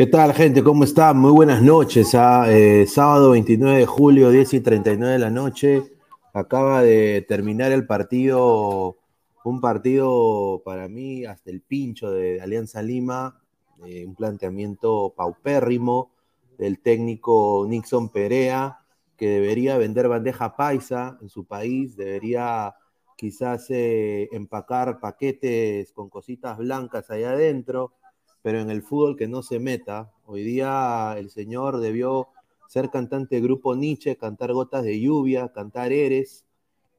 ¿Qué 0.00 0.06
tal, 0.06 0.32
gente? 0.32 0.64
¿Cómo 0.64 0.84
están? 0.84 1.18
Muy 1.18 1.30
buenas 1.30 1.60
noches. 1.60 2.14
¿ah? 2.14 2.50
Eh, 2.50 2.86
sábado 2.86 3.32
29 3.32 3.80
de 3.80 3.84
julio, 3.84 4.30
10 4.30 4.54
y 4.54 4.60
39 4.60 5.12
de 5.12 5.18
la 5.18 5.28
noche. 5.28 5.92
Acaba 6.32 6.80
de 6.80 7.22
terminar 7.28 7.70
el 7.70 7.86
partido, 7.86 8.96
un 9.44 9.60
partido 9.60 10.62
para 10.64 10.88
mí 10.88 11.26
hasta 11.26 11.50
el 11.50 11.60
pincho 11.60 12.10
de 12.12 12.40
Alianza 12.40 12.80
Lima, 12.80 13.42
eh, 13.84 14.06
un 14.06 14.14
planteamiento 14.14 15.12
paupérrimo 15.14 16.12
del 16.56 16.80
técnico 16.80 17.66
Nixon 17.68 18.08
Perea, 18.08 18.78
que 19.18 19.28
debería 19.28 19.76
vender 19.76 20.08
bandeja 20.08 20.56
paisa 20.56 21.18
en 21.20 21.28
su 21.28 21.44
país, 21.44 21.94
debería 21.94 22.74
quizás 23.16 23.66
eh, 23.68 24.30
empacar 24.32 24.98
paquetes 24.98 25.92
con 25.92 26.08
cositas 26.08 26.56
blancas 26.56 27.10
allá 27.10 27.32
adentro 27.32 27.92
pero 28.42 28.60
en 28.60 28.70
el 28.70 28.82
fútbol 28.82 29.16
que 29.16 29.28
no 29.28 29.42
se 29.42 29.58
meta. 29.58 30.12
Hoy 30.26 30.42
día 30.42 31.14
el 31.18 31.30
señor 31.30 31.80
debió 31.80 32.28
ser 32.68 32.90
cantante 32.90 33.36
de 33.36 33.42
grupo 33.42 33.74
Nietzsche, 33.74 34.16
cantar 34.16 34.52
Gotas 34.52 34.84
de 34.84 35.00
Lluvia, 35.00 35.52
cantar 35.52 35.92
Eres, 35.92 36.44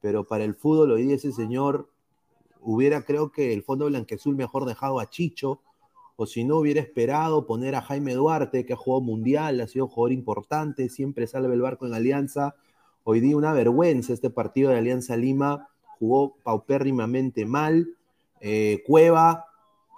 pero 0.02 0.26
para 0.26 0.44
el 0.44 0.56
fútbol 0.56 0.92
hoy 0.92 1.04
día 1.04 1.16
ese 1.16 1.32
señor 1.32 1.90
hubiera, 2.60 3.04
creo 3.04 3.32
que 3.32 3.54
el 3.54 3.64
Fondo 3.64 3.86
Blanquezul 3.86 4.36
mejor 4.36 4.66
dejado 4.66 5.00
a 5.00 5.10
Chicho, 5.10 5.62
o 6.16 6.26
si 6.28 6.44
no 6.44 6.58
hubiera 6.58 6.82
esperado 6.82 7.48
poner 7.48 7.74
a 7.74 7.82
Jaime 7.82 8.14
Duarte, 8.14 8.66
que 8.66 8.74
ha 8.74 8.78
jugado 8.78 9.02
mundial, 9.02 9.60
ha 9.62 9.68
sido 9.68 9.88
jugador 9.88 10.12
importante, 10.12 10.90
siempre 10.90 11.26
salve 11.26 11.54
el 11.56 11.62
barco 11.62 11.88
en 11.88 11.96
Alianza. 11.96 12.56
Hoy 13.04 13.22
día 13.22 13.36
una 13.36 13.54
vergüenza 13.54 14.14
este 14.14 14.30
partido 14.30 14.70
de 14.70 14.78
Alianza 14.78 15.18
Lima, 15.18 15.70
jugó 15.98 16.36
paupérrimamente 16.44 17.46
mal. 17.46 17.96
Eh, 18.40 18.84
Cueva 18.86 19.51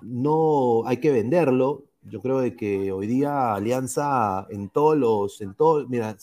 no 0.03 0.85
hay 0.85 0.97
que 0.97 1.11
venderlo. 1.11 1.85
Yo 2.03 2.21
creo 2.21 2.39
de 2.39 2.55
que 2.55 2.91
hoy 2.91 3.07
día 3.07 3.53
Alianza 3.53 4.45
en 4.49 4.69
todos 4.69 4.97
los, 4.97 5.41
en 5.41 5.55
mira, 5.87 6.17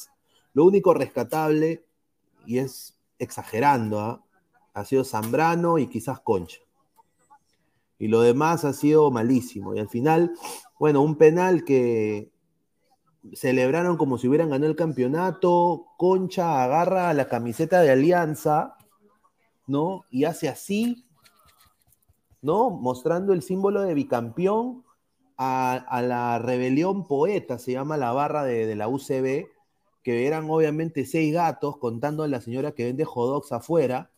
lo 0.52 0.64
único 0.64 0.94
rescatable, 0.94 1.84
y 2.46 2.58
es 2.58 2.96
exagerando, 3.18 4.00
¿ah? 4.00 4.24
ha 4.74 4.84
sido 4.84 5.04
Zambrano 5.04 5.78
y 5.78 5.86
quizás 5.88 6.20
Concha. 6.20 6.58
Y 7.98 8.08
lo 8.08 8.22
demás 8.22 8.64
ha 8.64 8.72
sido 8.72 9.10
malísimo. 9.10 9.74
Y 9.74 9.78
al 9.78 9.88
final, 9.88 10.32
bueno, 10.78 11.02
un 11.02 11.16
penal 11.16 11.64
que 11.64 12.30
celebraron 13.34 13.96
como 13.96 14.18
si 14.18 14.28
hubieran 14.28 14.50
ganado 14.50 14.70
el 14.70 14.76
campeonato. 14.76 15.86
Concha 15.98 16.64
agarra 16.64 17.12
la 17.12 17.28
camiseta 17.28 17.82
de 17.82 17.90
Alianza, 17.90 18.76
¿no? 19.66 20.04
Y 20.10 20.24
hace 20.24 20.48
así, 20.48 21.06
¿no? 22.42 22.70
Mostrando 22.70 23.32
el 23.32 23.42
símbolo 23.42 23.82
de 23.82 23.94
bicampeón 23.94 24.84
a, 25.36 26.02
la 26.02 26.38
rebelión 26.38 27.06
poeta, 27.06 27.58
se 27.58 27.72
llama 27.72 27.96
la 27.96 28.12
barra 28.12 28.44
de, 28.44 28.74
la 28.76 28.88
UCB, 28.88 29.46
que 30.02 30.26
eran 30.26 30.50
obviamente 30.50 31.06
seis 31.06 31.32
gatos 31.32 31.78
contando 31.78 32.22
a 32.22 32.28
la 32.28 32.40
señora 32.40 32.72
que 32.72 32.84
vende 32.84 33.04
jodox 33.04 33.52
afuera, 33.52 34.10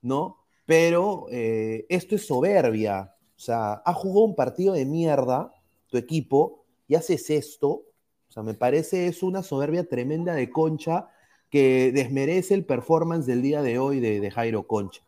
¿no? 0.00 0.38
Pero 0.64 1.26
eh, 1.30 1.86
esto 1.90 2.14
es 2.14 2.26
soberbia. 2.26 3.14
O 3.36 3.38
sea, 3.38 3.82
ha 3.84 3.92
jugado 3.92 4.24
un 4.24 4.34
partido 4.34 4.72
de 4.72 4.86
mierda 4.86 5.52
tu 5.88 5.98
equipo 5.98 6.64
y 6.88 6.94
haces 6.94 7.28
esto. 7.30 7.68
O 7.68 8.32
sea, 8.32 8.42
me 8.42 8.54
parece 8.54 9.08
es 9.08 9.22
una 9.22 9.42
soberbia 9.42 9.86
tremenda 9.88 10.34
de 10.34 10.50
Concha 10.50 11.10
que 11.50 11.92
desmerece 11.92 12.54
el 12.54 12.64
performance 12.64 13.26
del 13.26 13.42
día 13.42 13.62
de 13.62 13.78
hoy 13.78 14.00
de, 14.00 14.30
Jairo 14.30 14.66
Concha. 14.66 15.02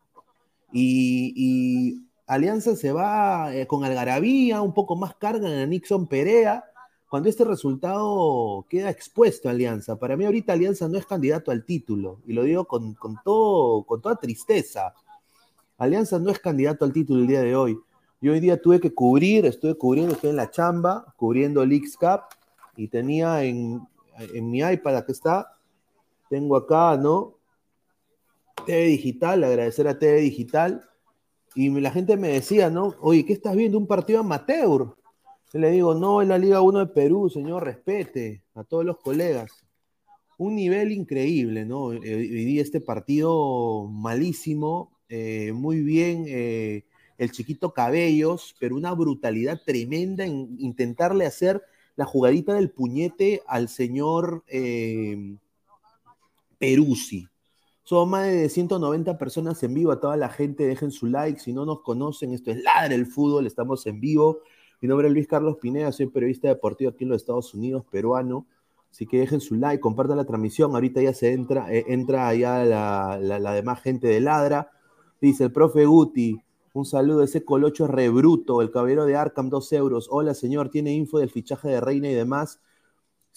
y, 0.72 2.07
Alianza 2.28 2.76
se 2.76 2.92
va 2.92 3.54
eh, 3.54 3.66
con 3.66 3.84
Algarabía, 3.84 4.60
un 4.60 4.74
poco 4.74 4.94
más 4.96 5.14
carga 5.14 5.48
en 5.48 5.70
Nixon 5.70 6.06
Perea, 6.06 6.62
cuando 7.08 7.30
este 7.30 7.42
resultado 7.42 8.66
queda 8.68 8.90
expuesto 8.90 9.48
a 9.48 9.52
Alianza. 9.52 9.98
Para 9.98 10.14
mí 10.14 10.26
ahorita 10.26 10.52
Alianza 10.52 10.88
no 10.88 10.98
es 10.98 11.06
candidato 11.06 11.50
al 11.50 11.64
título, 11.64 12.20
y 12.26 12.34
lo 12.34 12.42
digo 12.42 12.66
con, 12.66 12.94
todo, 13.24 13.82
con 13.84 14.02
toda 14.02 14.16
tristeza. 14.16 14.92
Alianza 15.78 16.18
no 16.18 16.30
es 16.30 16.38
candidato 16.38 16.84
al 16.84 16.92
título 16.92 17.22
el 17.22 17.28
día 17.28 17.40
de 17.40 17.56
hoy. 17.56 17.80
Yo 18.20 18.32
hoy 18.32 18.40
día 18.40 18.60
tuve 18.60 18.78
que 18.78 18.92
cubrir, 18.92 19.46
estuve 19.46 19.76
cubriendo, 19.76 20.12
estoy 20.12 20.28
en 20.28 20.36
la 20.36 20.50
chamba, 20.50 21.14
cubriendo 21.16 21.64
Leagues 21.64 21.96
Cup, 21.96 22.24
y 22.76 22.88
tenía 22.88 23.42
en, 23.42 23.80
en 24.18 24.50
mi 24.50 24.58
iPad, 24.58 24.98
aquí 24.98 25.12
está, 25.12 25.56
tengo 26.28 26.56
acá, 26.56 26.98
¿no? 26.98 27.38
TV 28.66 28.84
Digital, 28.84 29.44
agradecer 29.44 29.88
a 29.88 29.98
TV 29.98 30.20
Digital, 30.20 30.87
y 31.58 31.70
la 31.70 31.90
gente 31.90 32.16
me 32.16 32.28
decía, 32.28 32.70
¿no? 32.70 32.94
Oye, 33.00 33.24
¿qué 33.24 33.32
estás 33.32 33.56
viendo? 33.56 33.78
Un 33.78 33.88
partido 33.88 34.20
amateur. 34.20 34.94
Le 35.52 35.72
digo, 35.72 35.92
no, 35.92 36.22
es 36.22 36.28
la 36.28 36.38
Liga 36.38 36.60
1 36.60 36.78
de 36.78 36.86
Perú, 36.86 37.28
señor, 37.28 37.64
respete 37.64 38.44
a 38.54 38.62
todos 38.62 38.84
los 38.84 38.98
colegas. 38.98 39.50
Un 40.36 40.54
nivel 40.54 40.92
increíble, 40.92 41.64
¿no? 41.64 41.92
Eh, 41.92 41.98
Viví 41.98 42.60
este 42.60 42.80
partido 42.80 43.88
malísimo, 43.88 45.00
eh, 45.08 45.50
muy 45.52 45.80
bien 45.80 46.26
eh, 46.28 46.84
el 47.16 47.32
chiquito 47.32 47.74
Cabellos, 47.74 48.54
pero 48.60 48.76
una 48.76 48.92
brutalidad 48.92 49.60
tremenda 49.66 50.24
en 50.24 50.54
intentarle 50.60 51.26
hacer 51.26 51.60
la 51.96 52.04
jugadita 52.04 52.54
del 52.54 52.70
puñete 52.70 53.42
al 53.48 53.68
señor 53.68 54.44
Peruzzi. 56.56 57.26
Son 57.88 58.10
más 58.10 58.26
de 58.26 58.50
190 58.50 59.16
personas 59.16 59.62
en 59.62 59.72
vivo. 59.72 59.92
A 59.92 59.98
toda 59.98 60.14
la 60.18 60.28
gente, 60.28 60.66
dejen 60.66 60.90
su 60.90 61.06
like. 61.06 61.40
Si 61.40 61.54
no 61.54 61.64
nos 61.64 61.80
conocen, 61.80 62.34
esto 62.34 62.50
es 62.50 62.62
Ladre 62.62 62.94
el 62.94 63.06
Fútbol. 63.06 63.46
Estamos 63.46 63.86
en 63.86 63.98
vivo. 63.98 64.40
Mi 64.82 64.88
nombre 64.88 65.08
es 65.08 65.14
Luis 65.14 65.26
Carlos 65.26 65.56
Pineda, 65.56 65.90
soy 65.90 66.04
periodista 66.08 66.48
deportivo 66.48 66.90
aquí 66.90 67.04
en 67.04 67.08
los 67.08 67.22
Estados 67.22 67.54
Unidos, 67.54 67.86
peruano. 67.90 68.46
Así 68.90 69.06
que 69.06 69.20
dejen 69.20 69.40
su 69.40 69.54
like, 69.54 69.80
compartan 69.80 70.18
la 70.18 70.26
transmisión. 70.26 70.74
Ahorita 70.74 71.00
ya 71.00 71.14
se 71.14 71.32
entra, 71.32 71.72
eh, 71.72 71.86
entra 71.88 72.34
ya 72.34 72.62
la, 72.62 73.52
demás 73.54 73.80
gente 73.80 74.06
de 74.06 74.20
Ladra. 74.20 74.70
Dice 75.18 75.44
el 75.44 75.52
profe 75.52 75.86
Guti, 75.86 76.42
un 76.74 76.84
saludo, 76.84 77.22
ese 77.22 77.42
colocho 77.42 77.86
rebruto, 77.86 78.60
el 78.60 78.70
caballero 78.70 79.06
de 79.06 79.16
Arkham, 79.16 79.48
dos 79.48 79.72
euros. 79.72 80.08
Hola, 80.10 80.34
señor, 80.34 80.68
¿tiene 80.68 80.92
info 80.92 81.20
del 81.20 81.30
fichaje 81.30 81.68
de 81.68 81.80
Reina 81.80 82.10
y 82.10 82.14
demás? 82.14 82.60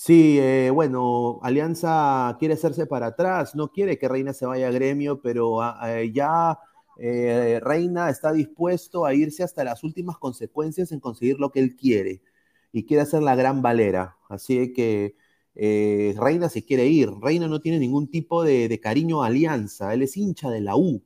Sí, 0.04 0.40
eh, 0.40 0.72
bueno, 0.72 1.40
Alianza 1.44 2.36
quiere 2.40 2.56
hacerse 2.56 2.88
para 2.88 3.06
atrás, 3.08 3.54
no 3.54 3.72
quiere 3.72 4.00
que 4.00 4.08
Reina 4.08 4.34
se 4.34 4.48
vaya 4.48 4.68
a 4.70 4.72
gremio, 4.72 5.22
pero 5.22 5.62
ah, 5.62 5.78
eh, 5.96 6.12
ya 6.12 6.58
eh, 6.98 7.60
Reina 7.62 8.10
está 8.10 8.34
dispuesto 8.34 9.06
a 9.06 9.14
irse 9.14 9.44
hasta 9.44 9.64
las 9.64 9.84
últimas 9.84 10.18
consecuencias 10.18 10.92
en 10.92 11.00
conseguir 11.00 11.40
lo 11.40 11.52
que 11.52 11.60
él 11.60 11.76
quiere 11.76 12.24
y 12.72 12.84
quiere 12.86 13.04
hacer 13.04 13.22
la 13.22 13.36
gran 13.36 13.62
valera. 13.62 14.18
Así 14.28 14.74
que 14.74 15.16
Reina 15.54 16.50
se 16.50 16.66
quiere 16.66 16.88
ir. 16.88 17.12
Reina 17.22 17.48
no 17.48 17.60
tiene 17.62 17.78
ningún 17.78 18.10
tipo 18.10 18.44
de, 18.44 18.80
cariño 18.82 19.22
a 19.22 19.28
Alianza, 19.28 19.94
él 19.94 20.02
es 20.02 20.18
hincha 20.18 20.50
de 20.50 20.62
la 20.62 20.76
U 20.76 21.04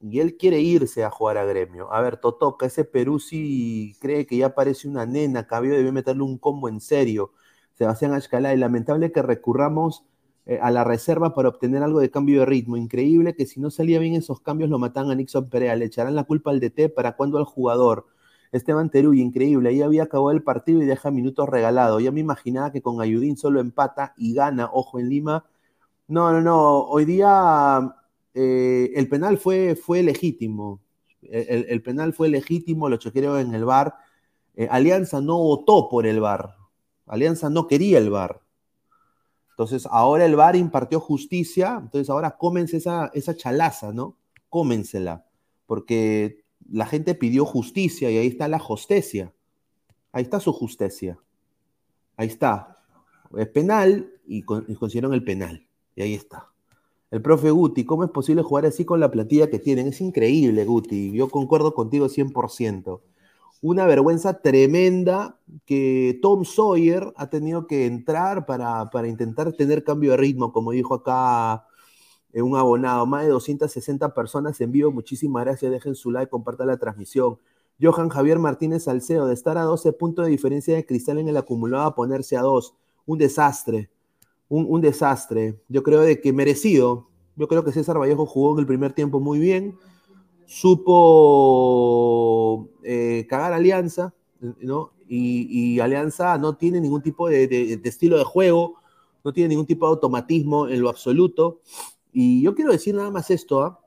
y 0.00 0.20
él 0.20 0.38
quiere 0.38 0.60
irse 0.60 1.04
a 1.04 1.10
jugar 1.10 1.36
a 1.36 1.44
gremio. 1.44 1.92
A 1.92 2.00
ver, 2.00 2.16
Totoca, 2.18 2.64
ese 2.66 2.84
Perú 2.84 3.18
sí 3.20 3.96
cree 4.00 4.26
que 4.26 4.38
ya 4.38 4.54
parece 4.54 4.88
una 4.88 5.04
nena, 5.04 5.46
Cabello 5.46 5.74
debe 5.74 5.92
meterle 5.92 6.22
un 6.22 6.38
combo 6.38 6.70
en 6.70 6.80
serio. 6.80 7.32
Sebastián 7.78 8.12
Ashcalá, 8.12 8.52
y 8.52 8.56
lamentable 8.56 9.12
que 9.12 9.22
recurramos 9.22 10.04
eh, 10.46 10.58
a 10.60 10.70
la 10.70 10.82
reserva 10.82 11.34
para 11.34 11.48
obtener 11.48 11.82
algo 11.82 12.00
de 12.00 12.10
cambio 12.10 12.40
de 12.40 12.46
ritmo. 12.46 12.76
Increíble 12.76 13.34
que 13.34 13.46
si 13.46 13.60
no 13.60 13.70
salía 13.70 13.98
bien 14.00 14.14
esos 14.14 14.40
cambios 14.40 14.70
lo 14.70 14.78
matan 14.78 15.10
a 15.10 15.14
Nixon 15.14 15.48
Perea, 15.48 15.76
le 15.76 15.84
echarán 15.84 16.14
la 16.14 16.24
culpa 16.24 16.50
al 16.50 16.58
DT 16.58 16.88
para 16.94 17.12
cuando 17.16 17.38
al 17.38 17.44
jugador. 17.44 18.06
Esteban 18.50 18.90
Teruy, 18.90 19.20
increíble, 19.20 19.68
ahí 19.68 19.82
había 19.82 20.04
acabado 20.04 20.30
el 20.30 20.42
partido 20.42 20.82
y 20.82 20.86
deja 20.86 21.10
minutos 21.10 21.48
regalados. 21.48 22.02
Ya 22.02 22.10
me 22.10 22.20
imaginaba 22.20 22.72
que 22.72 22.82
con 22.82 23.00
Ayudín 23.00 23.36
solo 23.36 23.60
empata 23.60 24.14
y 24.16 24.34
gana, 24.34 24.70
ojo 24.72 24.98
en 24.98 25.08
Lima. 25.10 25.44
No, 26.08 26.32
no, 26.32 26.40
no, 26.40 26.80
hoy 26.80 27.04
día 27.04 27.94
eh, 28.34 28.92
el 28.94 29.08
penal 29.08 29.38
fue, 29.38 29.76
fue 29.76 30.02
legítimo. 30.02 30.80
El, 31.22 31.82
penal 31.82 32.14
fue 32.14 32.28
legítimo, 32.28 32.88
lo 32.88 32.96
chequearon 32.96 33.40
en 33.40 33.54
el 33.54 33.64
bar. 33.64 33.96
Eh, 34.54 34.66
Alianza 34.70 35.20
no 35.20 35.38
votó 35.38 35.88
por 35.90 36.06
el 36.06 36.20
bar. 36.20 36.57
Alianza 37.08 37.50
no 37.50 37.66
quería 37.66 37.98
el 37.98 38.10
VAR. 38.10 38.40
Entonces, 39.50 39.88
ahora 39.90 40.24
el 40.24 40.36
VAR 40.36 40.56
impartió 40.56 41.00
justicia, 41.00 41.78
entonces 41.82 42.08
ahora 42.10 42.36
cómense 42.36 42.76
esa, 42.76 43.10
esa 43.14 43.34
chalaza, 43.34 43.92
¿no? 43.92 44.16
Cómensela, 44.48 45.26
porque 45.66 46.44
la 46.70 46.86
gente 46.86 47.14
pidió 47.14 47.44
justicia 47.44 48.10
y 48.10 48.18
ahí 48.18 48.26
está 48.28 48.48
la 48.48 48.58
justicia. 48.58 49.32
Ahí 50.12 50.22
está 50.22 50.40
su 50.40 50.52
justicia. 50.52 51.18
Ahí 52.16 52.28
está. 52.28 52.78
Es 53.36 53.48
penal 53.48 54.12
y, 54.26 54.42
consiguieron 54.42 55.14
el 55.14 55.24
penal. 55.24 55.66
Y 55.94 56.02
ahí 56.02 56.14
está. 56.14 56.50
El 57.10 57.22
profe 57.22 57.50
Guti, 57.50 57.84
¿cómo 57.84 58.04
es 58.04 58.10
posible 58.10 58.42
jugar 58.42 58.66
así 58.66 58.84
con 58.84 59.00
la 59.00 59.10
plantilla 59.10 59.48
que 59.48 59.58
tienen? 59.58 59.88
Es 59.88 60.00
increíble, 60.00 60.64
Guti. 60.64 61.12
Yo 61.12 61.28
concuerdo 61.28 61.74
contigo 61.74 62.06
100% 62.06 63.00
una 63.60 63.86
vergüenza 63.86 64.40
tremenda 64.40 65.38
que 65.64 66.18
Tom 66.22 66.44
Sawyer 66.44 67.12
ha 67.16 67.28
tenido 67.28 67.66
que 67.66 67.86
entrar 67.86 68.46
para, 68.46 68.88
intentar 69.06 69.52
tener 69.52 69.84
cambio 69.84 70.12
de 70.12 70.16
ritmo, 70.16 70.52
como 70.52 70.72
dijo 70.72 70.94
acá 70.94 71.66
en 72.32 72.44
un 72.44 72.56
abonado. 72.56 73.06
Más 73.06 73.24
de 73.24 73.30
260 73.30 74.14
personas 74.14 74.60
en 74.60 74.70
vivo. 74.70 74.92
Muchísimas 74.92 75.44
gracias. 75.44 75.72
Dejen 75.72 75.94
su 75.94 76.10
like, 76.10 76.30
compartan 76.30 76.68
la 76.68 76.76
transmisión. 76.76 77.38
Johan 77.80 78.08
Javier 78.08 78.38
Martínez 78.38 78.84
Salceo, 78.84 79.26
de 79.26 79.34
estar 79.34 79.56
a 79.58 79.62
12 79.62 79.92
puntos 79.92 80.24
de 80.24 80.30
diferencia 80.30 80.74
de 80.74 80.84
Cristal 80.84 81.18
en 81.18 81.28
el 81.28 81.36
acumulado 81.36 81.84
a 81.84 81.94
ponerse 81.94 82.36
a 82.36 82.42
2. 82.42 82.74
Un 83.06 83.18
desastre. 83.18 83.90
Un, 84.48 84.66
un 84.68 84.80
desastre. 84.80 85.60
Yo 85.68 85.82
creo 85.82 86.00
de 86.00 86.20
que 86.20 86.32
merecido. 86.32 87.08
Yo 87.36 87.48
creo 87.48 87.64
que 87.64 87.72
César 87.72 87.98
Vallejo 87.98 88.26
jugó 88.26 88.54
en 88.54 88.60
el 88.60 88.66
primer 88.66 88.92
tiempo 88.92 89.20
muy 89.20 89.38
bien. 89.38 89.76
Supo 90.48 91.90
eh, 92.82 93.26
cagar 93.28 93.52
Alianza, 93.52 94.14
¿no? 94.40 94.94
Y, 95.06 95.78
Alianza 95.80 96.38
no 96.38 96.56
tiene 96.56 96.80
ningún 96.80 97.02
tipo 97.02 97.28
de 97.28 97.78
estilo 97.84 98.16
de 98.16 98.24
juego, 98.24 98.76
no 99.24 99.34
tiene 99.34 99.50
ningún 99.50 99.66
tipo 99.66 99.84
de 99.86 99.90
automatismo 99.90 100.66
en 100.68 100.80
lo 100.80 100.88
absoluto. 100.88 101.60
Y 102.12 102.40
yo 102.42 102.54
quiero 102.54 102.72
decir 102.72 102.94
nada 102.94 103.10
más 103.10 103.30
esto, 103.30 103.62
¿ah? 103.62 103.78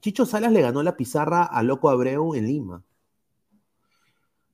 Chicho 0.00 0.26
Salas 0.26 0.50
le 0.52 0.62
ganó 0.62 0.82
la 0.82 0.96
pizarra 0.96 1.44
a 1.44 1.62
Loco 1.62 1.90
Abreu 1.90 2.34
en 2.34 2.46
Lima. 2.46 2.84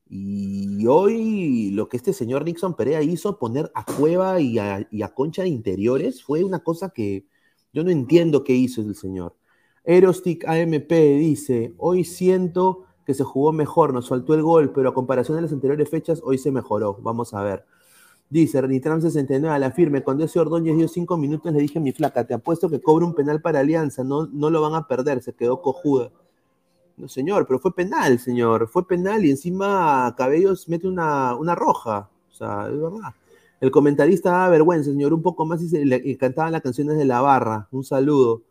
Y 0.09 0.87
hoy 0.87 1.71
lo 1.71 1.89
que 1.89 1.97
este 1.97 2.13
señor 2.13 2.45
Nixon 2.45 2.77
Perea 2.77 3.01
hizo, 3.03 3.39
poner 3.39 3.73
a 3.75 3.85
Cueva 3.85 4.41
y 4.41 4.59
a, 4.59 4.87
y 4.91 5.01
a 5.03 5.15
Concha 5.15 5.43
de 5.43 5.49
interiores, 5.49 6.23
fue 6.23 6.45
una 6.45 6.63
cosa 6.63 6.91
que 6.91 7.25
yo 7.73 7.83
no 7.83 7.91
entiendo 7.91 8.45
qué 8.45 8.53
hizo 8.53 8.83
el 8.83 8.95
señor. 8.95 9.35
Aerostic 9.87 10.47
AMP 10.49 10.91
dice, 10.91 11.75
hoy 11.79 12.05
siento 12.05 12.85
que 13.05 13.15
se 13.15 13.23
jugó 13.23 13.53
mejor, 13.53 13.93
nos 13.93 14.09
faltó 14.09 14.35
el 14.35 14.43
gol, 14.43 14.73
pero 14.73 14.89
a 14.89 14.95
comparación 14.95 15.37
de 15.37 15.43
las 15.43 15.53
anteriores 15.53 15.91
fechas, 15.91 16.23
hoy 16.25 16.39
se 16.39 16.51
mejoró. 16.51 16.99
Vamos 17.03 17.35
a 17.35 17.43
ver. 17.43 17.65
Dice 18.31 18.61
Renitram 18.61 19.01
69 19.03 19.55
a 19.55 19.59
la 19.59 19.71
firme, 19.71 20.03
cuando 20.03 20.25
ese 20.25 20.41
Ordóñez 20.41 20.77
dio 20.77 20.89
cinco 20.89 21.17
minutos 21.19 21.53
le 21.53 21.61
dije 21.61 21.79
mi 21.79 21.93
flaca, 21.93 22.27
te 22.27 22.35
apuesto 22.35 22.71
que 22.71 22.81
cobra 22.81 23.05
un 23.05 23.15
penal 23.15 23.43
para 23.43 23.61
Alianza, 23.61 24.03
no, 24.03 24.27
no 24.27 24.51
lo 24.51 24.63
van 24.63 24.75
a 24.75 24.89
perder, 24.89 25.23
se 25.23 25.35
quedó 25.35 25.61
cojuda. 25.61 26.11
No, 26.97 27.07
señor, 27.09 27.47
pero 27.47 27.59
fue 27.59 27.75
penal, 27.75 28.19
señor, 28.19 28.69
fue 28.69 28.87
penal 28.87 29.25
y 29.25 29.31
encima 29.31 30.15
Cabellos 30.17 30.69
mete 30.69 30.89
una, 30.89 31.35
una 31.37 31.55
roja, 31.55 32.09
o 32.31 32.35
sea, 32.35 32.69
es 32.69 32.81
verdad. 32.81 33.15
El 33.61 33.71
comentarista 33.71 34.31
da 34.31 34.49
vergüenza, 34.49 34.91
señor, 34.91 35.13
un 35.13 35.23
poco 35.23 35.45
más 35.45 35.63
y, 35.63 35.69
se, 35.69 35.85
le, 35.85 36.01
y 36.03 36.17
cantaban 36.17 36.53
las 36.53 36.63
canciones 36.63 36.97
de 36.97 37.05
la 37.05 37.21
barra, 37.21 37.69
un 37.71 37.85
saludo. 37.85 38.43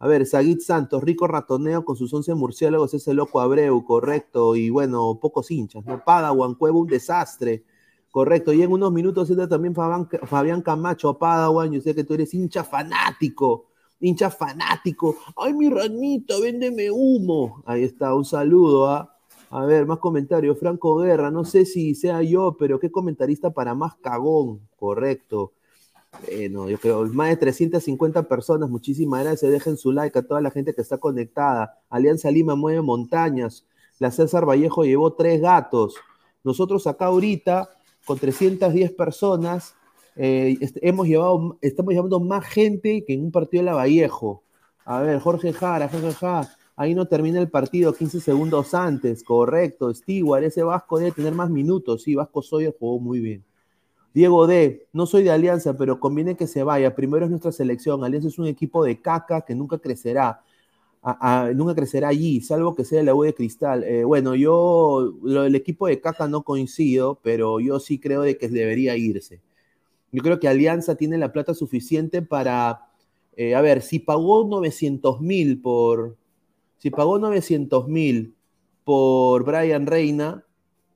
A 0.00 0.06
ver, 0.06 0.26
Saguit 0.26 0.60
Santos, 0.60 1.02
rico 1.02 1.26
ratoneo 1.26 1.84
con 1.84 1.96
sus 1.96 2.14
11 2.14 2.34
murciélagos, 2.34 2.94
ese 2.94 3.14
loco 3.14 3.40
Abreu, 3.40 3.84
correcto, 3.84 4.54
y 4.54 4.70
bueno, 4.70 5.18
pocos 5.20 5.50
hinchas, 5.50 5.84
¿no? 5.84 6.04
Padawan, 6.04 6.54
Cueva, 6.54 6.78
un 6.78 6.86
desastre. 6.86 7.64
Correcto, 8.10 8.52
y 8.52 8.62
en 8.62 8.72
unos 8.72 8.90
minutos 8.92 9.28
entra 9.28 9.48
también 9.48 9.74
Fabián, 9.74 10.62
Camacho, 10.62 11.18
Padawan, 11.18 11.70
yo 11.72 11.80
sé 11.80 11.94
que 11.94 12.04
tú 12.04 12.14
eres 12.14 12.32
hincha 12.32 12.64
fanático, 12.64 13.66
hincha 14.00 14.30
fanático. 14.30 15.16
Ay, 15.36 15.52
mi 15.52 15.68
ranito, 15.68 16.40
véndeme 16.40 16.90
humo. 16.90 17.62
Ahí 17.66 17.84
está, 17.84 18.14
un 18.14 18.24
saludo. 18.24 18.88
¿ah? 18.88 19.14
A 19.50 19.64
ver, 19.64 19.84
más 19.86 19.98
comentarios. 19.98 20.58
Franco 20.58 20.96
Guerra, 20.96 21.30
no 21.30 21.44
sé 21.44 21.66
si 21.66 21.94
sea 21.94 22.22
yo, 22.22 22.56
pero 22.58 22.80
qué 22.80 22.90
comentarista 22.90 23.50
para 23.50 23.74
más 23.74 23.96
cagón. 23.96 24.60
Correcto. 24.76 25.52
Bueno, 26.26 26.68
yo 26.68 26.78
creo, 26.78 27.04
más 27.06 27.28
de 27.28 27.36
350 27.36 28.28
personas, 28.28 28.70
muchísimas 28.70 29.24
gracias. 29.24 29.52
Dejen 29.52 29.76
su 29.76 29.92
like 29.92 30.18
a 30.18 30.22
toda 30.22 30.40
la 30.40 30.50
gente 30.50 30.74
que 30.74 30.80
está 30.80 30.98
conectada. 30.98 31.78
Alianza 31.90 32.30
Lima 32.30 32.54
mueve 32.54 32.82
montañas. 32.82 33.66
La 33.98 34.10
César 34.10 34.46
Vallejo 34.46 34.84
llevó 34.84 35.12
tres 35.12 35.40
gatos. 35.40 35.96
Nosotros 36.44 36.86
acá 36.86 37.06
ahorita 37.06 37.68
con 38.06 38.18
310 38.18 38.92
personas, 38.92 39.74
eh, 40.16 40.56
hemos 40.76 41.06
llevado, 41.06 41.58
estamos 41.60 41.92
llevando 41.92 42.20
más 42.20 42.46
gente 42.46 43.04
que 43.04 43.12
en 43.12 43.24
un 43.24 43.30
partido 43.30 43.62
de 43.62 43.66
la 43.66 43.74
Vallejo. 43.74 44.42
A 44.84 45.02
ver, 45.02 45.20
Jorge 45.20 45.52
Jara, 45.52 45.88
Jorge 45.88 46.12
Jara, 46.12 46.48
ahí 46.74 46.94
no 46.94 47.06
termina 47.06 47.38
el 47.38 47.50
partido 47.50 47.92
15 47.92 48.20
segundos 48.20 48.72
antes, 48.72 49.22
correcto. 49.22 49.92
Stewart, 49.92 50.42
ese 50.42 50.62
Vasco 50.62 50.98
debe 50.98 51.12
tener 51.12 51.34
más 51.34 51.50
minutos, 51.50 52.02
sí, 52.02 52.14
Vasco 52.14 52.40
Sawyer 52.40 52.74
jugó 52.78 52.98
muy 52.98 53.20
bien. 53.20 53.44
Diego 54.14 54.46
D, 54.46 54.88
no 54.92 55.06
soy 55.06 55.22
de 55.22 55.30
Alianza, 55.30 55.76
pero 55.76 56.00
conviene 56.00 56.36
que 56.36 56.46
se 56.46 56.62
vaya. 56.62 56.94
Primero 56.94 57.24
es 57.24 57.30
nuestra 57.30 57.52
selección. 57.52 58.04
Alianza 58.04 58.28
es 58.28 58.38
un 58.38 58.46
equipo 58.46 58.84
de 58.84 59.00
caca 59.00 59.42
que 59.42 59.54
nunca 59.54 59.78
crecerá. 59.78 60.42
A, 61.02 61.52
nunca 61.54 61.74
crecerá 61.74 62.08
allí, 62.08 62.40
salvo 62.40 62.74
que 62.74 62.84
sea 62.84 63.02
la 63.02 63.14
U 63.14 63.22
de 63.22 63.32
Cristal. 63.32 63.84
Eh, 63.84 64.04
bueno, 64.04 64.34
yo, 64.34 65.14
lo 65.22 65.44
equipo 65.46 65.86
de 65.86 66.00
Caca 66.00 66.26
no 66.26 66.42
coincido, 66.42 67.20
pero 67.22 67.60
yo 67.60 67.78
sí 67.78 67.98
creo 67.98 68.22
de 68.22 68.36
que 68.36 68.48
debería 68.48 68.96
irse. 68.96 69.40
Yo 70.10 70.22
creo 70.22 70.40
que 70.40 70.48
Alianza 70.48 70.96
tiene 70.96 71.16
la 71.16 71.32
plata 71.32 71.54
suficiente 71.54 72.20
para, 72.20 72.88
eh, 73.36 73.54
a 73.54 73.60
ver, 73.60 73.82
si 73.82 74.00
pagó 74.00 74.44
900 74.44 75.20
mil 75.20 75.60
por, 75.60 76.16
si 76.78 76.90
pagó 76.90 77.18
900 77.18 77.88
mil 77.88 78.34
por 78.84 79.44
Brian 79.44 79.86
Reina, 79.86 80.44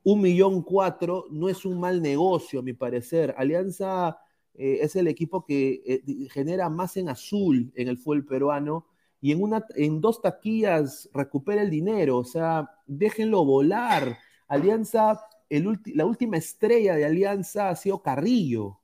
un 0.04 0.20
millón 0.20 0.62
cuatro 0.62 1.26
no 1.30 1.48
es 1.48 1.64
un 1.64 1.78
mal 1.78 2.02
negocio, 2.02 2.60
a 2.60 2.62
mi 2.62 2.72
parecer. 2.72 3.34
Alianza 3.36 4.18
eh, 4.54 4.78
es 4.82 4.96
el 4.96 5.08
equipo 5.08 5.44
que 5.44 6.02
genera 6.32 6.68
más 6.68 6.96
en 6.96 7.08
azul 7.08 7.72
en 7.74 7.88
el 7.88 7.98
fútbol 7.98 8.24
peruano 8.24 8.86
y 9.20 9.30
en, 9.32 9.42
una, 9.42 9.64
en 9.76 10.00
dos 10.00 10.20
taquillas 10.20 11.08
recupera 11.14 11.62
el 11.62 11.70
dinero, 11.70 12.18
o 12.18 12.24
sea, 12.24 12.68
déjenlo 12.86 13.44
volar. 13.44 14.18
Alianza, 14.48 15.20
la 15.48 16.04
última 16.04 16.36
estrella 16.36 16.96
de 16.96 17.04
Alianza 17.04 17.68
ha 17.68 17.76
sido 17.76 18.02
Carrillo, 18.02 18.80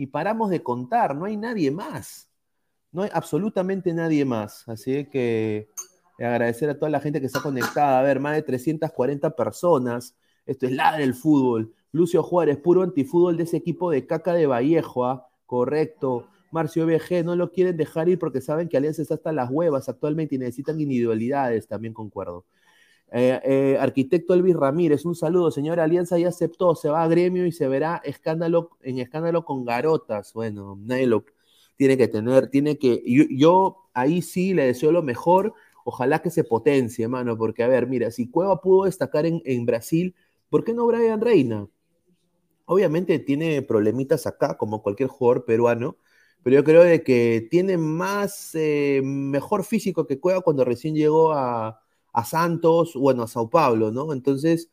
y 0.00 0.06
paramos 0.06 0.48
de 0.48 0.62
contar, 0.62 1.14
no 1.14 1.26
hay 1.26 1.36
nadie 1.36 1.70
más, 1.70 2.30
no 2.90 3.02
hay 3.02 3.10
absolutamente 3.12 3.92
nadie 3.92 4.24
más, 4.24 4.66
así 4.66 5.04
que 5.10 5.68
agradecer 6.18 6.70
a 6.70 6.78
toda 6.78 6.90
la 6.90 7.00
gente 7.00 7.20
que 7.20 7.26
está 7.26 7.42
conectada, 7.42 7.98
a 7.98 8.02
ver, 8.02 8.18
más 8.18 8.34
de 8.34 8.40
340 8.40 9.36
personas, 9.36 10.16
esto 10.50 10.66
es 10.66 10.72
la 10.72 10.96
del 10.98 11.14
fútbol, 11.14 11.72
Lucio 11.92 12.22
Juárez, 12.24 12.56
puro 12.56 12.82
antifútbol 12.82 13.36
de 13.36 13.44
ese 13.44 13.56
equipo 13.56 13.90
de 13.90 14.04
caca 14.04 14.34
de 14.34 14.46
Vallejo, 14.46 15.06
¿ah? 15.06 15.28
correcto, 15.46 16.26
Marcio 16.50 16.86
BG, 16.86 17.24
no 17.24 17.36
lo 17.36 17.52
quieren 17.52 17.76
dejar 17.76 18.08
ir 18.08 18.18
porque 18.18 18.40
saben 18.40 18.68
que 18.68 18.76
Alianza 18.76 19.02
está 19.02 19.14
hasta 19.14 19.32
las 19.32 19.48
huevas 19.48 19.88
actualmente 19.88 20.34
y 20.34 20.38
necesitan 20.38 20.80
individualidades, 20.80 21.68
también 21.68 21.94
concuerdo. 21.94 22.44
Eh, 23.12 23.40
eh, 23.44 23.76
arquitecto 23.78 24.34
Elvis 24.34 24.56
Ramírez, 24.56 25.04
un 25.04 25.14
saludo, 25.14 25.52
señora 25.52 25.84
Alianza 25.84 26.18
ya 26.18 26.28
aceptó, 26.28 26.74
se 26.74 26.88
va 26.88 27.02
a 27.04 27.08
gremio 27.08 27.46
y 27.46 27.52
se 27.52 27.68
verá 27.68 28.00
escándalo 28.04 28.70
en 28.82 28.98
escándalo 28.98 29.44
con 29.44 29.64
garotas. 29.64 30.32
Bueno, 30.32 30.76
nadie 30.80 31.06
lo 31.06 31.24
tiene 31.76 31.96
que 31.96 32.08
tener, 32.08 32.48
tiene 32.48 32.76
que, 32.76 33.02
yo, 33.30 33.88
ahí 33.94 34.20
sí 34.20 34.52
le 34.52 34.66
deseo 34.66 34.90
lo 34.90 35.02
mejor, 35.02 35.54
ojalá 35.84 36.20
que 36.20 36.30
se 36.30 36.42
potencie, 36.42 37.06
mano, 37.06 37.36
porque 37.38 37.62
a 37.62 37.68
ver, 37.68 37.86
mira, 37.86 38.10
si 38.10 38.28
Cueva 38.28 38.60
pudo 38.60 38.84
destacar 38.86 39.26
en 39.26 39.66
Brasil, 39.66 40.14
¿por 40.50 40.64
qué 40.64 40.74
no 40.74 40.86
Brian 40.86 41.20
Reina? 41.20 41.68
Obviamente 42.66 43.18
tiene 43.20 43.62
problemitas 43.62 44.26
acá, 44.26 44.56
como 44.56 44.82
cualquier 44.82 45.08
jugador 45.08 45.44
peruano, 45.44 45.96
pero 46.42 46.56
yo 46.56 46.64
creo 46.64 46.84
de 46.84 47.02
que 47.02 47.48
tiene 47.50 47.76
más, 47.78 48.54
eh, 48.54 49.00
mejor 49.04 49.64
físico 49.64 50.06
que 50.06 50.20
Cueva 50.20 50.40
cuando 50.42 50.64
recién 50.64 50.94
llegó 50.94 51.32
a, 51.32 51.80
a, 52.12 52.24
Santos, 52.24 52.94
bueno, 52.94 53.24
a 53.24 53.28
Sao 53.28 53.50
Paulo, 53.50 53.90
¿no? 53.90 54.12
Entonces, 54.12 54.70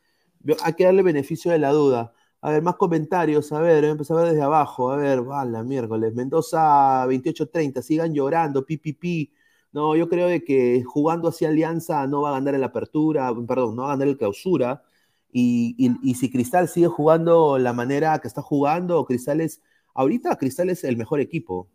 hay 0.63 0.73
que 0.73 0.85
darle 0.85 1.03
beneficio 1.03 1.51
de 1.51 1.59
la 1.59 1.71
duda. 1.71 2.13
A 2.41 2.51
ver, 2.51 2.61
más 2.61 2.75
comentarios, 2.75 3.51
a 3.51 3.59
ver, 3.59 3.83
empezar 3.83 4.17
a 4.17 4.21
ver 4.21 4.31
desde 4.31 4.43
abajo, 4.43 4.91
a 4.91 4.97
ver, 4.97 5.21
miércoles, 5.65 6.13
Mendoza 6.13 7.05
28-30, 7.07 7.81
sigan 7.81 8.13
llorando, 8.13 8.65
pipipi. 8.65 9.33
No, 9.73 9.95
yo 9.95 10.07
creo 10.07 10.27
de 10.27 10.43
que 10.43 10.83
jugando 10.83 11.29
hacia 11.29 11.49
Alianza 11.49 12.07
no 12.07 12.21
va 12.21 12.29
a 12.29 12.33
ganar 12.33 12.55
en 12.55 12.61
la 12.61 12.67
apertura, 12.67 13.33
perdón, 13.47 13.75
no 13.75 13.83
va 13.83 13.89
a 13.89 13.91
ganar 13.91 14.07
el 14.07 14.17
clausura. 14.17 14.83
Y, 15.31 15.75
y, 16.01 16.15
si 16.15 16.31
Cristal 16.31 16.67
sigue 16.67 16.87
jugando 16.87 17.57
la 17.57 17.73
manera 17.73 18.17
que 18.19 18.27
está 18.27 18.41
jugando, 18.41 19.05
Cristal 19.05 19.41
es 19.41 19.61
ahorita 19.93 20.37
Cristal 20.37 20.69
es 20.69 20.83
el 20.83 20.97
mejor 20.97 21.19
equipo. 21.19 21.67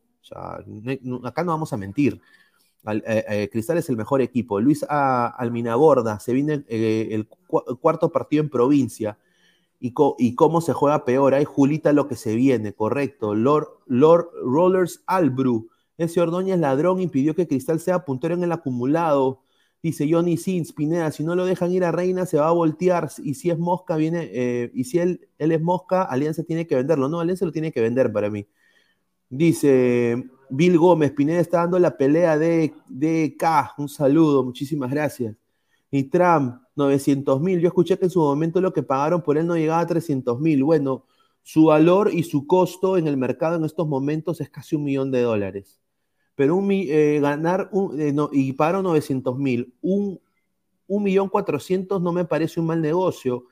Acá 1.24 1.44
no 1.44 1.52
vamos 1.52 1.72
a 1.72 1.76
mentir. 1.76 2.20
Eh, 2.84 3.24
eh, 3.28 3.48
Cristal 3.52 3.78
es 3.78 3.88
el 3.88 3.96
mejor 3.96 4.22
equipo. 4.22 4.60
Luis 4.60 4.84
a, 4.88 5.26
Alminaborda, 5.26 6.18
se 6.18 6.32
viene 6.32 6.64
eh, 6.68 7.08
el, 7.12 7.26
cu 7.26 7.62
cuarto 7.80 8.10
partido 8.10 8.42
en 8.42 8.48
provincia. 8.48 9.18
Y, 9.78 9.92
co 9.92 10.14
y, 10.18 10.34
cómo 10.34 10.60
se 10.60 10.72
juega 10.72 11.04
peor. 11.04 11.34
Hay 11.34 11.44
Julita 11.44 11.92
lo 11.92 12.08
que 12.08 12.16
se 12.16 12.34
viene, 12.36 12.72
correcto. 12.72 13.34
Lord, 13.34 13.68
Lord 13.86 14.30
Rollers 14.44 15.02
Albru. 15.06 15.68
Ese 15.98 16.20
Ordóñez 16.20 16.58
ladrón 16.58 17.00
impidió 17.00 17.34
que 17.34 17.46
Cristal 17.46 17.80
sea 17.80 18.04
puntero 18.04 18.34
en 18.34 18.44
el 18.44 18.52
acumulado. 18.52 19.42
Dice 19.82 20.06
Johnny 20.08 20.36
Sins, 20.36 20.72
Pineda, 20.72 21.10
si 21.10 21.24
no 21.24 21.34
lo 21.34 21.44
dejan 21.44 21.72
ir 21.72 21.82
a 21.84 21.90
Reina, 21.90 22.24
se 22.24 22.38
va 22.38 22.48
a 22.48 22.52
voltear. 22.52 23.10
Y 23.24 23.34
si 23.34 23.50
es 23.50 23.58
Mosca, 23.58 23.96
viene. 23.96 24.30
Eh, 24.32 24.70
y 24.74 24.84
si 24.84 24.98
él, 25.00 25.28
él, 25.38 25.50
es 25.50 25.60
Mosca, 25.60 26.04
Alianza 26.04 26.44
tiene 26.44 26.68
que 26.68 26.76
venderlo. 26.76 27.08
No, 27.08 27.18
Alianza 27.18 27.44
lo 27.44 27.52
tiene 27.52 27.72
que 27.72 27.80
vender 27.80 28.12
para 28.12 28.30
mí. 28.30 28.46
Dice 29.28 30.24
Bill 30.50 30.78
Gómez, 30.78 31.12
Pineda 31.12 31.40
está 31.40 31.58
dando 31.58 31.78
la 31.80 31.96
pelea 31.96 32.38
de, 32.38 32.74
de 32.88 33.34
K. 33.36 33.74
Un 33.78 33.88
saludo, 33.88 34.44
muchísimas 34.44 34.90
gracias. 34.90 35.34
Y 35.90 36.04
Trump, 36.04 36.62
900 36.76 37.40
mil. 37.40 37.60
Yo 37.60 37.68
escuché 37.68 37.98
que 37.98 38.04
en 38.04 38.10
su 38.10 38.20
momento 38.20 38.60
lo 38.60 38.72
que 38.72 38.84
pagaron 38.84 39.22
por 39.22 39.36
él 39.36 39.46
no 39.46 39.56
llegaba 39.56 39.80
a 39.80 39.86
300 39.86 40.38
mil. 40.40 40.62
Bueno, 40.62 41.06
su 41.42 41.66
valor 41.66 42.10
y 42.12 42.22
su 42.22 42.46
costo 42.46 42.96
en 42.98 43.08
el 43.08 43.16
mercado 43.16 43.56
en 43.56 43.64
estos 43.64 43.88
momentos 43.88 44.40
es 44.40 44.48
casi 44.48 44.76
un 44.76 44.84
millón 44.84 45.10
de 45.10 45.22
dólares 45.22 45.81
pero 46.34 46.60
eh, 46.70 47.18
ganar 47.20 47.68
un, 47.72 48.00
eh, 48.00 48.14
y 48.32 48.52
pagaron 48.52 48.84
900 48.84 49.38
mil, 49.38 49.74
un, 49.82 50.20
un 50.86 51.02
millón 51.02 51.28
cuatrocientos 51.28 52.00
no 52.02 52.12
me 52.12 52.24
parece 52.24 52.60
un 52.60 52.66
mal 52.66 52.80
negocio. 52.80 53.44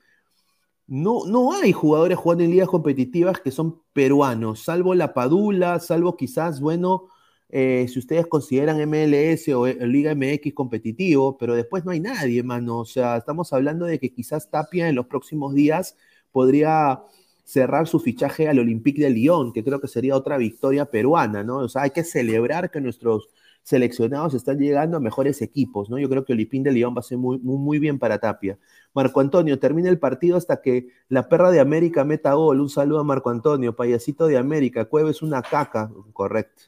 No, 0.87 1.25
no 1.25 1.53
hay 1.53 1.71
jugadores 1.71 2.17
jugando 2.17 2.43
en 2.43 2.51
ligas 2.51 2.67
competitivas 2.67 3.39
que 3.39 3.51
son 3.51 3.81
peruanos, 3.93 4.61
salvo 4.63 4.93
la 4.93 5.13
Padula, 5.13 5.79
salvo 5.79 6.17
quizás, 6.17 6.59
bueno, 6.59 7.07
eh, 7.53 7.85
si 7.89 7.99
ustedes 7.99 8.27
consideran 8.27 8.79
MLS 8.89 9.49
o 9.49 9.67
Liga 9.67 10.15
MX 10.15 10.53
competitivo, 10.53 11.37
pero 11.37 11.53
después 11.53 11.83
no 11.83 11.91
hay 11.91 11.99
nadie, 11.99 12.41
mano. 12.43 12.79
O 12.79 12.85
sea, 12.85 13.17
estamos 13.17 13.51
hablando 13.51 13.85
de 13.85 13.99
que 13.99 14.13
quizás 14.13 14.49
Tapia 14.49 14.87
en 14.87 14.95
los 14.95 15.07
próximos 15.07 15.53
días 15.53 15.97
podría 16.31 17.03
cerrar 17.43 17.87
su 17.87 17.99
fichaje 17.99 18.47
al 18.47 18.59
Olympique 18.59 19.01
de 19.01 19.09
Lyon, 19.09 19.53
que 19.53 19.63
creo 19.63 19.81
que 19.81 19.87
sería 19.87 20.15
otra 20.15 20.37
victoria 20.37 20.85
peruana, 20.85 21.43
¿no? 21.43 21.57
O 21.59 21.69
sea, 21.69 21.83
hay 21.83 21.91
que 21.91 22.03
celebrar 22.03 22.71
que 22.71 22.81
nuestros 22.81 23.29
seleccionados 23.63 24.33
están 24.33 24.57
llegando 24.59 24.97
a 24.97 24.99
mejores 24.99 25.41
equipos, 25.41 25.89
¿no? 25.89 25.99
Yo 25.99 26.09
creo 26.09 26.25
que 26.25 26.33
Olympique 26.33 26.63
de 26.63 26.71
Lyon 26.71 26.95
va 26.95 26.99
a 26.99 27.03
ser 27.03 27.17
muy, 27.17 27.37
muy, 27.39 27.79
bien 27.79 27.99
para 27.99 28.19
Tapia. 28.19 28.57
Marco 28.93 29.19
Antonio, 29.19 29.59
termina 29.59 29.89
el 29.89 29.99
partido 29.99 30.37
hasta 30.37 30.61
que 30.61 30.87
la 31.09 31.29
perra 31.29 31.51
de 31.51 31.59
América 31.59 32.03
meta 32.03 32.33
gol. 32.33 32.59
Un 32.59 32.69
saludo 32.69 32.99
a 32.99 33.03
Marco 33.03 33.29
Antonio, 33.29 33.75
payasito 33.75 34.27
de 34.27 34.37
América. 34.37 34.85
Cueva 34.85 35.11
es 35.11 35.21
una 35.21 35.41
caca, 35.41 35.91
correcto. 36.13 36.63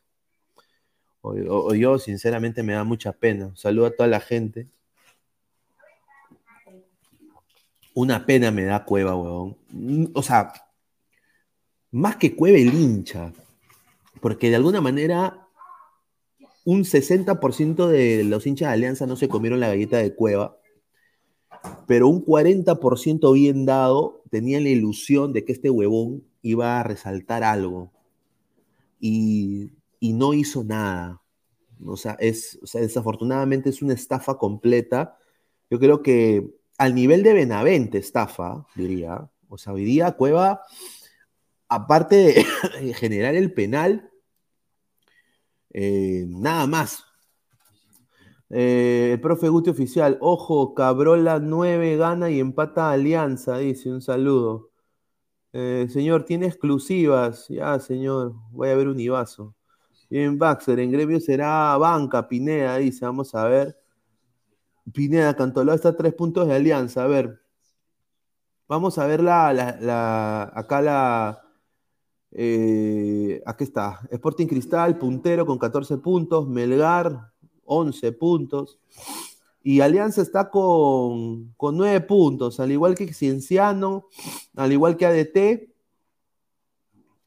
O, 1.21 1.73
yo, 1.73 1.99
sinceramente, 1.99 2.63
me 2.63 2.73
da 2.73 2.83
mucha 2.83 3.13
pena. 3.13 3.55
Saludo 3.55 3.87
a 3.87 3.91
toda 3.91 4.07
la 4.09 4.19
gente. 4.19 4.67
Una 7.93 8.25
pena 8.25 8.51
me 8.51 8.63
da 8.63 8.85
Cueva, 8.85 9.15
huevón. 9.15 9.57
Mm, 9.69 10.05
o 10.13 10.23
sea, 10.23 10.53
más 11.91 12.17
que 12.17 12.35
Cueva 12.35 12.57
el 12.57 12.73
hincha. 12.73 13.33
Porque 14.21 14.49
de 14.49 14.55
alguna 14.55 14.81
manera, 14.81 15.47
un 16.65 16.85
60% 16.85 17.87
de 17.87 18.23
los 18.23 18.47
hinchas 18.47 18.69
de 18.69 18.73
Alianza 18.73 19.05
no 19.05 19.15
se 19.15 19.27
comieron 19.27 19.59
la 19.59 19.67
galleta 19.67 19.97
de 19.97 20.15
Cueva. 20.15 20.57
Pero 21.87 22.07
un 22.07 22.25
40% 22.25 23.33
bien 23.33 23.65
dado 23.65 24.23
tenía 24.29 24.59
la 24.59 24.69
ilusión 24.69 25.33
de 25.33 25.45
que 25.45 25.53
este 25.53 25.69
huevón 25.69 26.23
iba 26.41 26.79
a 26.79 26.83
resaltar 26.83 27.43
algo. 27.43 27.91
Y 28.99 29.71
y 30.03 30.11
no 30.11 30.33
hizo 30.33 30.65
nada. 30.65 31.21
O 31.85 31.95
sea, 31.95 32.17
es, 32.19 32.59
desafortunadamente 32.73 33.69
es 33.69 33.81
una 33.81 33.93
estafa 33.93 34.37
completa. 34.37 35.17
Yo 35.69 35.79
creo 35.79 36.01
que 36.01 36.53
al 36.77 36.95
nivel 36.95 37.23
de 37.23 37.33
Benavente 37.33 37.97
estafa, 37.97 38.65
diría. 38.75 39.29
O 39.47 39.57
sea, 39.57 39.73
hoy 39.73 39.83
día 39.83 40.13
Cueva, 40.13 40.61
aparte 41.67 42.45
de 42.81 42.93
generar 42.93 43.35
el 43.35 43.53
penal, 43.53 44.09
eh, 45.73 46.25
nada 46.27 46.67
más. 46.67 47.05
Eh, 48.49 49.11
el 49.13 49.21
profe 49.21 49.49
Guti 49.49 49.71
Oficial, 49.71 50.17
ojo, 50.21 50.75
Cabrola 50.75 51.39
9 51.39 51.97
gana 51.97 52.29
y 52.29 52.39
empata 52.39 52.91
Alianza, 52.91 53.57
dice, 53.57 53.91
un 53.91 54.01
saludo. 54.01 54.71
Eh, 55.53 55.87
señor, 55.89 56.25
tiene 56.25 56.47
exclusivas. 56.47 57.47
Ya, 57.49 57.79
señor, 57.79 58.33
voy 58.51 58.69
a 58.69 58.75
ver 58.75 58.87
un 58.87 58.99
Ibazo. 58.99 59.55
Bien, 60.09 60.37
Baxter, 60.37 60.79
en 60.79 60.91
gremio 60.91 61.19
será 61.19 61.77
banca, 61.77 62.27
Pineda, 62.27 62.77
dice, 62.77 63.05
vamos 63.05 63.33
a 63.35 63.47
ver. 63.47 63.82
Pineda, 64.91 65.35
Cantolao 65.35 65.75
está 65.75 65.89
a 65.89 65.97
tres 65.97 66.13
puntos 66.13 66.47
de 66.47 66.55
alianza, 66.55 67.03
a 67.03 67.07
ver. 67.07 67.41
Vamos 68.67 68.97
a 68.97 69.05
ver 69.05 69.21
la, 69.21 70.51
acá 70.53 70.81
la, 70.81 71.43
eh, 72.31 73.41
aquí 73.45 73.63
está, 73.63 74.01
Sporting 74.09 74.47
Cristal, 74.47 74.97
puntero 74.97 75.45
con 75.45 75.59
14 75.59 75.97
puntos, 75.97 76.47
Melgar, 76.47 77.31
11 77.65 78.11
puntos. 78.13 78.79
Y 79.61 79.79
Alianza 79.79 80.21
está 80.21 80.49
con, 80.49 81.53
con 81.55 81.77
9 81.77 82.01
puntos, 82.01 82.59
al 82.59 82.71
igual 82.71 82.95
que 82.95 83.13
Cienciano, 83.13 84.07
al 84.55 84.71
igual 84.71 84.97
que 84.97 85.05
ADT, 85.05 85.69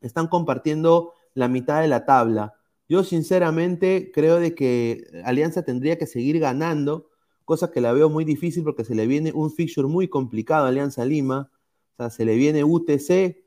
están 0.00 0.26
compartiendo 0.26 1.12
la 1.34 1.48
mitad 1.48 1.80
de 1.80 1.88
la 1.88 2.04
tabla. 2.04 2.54
Yo 2.88 3.04
sinceramente 3.04 4.10
creo 4.12 4.38
de 4.38 4.54
que 4.54 5.04
Alianza 5.24 5.62
tendría 5.62 5.98
que 5.98 6.06
seguir 6.06 6.38
ganando, 6.38 7.10
cosa 7.46 7.70
que 7.70 7.80
la 7.80 7.94
veo 7.94 8.10
muy 8.10 8.26
difícil 8.26 8.64
porque 8.64 8.84
se 8.84 8.94
le 8.94 9.06
viene 9.06 9.32
un 9.32 9.50
fixture 9.50 9.88
muy 9.88 10.08
complicado 10.08 10.66
a 10.66 10.68
Alianza 10.68 11.06
Lima, 11.06 11.50
o 11.94 11.96
sea, 11.96 12.10
se 12.10 12.26
le 12.26 12.36
viene 12.36 12.64
UTC, 12.64 13.42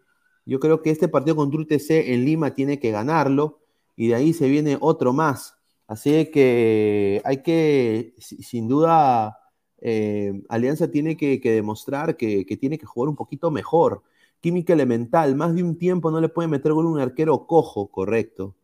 yo 0.45 0.59
creo 0.59 0.81
que 0.81 0.89
este 0.89 1.07
partido 1.07 1.35
contra 1.35 1.61
UTC 1.61 1.91
en 1.91 2.25
Lima 2.25 2.55
tiene 2.55 2.79
que 2.79 2.89
ganarlo 2.91 3.59
y 3.95 4.07
de 4.07 4.15
ahí 4.15 4.33
se 4.33 4.49
viene 4.49 4.77
otro 4.79 5.13
más. 5.13 5.55
Así 5.85 6.31
que 6.31 7.21
hay 7.25 7.43
que, 7.43 8.15
sin 8.19 8.67
duda, 8.67 9.39
eh, 9.81 10.43
Alianza 10.49 10.89
tiene 10.89 11.17
que, 11.17 11.39
demostrar 11.39 12.17
que, 12.17 12.45
tiene 12.59 12.77
que 12.77 12.85
jugar 12.85 13.09
un 13.09 13.15
poquito 13.15 13.51
mejor. 13.51 14.03
Química 14.39 14.73
elemental, 14.73 15.35
más 15.35 15.53
de 15.55 15.63
un 15.63 15.77
tiempo 15.77 16.11
no 16.11 16.21
le 16.21 16.29
puede 16.29 16.47
meter 16.47 16.73
gol 16.73 16.85
un 16.85 16.99
arquero 16.99 17.45
cojo, 17.47 17.91
correcto. 17.91 18.55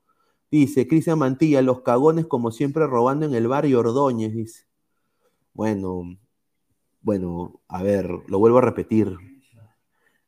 Dice 0.52 0.88
Cristian 0.88 1.20
Mantilla, 1.20 1.62
los 1.62 1.82
cagones 1.82 2.26
como 2.28 2.52
siempre 2.52 2.88
robando 2.88 3.26
en 3.26 3.36
el 3.36 3.48
barrio 3.48 3.80
Ordóñez, 3.80 4.34
dice. 4.34 4.66
Bueno, 5.56 6.18
bueno, 7.02 7.62
a 7.70 7.82
ver, 7.82 8.10
lo 8.28 8.40
vuelvo 8.40 8.58
a 8.58 8.62
repetir. 8.62 9.16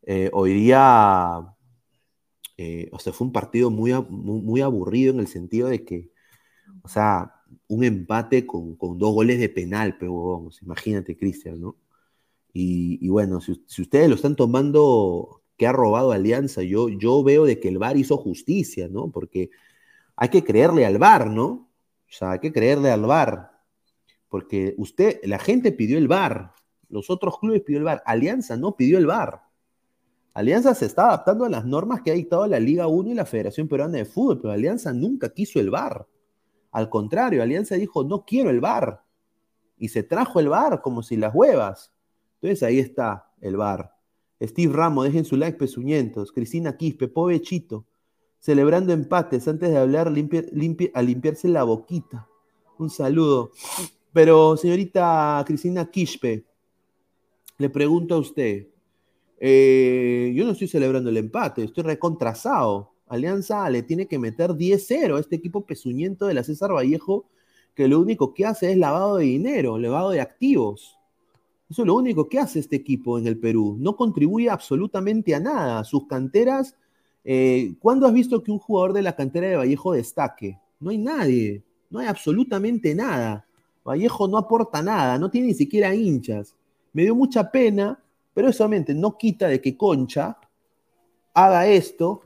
Eh, 0.03 0.29
hoy 0.31 0.53
día, 0.53 1.53
eh, 2.55 2.87
o 2.93 2.99
sea, 2.99 3.11
fue 3.11 3.27
un 3.27 3.33
partido 3.33 3.69
muy, 3.69 3.91
muy, 4.09 4.61
aburrido 4.61 5.13
en 5.13 5.19
el 5.19 5.27
sentido 5.27 5.67
de 5.67 5.83
que, 5.83 6.11
o 6.81 6.87
sea, 6.87 7.33
un 7.67 7.83
empate 7.83 8.47
con, 8.47 8.77
dos 8.79 9.13
goles 9.13 9.39
de 9.39 9.49
penal, 9.49 9.97
pero 9.99 10.37
vamos, 10.37 10.61
imagínate, 10.61 11.17
Cristian, 11.17 11.59
¿no? 11.59 11.75
Y, 12.53 13.09
bueno, 13.09 13.41
si, 13.41 13.81
ustedes 13.81 14.09
lo 14.09 14.15
están 14.15 14.35
tomando 14.37 15.43
que 15.57 15.67
ha 15.67 15.73
robado 15.73 16.13
Alianza, 16.13 16.63
yo, 16.63 16.87
yo 16.89 17.21
veo 17.23 17.45
de 17.45 17.59
que 17.59 17.67
el 17.67 17.79
VAR 17.79 17.97
hizo 17.97 18.17
justicia, 18.17 18.87
¿no? 18.89 19.11
Porque 19.11 19.49
hay 20.15 20.29
que 20.29 20.43
creerle 20.43 20.85
al 20.85 20.99
VAR, 20.99 21.29
¿no? 21.29 21.45
O 21.45 21.69
sea, 22.11 22.31
hay 22.31 22.39
que 22.39 22.53
creerle 22.53 22.91
al 22.91 23.01
VAR. 23.01 23.56
Porque 24.29 24.75
usted, 24.77 25.19
la 25.23 25.39
gente 25.39 25.71
pidió 25.71 25.97
el 25.97 26.07
VAR, 26.07 26.53
los 26.89 27.09
otros 27.09 27.39
clubes 27.39 27.61
pidió 27.61 27.79
el 27.79 27.85
VAR, 27.85 28.03
Alianza 28.05 28.57
no 28.57 28.75
pidió 28.75 28.97
el 28.97 29.05
VAR. 29.05 29.43
Alianza 30.33 30.75
se 30.75 30.85
está 30.85 31.07
adaptando 31.07 31.45
a 31.45 31.49
las 31.49 31.65
normas 31.65 32.01
que 32.01 32.11
ha 32.11 32.13
dictado 32.13 32.45
la 32.47 32.59
Liga 32.59 32.87
1 32.87 33.11
y 33.11 33.13
la 33.13 33.25
Federación 33.25 33.67
Peruana 33.67 33.97
de 33.97 34.05
Fútbol, 34.05 34.41
pero 34.41 34.53
Alianza 34.53 34.93
nunca 34.93 35.33
quiso 35.33 35.59
el 35.59 35.69
VAR. 35.69 36.07
Al 36.71 36.89
contrario, 36.89 37.41
Alianza 37.41 37.75
dijo, 37.75 38.03
no 38.03 38.23
quiero 38.25 38.49
el 38.49 38.59
VAR. 38.59 39.03
Y 39.77 39.89
se 39.89 40.03
trajo 40.03 40.39
el 40.39 40.49
VAR 40.49 40.81
como 40.81 41.01
si 41.01 41.17
las 41.17 41.33
huevas. 41.33 41.91
Entonces 42.35 42.63
ahí 42.63 42.79
está 42.79 43.31
el 43.41 43.57
VAR. 43.57 43.93
Steve 44.41 44.73
Ramos, 44.73 45.05
dejen 45.05 45.25
su 45.25 45.37
like, 45.37 45.57
pesuñentos. 45.57 46.31
Cristina 46.31 46.77
Quispe, 46.77 47.07
pobechito 47.07 47.85
celebrando 48.39 48.93
empates 48.93 49.47
antes 49.47 49.69
de 49.69 49.77
hablar 49.77 50.07
a 50.07 51.01
limpiarse 51.01 51.47
la 51.47 51.63
boquita. 51.63 52.27
Un 52.77 52.89
saludo. 52.89 53.51
Pero, 54.17 54.57
señorita 54.57 55.43
Cristina 55.45 55.91
Quispe, 55.91 56.43
le 57.59 57.69
pregunto 57.69 58.15
a 58.15 58.17
usted, 58.17 58.65
eh, 59.39 60.33
yo 60.35 60.43
no 60.43 60.53
estoy 60.53 60.67
celebrando 60.67 61.11
el 61.11 61.17
empate, 61.17 61.63
estoy 61.63 61.83
recontrasado. 61.83 62.93
Alianza 63.05 63.69
le 63.69 63.83
tiene 63.83 64.07
que 64.07 64.17
meter 64.17 64.53
10-0 64.53 65.17
a 65.17 65.19
este 65.19 65.35
equipo 65.35 65.67
pesuñento 65.67 66.25
de 66.25 66.33
la 66.33 66.43
César 66.43 66.73
Vallejo, 66.73 67.29
que 67.75 67.87
lo 67.87 67.99
único 67.99 68.33
que 68.33 68.47
hace 68.47 68.71
es 68.71 68.77
lavado 68.79 69.17
de 69.17 69.25
dinero, 69.25 69.77
lavado 69.77 70.09
de 70.09 70.21
activos. 70.21 70.97
Eso 71.69 71.83
es 71.83 71.85
lo 71.85 71.93
único 71.93 72.27
que 72.27 72.39
hace 72.39 72.57
este 72.57 72.75
equipo 72.75 73.19
en 73.19 73.27
el 73.27 73.37
Perú. 73.37 73.77
No 73.79 73.95
contribuye 73.95 74.49
absolutamente 74.49 75.35
a 75.35 75.39
nada. 75.39 75.83
Sus 75.83 76.07
canteras 76.07 76.75
eh, 77.23 77.75
¿Cuándo 77.81 78.07
has 78.07 78.13
visto 78.13 78.41
que 78.41 78.51
un 78.51 78.57
jugador 78.57 78.93
de 78.93 79.03
la 79.03 79.15
cantera 79.15 79.47
de 79.47 79.57
Vallejo 79.57 79.93
destaque? 79.93 80.57
No 80.79 80.89
hay 80.89 80.97
nadie, 80.97 81.63
no 81.91 81.99
hay 81.99 82.07
absolutamente 82.07 82.95
nada. 82.95 83.46
Vallejo 83.87 84.27
no 84.27 84.37
aporta 84.37 84.81
nada, 84.81 85.17
no 85.17 85.31
tiene 85.31 85.47
ni 85.47 85.53
siquiera 85.53 85.95
hinchas. 85.95 86.55
Me 86.93 87.03
dio 87.03 87.15
mucha 87.15 87.51
pena, 87.51 88.03
pero 88.33 88.51
solamente 88.51 88.93
no 88.93 89.17
quita 89.17 89.47
de 89.47 89.61
que 89.61 89.77
Concha 89.77 90.37
haga 91.33 91.67
esto 91.67 92.23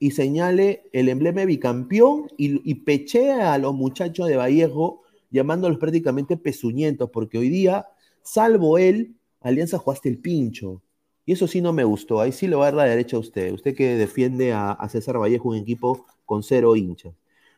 y 0.00 0.10
señale 0.10 0.88
el 0.92 1.08
emblema 1.08 1.44
bicampeón 1.44 2.28
y, 2.36 2.68
y 2.68 2.74
pechea 2.74 3.54
a 3.54 3.58
los 3.58 3.74
muchachos 3.74 4.26
de 4.26 4.36
Vallejo 4.36 5.02
llamándolos 5.30 5.78
prácticamente 5.78 6.36
pezuñentos, 6.36 7.10
porque 7.10 7.38
hoy 7.38 7.48
día, 7.48 7.86
salvo 8.22 8.78
él, 8.78 9.14
Alianza 9.40 9.78
jugaste 9.78 10.08
el 10.08 10.18
pincho. 10.18 10.82
Y 11.26 11.32
eso 11.32 11.46
sí 11.46 11.60
no 11.60 11.72
me 11.72 11.84
gustó. 11.84 12.20
Ahí 12.20 12.32
sí 12.32 12.46
lo 12.46 12.58
va 12.58 12.64
a 12.64 12.68
dar 12.68 12.74
la 12.74 12.84
derecha 12.84 13.16
a 13.16 13.20
usted. 13.20 13.52
Usted 13.52 13.74
que 13.74 13.96
defiende 13.96 14.52
a, 14.52 14.76
César 14.88 15.18
Vallejo, 15.18 15.48
un 15.48 15.56
equipo 15.56 16.06
con 16.24 16.42
cero 16.42 16.76
hinchas. 16.76 17.14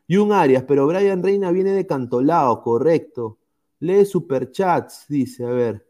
Y 0.06 0.16
un 0.16 0.32
Arias, 0.32 0.64
pero 0.66 0.86
Brian 0.86 1.22
Reina 1.22 1.50
viene 1.50 1.72
de 1.72 1.86
Cantolao, 1.86 2.62
correcto. 2.62 3.38
Lee 3.80 4.04
superchats, 4.04 5.06
dice, 5.08 5.44
a 5.44 5.50
ver. 5.50 5.86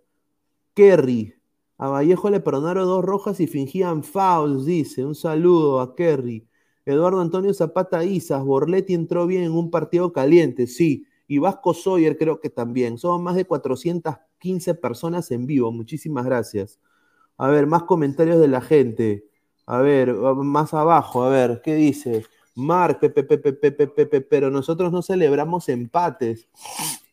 Kerry, 0.74 1.34
a 1.78 1.88
Vallejo 1.88 2.30
le 2.30 2.40
perdonaron 2.40 2.86
dos 2.86 3.04
rojas 3.04 3.40
y 3.40 3.46
fingían 3.46 4.02
fouls, 4.02 4.64
dice. 4.64 5.04
Un 5.04 5.14
saludo 5.14 5.80
a 5.80 5.94
Kerry. 5.94 6.46
Eduardo 6.84 7.20
Antonio 7.20 7.52
Zapata 7.52 8.04
Isas, 8.04 8.44
Borletti 8.44 8.94
entró 8.94 9.26
bien 9.26 9.42
en 9.42 9.52
un 9.52 9.70
partido 9.70 10.12
caliente, 10.12 10.66
sí. 10.66 11.06
Y 11.28 11.38
Vasco 11.38 11.74
Sawyer 11.74 12.16
creo 12.16 12.40
que 12.40 12.50
también. 12.50 12.98
Son 12.98 13.22
más 13.22 13.34
de 13.34 13.44
400 13.44 14.14
15 14.38 14.74
personas 14.74 15.30
en 15.30 15.46
vivo. 15.46 15.72
Muchísimas 15.72 16.24
gracias. 16.24 16.78
A 17.36 17.48
ver, 17.48 17.66
más 17.66 17.84
comentarios 17.84 18.38
de 18.40 18.48
la 18.48 18.60
gente. 18.60 19.24
A 19.66 19.78
ver, 19.78 20.14
más 20.14 20.74
abajo, 20.74 21.24
a 21.24 21.28
ver, 21.28 21.60
¿qué 21.64 21.74
dice? 21.74 22.24
Pepe, 22.56 24.20
pero 24.20 24.50
nosotros 24.50 24.92
no 24.92 25.02
celebramos 25.02 25.68
empates. 25.68 26.48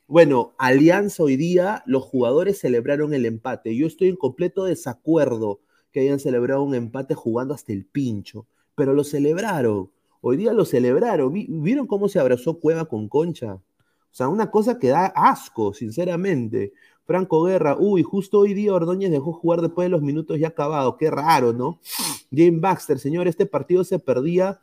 Bueno, 0.07 0.53
Alianza 0.57 1.23
hoy 1.23 1.37
día, 1.37 1.81
los 1.85 2.03
jugadores 2.03 2.59
celebraron 2.59 3.13
el 3.13 3.25
empate. 3.25 3.75
Yo 3.75 3.87
estoy 3.87 4.09
en 4.09 4.17
completo 4.17 4.65
desacuerdo 4.65 5.61
que 5.91 6.01
hayan 6.01 6.19
celebrado 6.19 6.61
un 6.63 6.75
empate 6.75 7.15
jugando 7.15 7.53
hasta 7.53 7.71
el 7.71 7.85
pincho, 7.85 8.45
pero 8.75 8.93
lo 8.93 9.05
celebraron. 9.05 9.91
Hoy 10.19 10.37
día 10.37 10.51
lo 10.51 10.65
celebraron. 10.65 11.31
¿Vieron 11.33 11.87
cómo 11.87 12.09
se 12.09 12.19
abrazó 12.19 12.59
Cueva 12.59 12.85
con 12.85 13.07
Concha? 13.07 13.53
O 13.53 13.61
sea, 14.11 14.27
una 14.27 14.51
cosa 14.51 14.77
que 14.77 14.89
da 14.89 15.05
asco, 15.05 15.73
sinceramente. 15.73 16.73
Franco 17.05 17.43
Guerra, 17.43 17.77
uy, 17.79 18.03
justo 18.03 18.39
hoy 18.39 18.53
día 18.53 18.73
Ordóñez 18.73 19.09
dejó 19.09 19.33
jugar 19.33 19.61
después 19.61 19.85
de 19.85 19.89
los 19.89 20.01
minutos 20.01 20.37
ya 20.37 20.49
acabados. 20.49 20.95
Qué 20.99 21.09
raro, 21.11 21.53
¿no? 21.53 21.79
Jane 22.29 22.59
Baxter, 22.59 22.99
señor, 22.99 23.27
este 23.27 23.45
partido 23.45 23.83
se 23.83 23.99
perdía, 23.99 24.59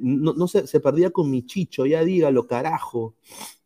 no, 0.00 0.48
se, 0.48 0.66
se, 0.66 0.80
perdía 0.80 1.10
con 1.10 1.30
mi 1.30 1.44
chicho, 1.46 1.86
ya 1.86 2.04
dígalo, 2.04 2.46
carajo. 2.46 3.14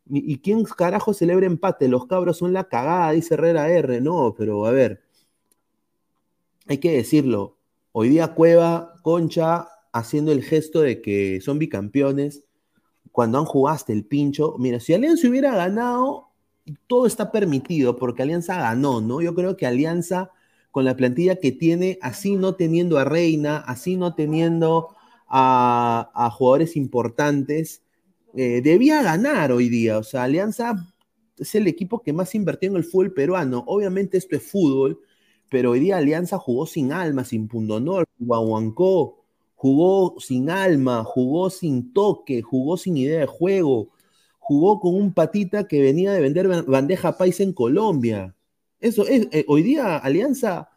¿Y, 0.09 0.39
quién 0.39 0.63
carajo 0.63 1.13
celebra 1.13 1.45
empate? 1.45 1.87
Los 1.87 2.07
cabros 2.07 2.37
son 2.37 2.53
la 2.53 2.65
cagada, 2.65 3.11
dice 3.11 3.35
Herrera 3.35 3.69
R. 3.69 4.01
No, 4.01 4.33
pero 4.37 4.65
a 4.65 4.71
ver, 4.71 5.03
hay 6.67 6.79
que 6.79 6.91
decirlo. 6.91 7.57
Hoy 7.91 8.09
día 8.09 8.33
Cueva, 8.33 8.95
Concha, 9.03 9.67
haciendo 9.91 10.31
el 10.31 10.43
gesto 10.43 10.81
de 10.81 11.01
que 11.01 11.41
son 11.41 11.59
bicampeones 11.59 12.43
cuando 13.11 13.39
han 13.39 13.45
jugado 13.45 13.75
hasta 13.75 13.93
el 13.93 14.05
pincho. 14.05 14.55
Mira, 14.59 14.79
si 14.79 14.93
Alianza 14.93 15.27
hubiera 15.27 15.55
ganado, 15.55 16.29
todo 16.87 17.05
está 17.05 17.31
permitido 17.31 17.95
porque 17.95 18.23
Alianza 18.23 18.57
ganó, 18.57 19.01
¿no? 19.01 19.21
Yo 19.21 19.33
creo 19.35 19.57
que 19.57 19.65
Alianza, 19.65 20.31
con 20.71 20.85
la 20.85 20.95
plantilla 20.95 21.37
que 21.37 21.51
tiene, 21.51 21.97
así 22.01 22.35
no 22.35 22.55
teniendo 22.55 22.97
a 22.97 23.05
Reina, 23.05 23.57
así 23.57 23.97
no 23.97 24.15
teniendo 24.15 24.95
a, 25.27 26.29
jugadores 26.33 26.75
importantes, 26.75 27.83
eh, 28.35 28.61
debía 28.61 29.01
ganar 29.03 29.51
hoy 29.51 29.69
día. 29.69 29.97
O 29.97 30.03
sea, 30.03 30.23
Alianza 30.23 30.75
es 31.37 31.55
el 31.55 31.67
equipo 31.67 32.01
que 32.01 32.13
más 32.13 32.35
invirtió 32.35 32.69
en 32.69 32.75
el 32.75 32.83
fútbol 32.83 33.13
peruano. 33.13 33.63
Obviamente 33.67 34.17
esto 34.17 34.35
es 34.35 34.43
fútbol, 34.43 34.99
pero 35.49 35.71
hoy 35.71 35.79
día 35.79 35.97
Alianza 35.97 36.37
jugó 36.37 36.65
sin 36.65 36.91
alma, 36.91 37.23
sin 37.23 37.47
pundonor, 37.47 38.05
guaguancó, 38.17 39.23
jugó 39.55 40.15
sin 40.19 40.49
alma, 40.49 41.03
jugó 41.03 41.49
sin 41.49 41.93
toque, 41.93 42.41
jugó 42.41 42.77
sin 42.77 42.97
idea 42.97 43.21
de 43.21 43.25
juego, 43.25 43.89
jugó 44.39 44.79
con 44.79 44.95
un 44.95 45.13
patita 45.13 45.67
que 45.67 45.81
venía 45.81 46.11
de 46.13 46.21
vender 46.21 46.47
bandeja 46.65 47.17
paisa 47.17 47.43
en 47.43 47.53
Colombia. 47.53 48.35
Eso 48.79 49.05
es, 49.07 49.27
eh, 49.31 49.45
hoy 49.47 49.63
día 49.63 49.97
Alianza, 49.97 50.68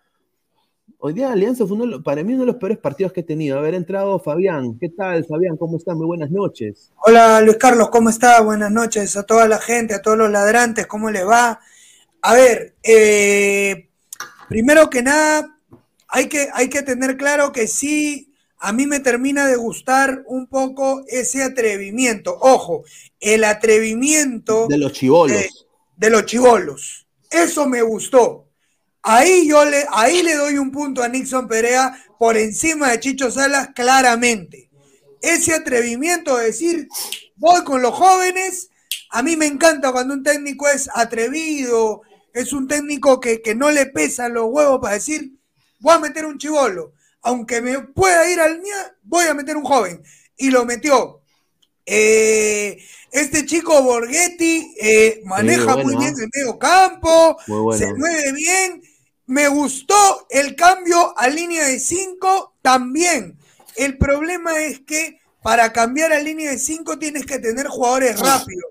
hoy 1.04 1.14
día 1.14 1.32
Alianza 1.32 1.66
fue 1.66 1.76
uno, 1.76 2.00
para 2.00 2.22
mí 2.22 2.32
uno 2.32 2.42
de 2.42 2.52
los 2.52 2.56
peores 2.56 2.78
partidos 2.78 3.12
que 3.12 3.20
he 3.20 3.24
tenido. 3.24 3.58
Haber 3.58 3.74
entrado 3.74 4.20
Fabián, 4.20 4.78
¿qué 4.78 4.88
tal 4.88 5.24
Fabián? 5.24 5.56
¿Cómo 5.56 5.76
estás? 5.76 5.96
Muy 5.96 6.06
buenas 6.06 6.30
noches. 6.30 6.92
Hola 7.04 7.40
Luis 7.40 7.56
Carlos, 7.56 7.90
¿cómo 7.90 8.08
está? 8.08 8.40
Buenas 8.40 8.70
noches 8.70 9.16
a 9.16 9.24
toda 9.24 9.48
la 9.48 9.58
gente, 9.58 9.94
a 9.94 10.02
todos 10.02 10.16
los 10.16 10.30
ladrantes, 10.30 10.86
¿cómo 10.86 11.10
le 11.10 11.24
va? 11.24 11.58
A 12.20 12.34
ver, 12.34 12.76
eh, 12.84 13.88
primero 14.48 14.88
que 14.88 15.02
nada, 15.02 15.58
hay 16.06 16.28
que, 16.28 16.48
hay 16.54 16.68
que 16.68 16.82
tener 16.82 17.16
claro 17.16 17.50
que 17.50 17.66
sí 17.66 18.32
a 18.60 18.72
mí 18.72 18.86
me 18.86 19.00
termina 19.00 19.48
de 19.48 19.56
gustar 19.56 20.22
un 20.26 20.46
poco 20.46 21.02
ese 21.08 21.42
atrevimiento. 21.42 22.38
Ojo, 22.40 22.84
el 23.18 23.42
atrevimiento 23.42 24.68
de 24.68 24.78
los 24.78 24.92
chivolos. 24.92 25.66
De, 25.96 26.10
los 26.10 26.26
chivolos. 26.26 27.08
Eso 27.28 27.66
me 27.66 27.82
gustó. 27.82 28.51
Ahí 29.02 29.48
yo 29.48 29.64
le, 29.64 29.84
ahí 29.92 30.22
le 30.22 30.34
doy 30.34 30.58
un 30.58 30.70
punto 30.70 31.02
a 31.02 31.08
Nixon 31.08 31.48
Perea 31.48 31.96
por 32.18 32.36
encima 32.36 32.90
de 32.90 33.00
Chicho 33.00 33.30
Salas, 33.30 33.70
claramente. 33.74 34.70
Ese 35.20 35.54
atrevimiento 35.54 36.36
de 36.36 36.46
decir, 36.46 36.88
voy 37.36 37.62
con 37.64 37.82
los 37.82 37.94
jóvenes, 37.94 38.70
a 39.10 39.22
mí 39.22 39.36
me 39.36 39.46
encanta 39.46 39.92
cuando 39.92 40.14
un 40.14 40.22
técnico 40.22 40.68
es 40.68 40.88
atrevido, 40.94 42.02
es 42.32 42.52
un 42.52 42.68
técnico 42.68 43.20
que, 43.20 43.42
que 43.42 43.54
no 43.54 43.70
le 43.70 43.86
pesan 43.86 44.34
los 44.34 44.46
huevos 44.46 44.80
para 44.80 44.94
decir, 44.94 45.32
voy 45.80 45.94
a 45.94 45.98
meter 45.98 46.26
un 46.26 46.38
chivolo 46.38 46.94
aunque 47.22 47.60
me 47.62 47.78
pueda 47.78 48.30
ir 48.30 48.40
al 48.40 48.60
mía, 48.60 48.96
voy 49.02 49.26
a 49.26 49.34
meter 49.34 49.56
un 49.56 49.64
joven. 49.64 50.02
Y 50.36 50.50
lo 50.50 50.64
metió. 50.64 51.22
Eh, 51.86 52.78
este 53.10 53.46
chico 53.46 53.82
Borghetti 53.82 54.74
eh, 54.80 55.20
maneja 55.24 55.76
muy 55.76 55.96
bien 55.96 56.14
el 56.18 56.28
medio 56.32 56.58
campo, 56.58 57.36
se 57.76 57.94
mueve 57.94 58.32
bien. 58.32 58.82
Me 59.26 59.48
gustó 59.48 60.26
el 60.30 60.56
cambio 60.56 61.18
a 61.18 61.28
línea 61.28 61.66
de 61.66 61.78
5 61.78 62.54
también. 62.62 63.38
El 63.76 63.96
problema 63.98 64.58
es 64.58 64.80
que 64.80 65.20
para 65.42 65.72
cambiar 65.72 66.12
a 66.12 66.20
línea 66.20 66.50
de 66.50 66.58
5 66.58 66.98
tienes 66.98 67.26
que 67.26 67.38
tener 67.38 67.66
jugadores 67.66 68.18
rápidos. 68.20 68.70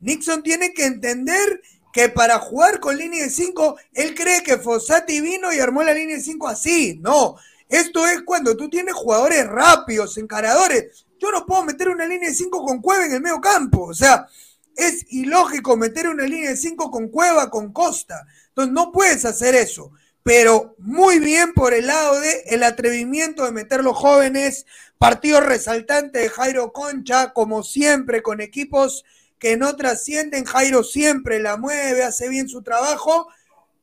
Nixon 0.00 0.42
tiene 0.42 0.72
que 0.74 0.84
entender 0.84 1.62
que 1.92 2.08
para 2.08 2.38
jugar 2.38 2.80
con 2.80 2.96
línea 2.96 3.24
de 3.24 3.30
5, 3.30 3.76
él 3.92 4.14
cree 4.14 4.42
que 4.42 4.56
Fossati 4.56 5.20
vino 5.20 5.52
y 5.52 5.60
armó 5.60 5.82
la 5.82 5.92
línea 5.92 6.16
de 6.16 6.22
5 6.22 6.48
así. 6.48 6.98
No, 7.00 7.36
esto 7.68 8.06
es 8.06 8.22
cuando 8.22 8.56
tú 8.56 8.68
tienes 8.68 8.94
jugadores 8.94 9.46
rápidos, 9.46 10.16
encaradores. 10.18 11.06
Yo 11.18 11.30
no 11.30 11.46
puedo 11.46 11.64
meter 11.64 11.88
una 11.88 12.06
línea 12.06 12.30
de 12.30 12.34
5 12.34 12.64
con 12.64 12.80
Cueva 12.80 13.06
en 13.06 13.12
el 13.12 13.20
medio 13.20 13.40
campo. 13.40 13.84
O 13.84 13.94
sea, 13.94 14.26
es 14.76 15.04
ilógico 15.08 15.76
meter 15.76 16.08
una 16.08 16.24
línea 16.24 16.50
de 16.50 16.56
5 16.56 16.90
con 16.90 17.08
Cueva, 17.08 17.50
con 17.50 17.72
Costa. 17.72 18.26
Entonces 18.48 18.72
no 18.72 18.92
puedes 18.92 19.24
hacer 19.24 19.54
eso. 19.54 19.92
Pero 20.22 20.76
muy 20.78 21.18
bien 21.18 21.52
por 21.52 21.74
el 21.74 21.88
lado 21.88 22.20
de 22.20 22.44
el 22.46 22.62
atrevimiento 22.62 23.44
de 23.44 23.50
meter 23.50 23.82
los 23.82 23.96
jóvenes, 23.96 24.66
partido 24.98 25.40
resaltante 25.40 26.20
de 26.20 26.28
Jairo 26.28 26.72
Concha, 26.72 27.32
como 27.32 27.64
siempre, 27.64 28.22
con 28.22 28.40
equipos 28.40 29.04
que 29.38 29.56
no 29.56 29.74
trascienden. 29.74 30.44
Jairo 30.44 30.84
siempre 30.84 31.40
la 31.40 31.56
mueve, 31.56 32.04
hace 32.04 32.28
bien 32.28 32.48
su 32.48 32.62
trabajo, 32.62 33.26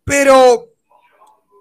pero 0.06 0.70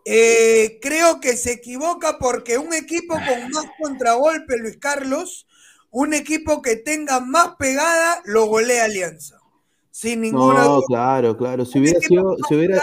eh, 0.04 0.78
creo 0.80 1.20
que 1.20 1.36
se 1.36 1.52
equivoca 1.52 2.18
porque 2.18 2.56
un 2.56 2.72
equipo 2.72 3.14
con 3.14 3.50
más 3.50 3.66
contragolpe, 3.80 4.56
Luis 4.58 4.76
Carlos, 4.78 5.47
un 5.90 6.14
equipo 6.14 6.62
que 6.62 6.76
tenga 6.76 7.20
más 7.20 7.56
pegada, 7.58 8.20
lo 8.24 8.46
golea 8.46 8.84
Alianza. 8.84 9.38
Sin 9.90 10.20
ninguna 10.20 10.64
no, 10.64 10.82
claro, 10.82 11.36
claro. 11.36 11.64
Si 11.64 11.80
hubiera, 11.80 11.98
sido, 12.00 12.36
si, 12.48 12.54
hubiera, 12.54 12.80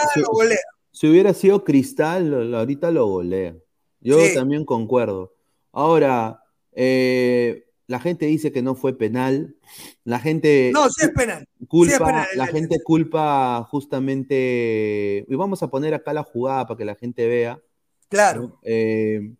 si, 0.91 1.07
hubiera, 1.07 1.33
sido 1.33 1.63
Cristal, 1.63 2.53
ahorita 2.53 2.91
lo 2.91 3.07
golea. 3.07 3.55
Yo 4.01 4.17
también 4.33 4.65
concuerdo. 4.65 5.33
Ahora, 5.71 6.43
eh, 6.73 7.67
la 7.87 7.99
gente 7.99 8.25
dice 8.25 8.51
que 8.51 8.61
no 8.61 8.75
fue 8.75 8.97
penal. 8.97 9.55
La 10.03 10.19
gente. 10.19 10.71
No, 10.73 10.89
sí 10.89 11.05
es 11.05 11.11
penal. 11.11 11.47
Culpa, 11.67 12.27
la 12.35 12.47
gente 12.47 12.83
culpa 12.83 13.65
justamente. 13.69 15.25
Y 15.27 15.35
vamos 15.35 15.63
a 15.63 15.69
poner 15.69 15.93
acá 15.93 16.11
la 16.11 16.23
jugada 16.23 16.67
para 16.67 16.77
que 16.77 16.85
la 16.85 16.95
gente 16.95 17.27
vea. 17.27 17.61
Claro. 18.09 18.59
Eh, 18.63 19.35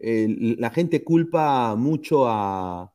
la 0.00 0.70
gente 0.70 1.04
culpa 1.04 1.76
mucho 1.76 2.26
a, 2.26 2.93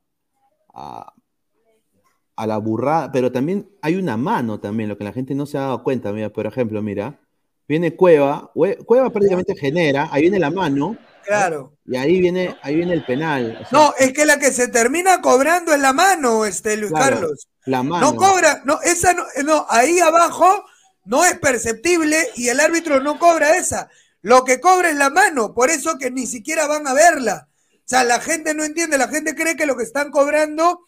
a, 0.80 2.46
la 2.48 2.58
burrada, 2.58 3.12
pero 3.12 3.32
también 3.32 3.70
hay 3.82 3.96
una 3.96 4.16
mano 4.16 4.60
también, 4.60 4.88
lo 4.88 4.98
que 4.98 5.04
la 5.04 5.12
gente 5.12 5.36
no 5.36 5.46
se 5.46 5.58
ha 5.58 5.62
dado 5.62 5.84
cuenta. 5.84 6.14
Mira, 6.14 6.30
por 6.30 6.46
ejemplo, 6.46 6.82
mira, 6.82 7.20
viene 7.68 7.96
Cueva, 7.96 8.52
Cueva 8.86 9.10
prácticamente 9.10 9.56
genera, 9.56 10.08
ahí 10.12 10.22
viene 10.22 10.40
la 10.40 10.50
mano, 10.50 10.98
Claro. 11.26 11.78
Y 11.86 11.96
ahí 11.96 12.20
viene, 12.20 12.58
ahí 12.64 12.76
viene 12.76 12.94
el 12.94 13.06
penal. 13.06 13.68
no, 13.72 13.94
es 14.00 14.14
que 14.14 14.26
la 14.26 14.40
que 14.40 14.52
se 14.52 14.68
termina 14.68 15.22
cobrando 15.22 15.74
es 15.74 15.80
la 15.80 15.94
mano, 15.94 16.46
este 16.46 16.78
Luis 16.78 16.92
Carlos. 16.92 17.48
La 17.66 17.84
mano. 17.84 18.12
No 18.12 18.18
cobra, 18.18 18.62
no, 18.66 18.82
esa 18.82 19.14
no, 19.14 19.24
no, 19.44 19.66
ahí 19.70 20.00
abajo 20.00 20.66
no 21.06 21.24
es 21.26 21.38
perceptible 21.38 22.30
y 22.36 22.48
el 22.48 22.60
árbitro 22.60 23.00
no 23.02 23.20
cobra 23.20 23.58
esa. 23.58 23.90
Lo 24.22 24.44
que 24.44 24.60
cobra 24.60 24.90
es 24.90 24.96
la 24.96 25.10
mano, 25.10 25.54
por 25.54 25.70
eso 25.70 25.98
que 25.98 26.10
ni 26.12 26.26
siquiera 26.26 26.68
van 26.68 26.88
a 26.88 26.94
verla. 26.94 27.49
O 27.90 27.96
sea, 27.96 28.04
la 28.04 28.20
gente 28.20 28.54
no 28.54 28.64
entiende, 28.64 29.00
la 29.00 29.08
gente 29.08 29.34
cree 29.34 29.56
que 29.56 29.66
lo 29.66 29.76
que 29.76 29.82
están 29.82 30.12
cobrando 30.12 30.82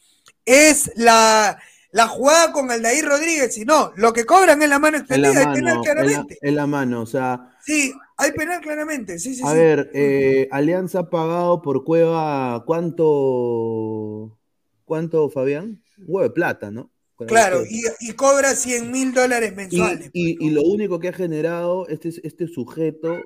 es 0.45 0.91
la, 0.95 1.57
la 1.89 2.07
jugada 2.07 2.51
con 2.51 2.69
Aldair 2.69 3.03
Rodríguez, 3.03 3.57
y 3.57 3.65
no, 3.65 3.91
lo 3.95 4.13
que 4.13 4.23
cobran 4.23 4.61
es 4.61 4.69
la 4.69 4.77
mano 4.77 4.97
extendida, 4.97 5.41
es 5.41 5.47
penal 5.47 5.81
claramente. 5.81 6.37
Es 6.39 6.53
la, 6.53 6.67
mano, 6.67 7.01
o 7.01 7.07
sea. 7.07 7.57
Sí, 7.65 7.91
hay 8.17 8.33
penal 8.33 8.61
claramente, 8.61 9.17
sí, 9.17 9.33
sí. 9.33 9.41
A 9.43 9.51
ver, 9.51 9.89
eh, 9.95 10.47
Alianza 10.51 10.99
ha 10.99 11.09
pagado 11.09 11.63
por 11.63 11.83
Cueva, 11.83 12.63
¿cuánto, 12.67 14.37
cuánto 14.85 15.31
Fabián? 15.31 15.81
Huevo 16.05 16.21
de 16.21 16.29
plata, 16.29 16.69
¿no? 16.69 16.91
claro, 17.25 17.63
y, 17.67 18.13
cobra 18.13 18.53
100 18.53 18.91
mil 18.91 19.11
dólares 19.11 19.55
mensuales. 19.55 20.11
Y, 20.13 20.51
lo 20.51 20.61
único 20.61 20.99
que 20.99 21.07
ha 21.07 21.13
generado 21.13 21.87
este, 21.87 22.09
este 22.21 22.47
sujeto 22.47 23.23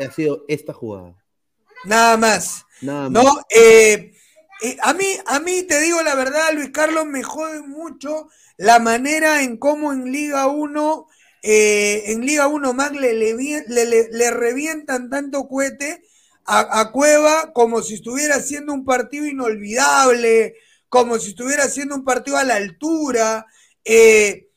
ha 0.00 0.10
sido 0.10 0.44
esta 0.48 0.74
jugada. 0.74 1.16
Nada 1.86 2.18
más. 2.18 2.65
Nada 2.80 3.10
más. 3.10 3.24
No, 3.24 3.44
eh, 3.50 4.12
eh, 4.62 4.76
a, 4.82 4.92
mí, 4.94 5.06
a 5.26 5.40
mí 5.40 5.62
te 5.62 5.80
digo 5.80 6.02
la 6.02 6.14
verdad, 6.14 6.52
Luis 6.52 6.70
Carlos, 6.70 7.06
me 7.06 7.22
jode 7.22 7.62
mucho 7.62 8.28
la 8.56 8.78
manera 8.78 9.42
en 9.42 9.56
cómo 9.56 9.92
en 9.92 10.12
Liga 10.12 10.46
1 10.46 11.08
eh, 11.48 12.10
en 12.10 12.26
Liga 12.26 12.48
1 12.48 12.72
Mac 12.72 12.92
le, 12.94 13.12
le, 13.12 13.34
le, 13.68 14.08
le 14.10 14.30
revientan 14.32 15.08
tanto 15.08 15.46
cohete 15.46 16.02
a, 16.44 16.80
a, 16.80 16.90
Cueva 16.90 17.52
como 17.52 17.82
si 17.82 17.94
estuviera 17.94 18.34
haciendo 18.36 18.72
un 18.72 18.84
partido 18.84 19.26
inolvidable, 19.26 20.56
como 20.88 21.18
si 21.20 21.30
estuviera 21.30 21.62
haciendo 21.62 21.94
un 21.94 22.04
partido 22.04 22.36
a 22.36 22.42
la 22.42 22.56
altura. 22.56 23.46
Eh, 23.84 24.48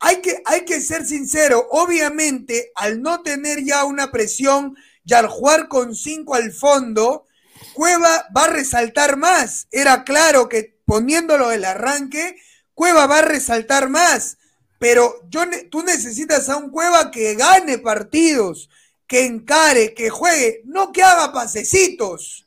hay, 0.00 0.22
que, 0.22 0.42
hay 0.46 0.64
que 0.64 0.80
ser 0.80 1.04
sincero, 1.04 1.66
obviamente 1.70 2.72
al 2.76 3.02
no 3.02 3.22
tener 3.22 3.62
ya 3.62 3.84
una 3.84 4.10
presión 4.10 4.74
y 5.04 5.12
al 5.12 5.26
jugar 5.26 5.68
con 5.68 5.94
cinco 5.94 6.34
al 6.34 6.52
fondo, 6.52 7.26
Cueva 7.74 8.26
va 8.36 8.44
a 8.44 8.48
resaltar 8.48 9.16
más. 9.16 9.68
Era 9.70 10.04
claro 10.04 10.48
que 10.48 10.80
poniéndolo 10.84 11.48
del 11.48 11.64
arranque, 11.64 12.36
Cueva 12.74 13.06
va 13.06 13.18
a 13.18 13.22
resaltar 13.22 13.88
más. 13.88 14.38
Pero 14.78 15.28
tú 15.70 15.82
necesitas 15.82 16.48
a 16.48 16.56
un 16.56 16.70
Cueva 16.70 17.10
que 17.10 17.34
gane 17.34 17.78
partidos, 17.78 18.68
que 19.06 19.24
encare, 19.24 19.94
que 19.94 20.10
juegue, 20.10 20.62
no 20.64 20.92
que 20.92 21.02
haga 21.02 21.32
pasecitos. 21.32 22.46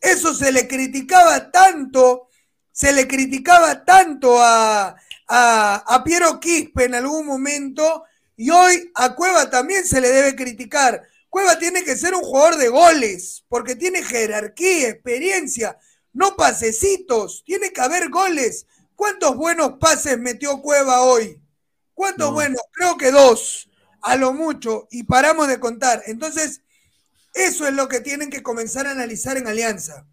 Eso 0.00 0.34
se 0.34 0.52
le 0.52 0.68
criticaba 0.68 1.50
tanto, 1.50 2.28
se 2.70 2.92
le 2.92 3.08
criticaba 3.08 3.84
tanto 3.84 4.42
a, 4.42 4.96
a, 5.28 5.74
a 5.86 6.04
Piero 6.04 6.38
Quispe 6.40 6.84
en 6.84 6.94
algún 6.94 7.26
momento 7.26 8.04
y 8.36 8.50
hoy 8.50 8.90
a 8.94 9.14
Cueva 9.14 9.50
también 9.50 9.86
se 9.86 10.00
le 10.00 10.08
debe 10.08 10.34
criticar 10.34 11.02
Cueva 11.32 11.58
tiene 11.58 11.82
que 11.82 11.96
ser 11.96 12.14
un 12.14 12.20
jugador 12.20 12.58
de 12.58 12.68
goles, 12.68 13.42
porque 13.48 13.74
tiene 13.74 14.02
jerarquía, 14.02 14.90
experiencia, 14.90 15.78
no 16.12 16.36
pasecitos, 16.36 17.42
tiene 17.46 17.72
que 17.72 17.80
haber 17.80 18.10
goles. 18.10 18.66
¿Cuántos 18.94 19.34
buenos 19.36 19.78
pases 19.80 20.18
metió 20.18 20.60
Cueva 20.60 21.00
hoy? 21.00 21.40
¿Cuántos 21.94 22.34
buenos? 22.34 22.60
Creo 22.72 22.98
que 22.98 23.10
dos, 23.10 23.70
a 24.02 24.16
lo 24.16 24.34
mucho, 24.34 24.88
y 24.90 25.04
paramos 25.04 25.48
de 25.48 25.58
contar. 25.58 26.02
Entonces, 26.04 26.60
eso 27.32 27.66
es 27.66 27.72
lo 27.72 27.88
que 27.88 28.00
tienen 28.00 28.28
que 28.28 28.42
comenzar 28.42 28.86
a 28.86 28.90
analizar 28.90 29.38
en 29.38 29.46
Alianza. 29.46 30.06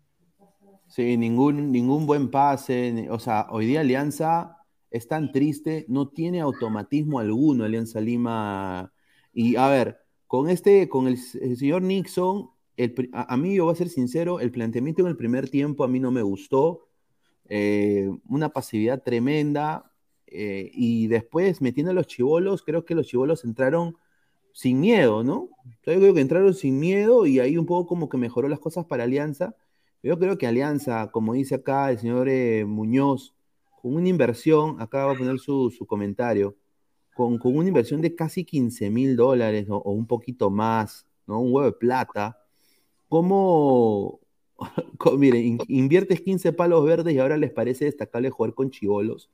Sí, 0.87 1.17
ningún, 1.17 1.69
ningún 1.73 2.05
buen 2.05 2.31
pase. 2.31 3.07
O 3.09 3.19
sea, 3.19 3.47
hoy 3.49 3.65
día 3.65 3.81
Alianza 3.81 4.55
es 4.89 5.09
tan 5.09 5.33
triste, 5.33 5.85
no 5.89 6.07
tiene 6.07 6.39
automatismo 6.39 7.19
alguno 7.19 7.65
Alianza 7.65 7.99
Lima. 7.99 8.93
Y 9.33 9.57
a 9.57 9.67
ver, 9.67 9.99
con 10.29 10.47
este, 10.47 10.87
con 10.89 11.07
el, 11.07 11.17
señor 11.17 11.81
Nixon, 11.81 12.51
a, 13.13 13.35
mí 13.35 13.55
yo 13.55 13.65
voy 13.65 13.73
a 13.73 13.75
ser 13.75 13.89
sincero, 13.89 14.39
el 14.39 14.51
planteamiento 14.51 15.01
en 15.01 15.07
el 15.07 15.17
primer 15.17 15.49
tiempo 15.49 15.83
a 15.83 15.87
mí 15.87 15.99
no 15.99 16.11
me 16.11 16.21
gustó. 16.21 16.87
Eh, 17.49 18.07
una 18.27 18.49
pasividad 18.49 19.01
tremenda. 19.01 19.91
Eh, 20.27 20.69
y 20.71 21.07
después, 21.07 21.63
metiendo 21.63 21.89
a 21.89 21.95
los 21.95 22.05
chivolos, 22.05 22.61
creo 22.61 22.85
que 22.85 22.93
los 22.93 23.07
chivolos 23.07 23.43
entraron 23.43 23.97
sin 24.53 24.79
miedo, 24.79 25.23
¿no? 25.23 25.49
Yo 25.83 25.95
creo 25.95 26.13
que 26.13 26.21
entraron 26.21 26.53
sin 26.53 26.77
miedo 26.77 27.25
y 27.25 27.39
ahí 27.39 27.57
un 27.57 27.65
poco 27.65 27.87
como 27.87 28.07
que 28.07 28.17
mejoró 28.17 28.47
las 28.49 28.59
cosas 28.59 28.85
para 28.85 29.05
Alianza. 29.05 29.55
Yo 30.03 30.19
creo 30.19 30.37
que 30.37 30.45
Alianza, 30.45 31.09
como 31.11 31.33
dice 31.33 31.55
acá 31.55 31.89
el 31.89 31.97
señor 31.97 32.29
eh, 32.29 32.65
Muñoz, 32.65 33.33
con 33.81 33.95
una 33.95 34.09
inversión, 34.09 34.79
acá 34.79 35.07
va 35.07 35.13
a 35.13 35.17
poner 35.17 35.39
su, 35.39 35.71
su 35.71 35.87
comentario, 35.87 36.55
con, 37.19 37.55
una 37.55 37.67
inversión 37.67 37.99
de 37.99 38.15
casi 38.15 38.45
15 38.45 38.89
mil 38.89 39.17
dólares 39.17 39.67
o, 39.69 39.81
un 39.91 40.07
poquito 40.07 40.49
más, 40.49 41.05
¿no? 41.27 41.41
Un 41.41 41.53
huevo 41.53 41.65
de 41.65 41.73
plata. 41.73 42.39
¿Cómo, 43.09 44.21
miren, 45.17 45.57
inviertes 45.67 46.21
15 46.21 46.53
palos 46.53 46.85
verdes 46.85 47.13
y 47.13 47.19
ahora 47.19 47.35
les 47.35 47.51
parece 47.51 47.85
destacable 47.85 48.29
jugar 48.29 48.53
con 48.53 48.71
chivolos? 48.71 49.29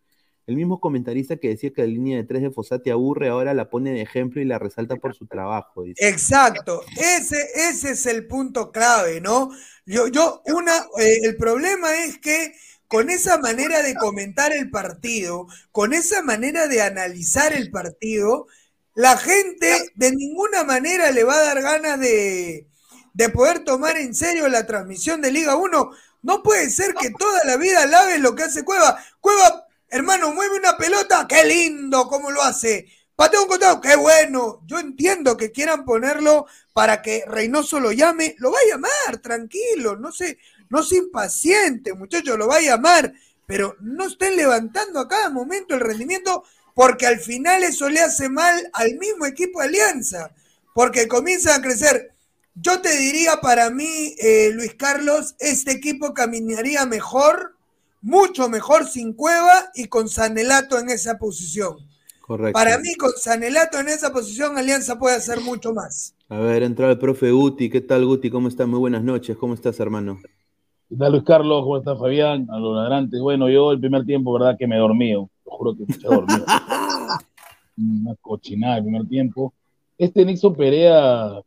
El 0.48 0.56
mismo 0.56 0.80
comentarista 0.80 1.38
que 1.38 1.50
decía 1.50 1.74
que 1.74 1.82
la 1.82 1.88
línea 1.88 2.17
de 2.17 2.24
tres 2.24 2.41
de 2.41 2.50
Fossati 2.50 2.89
aburre, 2.89 3.30
ahora 3.30 3.54
la 3.54 3.69
pone 3.69 3.91
de 3.91 4.02
ejemplo 4.02 4.41
y 4.41 4.45
la 4.45 4.58
resalta 4.58 4.95
por 4.95 5.13
su 5.13 5.28
trabajo. 5.28 5.84
Exacto, 5.98 6.82
ese, 6.98 7.38
ese 7.69 7.91
es 7.91 8.06
el 8.08 8.26
punto 8.26 8.71
clave, 8.71 9.21
¿no? 9.21 9.52
Yo, 9.86 10.08
yo, 10.08 10.41
una, 10.48 10.76
eh, 11.00 11.19
el 11.24 11.36
problema 11.38 11.95
es 12.04 12.17
que 12.17 12.52
con 12.96 13.10
esa 13.10 13.38
manera 13.40 13.82
de 13.82 13.94
comentar 13.94 14.54
el 14.54 14.70
partido, 14.70 15.48
con 15.74 15.94
esa 15.94 16.22
manera 16.22 16.68
de 16.68 16.82
analizar 16.82 17.52
el 17.52 17.70
partido, 17.70 18.48
la 18.94 19.18
gente 19.18 19.92
de 19.96 20.12
ninguna 20.12 20.64
manera 20.64 21.12
le 21.12 21.26
va 21.26 21.36
a 21.36 21.44
dar 21.44 21.62
ganas 21.62 22.00
de, 22.00 22.70
de 23.14 23.30
poder 23.30 23.66
tomar 23.66 23.98
en 23.98 24.16
serio 24.16 24.48
la 24.48 24.66
transmisión 24.66 25.20
de 25.20 25.34
Liga 25.34 25.58
1. 25.58 25.92
No 26.22 26.42
puede 26.42 26.70
ser 26.70 26.94
que 26.94 27.10
toda 27.10 27.44
la 27.44 27.58
vida 27.58 27.86
lave 27.86 28.18
lo 28.18 28.34
que 28.34 28.44
hace 28.44 28.64
Cueva. 28.64 28.98
Cueva, 29.20 29.68
hermano, 29.90 30.34
mueve 30.34 30.56
una 30.56 30.78
pelota, 30.78 31.26
qué 31.28 31.44
lindo 31.44 32.08
cómo 32.08 32.32
lo 32.32 32.44
hace. 32.44 32.88
Pateo 33.18 33.44
un 33.44 33.50
costado, 33.50 33.82
qué 33.82 33.98
bueno. 33.98 34.62
Yo 34.66 34.80
entiendo 34.80 35.36
que 35.36 35.52
quieran 35.52 35.84
ponerlo 35.84 36.46
para 36.74 37.02
que 37.02 37.26
Reynoso 37.28 37.82
lo 37.82 37.92
llame. 37.92 38.36
Lo 38.40 38.52
va 38.52 38.58
a 38.58 38.70
llamar, 38.70 39.22
tranquilo. 39.22 39.98
No 39.98 40.14
sé, 40.14 40.38
no 40.69 40.84
se 40.84 40.97
impaciente, 40.97 41.93
muchachos, 41.93 42.38
lo 42.38 42.47
va 42.47 42.58
a 42.58 42.62
llamar, 42.62 43.13
pero 43.45 43.75
no 43.80 44.06
estén 44.06 44.36
levantando 44.36 44.99
a 44.99 45.08
cada 45.08 45.30
momento 45.30 45.75
el 45.75 45.82
rendimiento 45.82 46.43
porque 46.75 47.08
al 47.08 47.19
final 47.19 47.63
eso 47.63 47.89
le 47.89 48.01
hace 48.01 48.30
mal 48.30 48.69
al 48.73 48.95
mismo 48.97 49.25
equipo 49.25 49.60
de 49.60 49.67
Alianza, 49.67 50.32
porque 50.73 51.08
comienzan 51.08 51.60
a 51.60 51.63
crecer. 51.63 52.12
Yo 52.54 52.82
te 52.82 52.97
diría 52.97 53.39
para 53.41 53.69
mí, 53.69 54.13
eh, 54.19 54.51
Luis 54.54 54.75
Carlos, 54.75 55.36
este 55.39 55.71
equipo 55.71 56.13
caminaría 56.13 56.86
mejor, 56.86 57.56
mucho 58.01 58.49
mejor 58.49 58.88
sin 58.88 59.13
Cueva 59.13 59.71
y 59.73 59.88
con 59.88 60.10
Sanelato 60.10 60.78
en 60.78 60.89
esa 60.89 61.17
posición. 61.17 61.78
Correcto. 62.21 62.54
Para 62.54 62.78
mí, 62.80 62.95
con 62.95 63.12
Sanelato 63.12 63.80
en 63.80 63.89
esa 63.89 64.12
posición, 64.12 64.58
Alianza 64.58 64.97
puede 64.97 65.15
hacer 65.15 65.41
mucho 65.41 65.73
más. 65.73 66.13
A 66.28 66.39
ver, 66.39 66.63
entra 66.63 66.89
el 66.89 66.97
profe 66.97 67.32
Guti. 67.32 67.69
¿Qué 67.69 67.82
tal, 67.82 68.06
Guti? 68.06 68.30
¿Cómo 68.30 68.47
estás? 68.47 68.67
Muy 68.67 68.80
buenas 68.80 69.04
noches. 69.04 69.38
¿Cómo 69.38 69.54
estás, 69.54 69.80
hermano? 69.80 70.19
¿Qué 70.88 70.95
tal 70.98 71.13
Luis 71.13 71.24
Carlos? 71.24 71.63
¿Cómo 71.63 71.78
está 71.78 71.95
Fabián? 71.95 72.48
A 72.52 72.60
los 72.60 72.76
ladrantes. 72.76 73.19
Bueno, 73.19 73.50
yo 73.50 73.71
el 73.71 73.80
primer 73.80 74.06
tiempo, 74.06 74.34
verdad 74.34 74.56
que 74.58 74.67
me 74.67 74.78
dormí. 74.78 75.13
Te 75.13 75.50
juro 75.50 75.76
que 75.76 75.84
me 75.84 75.98
dormido. 75.98 76.45
Una 77.78 78.15
cochinada 78.21 78.78
el 78.78 78.84
primer 78.84 79.08
tiempo. 79.08 79.52
Este 79.98 80.24
Nixon 80.24 80.54
Perea, 80.54 81.41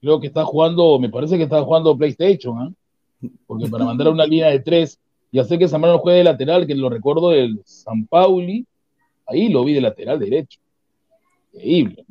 creo 0.00 0.18
que 0.18 0.26
está 0.26 0.44
jugando, 0.44 0.98
me 0.98 1.08
parece 1.08 1.36
que 1.36 1.44
está 1.44 1.62
jugando 1.62 1.96
PlayStation, 1.96 2.74
¿eh? 3.22 3.30
Porque 3.46 3.68
para 3.68 3.84
mandar 3.84 4.08
a 4.08 4.10
una 4.10 4.26
línea 4.26 4.48
de 4.48 4.58
tres, 4.58 4.98
ya 5.30 5.44
sé 5.44 5.56
que 5.56 5.68
Zambrano 5.68 5.98
juega 5.98 6.18
de 6.18 6.24
lateral, 6.24 6.66
que 6.66 6.74
lo 6.74 6.90
recuerdo 6.90 7.30
del 7.30 7.60
San 7.64 8.06
Pauli, 8.06 8.66
ahí 9.26 9.48
lo 9.50 9.64
vi 9.64 9.74
de 9.74 9.82
lateral 9.82 10.18
derecho. 10.18 10.58
Increíble. 11.52 12.04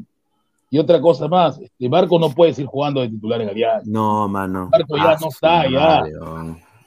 Y 0.69 0.79
otra 0.79 0.99
cosa 0.99 1.27
más, 1.27 1.59
este 1.59 1.87
Barco 1.87 2.19
no 2.19 2.33
puede 2.33 2.53
seguir 2.53 2.67
jugando 2.67 3.01
de 3.01 3.09
titular 3.09 3.41
en 3.41 3.49
Alianza. 3.49 3.83
No, 3.85 4.27
mano. 4.27 4.69
Barco 4.71 4.97
ya 4.97 5.17
no 5.19 5.29
está, 5.29 5.69
ya. 5.69 6.03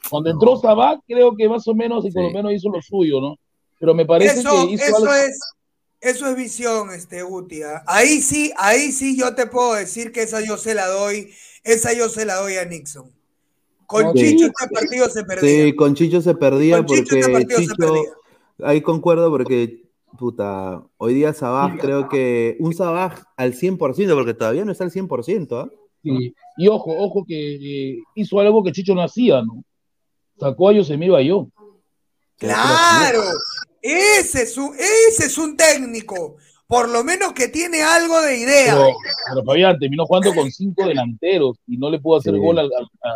Cuando 0.09 0.31
entró 0.31 0.57
Sabac, 0.57 1.01
creo 1.07 1.35
que 1.37 1.49
más 1.49 1.66
o 1.69 1.75
menos, 1.75 2.05
y 2.05 2.11
por 2.11 2.25
lo 2.25 2.31
menos 2.31 2.53
hizo 2.53 2.69
lo 2.69 2.83
suyo, 2.83 3.21
¿no? 3.21 3.37
Pero 3.79 3.95
me 3.95 4.05
parece 4.05 4.35
que 4.35 4.40
hizo 4.40 4.85
eso 4.85 5.14
Es, 5.14 5.40
eso 6.01 6.27
es 6.27 6.37
visión, 6.37 6.90
este, 6.90 7.23
Gutia. 7.23 7.77
¿ah? 7.77 7.83
Ahí 7.87 8.21
sí, 8.21 8.53
ahí 8.57 8.93
sí 8.93 9.16
yo 9.16 9.35
te 9.35 9.47
puedo 9.47 9.75
decir 9.75 10.12
que 10.12 10.23
esa 10.23 10.40
yo 10.40 10.57
se 10.57 10.75
la 10.75 10.87
doy, 10.87 11.33
esa 11.62 11.93
yo 11.95 12.09
se 12.09 12.25
la 12.25 12.37
doy 12.37 12.57
a 12.57 12.64
Nixon. 12.64 13.11
Con 13.87 14.14
Chicho 14.14 14.47
este 14.47 14.69
partido 14.73 15.09
se 15.09 15.25
perdía. 15.25 15.64
Sí, 15.64 15.77
con 15.77 15.95
Chicho 15.95 16.21
se 16.21 16.35
perdía 16.35 16.83
porque 16.83 17.19
este 17.19 17.47
Chicho, 17.57 17.75
ahí 18.62 18.81
concuerdo 18.83 19.31
porque 19.31 19.89
puta, 20.18 20.83
hoy 20.96 21.14
día 21.14 21.33
Sabaj 21.33 21.79
creo 21.79 22.09
que 22.09 22.57
un 22.61 22.75
Sabaj 22.75 23.25
al 23.37 23.55
100%, 23.55 24.14
porque 24.14 24.35
todavía 24.35 24.64
no 24.64 24.73
está 24.73 24.85
al 24.85 24.90
100%. 24.90 25.49
¿ah? 25.53 25.70
Y 26.03 26.68
ojo, 26.68 26.94
ojo 26.96 27.25
que 27.27 27.55
eh, 27.55 27.99
hizo 28.14 28.40
algo 28.40 28.62
que 28.62 28.73
Chicho 28.73 28.94
no 28.94 29.03
hacía, 29.03 29.42
¿no? 29.42 29.64
Sacó 30.38 30.68
a 30.68 30.73
Yosemir 30.73 31.12
yo. 31.20 31.49
Claro, 32.37 33.23
ese 33.83 34.42
es, 34.44 34.57
un, 34.57 34.75
ese 34.75 35.27
es 35.27 35.37
un 35.37 35.59
técnico, 35.59 36.37
por 36.66 36.88
lo 36.88 37.05
menos 37.05 37.35
que 37.35 37.49
tiene 37.49 37.83
algo 37.83 38.18
de 38.23 38.38
idea. 38.38 38.75
Pero, 39.29 39.44
Fabián 39.44 39.79
terminó 39.79 40.07
jugando 40.07 40.35
con 40.35 40.51
cinco 40.51 40.87
delanteros 40.87 41.59
y 41.66 41.77
no 41.77 41.90
le 41.90 41.99
pudo 41.99 42.16
hacer 42.16 42.35
gol 42.38 42.59
a, 42.59 42.64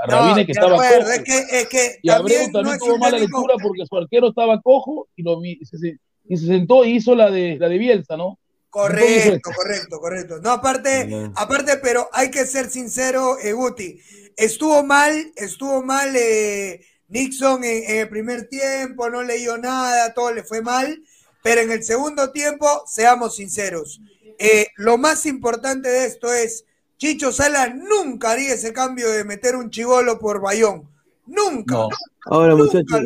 Rabine 0.06 0.44
que 0.44 0.52
estaba 0.52 0.76
cojo. 0.76 0.82
Es 0.82 1.22
que, 1.22 1.38
es 1.38 1.68
que 1.68 1.98
y 2.02 2.10
Abreu 2.10 2.52
también 2.52 2.78
tuvo 2.78 2.98
mala 2.98 3.18
lectura 3.18 3.54
porque 3.62 3.86
su 3.86 3.96
arquero 3.96 4.28
estaba 4.28 4.60
cojo 4.60 5.08
y 5.16 5.22
lo, 5.22 5.40
se, 5.62 5.98
y 6.26 6.36
se 6.36 6.46
sentó 6.46 6.84
y 6.84 6.96
hizo 6.96 7.14
la 7.14 7.30
de, 7.30 7.56
la 7.58 7.68
de 7.68 7.78
Bielsa, 7.78 8.16
¿no? 8.16 8.38
Correcto, 8.70 9.50
correcto, 9.54 10.00
correcto. 10.00 10.40
No, 10.40 10.50
aparte, 10.50 11.30
aparte, 11.36 11.76
pero 11.76 12.08
hay 12.12 12.30
que 12.30 12.44
ser 12.44 12.68
sincero, 12.70 13.38
eh, 13.38 13.52
Guti. 13.52 14.00
Estuvo 14.36 14.82
mal, 14.82 15.32
estuvo 15.36 15.80
mal 15.82 16.12
eh, 16.16 16.84
Nixon 17.06 17.62
en, 17.62 17.98
el 17.98 18.08
primer 18.08 18.48
tiempo, 18.48 19.08
no 19.10 19.22
leyó 19.22 19.58
nada, 19.58 20.12
todo 20.12 20.32
le 20.32 20.42
fue 20.42 20.60
mal, 20.60 21.00
pero 21.42 21.60
en 21.60 21.70
el 21.70 21.84
segundo 21.84 22.32
tiempo, 22.32 22.82
seamos 22.86 23.36
sinceros, 23.36 24.00
eh, 24.38 24.68
lo 24.76 24.98
más 24.98 25.24
importante 25.26 25.88
de 25.88 26.06
esto 26.06 26.32
es, 26.32 26.64
Chicho 26.96 27.32
Sala 27.32 27.68
nunca 27.68 28.32
haría 28.32 28.54
ese 28.54 28.72
cambio 28.72 29.10
de 29.10 29.24
meter 29.24 29.54
un 29.56 29.70
chivolo 29.70 30.18
por 30.18 30.40
Bayón. 30.40 30.90
Nunca. 31.26 31.88
Ahora, 32.26 32.54
muchachos, 32.56 33.00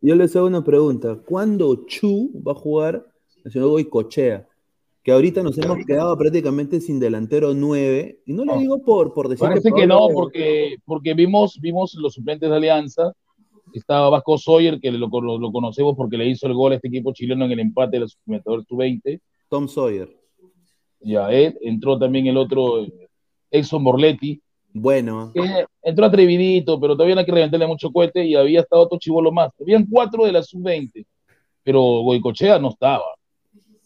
yo 0.00 0.14
les, 0.14 0.36
hago 0.36 0.46
una 0.46 0.64
pregunta. 0.64 1.16
¿Cuándo 1.24 1.86
Chu 1.86 2.30
va 2.46 2.52
a 2.52 2.56
jugar 2.56 3.06
Nacional 3.44 3.88
Cochea? 3.88 4.46
que 5.02 5.12
ahorita 5.12 5.42
nos 5.42 5.58
hemos 5.58 5.84
quedado 5.84 6.16
prácticamente 6.16 6.80
sin 6.80 6.98
delantero 6.98 7.52
9, 7.52 8.20
y 8.24 8.32
no 8.32 8.46
lo 8.46 8.54
No. 8.54 8.58
digo 8.60 8.82
por, 8.82 9.12
por 9.12 9.28
decir 9.28 9.46
Parece 9.46 9.70
que 9.70 9.86
no, 9.86 10.08
porque, 10.08 10.76
porque 10.86 11.12
vimos, 11.12 11.58
vimos 11.60 11.94
los 11.96 12.14
suplentes 12.14 12.48
de 12.48 12.56
Alianza. 12.56 13.12
Estaba 13.74 14.08
Vasco 14.08 14.38
Sawyer, 14.38 14.80
que 14.80 14.90
lo, 14.90 15.08
lo- 15.08 15.38
lo 15.38 15.52
conocemos 15.52 15.94
porque 15.94 16.16
le 16.16 16.26
hizo 16.28 16.46
el 16.46 16.54
gol 16.54 16.72
a 16.72 16.76
este 16.76 16.88
equipo 16.88 17.12
chileno 17.12 17.44
en 17.44 17.52
el 17.52 17.60
empate 17.60 17.96
de 17.96 18.00
los 18.00 18.16
Libertadores 18.24 18.64
Sub-20. 18.66 19.20
Tom 19.50 19.68
Sawyer. 19.68 20.08
Ya, 21.00 21.30
él, 21.30 21.58
entró 21.60 21.98
también 21.98 22.26
el 22.26 22.38
otro, 22.38 22.80
eh, 22.80 23.08
Exxon 23.50 23.84
Borletti, 23.84 24.40
Bueno, 24.76 25.32
entró 25.82 26.04
atrevidito, 26.04 26.80
pero 26.80 26.94
todavía 26.94 27.14
no 27.14 27.20
hay 27.20 27.26
que 27.26 27.32
reventarle 27.32 27.66
mucho 27.66 27.92
cohete 27.92 28.24
y 28.24 28.34
había 28.34 28.60
estado 28.60 28.82
otro 28.82 28.98
chivolo 28.98 29.30
más. 29.30 29.50
Habían 29.60 29.86
cuatro 29.86 30.24
de 30.26 30.32
la 30.32 30.42
Sub-20, 30.42 31.06
pero 31.62 31.80
Goicochea 31.80 32.58
no 32.58 32.70
estaba. 32.70 33.04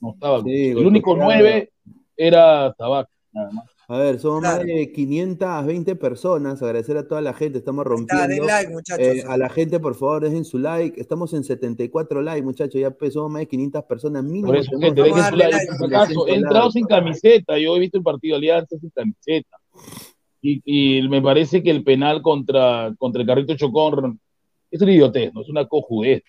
No 0.00 0.12
estaba. 0.14 0.42
Sí, 0.42 0.68
el 0.68 0.86
único 0.86 1.14
nueve 1.14 1.70
era 2.16 2.72
Tabac, 2.78 3.06
nada 3.32 3.50
más. 3.52 3.64
a 3.86 3.98
ver, 3.98 4.18
somos 4.18 4.40
Claro. 4.40 4.56
más 4.58 4.66
de 4.66 4.90
520 4.92 5.94
personas. 5.96 6.62
Agradecer 6.62 6.96
a 6.96 7.06
toda 7.06 7.20
la 7.20 7.34
gente, 7.34 7.58
estamos 7.58 7.84
Está, 7.84 7.94
rompiendo. 7.94 8.26
den 8.28 8.46
like, 8.46 8.72
muchachos. 8.72 9.06
Eh, 9.06 9.24
a 9.28 9.36
la 9.36 9.48
gente, 9.50 9.80
por 9.80 9.94
favor, 9.94 10.22
dejen 10.22 10.44
su 10.46 10.58
like. 10.58 10.98
Estamos 10.98 11.34
en 11.34 11.44
74 11.44 12.22
likes, 12.22 12.42
muchachos. 12.44 12.80
Ya 12.80 12.94
somos 13.10 13.30
más 13.30 13.40
de 13.40 13.48
500 13.48 13.84
personas 13.84 14.24
mínimo. 14.24 14.46
Por 14.46 14.56
eso, 14.56 14.70
tenemos- 14.70 14.86
gente, 14.96 15.02
dejen 15.02 15.24
su 15.30 15.36
like. 15.36 15.52
like. 15.90 16.14
He 16.32 16.34
entrado 16.34 16.70
sin 16.70 16.86
camiseta. 16.86 17.58
Yo 17.58 17.76
he 17.76 17.78
visto 17.78 17.98
el 17.98 18.04
partido 18.04 18.32
de 18.34 18.38
Alianza 18.38 18.76
sin 18.78 18.88
camiseta. 18.90 19.56
Y, 20.40 20.62
y 21.00 21.08
me 21.08 21.20
parece 21.20 21.62
que 21.62 21.70
el 21.70 21.82
penal 21.82 22.22
contra, 22.22 22.94
contra 22.98 23.20
el 23.22 23.26
Carrito 23.26 23.56
Chocón 23.56 24.20
es 24.70 24.80
una 24.80 24.92
idiotez, 24.92 25.32
no 25.34 25.40
es 25.42 25.48
una 25.48 25.66
cojudez. 25.66 26.22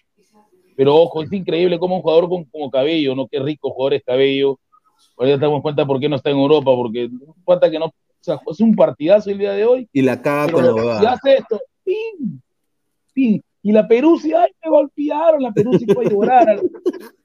Pero 0.76 0.95
ojo, 0.95 1.22
es 1.24 1.32
increíble 1.34 1.78
cómo 1.78 1.98
un 1.98 2.02
jugador 2.02 2.30
con, 2.30 2.45
como 2.45 2.72
Cabello, 2.72 3.13
¿no? 3.15 3.28
Qué 3.28 3.39
rico 3.39 3.69
jugador 3.72 3.95
es 3.95 4.04
Cabello. 4.04 4.60
Ahora 5.17 5.30
ya 5.30 5.36
nos 5.36 5.41
damos 5.41 5.62
cuenta 5.62 5.86
por 5.86 6.00
qué 6.00 6.08
no 6.10 6.15
está 6.15 6.30
en 6.30 6.38
Europa, 6.38 6.72
porque 6.74 7.10
falta 7.45 7.69
que 7.69 7.78
no. 7.78 7.86
O 7.88 7.93
sea, 8.22 8.39
es 8.50 8.60
un 8.62 8.76
partidazo 8.76 9.30
el 9.30 9.38
día 9.38 9.52
de 9.52 9.65
hoy. 9.65 9.88
Y 9.93 10.02
la 10.02 10.22
caga 10.22 10.52
con 10.54 10.65
la 10.65 10.74
huevada. 10.74 11.12
hace 11.12 11.36
esto, 11.36 11.60
¡pim! 11.84 12.39
¡pim! 13.13 13.41
Y 13.62 13.72
la 13.74 13.86
Peruzzi, 13.88 14.32
ay, 14.34 14.52
me 14.63 14.69
golpearon, 14.69 15.43
la 15.43 15.52
Peruzzi 15.52 15.86
fue 15.93 16.06
a 16.06 16.10
llorar. 16.10 16.62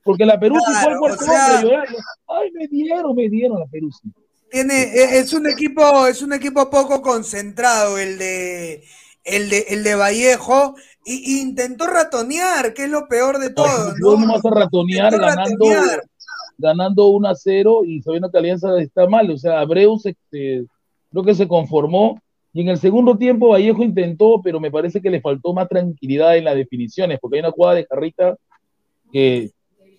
Porque 0.02 0.24
la 0.26 0.38
Peruzzi 0.38 0.64
fue 0.64 0.74
al 0.74 0.84
Claro, 0.84 0.98
cuarto 0.98 1.24
sea- 1.24 1.62
llorar. 1.62 1.86
Ay, 2.26 2.50
me 2.52 2.66
dieron, 2.66 3.14
me 3.14 3.28
dieron 3.28 3.60
la 3.60 3.66
Peruzzi. 3.66 4.08
Tiene, 4.54 4.82
e- 4.84 5.18
es 5.18 5.32
un 5.32 5.48
equipo, 5.48 6.06
es 6.06 6.22
un 6.22 6.32
equipo 6.32 6.70
poco 6.70 7.02
concentrado 7.02 7.98
el 7.98 8.18
de 8.18 8.84
el 9.24 9.50
de, 9.50 9.64
el 9.70 9.82
de 9.82 9.96
Vallejo 9.96 10.76
y, 11.04 11.38
y 11.38 11.40
intentó 11.40 11.88
ratonear, 11.88 12.72
que 12.72 12.84
es 12.84 12.88
lo 12.90 13.08
peor 13.08 13.38
de 13.40 13.50
todo, 13.50 13.92
Yo 14.00 14.16
¿no? 14.16 14.32
vas 14.32 14.44
a 14.44 14.50
ratonear 14.50 15.12
Intentó 15.12 15.26
ganando, 15.26 15.64
ratonear. 15.66 16.02
ganando 16.56 17.08
1 17.08 17.28
a 17.28 17.34
0 17.34 17.80
y 17.84 18.00
sabiendo 18.02 18.30
que 18.30 18.38
Alianza 18.38 18.78
está 18.80 19.08
mal. 19.08 19.28
O 19.28 19.36
sea, 19.36 19.58
Abreu 19.58 19.98
se, 19.98 20.14
se- 20.30 20.64
creo 21.10 21.24
que 21.24 21.34
se 21.34 21.48
conformó. 21.48 22.20
Y 22.52 22.60
en 22.60 22.68
el 22.68 22.78
segundo 22.78 23.18
tiempo 23.18 23.48
Vallejo 23.48 23.82
intentó, 23.82 24.40
pero 24.40 24.60
me 24.60 24.70
parece 24.70 25.00
que 25.02 25.10
le 25.10 25.20
faltó 25.20 25.52
más 25.52 25.68
tranquilidad 25.68 26.36
en 26.36 26.44
las 26.44 26.54
definiciones, 26.54 27.18
porque 27.20 27.38
hay 27.38 27.40
una 27.40 27.50
jugada 27.50 27.74
de 27.74 27.86
Jarrita 27.90 28.36
que, 29.12 29.50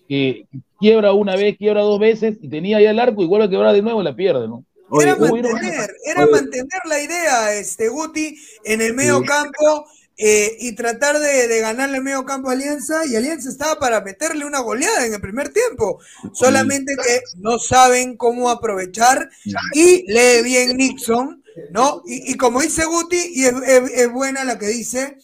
que 0.07 0.45
quiebra 0.79 1.13
una 1.13 1.35
vez, 1.35 1.57
quiebra 1.57 1.81
dos 1.81 1.99
veces, 1.99 2.37
y 2.41 2.49
tenía 2.49 2.79
ya 2.81 2.91
el 2.91 2.99
arco 2.99 3.23
y 3.23 3.27
vuelve 3.27 3.45
a 3.45 3.49
quebrar 3.49 3.73
de 3.73 3.81
nuevo 3.81 4.01
y 4.01 4.05
la 4.05 4.15
pierde, 4.15 4.47
¿no? 4.47 4.63
Oye, 4.89 5.03
Era 5.09 5.15
mantener, 5.59 5.89
era 6.05 6.25
mantener 6.31 6.81
la 6.87 7.01
idea, 7.01 7.53
este 7.55 7.89
Guti, 7.89 8.37
en 8.63 8.81
el 8.81 8.93
medio 8.93 9.21
campo 9.23 9.87
eh, 10.17 10.55
y 10.59 10.75
tratar 10.75 11.19
de, 11.19 11.47
de 11.47 11.59
ganarle 11.59 11.97
el 11.97 12.03
medio 12.03 12.23
campo 12.23 12.49
a 12.49 12.53
Alianza. 12.53 13.03
Y 13.05 13.15
Alianza 13.15 13.49
estaba 13.49 13.79
para 13.79 14.01
meterle 14.01 14.45
una 14.45 14.59
goleada 14.59 15.05
en 15.07 15.13
el 15.15 15.19
primer 15.21 15.49
tiempo. 15.49 15.99
Solamente 16.33 16.95
que 16.95 17.19
no 17.39 17.57
saben 17.57 18.15
cómo 18.15 18.49
aprovechar. 18.49 19.27
Y 19.73 20.05
lee 20.11 20.43
bien 20.43 20.77
Nixon, 20.77 21.43
¿no? 21.71 22.03
Y, 22.05 22.31
y 22.33 22.37
como 22.37 22.61
dice 22.61 22.85
Guti, 22.85 23.17
y 23.33 23.45
es, 23.45 23.53
es- 23.65 23.91
es 23.91 24.11
buena 24.13 24.43
la 24.43 24.59
que 24.59 24.67
dice. 24.67 25.17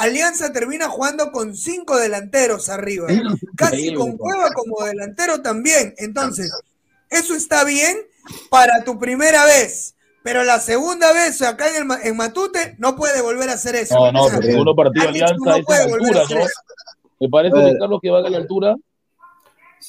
Alianza 0.00 0.52
termina 0.52 0.88
jugando 0.88 1.30
con 1.30 1.54
cinco 1.54 1.96
delanteros 1.98 2.68
arriba, 2.68 3.08
casi 3.56 3.92
con 3.94 4.16
Cueva 4.16 4.50
como 4.54 4.84
delantero 4.84 5.42
también. 5.42 5.94
Entonces, 5.98 6.50
eso 7.10 7.34
está 7.34 7.64
bien 7.64 7.98
para 8.48 8.82
tu 8.84 8.98
primera 8.98 9.44
vez, 9.44 9.94
pero 10.22 10.42
la 10.44 10.58
segunda 10.58 11.12
vez 11.12 11.42
acá 11.42 11.68
en, 11.76 11.90
el, 11.90 11.98
en 12.06 12.16
Matute 12.16 12.76
no 12.78 12.96
puede 12.96 13.20
volver 13.20 13.50
a 13.50 13.54
hacer 13.54 13.74
eso. 13.76 13.94
No, 13.94 14.10
no, 14.12 14.24
O 14.24 14.28
sea, 14.30 14.38
pero 14.38 14.52
segundo 14.52 14.74
partido 14.74 15.08
Alianza 15.08 15.34
no 15.38 15.54
es 15.54 15.60
a 15.60 15.64
puede 15.64 15.80
la 15.80 15.86
volver 15.86 16.16
a 16.16 16.20
altura, 16.20 16.24
hacer 16.24 16.38
¿no? 16.38 16.44
eso. 16.44 16.60
Me 17.20 17.28
parece 17.28 17.56
que. 17.56 17.78
Carlos 17.78 18.00
que 18.02 18.10
va 18.10 18.18
a 18.20 18.30
la 18.30 18.38
altura. 18.38 18.76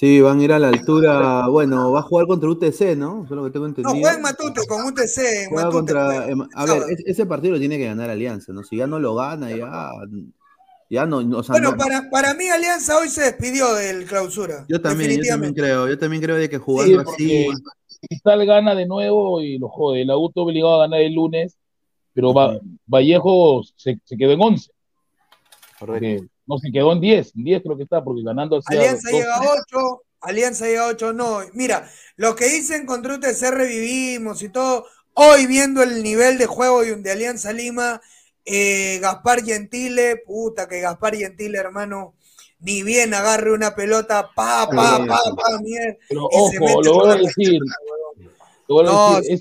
Sí, 0.02 0.20
van 0.20 0.40
a 0.40 0.44
ir 0.44 0.52
a 0.52 0.58
la 0.58 0.70
altura. 0.70 1.46
Bueno, 1.48 1.92
va 1.92 2.00
a 2.00 2.02
jugar 2.02 2.26
contra 2.26 2.50
UTC, 2.50 2.96
¿no? 2.98 3.24
Eso 3.24 3.36
es 3.36 3.38
lo 3.40 3.44
que 3.44 3.52
tengo 3.52 3.68
No, 3.68 3.70
entendido. 3.70 3.92
juega 4.00 4.16
en 4.16 4.22
Matute 4.24 4.62
con 4.68 4.84
UTC. 4.88 5.18
En 5.44 5.50
Juega 5.52 5.66
Matute, 5.68 5.72
contra. 5.78 6.06
juega. 6.06 6.30
em, 6.32 6.42
A 6.56 6.66
ver, 6.66 6.82
es- 6.90 7.04
ese 7.06 7.26
partido 7.28 7.54
lo 7.54 7.60
tiene 7.60 7.78
que 7.78 7.86
ganar 7.86 8.10
Alianza, 8.10 8.52
¿no? 8.52 8.64
Si 8.64 8.78
ya 8.78 8.88
no 8.88 8.98
lo 9.00 9.14
gana, 9.14 9.52
ya. 9.56 9.92
Ya 10.90 11.06
no. 11.06 11.22
no, 11.22 11.38
o 11.38 11.44
sea, 11.44 11.54
Bueno, 11.54 11.72
no- 11.72 11.78
para, 11.78 12.10
para 12.10 12.34
mí 12.34 12.50
Alianza 12.50 12.98
hoy 12.98 13.10
se 13.10 13.22
despidió 13.22 13.76
del 13.76 14.06
clausura. 14.06 14.66
yo 14.68 14.82
también, 14.82 15.22
yo 15.22 15.30
también 15.30 15.54
creo. 15.54 15.88
Yo 15.88 15.98
también 16.00 16.22
creo 16.24 16.36
de 16.36 16.50
que 16.50 16.58
Sí, 16.58 16.62
jugando 16.66 17.04
porque 17.04 17.48
así. 17.52 17.64
Cristal 18.10 18.44
gana 18.48 18.74
de 18.74 18.88
nuevo 18.88 19.40
y 19.40 19.60
lo 19.60 19.70
jode. 19.70 20.04
La 20.04 20.18
U 20.18 20.30
está 20.30 20.42
obligado 20.42 20.78
a 20.82 20.88
ganar 20.88 21.02
el 21.02 21.14
lunes, 21.14 21.56
pero 22.16 22.34
Va- 22.34 22.60
Vallejo 22.88 23.62
se, 23.76 24.00
se 24.04 24.18
quedó 24.18 24.32
en 24.32 24.42
11. 24.42 24.72
porque 25.80 26.24
no, 26.52 26.58
se 26.58 26.72
quedó 26.72 26.92
en 26.92 27.02
10. 27.02 27.36
En 27.36 27.44
10 27.44 27.64
creo 27.64 27.78
que 27.78 27.84
está, 27.84 28.04
porque 28.04 28.24
ganando 28.24 28.58
hacía 28.58 28.80
Alianza 28.80 29.10
12. 29.10 29.18
llega 29.18 29.36
a 29.36 29.42
8, 29.42 30.02
Alianza 30.22 30.66
llega 30.66 30.86
a 30.86 30.88
8, 30.88 31.14
no. 31.14 31.40
Mira, 31.54 31.90
lo 32.18 32.36
que 32.36 32.46
dicen 32.46 32.86
contra 32.86 33.16
UTC 33.16 33.52
revivimos 33.52 34.44
y 34.44 34.50
todo, 34.50 34.86
hoy 35.14 35.48
viendo 35.48 35.82
el 35.82 36.04
nivel 36.04 36.38
de 36.38 36.46
juego 36.46 36.82
de, 36.84 37.12
Alianza 37.12 37.54
Lima, 37.54 38.02
eh, 38.46 39.00
Gaspar 39.02 39.44
Gentile, 39.44 40.18
puta 40.26 40.68
que 40.68 40.82
Gaspar 40.82 41.16
Gentile, 41.16 41.58
hermano, 41.58 42.16
ni 42.60 42.84
bien 42.84 43.14
agarre 43.14 43.52
una 43.54 43.74
pelota, 43.74 44.30
pa, 44.36 44.68
pa, 44.70 45.04
pa, 45.08 45.22
pa, 45.36 45.60
mierda, 45.62 45.98
Pero 46.10 46.28
y 46.30 46.52
se 46.52 46.58
ojo, 46.58 46.66
mete 46.66 46.90
lo 46.90 46.94
voy 46.96 47.12
a 47.12 47.16
decir. 47.16 47.60
Lo 48.68 48.76
voy 48.76 48.86
a 48.88 49.20
decir, 49.22 49.40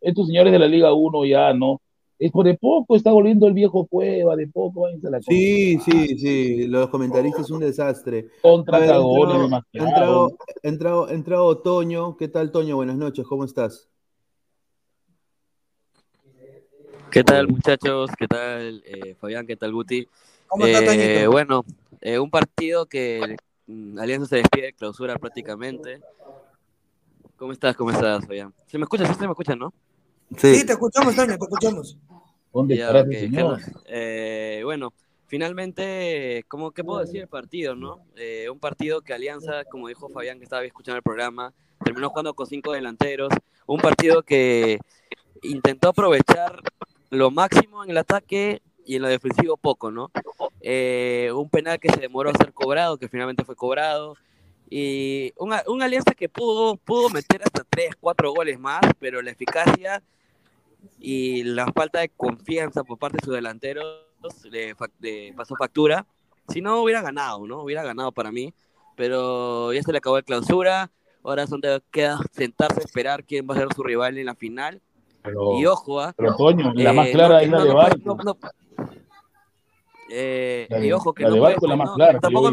estos 0.00 0.26
señores 0.26 0.52
de 0.52 0.58
la 0.58 0.66
Liga 0.66 0.92
1 0.92 1.24
ya, 1.24 1.52
¿no? 1.52 1.80
Es 2.18 2.32
por 2.32 2.44
de 2.46 2.54
poco 2.54 2.96
está 2.96 3.12
volviendo 3.12 3.46
el 3.46 3.52
viejo 3.54 3.86
Cueva, 3.86 4.34
de 4.34 4.48
poco 4.48 4.82
váyanse 4.82 5.06
a 5.06 5.10
la 5.10 5.22
Sí, 5.22 5.78
sí, 5.78 6.18
sí. 6.18 6.66
Los 6.66 6.88
comentaristas 6.88 7.44
es 7.44 7.50
un 7.50 7.60
desastre. 7.60 8.28
contra 8.42 8.84
cagones, 8.84 9.62
entrado- 9.72 9.72
entrado, 9.72 10.38
entrado, 10.62 11.08
entrado 11.10 11.58
Toño. 11.58 12.16
¿Qué 12.16 12.26
tal, 12.26 12.50
Toño? 12.50 12.74
Buenas 12.76 12.96
noches, 12.96 13.24
¿cómo 13.26 13.44
estás? 13.44 13.88
¿Qué 17.10 17.22
tal 17.22 17.48
muchachos? 17.48 18.10
¿Qué 18.18 18.26
tal 18.26 18.82
eh, 18.84 19.14
Fabián? 19.14 19.46
¿Qué 19.46 19.56
tal 19.56 19.72
Guti? 19.72 20.08
¿Cómo 20.48 20.66
está, 20.66 20.94
Eh, 20.94 21.26
bueno, 21.28 21.64
eh, 22.00 22.18
un 22.18 22.30
partido 22.30 22.86
que 22.86 23.36
mm, 23.66 23.98
Alianza 23.98 24.26
se 24.26 24.36
despide 24.36 24.66
de 24.66 24.72
clausura 24.72 25.16
prácticamente. 25.16 26.00
¿Cómo 27.36 27.52
estás? 27.52 27.76
¿Cómo 27.76 27.92
estás, 27.92 28.26
Fabián? 28.26 28.52
¿Se 28.66 28.76
me 28.76 28.82
escucha? 28.84 29.06
¿Sí 29.06 29.14
se 29.14 29.24
me 29.26 29.30
escucha, 29.32 29.54
no? 29.54 29.72
Sí, 30.36 30.64
te 30.66 30.72
escuchamos, 30.72 31.14
Toño, 31.16 31.38
te 31.38 31.44
escuchamos. 31.44 31.96
¿Dónde 32.52 32.76
Ya, 32.76 32.86
estará 32.86 33.00
ok, 33.02 33.08
ese 33.12 33.20
¿qué 33.20 33.36
señor? 33.36 33.60
Eh, 33.86 34.60
bueno, 34.64 34.92
finalmente, 35.26 36.44
¿cómo, 36.48 36.70
¿qué 36.72 36.84
puedo 36.84 37.00
decir 37.00 37.20
del 37.20 37.28
partido, 37.28 37.74
no? 37.74 38.00
Eh, 38.16 38.48
un 38.50 38.58
partido 38.58 39.00
que 39.00 39.14
Alianza, 39.14 39.64
como 39.64 39.88
dijo 39.88 40.08
Fabián 40.08 40.38
que 40.38 40.44
estaba 40.44 40.64
escuchando 40.64 40.96
el 40.96 41.02
programa, 41.02 41.52
terminó 41.84 42.10
jugando 42.10 42.34
con 42.34 42.46
cinco 42.46 42.72
delanteros. 42.72 43.30
Un 43.66 43.80
partido 43.80 44.22
que 44.22 44.78
intentó 45.42 45.90
aprovechar 45.90 46.60
lo 47.10 47.30
máximo 47.30 47.84
en 47.84 47.90
el 47.90 47.98
ataque 47.98 48.60
y 48.84 48.96
en 48.96 49.02
lo 49.02 49.08
defensivo 49.08 49.56
poco, 49.56 49.90
¿no? 49.90 50.10
Eh, 50.60 51.30
un 51.34 51.48
penal 51.50 51.78
que 51.78 51.90
se 51.90 52.00
demoró 52.00 52.30
a 52.30 52.34
ser 52.34 52.52
cobrado, 52.52 52.98
que 52.98 53.08
finalmente 53.08 53.44
fue 53.44 53.54
cobrado. 53.56 54.16
Y 54.70 55.32
una, 55.38 55.62
una 55.66 55.86
alianza 55.86 56.12
que 56.12 56.28
pudo, 56.28 56.76
pudo 56.76 57.08
meter 57.10 57.42
hasta 57.42 57.64
tres, 57.64 57.90
cuatro 57.98 58.32
goles 58.32 58.58
más, 58.58 58.80
pero 58.98 59.22
la 59.22 59.30
eficacia 59.30 60.02
y 61.00 61.42
la 61.44 61.72
falta 61.72 62.00
de 62.00 62.08
confianza 62.08 62.84
por 62.84 62.98
parte 62.98 63.18
de 63.20 63.24
sus 63.24 63.34
delanteros 63.34 64.04
le, 64.50 64.74
pasó 65.34 65.54
factura. 65.56 66.06
Si 66.48 66.60
no, 66.60 66.82
hubiera 66.82 67.02
ganado, 67.02 67.46
¿no? 67.46 67.62
Hubiera 67.62 67.82
ganado 67.82 68.10
para 68.12 68.32
mí. 68.32 68.52
Pero 68.96 69.72
ya 69.72 69.82
se 69.82 69.92
le 69.92 69.98
acabó 69.98 70.16
la 70.16 70.22
clausura. 70.22 70.90
Ahora 71.22 71.46
solo 71.46 71.80
queda 71.90 72.18
sentarse 72.32 72.80
a 72.80 72.84
esperar 72.84 73.24
quién 73.24 73.46
va 73.48 73.54
a 73.54 73.58
ser 73.58 73.68
su 73.74 73.82
rival 73.82 74.18
en 74.18 74.26
la 74.26 74.34
final. 74.34 74.80
Pero, 75.22 75.58
Y 75.60 75.66
ojo, 75.66 76.00
¿ah? 76.00 76.14
pero 76.16 76.34
Toño, 76.36 76.72
la 76.74 76.90
Eh, 76.90 76.94
más 76.94 77.08
clara 77.10 77.34
no, 77.34 77.40
es 77.40 77.48
la 77.50 77.58
no, 77.58 77.64
de 77.64 77.74
Barco. 77.74 78.18
no. 78.24 78.36
Eh, 80.10 80.66
La 80.70 80.78
de- 80.78 80.86
y 80.86 80.92
ojo 80.92 81.12
que 81.12 81.22
la 81.24 81.28
de 81.30 81.38
puede, 81.38 81.52
Barco 81.52 81.66
es 81.66 81.70
la 81.70 81.76
más 81.76 81.90
clara 81.94 82.18
tampoco, 82.20 82.52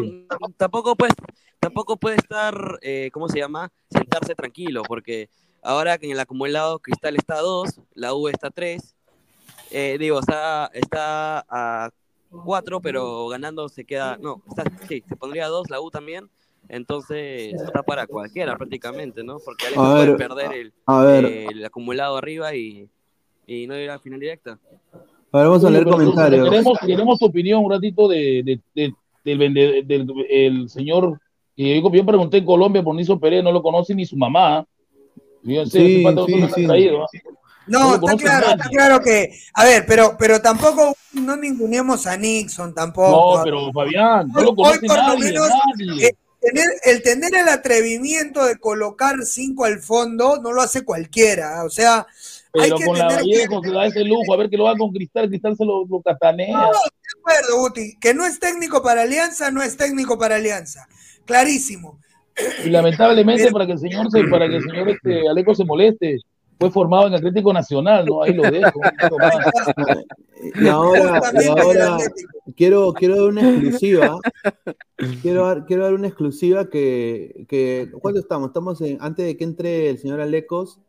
tampoco 0.57 0.95
puede, 0.95 1.13
tampoco 1.59 1.97
puede 1.97 2.15
estar, 2.17 2.79
eh, 2.81 3.09
¿cómo 3.13 3.29
se 3.29 3.39
llama? 3.39 3.71
Sentarse 3.89 4.35
tranquilo, 4.35 4.83
porque 4.85 5.29
ahora 5.65 5.97
que 5.97 6.05
en 6.05 6.11
el 6.13 6.19
acumulado 6.19 6.79
Cristal 6.79 7.15
está 7.15 7.35
a 7.35 7.41
2, 7.41 7.81
la 7.93 8.13
U 8.13 8.27
está 8.27 8.47
a 8.47 8.51
3, 8.51 8.95
eh, 9.71 9.97
digo, 9.99 10.19
está, 10.19 10.69
está 10.73 11.45
a 11.49 11.89
4, 12.43 12.79
pero 12.81 13.27
ganando 13.27 13.67
se 13.69 13.83
queda, 13.85 14.17
no, 14.21 14.41
está, 14.47 14.63
sí, 14.87 15.03
se 15.07 15.15
pondría 15.15 15.45
a 15.45 15.49
2, 15.49 15.69
la 15.69 15.81
U 15.81 15.89
también, 15.89 16.29
Entonces 16.69 17.53
está 17.53 17.83
para 17.83 18.07
cualquiera 18.07 18.57
prácticamente, 18.57 19.23
¿no? 19.23 19.37
Porque 19.39 19.65
A 19.65 19.69
Alianza 19.69 19.93
puede 19.93 20.07
ver, 20.07 20.17
perder 20.17 20.53
el, 20.53 20.73
a 20.85 21.01
ver. 21.03 21.25
el 21.25 21.65
acumulado 21.65 22.17
arriba 22.17 22.55
y, 22.55 22.87
y 23.47 23.67
no 23.67 23.77
ir 23.77 23.89
a 23.89 23.93
la 23.93 23.99
final 23.99 24.19
directa. 24.19 24.59
A 25.31 25.37
ver, 25.39 25.47
vamos 25.47 25.63
a 25.65 25.69
leer 25.69 25.83
pero 25.83 25.95
comentarios. 25.97 26.49
Queremos, 26.49 26.79
queremos 26.79 27.19
tu 27.19 27.25
opinión 27.25 27.63
un 27.63 27.71
ratito 27.71 28.07
de, 28.07 28.41
de- 28.43 28.59
de- 28.73 28.93
del, 29.23 29.37
vende- 29.37 29.83
del 29.83 30.07
el 30.29 30.69
señor 30.69 31.19
que 31.55 31.81
yo, 31.81 31.91
yo 31.91 32.05
pregunté 32.05 32.37
en 32.37 32.45
Colombia 32.45 32.83
por 32.83 32.95
Niso 32.95 33.19
Pérez, 33.19 33.43
no 33.43 33.51
lo 33.51 33.61
conoce 33.61 33.93
ni 33.95 34.05
su 34.05 34.17
mamá. 34.17 34.65
Yo 35.45 35.61
no 35.63 35.65
sé, 35.69 35.79
Sí, 35.79 36.03
sí, 36.27 36.41
que 36.41 36.53
sí. 36.55 36.67
traído, 36.67 37.03
¿ah? 37.03 37.07
No 37.67 37.79
No, 37.79 37.97
lo 37.97 38.07
está 38.09 38.23
claro, 38.23 38.47
está 38.51 38.69
claro 38.69 38.99
que, 39.01 39.39
a 39.53 39.63
ver, 39.63 39.85
pero, 39.87 40.15
pero 40.19 40.41
tampoco 40.41 40.95
no 41.13 41.35
ninguneemos 41.35 42.05
a 42.05 42.15
Nixon 42.17 42.73
tampoco. 42.75 43.37
No, 43.37 43.43
pero 43.43 43.71
Fabián, 43.73 44.27
no 44.27 44.39
Hoy- 44.39 44.45
lo 44.45 44.51
hoy 44.51 44.79
por 44.87 44.97
lo 44.97 45.03
nadie, 45.03 45.19
menos, 45.25 45.49
nadie. 45.49 46.07
eh, 46.07 46.15
tener, 46.41 46.67
el 46.83 47.01
tener 47.01 47.35
el 47.35 47.47
atrevimiento 47.49 48.45
de 48.45 48.57
colocar 48.59 49.15
cinco 49.23 49.65
al 49.65 49.79
fondo 49.79 50.39
no 50.41 50.51
lo 50.51 50.61
hace 50.61 50.83
cualquiera. 50.85 51.63
O 51.63 51.69
sea, 51.71 52.05
hay 52.53 52.69
Pero 52.69 52.77
que 52.77 52.85
con 52.85 52.97
la 52.99 53.07
tener 53.07 53.23
Vallejo 53.23 53.61
se 53.63 53.71
da 53.71 53.85
ese 53.87 54.03
lujo, 54.03 54.33
a 54.33 54.37
ver 54.37 54.49
que 54.49 54.57
lo 54.57 54.67
haga 54.67 54.77
con 54.77 54.91
Cristal, 54.91 55.27
Cristal 55.29 55.57
se 55.57 55.65
lo, 55.65 55.85
lo 55.87 56.01
catanea. 56.01 56.53
No, 56.55 56.67
de 56.71 57.19
acuerdo, 57.19 57.59
Guti. 57.61 57.97
Que 57.99 58.13
no 58.13 58.25
es 58.25 58.39
técnico 58.39 58.83
para 58.83 59.01
Alianza, 59.01 59.49
no 59.49 59.63
es 59.63 59.75
técnico 59.75 60.19
para 60.19 60.35
Alianza. 60.35 60.87
Clarísimo. 61.25 61.99
Y 62.65 62.69
lamentablemente 62.69 63.51
para 63.51 63.65
que 63.65 63.73
el 63.73 63.79
señor 63.79 64.09
se, 64.11 64.23
para 64.25 64.47
que 64.49 64.57
el 64.57 64.63
señor 64.63 64.89
este, 64.89 65.27
Aleco 65.29 65.55
se 65.55 65.63
moleste, 65.65 66.17
fue 66.59 66.69
formado 66.71 67.07
en 67.07 67.13
Atlético 67.15 67.51
Nacional, 67.53 68.05
¿no? 68.05 68.23
Ahí 68.23 68.33
lo 68.33 68.43
dejo. 68.43 68.79
Y 70.61 70.67
ahora, 70.67 71.21
y 71.41 71.47
ahora 71.47 71.97
quiero, 72.55 72.93
quiero 72.93 73.15
dar 73.15 73.25
una 73.29 73.49
exclusiva. 73.49 74.19
Quiero 75.21 75.45
dar, 75.47 75.65
quiero 75.65 75.83
dar 75.85 75.93
una 75.93 76.07
exclusiva 76.07 76.69
que, 76.69 77.45
que 77.49 77.89
¿cuánto 77.99 78.19
estamos? 78.19 78.47
Estamos 78.49 78.79
en, 78.81 78.97
antes 79.01 79.25
de 79.25 79.37
que 79.37 79.43
entre 79.43 79.89
el 79.89 79.97
señor 79.97 80.21
Alecos, 80.21 80.79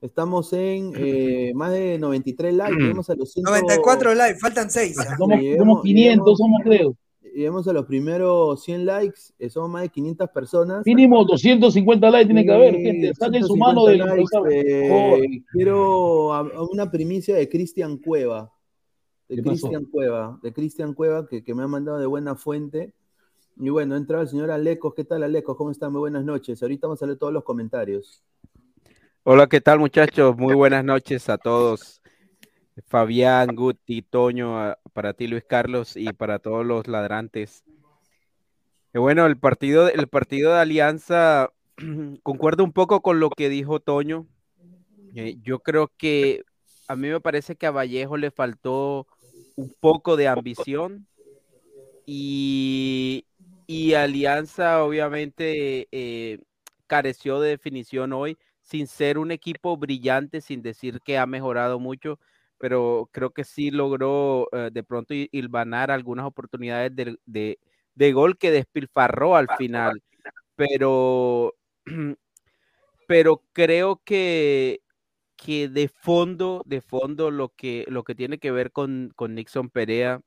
estamos 0.00 0.52
en 0.54 0.92
eh, 0.96 1.52
más 1.54 1.72
de 1.72 1.98
93 1.98 2.54
likes, 2.54 2.76
llegamos 2.80 3.10
a 3.10 3.14
los 3.14 3.32
100 3.32 3.44
94 3.44 4.14
live, 4.14 4.36
faltan 4.40 4.70
6. 4.70 4.96
Somos, 5.18 5.38
somos 5.58 5.82
500, 5.82 5.84
lleguemos- 5.84 6.38
somos 6.38 6.60
creo. 6.64 6.94
Llegamos 7.34 7.66
a 7.66 7.72
los 7.72 7.86
primeros 7.86 8.62
100 8.62 8.84
likes, 8.84 9.20
eh, 9.38 9.48
somos 9.48 9.70
más 9.70 9.82
de 9.82 9.88
500 9.88 10.28
personas. 10.30 10.84
Mínimo 10.84 11.24
250 11.24 12.10
likes 12.10 12.26
tiene 12.26 12.44
que 12.44 12.52
haber, 12.52 12.74
gente. 12.74 13.14
Saquen 13.14 13.42
su 13.42 13.54
150 13.54 13.66
mano 13.66 13.86
del 13.86 13.98
likes, 13.98 14.38
eh, 14.50 15.42
quiero 15.52 16.32
a- 16.34 16.40
a 16.40 16.62
una 16.70 16.90
primicia 16.90 17.34
de 17.36 17.48
Cristian 17.48 17.96
Cueva. 17.96 18.52
De. 19.28 19.42
Cristian 19.42 19.86
Cueva, 19.86 20.38
de 20.42 20.52
Cristian 20.52 20.92
Cueva, 20.92 21.26
que, 21.26 21.42
que 21.42 21.54
me 21.54 21.62
ha 21.62 21.66
mandado 21.66 21.98
de 21.98 22.06
buena 22.06 22.34
fuente. 22.34 22.92
Y 23.56 23.70
bueno, 23.70 23.96
entra 23.96 24.20
el 24.20 24.28
señor 24.28 24.50
Alecos. 24.50 24.92
¿Qué 24.94 25.04
tal, 25.04 25.22
Alecos? 25.22 25.56
¿Cómo 25.56 25.70
están? 25.70 25.90
Muy 25.92 26.00
buenas 26.00 26.24
noches. 26.24 26.62
Ahorita 26.62 26.86
vamos 26.86 27.02
a 27.02 27.06
leer 27.06 27.18
todos 27.18 27.32
los 27.32 27.44
comentarios. 27.44 28.22
Hola, 29.22 29.46
¿qué 29.46 29.60
tal 29.62 29.78
muchachos? 29.78 30.36
Muy 30.36 30.54
buenas 30.54 30.84
noches 30.84 31.28
a 31.30 31.38
todos. 31.38 32.01
Fabián, 32.86 33.54
Guti, 33.54 34.02
Toño, 34.02 34.76
para 34.92 35.12
ti 35.14 35.26
Luis 35.26 35.44
Carlos 35.44 35.96
y 35.96 36.12
para 36.12 36.38
todos 36.38 36.64
los 36.64 36.88
ladrantes. 36.88 37.64
Eh, 38.94 38.98
bueno, 38.98 39.26
el 39.26 39.38
partido, 39.38 39.88
el 39.88 40.08
partido 40.08 40.52
de 40.52 40.60
Alianza, 40.60 41.50
concuerdo 42.22 42.64
un 42.64 42.72
poco 42.72 43.02
con 43.02 43.20
lo 43.20 43.30
que 43.30 43.48
dijo 43.48 43.80
Toño. 43.80 44.26
Eh, 45.14 45.36
yo 45.42 45.58
creo 45.58 45.92
que 45.96 46.42
a 46.88 46.96
mí 46.96 47.08
me 47.08 47.20
parece 47.20 47.56
que 47.56 47.66
a 47.66 47.70
Vallejo 47.70 48.16
le 48.16 48.30
faltó 48.30 49.06
un 49.56 49.74
poco 49.80 50.16
de 50.16 50.28
ambición 50.28 51.06
y, 52.06 53.26
y 53.66 53.94
Alianza 53.94 54.82
obviamente 54.82 55.88
eh, 55.92 56.38
careció 56.86 57.40
de 57.40 57.50
definición 57.50 58.12
hoy, 58.12 58.38
sin 58.60 58.86
ser 58.86 59.18
un 59.18 59.30
equipo 59.30 59.76
brillante, 59.76 60.40
sin 60.40 60.62
decir 60.62 61.00
que 61.00 61.18
ha 61.18 61.26
mejorado 61.26 61.78
mucho, 61.78 62.18
pero 62.62 63.08
creo 63.10 63.30
que 63.30 63.42
sí 63.42 63.72
logró 63.72 64.46
eh, 64.52 64.70
de 64.72 64.84
pronto 64.84 65.14
hil- 65.14 65.28
hilvanar 65.32 65.90
algunas 65.90 66.24
oportunidades 66.26 66.94
de, 66.94 67.18
de- 67.26 67.58
de 67.96 68.12
gol 68.12 68.38
que 68.38 68.52
despilfarró 68.52 69.34
al 69.34 69.48
final, 69.58 70.00
pero, 70.54 71.54
pero 73.08 73.42
creo 73.52 74.00
que, 74.04 74.80
que 75.36 75.68
de 75.68 75.88
fondo, 75.88 76.62
de 76.64 76.80
fondo 76.80 77.32
lo 77.32 77.48
que, 77.48 77.84
lo 77.88 78.04
que 78.04 78.14
tiene 78.14 78.38
que 78.38 78.52
ver 78.52 78.70
con, 78.70 79.12
con 79.16 79.34
Nixon 79.34 79.68
Perea, 79.68 80.20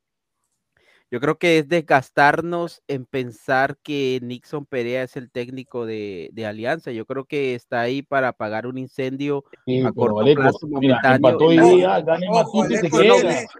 yo 1.11 1.19
creo 1.19 1.37
que 1.37 1.59
es 1.59 1.69
desgastarnos 1.69 2.81
en 2.87 3.05
pensar 3.05 3.77
que 3.83 4.19
Nixon 4.23 4.65
Perea 4.65 5.03
es 5.03 5.15
el 5.15 5.29
técnico 5.29 5.85
de, 5.85 6.29
de 6.33 6.45
Alianza. 6.45 6.91
Yo 6.91 7.05
creo 7.05 7.25
que 7.25 7.53
está 7.53 7.81
ahí 7.81 8.01
para 8.01 8.29
apagar 8.29 8.65
un 8.65 8.77
incendio 8.77 9.43
Sí, 9.65 9.81
a 9.81 9.91
corto 9.91 10.19
Alecos, 10.19 10.43
plazo 10.43 10.67
mira, 10.67 10.99
momentáneo. 11.03 11.49
día, 11.49 12.05
Ojo, 12.31 12.67
no, 12.67 12.99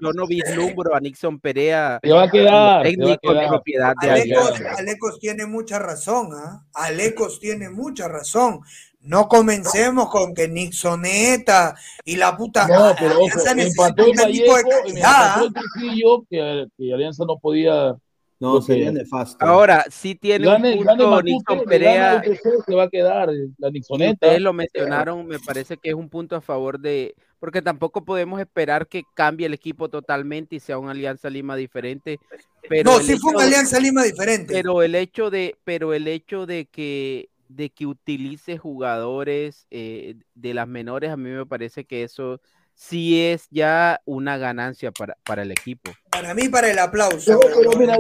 yo 0.02 0.14
no 0.14 0.28
vislumbro 0.28 0.96
a 0.96 1.00
Nixon 1.00 1.40
Perea 1.40 2.00
Se 2.04 2.12
va 2.12 2.24
a 2.24 2.30
quedar, 2.30 2.46
se 2.46 2.52
va 2.52 2.80
a 2.80 2.84
técnico 2.84 3.34
de 3.34 3.48
propiedad 3.48 3.94
de 4.02 4.10
Alecos, 4.10 4.52
Alianza. 4.52 4.80
Alecos 4.80 5.20
tiene 5.20 5.46
mucha 5.46 5.80
razón, 5.80 6.30
¿ah? 6.34 6.66
Alecos 6.74 7.40
tiene 7.40 7.70
mucha 7.70 8.08
razón. 8.08 8.62
No 9.06 9.28
comencemos 9.28 10.10
con 10.10 10.34
que 10.34 10.48
Nixoneta 10.48 11.76
y 12.04 12.16
la 12.16 12.36
puta 12.36 12.68
No, 12.68 12.94
pero 13.00 13.20
ojo, 13.20 13.40
empató 13.58 14.04
un 14.04 14.10
el 14.10 14.16
de 14.16 14.24
Vallejo 14.24 14.60
y 14.60 14.94
me 14.94 15.02
calidad. 15.02 15.44
empató 15.44 15.46
el 15.46 15.54
Trujillo, 15.54 16.24
que, 16.30 16.68
que 16.78 16.94
Alianza 16.94 17.24
no 17.26 17.38
podía. 17.38 17.96
No, 18.38 18.62
sería 18.62 18.92
nefasto. 18.92 19.44
Ahora, 19.46 19.86
sí 19.90 20.14
tiene 20.16 20.46
un 20.48 20.54
Gane, 20.54 20.84
gane 20.84 21.04
punto 21.04 21.22
Nixon 21.22 21.64
Perea. 21.64 22.22
se 22.68 22.76
va 22.76 22.84
a 22.84 22.90
quedar 22.90 23.30
la 23.58 23.70
Nixoneta. 23.72 24.28
Ustedes 24.28 24.42
lo 24.42 24.52
mencionaron, 24.52 25.26
me 25.26 25.40
parece 25.40 25.78
que 25.78 25.90
es 25.90 25.96
un 25.96 26.10
punto 26.10 26.36
a 26.36 26.42
favor 26.42 26.78
de, 26.80 27.16
porque 27.40 27.62
tampoco 27.62 28.04
podemos 28.04 28.42
esperar 28.42 28.88
que 28.88 29.04
cambie 29.14 29.46
el 29.46 29.54
equipo 29.54 29.88
totalmente 29.90 30.56
y 30.58 30.60
sea 30.60 30.78
una 30.78 30.92
Alianza 30.92 31.30
Lima 31.30 31.56
diferente. 31.56 32.20
Pero 32.68 32.92
No, 32.92 33.00
sí 33.00 33.18
fue 33.18 33.34
una 33.36 33.46
Alianza 33.46 33.80
Lima 33.80 34.04
diferente. 34.04 34.54
Pero 34.54 34.82
el 34.84 34.96
hecho 34.96 35.30
de, 35.30 35.56
pero 35.64 35.94
el 35.94 36.08
hecho 36.08 36.46
de 36.46 36.66
que, 36.66 37.30
de 37.56 37.70
que 37.70 37.86
utilice 37.86 38.58
jugadores 38.58 39.68
eh, 39.72 40.16
de 40.34 40.54
las 40.54 40.68
menores, 40.68 41.12
a 41.12 41.18
mí 41.18 41.30
me 41.30 41.46
parece 41.46 41.86
que 41.86 42.04
eso 42.04 42.42
sí 42.74 43.22
es 43.22 43.48
ya 43.50 44.02
una 44.06 44.38
ganancia 44.38 44.92
para, 44.92 45.18
para 45.26 45.44
el 45.44 45.52
equipo. 45.52 45.92
Para 46.12 46.34
mí, 46.34 46.50
para 46.50 46.70
el 46.70 46.78
aplauso. 46.78 47.40
Pero, 47.40 47.56
pero 47.58 47.80
mira. 47.80 47.98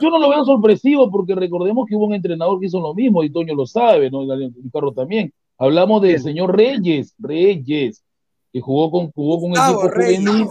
Yo 0.00 0.10
no 0.10 0.18
lo 0.18 0.30
veo 0.30 0.44
sorpresivo 0.44 1.10
porque 1.10 1.34
recordemos 1.34 1.86
que 1.86 1.94
hubo 1.94 2.06
un 2.06 2.14
entrenador 2.14 2.58
que 2.58 2.66
hizo 2.66 2.80
lo 2.80 2.94
mismo 2.94 3.22
y 3.22 3.30
Toño 3.30 3.54
lo 3.54 3.66
sabe, 3.66 4.10
¿no? 4.10 4.22
Y 4.22 4.52
Ricardo 4.64 4.92
también. 4.92 5.32
Hablamos 5.58 6.00
del 6.02 6.20
señor 6.20 6.56
Reyes, 6.56 7.14
Reyes, 7.18 8.02
que 8.52 8.60
jugó 8.60 8.90
con, 8.90 9.10
jugó 9.12 9.40
con 9.40 9.50
Gustavo 9.50 9.82
equipo 9.82 9.94
Reyes. 9.94 10.20
juvenil. 10.20 10.48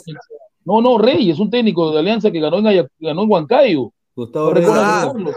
No, 0.66 0.82
no, 0.82 0.98
Reyes, 0.98 1.40
un 1.40 1.50
técnico 1.50 1.92
de 1.92 2.00
Alianza 2.00 2.30
que 2.30 2.42
ganó 2.42 2.58
en, 2.58 2.88
ganó 3.00 3.24
en 3.24 3.32
Huancayo. 3.32 3.94
Gustavo 4.16 4.54
¿No 4.54 4.54
Reyes. 4.54 5.36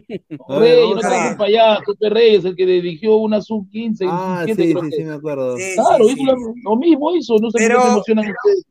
Reyes, 0.00 0.80
no 0.80 0.88
vamos 0.88 1.00
te 1.00 1.06
a- 1.06 1.10
hagas 1.24 1.36
para 1.36 1.48
allá, 1.48 1.78
Pepe 1.86 2.10
Reyes, 2.10 2.44
el 2.44 2.56
que 2.56 2.66
dirigió 2.66 3.16
una 3.16 3.40
sub-15, 3.40 4.06
Ah, 4.08 4.42
sí, 4.46 4.54
17 4.54 4.72
creo 4.72 4.84
sí, 4.84 4.90
que. 4.90 4.96
sí, 4.96 5.04
me 5.04 5.14
acuerdo. 5.14 5.56
Sí, 5.56 5.74
Claro, 5.74 6.04
sí, 6.06 6.12
hizo 6.12 6.36
sí. 6.36 6.60
lo, 6.64 6.76
mismo 6.76 7.14
hizo, 7.16 7.36
no 7.38 7.50
sé 7.50 7.58
Pero- 7.58 7.78
qué 7.78 7.82
se 7.84 7.88
emocionan 7.92 8.24
ustedes. 8.30 8.64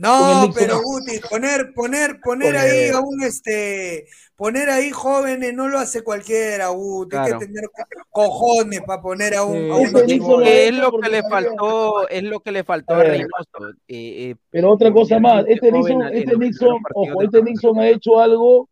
No, 0.00 0.48
pero 0.54 0.80
Guti, 0.80 1.18
poner, 1.28 1.72
poner, 1.74 2.20
poner 2.22 2.56
ahí 2.56 2.88
a 2.90 3.00
un 3.00 3.20
este, 3.24 4.06
poner 4.36 4.70
ahí 4.70 4.90
jóvenes 4.92 5.52
no 5.54 5.66
lo 5.66 5.80
hace 5.80 6.02
cualquiera, 6.04 6.68
Guti. 6.68 7.16
Hay 7.16 7.24
Claro. 7.24 7.40
que 7.40 7.46
tener 7.46 7.64
cojones 8.10 8.80
para 8.86 9.02
poner 9.02 9.34
a 9.34 9.42
un, 9.42 9.56
Sí. 9.58 9.68
a 9.70 9.74
un 9.74 9.86
Es 9.96 10.12
hizo 10.12 10.38
lo 10.38 11.00
que 11.00 11.08
le 11.10 11.22
faltó, 11.24 12.08
es 12.08 12.22
lo 12.22 12.38
que 12.38 12.52
le 12.52 12.62
faltó 12.62 12.94
A 12.94 12.96
a 12.98 13.00
ver. 13.00 13.10
Reynoso. 13.10 13.74
eh, 13.88 14.30
eh, 14.30 14.34
Pero 14.50 14.70
otra 14.70 14.92
cosa 14.92 15.18
más, 15.18 15.44
este 15.48 15.72
Nixon, 15.72 16.02
este 16.14 16.36
Nixon, 16.36 16.78
ojo, 16.94 17.22
este 17.22 17.42
Nixon 17.42 17.80
ha 17.80 17.88
hecho 17.88 18.20
algo, 18.20 18.68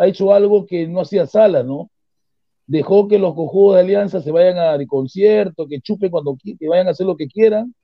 ha 0.00 0.06
hecho 0.06 0.32
algo 0.32 0.64
que 0.66 0.86
no 0.88 1.00
hacía 1.02 1.26
Sala, 1.26 1.62
¿no? 1.62 1.90
Dejó 2.66 3.06
que 3.08 3.18
los 3.18 3.34
cojudos 3.34 3.74
de 3.74 3.80
Alianza 3.82 4.20
se 4.20 4.30
vayan 4.30 4.56
al 4.58 4.86
concierto, 4.86 5.66
que 5.68 5.80
chupen 5.80 6.10
cuando 6.10 6.36
que 6.42 6.68
vayan 6.68 6.88
a 6.88 6.92
hacer 6.92 7.06
lo 7.06 7.16
que 7.16 7.26
quieran. 7.28 7.74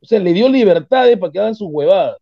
O 0.00 0.06
sea, 0.06 0.18
le 0.18 0.32
dio 0.32 0.48
libertades 0.48 1.16
para 1.18 1.30
que 1.30 1.38
hagan 1.38 1.54
sus 1.54 1.68
huevadas. 1.70 2.16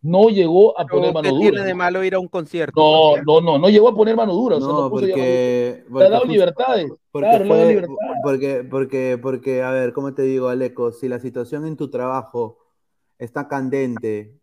No 0.00 0.30
llegó 0.30 0.78
a 0.80 0.84
poner 0.86 1.12
pero 1.12 1.12
mano 1.12 1.28
¿Qué 1.28 1.38
tiene 1.42 1.56
dura. 1.58 1.64
de 1.64 1.74
malo 1.74 2.02
ir 2.02 2.14
a 2.14 2.18
un 2.18 2.26
concierto? 2.26 2.80
No, 2.80 3.22
no, 3.22 3.40
no, 3.40 3.58
no 3.58 3.68
llegó 3.68 3.88
a 3.88 3.94
poner 3.94 4.16
mano 4.16 4.32
dura. 4.32 4.56
O 4.56 4.60
sea, 4.60 4.68
no 4.68 4.90
puso 4.90 5.02
dura. 5.06 5.14
porque, 5.14 5.14
Le 5.14 5.80
ha 5.82 5.92
porque 5.92 6.08
dado 6.10 6.24
libertades. 6.24 6.86
porque 7.12 7.28
Claro, 7.28 7.44
fue- 7.46 7.68
libertades. 7.68 7.98
porque, 8.24 8.64
porque, 8.68 9.18
porque, 9.22 9.62
a 9.62 9.70
ver, 9.70 9.92
¿cómo 9.92 10.12
te 10.14 10.22
digo, 10.22 10.48
Aleco? 10.48 10.90
Si 10.92 11.08
la 11.08 11.20
situación 11.20 11.66
en 11.66 11.76
tu 11.76 11.88
trabajo 11.90 12.58
está 13.18 13.46
candente, 13.46 14.34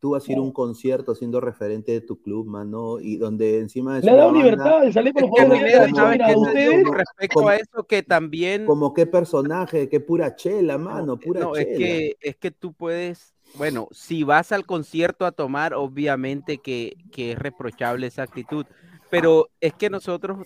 tú 0.00 0.10
vas 0.10 0.26
a 0.28 0.32
ir 0.32 0.38
a 0.38 0.40
un 0.40 0.52
concierto 0.52 1.14
siendo 1.14 1.40
referente 1.40 1.92
de 1.92 2.00
tu 2.00 2.20
club, 2.22 2.46
mano, 2.46 2.98
y 3.00 3.16
donde 3.16 3.58
encima 3.60 3.98
es 3.98 4.04
Le 4.04 4.10
ha 4.12 4.14
dado 4.16 4.32
Es 4.34 5.28
jugadores 5.28 5.60
de 5.60 5.66
Pineda, 5.66 5.84
Alianza. 5.84 5.92
como- 5.92 5.96
¿sabes 5.96 6.12
Mira, 6.16 6.26
qué 6.26 6.34
como- 6.34 6.44
te 6.46 6.48
ustedes 6.50 6.70
digo 6.70 6.82
como- 6.84 6.98
respecto 6.98 7.34
como- 7.34 7.48
a 7.48 7.56
eso? 7.56 7.84
Que 7.86 8.02
también 8.02 8.66
como 8.66 8.94
qué 8.94 9.06
personaje, 9.06 9.88
qué 9.88 10.00
pura 10.00 10.34
chela, 10.36 10.78
mano, 10.78 11.18
pura 11.18 11.40
No, 11.40 11.56
es 11.56 11.66
chela. 11.66 11.78
que, 11.78 12.16
es 12.20 12.36
que 12.36 12.50
tú 12.50 12.72
puedes, 12.72 13.34
bueno, 13.56 13.88
si 13.92 14.24
vas 14.24 14.52
al 14.52 14.64
concierto 14.66 15.26
a 15.26 15.32
tomar, 15.32 15.74
obviamente 15.74 16.58
que, 16.58 16.96
que 17.12 17.32
es 17.32 17.38
reprochable 17.38 18.06
esa 18.06 18.22
actitud, 18.22 18.64
pero 19.10 19.48
es 19.60 19.72
que 19.74 19.90
nosotros, 19.90 20.38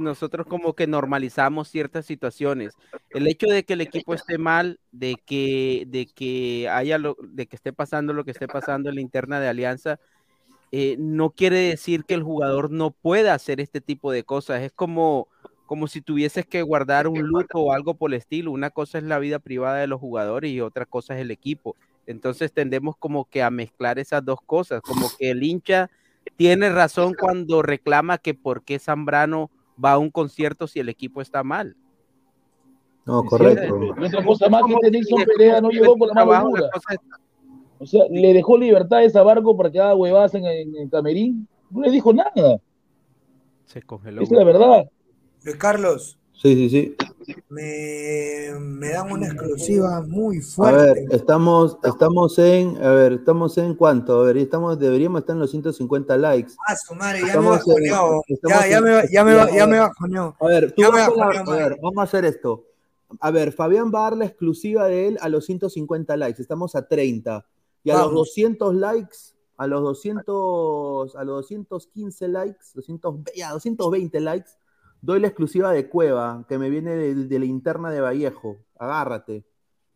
nosotros 0.00 0.46
como 0.46 0.74
que 0.74 0.86
normalizamos 0.86 1.68
ciertas 1.68 2.06
situaciones. 2.06 2.74
El 3.10 3.26
hecho 3.26 3.46
de 3.46 3.64
que 3.64 3.74
el 3.74 3.80
equipo 3.80 4.14
esté 4.14 4.38
mal, 4.38 4.80
de 4.92 5.16
que, 5.24 5.84
de 5.88 6.06
que 6.06 6.68
haya 6.68 6.98
lo, 6.98 7.16
de 7.22 7.46
que 7.46 7.56
esté 7.56 7.72
pasando 7.72 8.12
lo 8.12 8.24
que 8.24 8.30
esté 8.32 8.48
pasando 8.48 8.88
en 8.88 8.96
la 8.96 9.00
interna 9.00 9.40
de 9.40 9.48
Alianza, 9.48 10.00
eh, 10.72 10.96
no 10.98 11.30
quiere 11.30 11.58
decir 11.58 12.04
que 12.04 12.14
el 12.14 12.22
jugador 12.22 12.70
no 12.70 12.92
pueda 12.92 13.34
hacer 13.34 13.60
este 13.60 13.80
tipo 13.80 14.12
de 14.12 14.24
cosas. 14.24 14.62
Es 14.62 14.72
como, 14.72 15.28
como 15.66 15.88
si 15.88 16.00
tuvieses 16.00 16.46
que 16.46 16.62
guardar 16.62 17.08
un 17.08 17.20
luto 17.22 17.58
o 17.58 17.72
algo 17.72 17.94
por 17.94 18.10
el 18.10 18.18
estilo. 18.18 18.52
Una 18.52 18.70
cosa 18.70 18.98
es 18.98 19.04
la 19.04 19.18
vida 19.18 19.38
privada 19.38 19.78
de 19.78 19.86
los 19.86 20.00
jugadores 20.00 20.50
y 20.50 20.60
otra 20.60 20.86
cosa 20.86 21.14
es 21.14 21.20
el 21.20 21.30
equipo. 21.30 21.76
Entonces 22.06 22.52
tendemos 22.52 22.96
como 22.96 23.28
que 23.28 23.42
a 23.42 23.50
mezclar 23.50 23.98
esas 23.98 24.24
dos 24.24 24.40
cosas, 24.44 24.80
como 24.82 25.10
que 25.18 25.30
el 25.30 25.42
hincha 25.42 25.90
tiene 26.36 26.70
razón 26.70 27.14
cuando 27.18 27.62
reclama 27.62 28.18
que 28.18 28.34
por 28.34 28.62
qué 28.64 28.78
Zambrano 28.78 29.50
va 29.82 29.92
a 29.92 29.98
un 29.98 30.10
concierto 30.10 30.66
si 30.66 30.80
el 30.80 30.88
equipo 30.88 31.20
está 31.20 31.42
mal. 31.42 31.76
No, 33.06 33.24
correcto. 33.24 33.80
Y 33.98 34.04
otra 34.04 34.24
cosa 34.24 34.48
más 34.48 34.62
que 34.64 35.26
Perea 35.36 35.60
no 35.60 35.70
llegó 35.70 35.96
con 35.96 36.08
la 36.14 36.24
mano 36.24 36.52
O 37.78 37.86
sea, 37.86 38.04
le 38.10 38.34
dejó 38.34 38.58
libertades 38.58 39.16
a 39.16 39.22
Barco 39.22 39.56
para 39.56 39.70
que 39.70 39.80
haga 39.80 39.94
huevadas 39.94 40.34
en, 40.34 40.44
en, 40.44 40.76
en 40.76 40.88
Camerín. 40.88 41.48
No 41.70 41.80
le 41.80 41.90
dijo 41.90 42.12
nada. 42.12 42.60
Se 43.64 43.82
congeló. 43.82 44.22
Esa 44.22 44.34
es 44.34 44.38
la 44.38 44.44
verdad. 44.44 44.90
Luis 45.42 45.56
Carlos, 45.56 46.18
Sí, 46.40 46.54
sí, 46.54 46.70
sí. 46.70 46.96
Me, 47.48 48.58
me 48.60 48.88
dan 48.90 49.10
una 49.12 49.26
exclusiva 49.26 50.02
muy 50.02 50.36
A 50.36 50.38
ver, 50.38 50.44
fuerte. 50.96 51.06
estamos, 51.16 51.78
estamos 51.84 52.38
en, 52.38 52.76
a 52.82 52.90
ver, 52.92 53.12
estamos 53.14 53.56
en 53.58 53.74
cuánto, 53.74 54.20
a 54.20 54.24
ver, 54.24 54.36
estamos, 54.38 54.78
deberíamos 54.78 55.20
estar 55.20 55.34
en 55.34 55.40
los 55.40 55.50
150 55.50 56.16
likes. 56.16 56.52
Ah, 56.66 56.76
su 56.76 56.94
madre, 56.94 57.18
ya 57.20 57.24
me 57.24 57.28
Estamos 57.30 57.60
en- 57.66 57.90
bajoneó. 57.92 58.22
Ya, 58.48 58.66
ya 58.68 58.80
me, 58.80 59.02
ya 59.12 59.24
me, 59.24 59.56
ya 59.56 59.66
me 59.66 59.78
bajoneó. 59.78 60.36
A 60.40 60.46
ver, 60.46 60.72
tú 60.72 60.82
Ya 60.82 60.90
me 60.90 60.98
vas 61.00 61.08
a, 61.08 61.40
a 61.40 61.56
ver, 61.56 61.76
vamos 61.82 61.98
a 61.98 62.02
hacer 62.02 62.24
esto. 62.24 62.64
A 63.20 63.30
ver, 63.30 63.52
Fabián 63.52 63.90
va 63.92 64.00
a 64.00 64.10
dar 64.10 64.16
la 64.18 64.24
exclusiva 64.26 64.86
de 64.86 65.08
él 65.08 65.18
a 65.20 65.28
los 65.28 65.44
150 65.46 66.16
likes, 66.16 66.40
estamos 66.40 66.74
a 66.76 66.86
30. 66.86 67.44
Y 67.82 67.90
a 67.90 67.94
los 67.94 68.02
Vamos. 68.06 68.14
200 68.28 68.74
likes, 68.74 69.16
a 69.56 69.66
los 69.66 69.82
200, 69.82 71.16
a 71.16 71.24
los 71.24 71.36
215 71.48 72.28
likes, 72.28 72.58
220, 72.74 73.32
ya, 73.34 73.50
220 73.50 74.20
likes, 74.20 74.50
doy 75.02 75.20
la 75.20 75.26
exclusiva 75.28 75.72
de 75.72 75.88
Cueva, 75.88 76.44
que 76.48 76.58
me 76.58 76.70
viene 76.70 76.94
de, 76.94 77.14
de 77.14 77.38
la 77.38 77.44
interna 77.44 77.90
de 77.90 78.00
Vallejo. 78.00 78.58
Agárrate. 78.78 79.44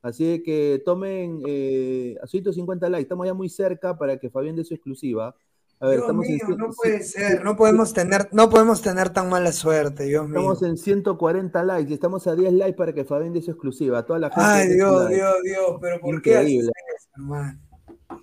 Así 0.03 0.43
que 0.43 0.83
tomen 0.85 1.41
eh, 1.47 2.17
a 2.23 2.27
150 2.27 2.89
likes, 2.91 3.03
estamos 3.05 3.27
ya 3.27 3.33
muy 3.35 3.49
cerca 3.49 3.97
para 3.97 4.19
que 4.19 4.29
Fabián 4.31 4.55
dé 4.57 4.63
su 4.65 4.75
exclusiva. 4.75 5.35
A 5.81 5.87
ver, 5.87 5.97
Dios 5.97 6.03
estamos 6.05 6.27
en 6.27 6.33
mío, 6.35 6.45
cien- 6.47 6.57
no 6.59 6.71
puede 6.73 7.03
ser, 7.03 7.43
no 7.45 7.57
podemos 7.57 7.93
tener, 7.95 8.29
no 8.33 8.49
podemos 8.51 8.81
tener 8.83 9.11
tan 9.11 9.29
mala 9.29 9.51
suerte, 9.51 10.05
Dios 10.05 10.29
mío. 10.29 10.39
Estamos 10.41 10.63
en 10.63 10.77
140 10.77 11.63
likes 11.65 11.91
y 11.91 11.95
estamos 11.95 12.27
a 12.27 12.35
10 12.37 12.53
likes 12.53 12.77
para 12.77 12.93
que 12.93 13.05
Fabián 13.05 13.33
dé 13.33 13.41
su 13.43 13.51
exclusiva. 13.51 13.99
A 13.99 14.05
toda 14.07 14.19
la 14.19 14.29
gente. 14.29 14.43
Ay, 14.45 14.69
Dios. 14.75 15.09
Dios, 15.09 15.35
Dios, 15.43 15.79
pero 15.81 16.01
¿por 16.01 16.21
qué 16.23 16.37
haces 16.37 16.51
Increíble. 16.51 16.73
hermano? 17.17 17.59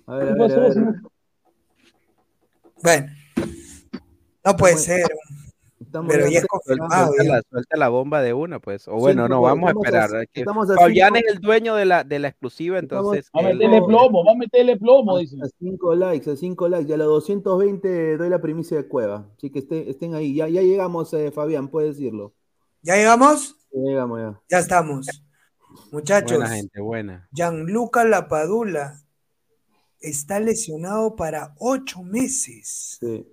A 0.06 0.16
ver, 0.16 0.28
a 0.30 0.34
¿Qué 0.34 0.40
ver, 0.40 0.52
a 0.52 0.68
ver. 0.68 0.84
Bueno, 2.82 3.06
no 4.44 4.56
puede 4.56 4.76
ser, 4.76 5.06
Estamos 5.92 6.10
pero 6.14 6.26
ya 6.30 6.38
es 6.38 6.46
confirmado. 6.46 7.06
Suelta 7.08 7.24
ya. 7.24 7.32
la, 7.34 7.42
suelta 7.50 7.76
la 7.76 7.88
bomba 7.90 8.22
de 8.22 8.32
una, 8.32 8.60
pues. 8.60 8.88
O 8.88 8.94
bueno, 8.96 9.28
no, 9.28 9.42
vamos 9.42 9.66
a 9.68 9.70
estamos 9.72 9.84
a- 9.84 9.88
esperar. 10.06 10.28
que 10.32 10.40
estamos 10.40 10.68
Fabián 10.74 11.16
es 11.16 11.24
el 11.28 11.38
dueño 11.40 11.74
de 11.74 11.84
la, 11.84 12.02
de 12.02 12.18
la 12.18 12.28
exclusiva, 12.28 12.78
Estamos- 12.78 13.14
entonces. 13.14 13.30
Va 13.36 13.40
a 13.40 13.52
meterle 13.52 13.82
plomo, 13.82 14.24
va 14.24 14.32
a 14.32 14.36
meterle 14.36 14.76
plomo, 14.78 15.18
dice. 15.18 15.36
A 15.42 15.46
5 15.58 15.94
likes, 15.94 16.30
a 16.30 16.36
5 16.36 16.68
likes. 16.70 16.88
Y 16.90 16.94
a 16.94 16.96
los 16.96 17.06
220 17.08 18.16
doy 18.16 18.28
la 18.30 18.40
primicia 18.40 18.78
de 18.78 18.88
Cueva. 18.88 19.28
Así 19.36 19.50
que 19.50 19.58
esté- 19.58 19.90
estén 19.90 20.14
ahí. 20.14 20.34
Ya, 20.34 20.48
ya 20.48 20.62
llegamos, 20.62 21.12
eh, 21.12 21.30
Fabián, 21.30 21.68
puedes 21.68 21.98
decirlo. 21.98 22.32
¿Ya 22.80 22.96
llegamos? 22.96 23.56
Ya 23.72 23.80
llegamos 23.90 24.18
ya. 24.20 24.40
Ya 24.48 24.58
estamos. 24.60 25.06
Muchachos, 25.90 26.38
buena 26.38 26.54
gente, 26.54 26.80
buena. 26.80 27.28
Gianluca 27.32 28.04
Lapadula 28.04 28.98
está 30.00 30.40
lesionado 30.40 31.16
para 31.16 31.54
ocho 31.58 32.02
meses. 32.02 32.98
Sí. 33.00 33.26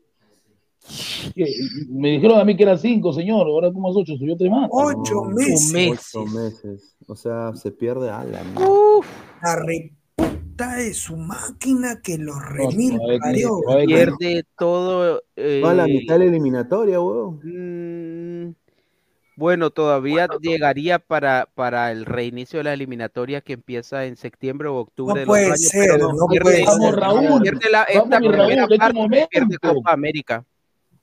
Me 1.89 2.09
dijeron 2.11 2.39
a 2.39 2.43
mí 2.45 2.55
que 2.55 2.63
eran 2.63 2.77
cinco, 2.77 3.13
señor. 3.13 3.47
Ahora 3.47 3.71
como 3.71 3.89
es 3.91 3.95
ocho, 3.97 4.15
subió 4.17 4.35
tres 4.37 4.49
más. 4.51 4.69
Ocho 4.71 5.15
No, 5.25 5.29
meses. 5.35 5.71
meses. 5.73 6.15
Ocho 6.15 6.25
meses. 6.25 6.95
O 7.07 7.15
sea, 7.15 7.53
se 7.55 7.71
pierde 7.71 8.09
a 8.09 8.23
la 8.23 8.43
mierda. 8.43 8.67
La 9.41 9.55
reputa 9.55 10.75
de 10.75 10.93
su 10.93 11.15
máquina 11.15 12.01
que 12.01 12.17
los 12.17 12.35
No, 12.35 12.41
remil 12.41 12.99
ver, 13.07 13.19
que- 13.21 13.85
Pierde 13.87 14.43
todo. 14.57 15.21
eh, 15.35 15.61
Va 15.63 15.71
a 15.71 15.75
la 15.75 15.85
mitad 15.85 16.15
de 16.15 16.19
la 16.19 16.25
eliminatoria, 16.25 16.99
weón. 16.99 17.39
mm, 17.43 18.55
bueno, 19.37 19.69
todavía 19.69 20.27
llegaría 20.41 20.99
para, 20.99 21.47
para 21.55 21.93
el 21.93 22.05
reinicio 22.05 22.59
de 22.59 22.65
la 22.65 22.73
eliminatoria 22.73 23.39
que 23.39 23.53
empieza 23.53 24.03
en 24.05 24.17
septiembre 24.17 24.67
o 24.67 24.75
octubre 24.75 25.21
No 25.21 25.27
puede 25.27 25.43
otro 25.43 25.53
año, 25.53 25.69
ser, 25.69 25.89
pero 25.91 26.11
no 26.13 26.27
pierde, 26.27 26.43
puede 26.43 26.65
Vamos, 26.65 26.85
ser. 26.89 26.95
Raúl. 26.99 27.41
pierde 27.41 27.69
la, 27.71 27.83
esta 27.83 28.19
mi 28.19 28.27
Raúl, 28.27 28.37
primera 28.47 28.63
este 28.63 28.77
parte, 28.77 29.27
pierde. 29.31 29.57
Copa 29.59 29.93
América. 29.93 30.45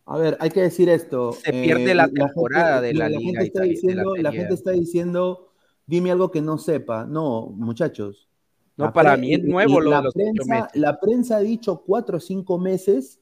A 0.07 0.17
ver, 0.19 0.37
hay 0.41 0.51
que 0.51 0.63
decir 0.63 0.89
esto. 0.89 1.33
Se 1.33 1.53
pierde 1.53 1.95
la 1.95 2.05
gente- 2.05 2.21
temporada 2.21 2.81
de 2.81 2.95
la 2.95 3.09
gente 3.09 3.25
liga 3.25 3.43
está 3.43 3.61
de 3.61 3.67
la 3.67 3.73
diciendo, 3.73 4.17
la 4.17 4.33
gente 4.33 4.55
está 4.55 4.71
diciendo, 4.71 5.49
dime 5.87 6.13
algo 6.13 6.31
que 6.31 6.41
no 6.43 6.59
sepa. 6.59 7.05
No, 7.07 7.49
muchachos. 7.49 8.29
No, 8.77 8.87
La 8.87 8.93
para 8.93 9.17
mí 9.17 9.35
es 9.35 9.43
nuevo 9.43 9.81
lo 9.81 9.91
la 9.91 9.97
de 9.99 10.03
los 10.05 10.15
ocho 10.15 10.23
prensa, 10.35 10.55
meses. 10.55 10.71
La 10.75 11.01
prensa 11.01 11.37
ha 11.37 11.41
dicho 11.41 11.83
cuatro 11.85 12.19
o 12.19 12.21
cinco 12.21 12.59
meses 12.59 13.21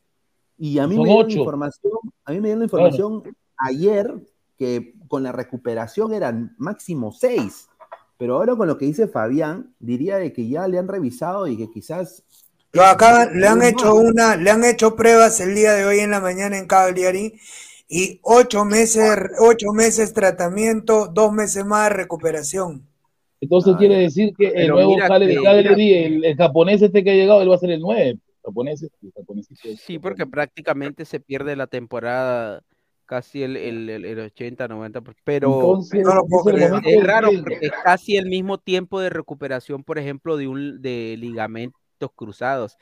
y 0.58 0.78
a 0.78 0.86
mí 0.86 0.96
Son 0.96 1.04
me 1.04 1.08
dieron 1.10 1.26
ocho. 1.26 1.38
información, 1.38 1.92
a 2.24 2.32
mí 2.32 2.36
me 2.40 2.48
dieron 2.48 2.58
la 2.60 2.64
información 2.64 3.22
ayer 3.56 4.14
que 4.58 4.94
con 5.08 5.22
la 5.22 5.32
recuperación 5.32 6.12
eran 6.12 6.54
máximo 6.58 7.12
seis. 7.12 7.68
Pero 8.18 8.36
ahora 8.36 8.54
con 8.56 8.68
lo 8.68 8.76
que 8.78 8.84
dice 8.86 9.08
Fabián, 9.08 9.74
diría 9.78 10.16
de 10.18 10.32
que 10.32 10.46
ya 10.48 10.68
le 10.68 10.78
han 10.78 10.86
revisado 10.88 11.46
y 11.46 11.56
que 11.56 11.70
quizás 11.70 12.24
Lo 12.74 12.82
acaban, 12.84 13.38
le 13.38 13.46
han 13.46 13.62
hecho 13.62 13.94
una, 13.94 14.36
le 14.36 14.50
han 14.50 14.64
hecho 14.64 14.96
pruebas 14.96 15.38
el 15.40 15.54
día 15.54 15.72
de 15.74 15.84
hoy 15.84 16.00
en 16.00 16.10
la 16.10 16.20
mañana 16.20 16.58
en 16.58 16.66
Cagliari 16.66 17.34
y 17.88 18.18
ocho 18.22 18.64
meses, 18.64 19.16
ocho 19.38 19.72
meses 19.72 20.12
tratamiento, 20.12 21.06
dos 21.06 21.32
meses 21.32 21.64
más 21.64 21.88
de 21.88 21.96
recuperación. 21.96 22.84
Entonces 23.40 23.74
Ah, 23.74 23.78
quiere 23.78 23.98
decir 23.98 24.32
que 24.36 24.48
el 24.48 24.68
nuevo 24.68 24.94
mira 24.96 25.06
Cagliari, 25.06 25.36
que- 25.36 25.42
Cagliari, 25.44 25.94
el, 25.94 26.24
el 26.24 26.36
japonés 26.36 26.82
este 26.82 27.04
que 27.04 27.10
ha 27.10 27.14
llegado, 27.14 27.42
él 27.42 27.50
va 27.50 27.54
a 27.54 27.58
ser 27.58 27.70
el 27.70 27.80
9. 27.80 28.18
Japonés, 28.44 28.82
este, 28.82 29.06
japonés 29.14 29.46
este. 29.52 29.76
Sí, 29.76 29.98
porque 30.00 30.26
prácticamente 30.26 31.04
se 31.04 31.20
pierde 31.20 31.54
la 31.54 31.68
temporada 31.68 32.62
casi 33.06 33.42
el, 33.44 33.56
el, 33.56 33.88
el, 33.88 34.04
el 34.04 34.18
80, 34.18 34.66
90, 34.66 35.00
pero 35.22 35.48
Entonces, 35.60 36.02
no 36.02 36.14
lo 36.14 36.26
puedo 36.26 36.50
es 36.50 36.56
el 36.56 36.62
es 36.62 36.82
de 36.82 37.06
raro 37.06 37.30
que- 37.30 37.38
porque 37.38 37.66
es 37.66 37.72
casi 37.84 38.16
el 38.16 38.26
mismo 38.26 38.58
tiempo 38.58 38.98
de 39.00 39.10
recuperación, 39.10 39.84
por 39.84 39.98
ejemplo, 39.98 40.36
de 40.36 40.48
un 40.48 40.82
de 40.82 41.16
cruzados. 42.12 42.76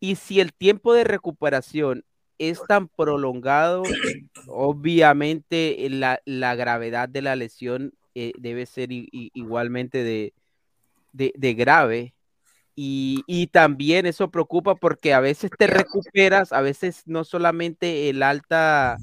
Y 0.00 0.16
si 0.16 0.40
el 0.40 0.52
tiempo 0.52 0.94
de 0.94 1.04
recuperación 1.04 2.04
es 2.38 2.60
tan 2.68 2.88
prolongado, 2.88 3.82
obviamente 4.46 5.86
eh, 5.86 5.90
la, 5.90 6.20
la 6.24 6.54
gravedad 6.54 7.08
de 7.08 7.22
la 7.22 7.34
lesión 7.36 7.92
eh, 8.14 8.32
debe 8.38 8.66
ser 8.66 8.90
igualmente 8.90 10.04
de, 10.04 10.34
de, 11.12 11.32
de 11.36 11.54
grave. 11.54 12.14
Y, 12.80 13.24
y 13.26 13.48
también 13.48 14.06
eso 14.06 14.30
preocupa 14.30 14.76
porque 14.76 15.12
a 15.12 15.18
veces 15.18 15.50
te 15.58 15.66
recuperas, 15.66 16.52
a 16.52 16.60
veces 16.60 17.02
no 17.06 17.24
solamente 17.24 18.08
el 18.08 18.22
alta 18.22 18.98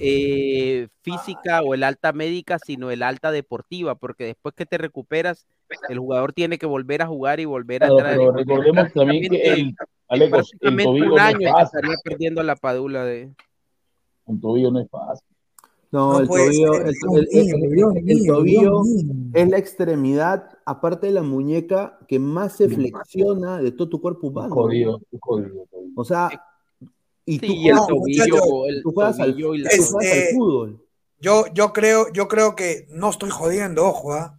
eh, 0.00 0.88
física 1.02 1.62
o 1.62 1.74
el 1.74 1.82
alta 1.84 2.12
médica, 2.12 2.58
sino 2.58 2.90
el 2.90 3.02
alta 3.02 3.30
deportiva, 3.30 3.94
porque 3.94 4.24
después 4.24 4.54
que 4.54 4.66
te 4.66 4.76
recuperas, 4.78 5.46
el 5.88 5.98
jugador 5.98 6.32
tiene 6.32 6.58
que 6.58 6.66
volver 6.66 7.02
a 7.02 7.06
jugar 7.06 7.40
y 7.40 7.44
volver 7.44 7.84
a 7.84 7.88
entrar. 7.88 8.16
pero 8.16 8.32
recordemos 8.32 8.92
también 8.92 9.30
que 9.30 9.52
el, 9.52 9.74
Alecos, 10.08 10.50
el 10.52 10.58
prácticamente 10.58 10.84
tobillo 10.84 11.04
un 11.04 11.10
no 11.10 11.16
es 11.16 11.22
año 11.22 11.50
fácil. 11.52 11.64
estaría 11.78 11.96
perdiendo 12.04 12.42
la 12.42 12.56
padula 12.56 13.04
de. 13.04 13.30
El 14.26 14.40
tobillo 14.40 14.70
no 14.70 14.80
es 14.80 14.90
fácil. 14.90 15.26
No, 15.90 16.14
No 16.14 16.20
el 16.20 16.26
puede 16.26 16.44
tobillo, 16.46 16.72
ser, 16.74 16.86
el, 16.88 16.94
el- 17.14 17.28
el- 17.32 18.10
el 18.10 18.26
tobillo 18.26 18.82
es 19.32 19.48
la 19.48 19.58
extremidad, 19.58 20.50
aparte 20.66 21.06
de 21.06 21.12
la 21.12 21.22
muñeca, 21.22 21.98
que 22.08 22.18
más 22.18 22.56
se 22.56 22.68
flexiona 22.68 23.58
de 23.58 23.70
todo 23.70 23.88
tu 23.88 24.00
cuerpo 24.00 24.26
humano. 24.26 24.52
jodido, 24.54 25.00
jodido. 25.20 25.66
jodido. 25.70 25.90
O 25.94 26.04
sea, 26.04 26.30
y 27.26 27.38
tú 27.38 27.46
Sí, 27.46 27.52
y 27.52 27.68
el 27.68 27.74
juegas, 27.76 27.90
muchachos, 27.90 28.40
tobillo, 28.40 28.66
el 28.68 28.82
tú 28.82 28.92
juegas 28.92 29.20
al, 29.20 29.38
y 29.38 29.58
la 29.58 29.70
tú 29.70 29.76
Es- 29.76 29.90
juegas 29.90 30.12
al 30.12 30.18
eh, 30.18 30.28
fútbol. 30.34 30.80
Yo, 31.20 31.44
yo 31.54 31.72
creo, 31.72 32.12
yo 32.12 32.28
creo 32.28 32.54
que 32.54 32.86
no 32.90 33.10
estoy 33.10 33.30
jodiendo, 33.30 33.86
ojo, 33.86 34.12
¿ah? 34.12 34.38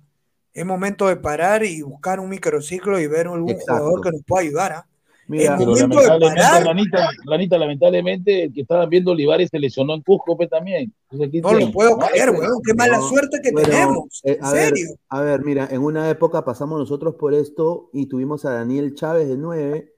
Es 0.54 0.66
momento 0.66 1.08
de 1.08 1.16
parar 1.18 1.64
y 1.66 1.82
buscar 1.82 2.20
un 2.20 2.30
microciclo 2.30 3.00
y 3.00 3.08
ver 3.08 3.28
algún 3.28 3.50
Exacto. 3.52 3.74
jugador 3.84 4.02
que 4.02 4.12
nos 4.12 4.22
pueda 4.24 4.44
ayudar, 4.44 4.72
¿ah? 4.74 4.88
Mira, 5.28 5.54
el 5.54 5.58
Pero 5.58 5.72
lamentablemente, 5.76 6.28
parar. 6.44 6.64
Ranita, 6.64 7.10
Ranita, 7.26 7.58
lamentablemente, 7.58 8.44
el 8.44 8.54
que 8.54 8.62
estaban 8.62 8.88
viendo 8.88 9.10
Olivares 9.12 9.50
se 9.50 9.58
lesionó 9.58 9.96
en 9.96 10.04
Cusco 10.04 10.38
pues, 10.38 10.48
también. 10.52 10.94
Entonces, 11.10 11.32
¿qué 11.32 11.42
No 11.42 11.54
lo 11.60 11.72
puedo 11.72 11.98
creer, 11.98 12.30
este- 12.30 12.40
weón. 12.40 12.62
Qué 12.64 12.74
mala 12.76 12.98
no, 12.98 13.10
suerte 13.10 13.40
que 13.42 13.52
bueno, 13.52 13.68
tenemos. 13.68 14.22
eh, 14.24 14.38
En 14.40 14.46
a 14.46 14.52
ver, 14.52 14.68
serio. 14.76 14.96
a 15.10 15.22
ver, 15.22 15.44
mira, 15.44 15.68
en 15.72 15.82
una 15.82 16.08
época 16.12 16.46
pasamos 16.46 16.78
nosotros 16.78 17.16
por 17.16 17.34
esto 17.34 17.90
y 17.92 18.06
tuvimos 18.06 18.46
a 18.46 18.52
Daniel 18.52 18.94
Chávez 18.94 19.28
de 19.28 19.36
9. 19.38 19.95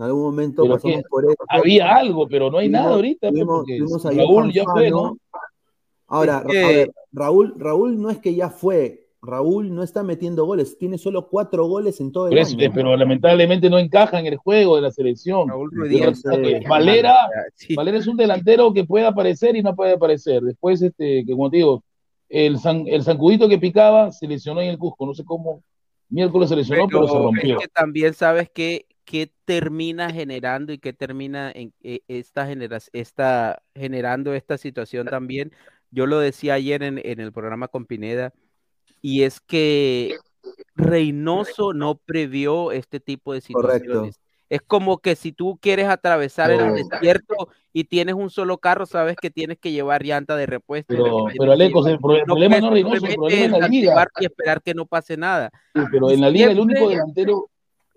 En 0.00 0.06
algún 0.06 0.22
momento 0.22 0.62
Pero 0.62 0.74
pasamos 0.76 1.02
por 1.10 1.24
esto. 1.30 1.44
Había 1.48 1.94
algo, 1.94 2.26
pero 2.26 2.50
no 2.50 2.56
hay 2.56 2.68
Tuvimos- 2.68 2.82
nada 2.82 2.94
ahorita. 2.94 3.28
pues, 3.28 3.32
tuvimos- 3.32 3.64
tuvimos 3.66 4.04
Raúl 4.16 4.52
ya 4.52 4.64
fue. 4.64 4.90
¿no? 4.90 5.18
Ahora, 6.08 6.42
Es 6.46 6.52
que- 6.52 6.64
a 6.64 6.68
ver, 6.68 6.90
Raúl, 7.12 7.54
Raúl 7.58 8.00
no 8.00 8.08
es 8.10 8.18
que 8.18 8.34
ya 8.34 8.48
fue. 8.48 9.06
Raúl 9.22 9.74
no 9.74 9.82
está 9.82 10.02
metiendo 10.02 10.46
goles, 10.46 10.78
tiene 10.78 10.96
solo 10.96 11.28
cuatro 11.28 11.66
goles 11.66 12.00
en 12.00 12.10
todo 12.10 12.28
el 12.28 12.38
eso, 12.38 12.56
año. 12.58 12.70
pero 12.74 12.96
lamentablemente 12.96 13.68
no 13.68 13.78
encaja 13.78 14.18
en 14.18 14.24
el 14.24 14.38
juego 14.38 14.76
de 14.76 14.82
la 14.82 14.90
selección. 14.90 15.46
Raúl. 15.50 15.70
Eh, 15.92 16.62
Valera, 16.66 17.14
sí. 17.54 17.74
Valera 17.74 17.98
es 17.98 18.06
un 18.06 18.16
delantero 18.16 18.72
que 18.72 18.84
puede 18.84 19.04
aparecer 19.04 19.54
y 19.56 19.62
no 19.62 19.76
puede 19.76 19.92
aparecer. 19.92 20.40
Después, 20.42 20.80
este, 20.80 21.26
que 21.26 21.32
como 21.32 21.50
te 21.50 21.58
digo, 21.58 21.84
el, 22.30 22.58
san- 22.58 22.86
el 22.88 23.02
zancudito 23.02 23.46
que 23.46 23.58
picaba 23.58 24.10
se 24.10 24.26
lesionó 24.26 24.62
en 24.62 24.70
el 24.70 24.78
Cusco. 24.78 25.04
No 25.04 25.12
sé 25.12 25.22
cómo 25.26 25.62
miércoles 26.08 26.48
se 26.48 26.56
lesionó, 26.56 26.86
pero, 26.88 27.06
se 27.06 27.12
Pero 27.12 27.24
rompió. 27.24 27.56
es 27.58 27.60
que 27.64 27.68
también 27.68 28.14
sabes 28.14 28.48
que, 28.48 28.86
que 29.10 29.32
termina 29.44 30.12
generando 30.12 30.72
y 30.72 30.78
que 30.78 30.92
termina 30.92 31.50
en 31.50 31.72
eh, 31.82 31.98
esta 32.06 32.46
genera, 32.46 32.78
esta, 32.92 33.60
generando 33.74 34.32
esta 34.34 34.56
situación 34.56 35.08
también. 35.08 35.50
Yo 35.90 36.06
lo 36.06 36.20
decía 36.20 36.54
ayer 36.54 36.84
en, 36.84 37.00
en 37.04 37.18
el 37.18 37.32
programa 37.32 37.66
con 37.66 37.86
Pineda, 37.86 38.32
y 39.02 39.24
es 39.24 39.40
que 39.40 40.16
Reynoso 40.76 41.72
no 41.72 41.96
previó 41.96 42.70
este 42.70 43.00
tipo 43.00 43.32
de 43.32 43.40
Correcto. 43.40 43.78
situaciones. 43.82 44.20
Es 44.48 44.60
como 44.62 44.98
que 44.98 45.16
si 45.16 45.32
tú 45.32 45.58
quieres 45.60 45.86
atravesar 45.88 46.52
el 46.52 46.58
No. 46.68 46.74
desierto 46.74 47.48
y 47.72 47.84
tienes 47.84 48.14
un 48.14 48.30
solo 48.30 48.58
carro, 48.58 48.86
sabes 48.86 49.16
que 49.20 49.30
tienes 49.30 49.58
que 49.58 49.72
llevar 49.72 50.04
llanta 50.04 50.36
de 50.36 50.46
repuesto. 50.46 50.94
Pero, 50.94 51.24
pero 51.36 51.52
el, 51.52 51.70
pro- 51.72 51.86
el 52.14 52.20
no 52.20 52.26
problema 52.26 52.60
no 52.60 52.66
es 52.68 52.72
Reynoso, 52.74 53.06
el 53.06 53.14
problema 53.16 53.56
es 53.56 53.62
la 53.62 53.68
liga. 53.68 54.06
y 54.20 54.24
esperar 54.26 54.62
que 54.62 54.74
no 54.74 54.86
pase 54.86 55.16
nada. 55.16 55.50
Sí, 55.74 55.80
pero 55.90 56.10
en 56.12 56.20
la 56.20 56.30
liga 56.30 56.52
el 56.52 56.60
único 56.60 56.88
delantero. 56.88 57.49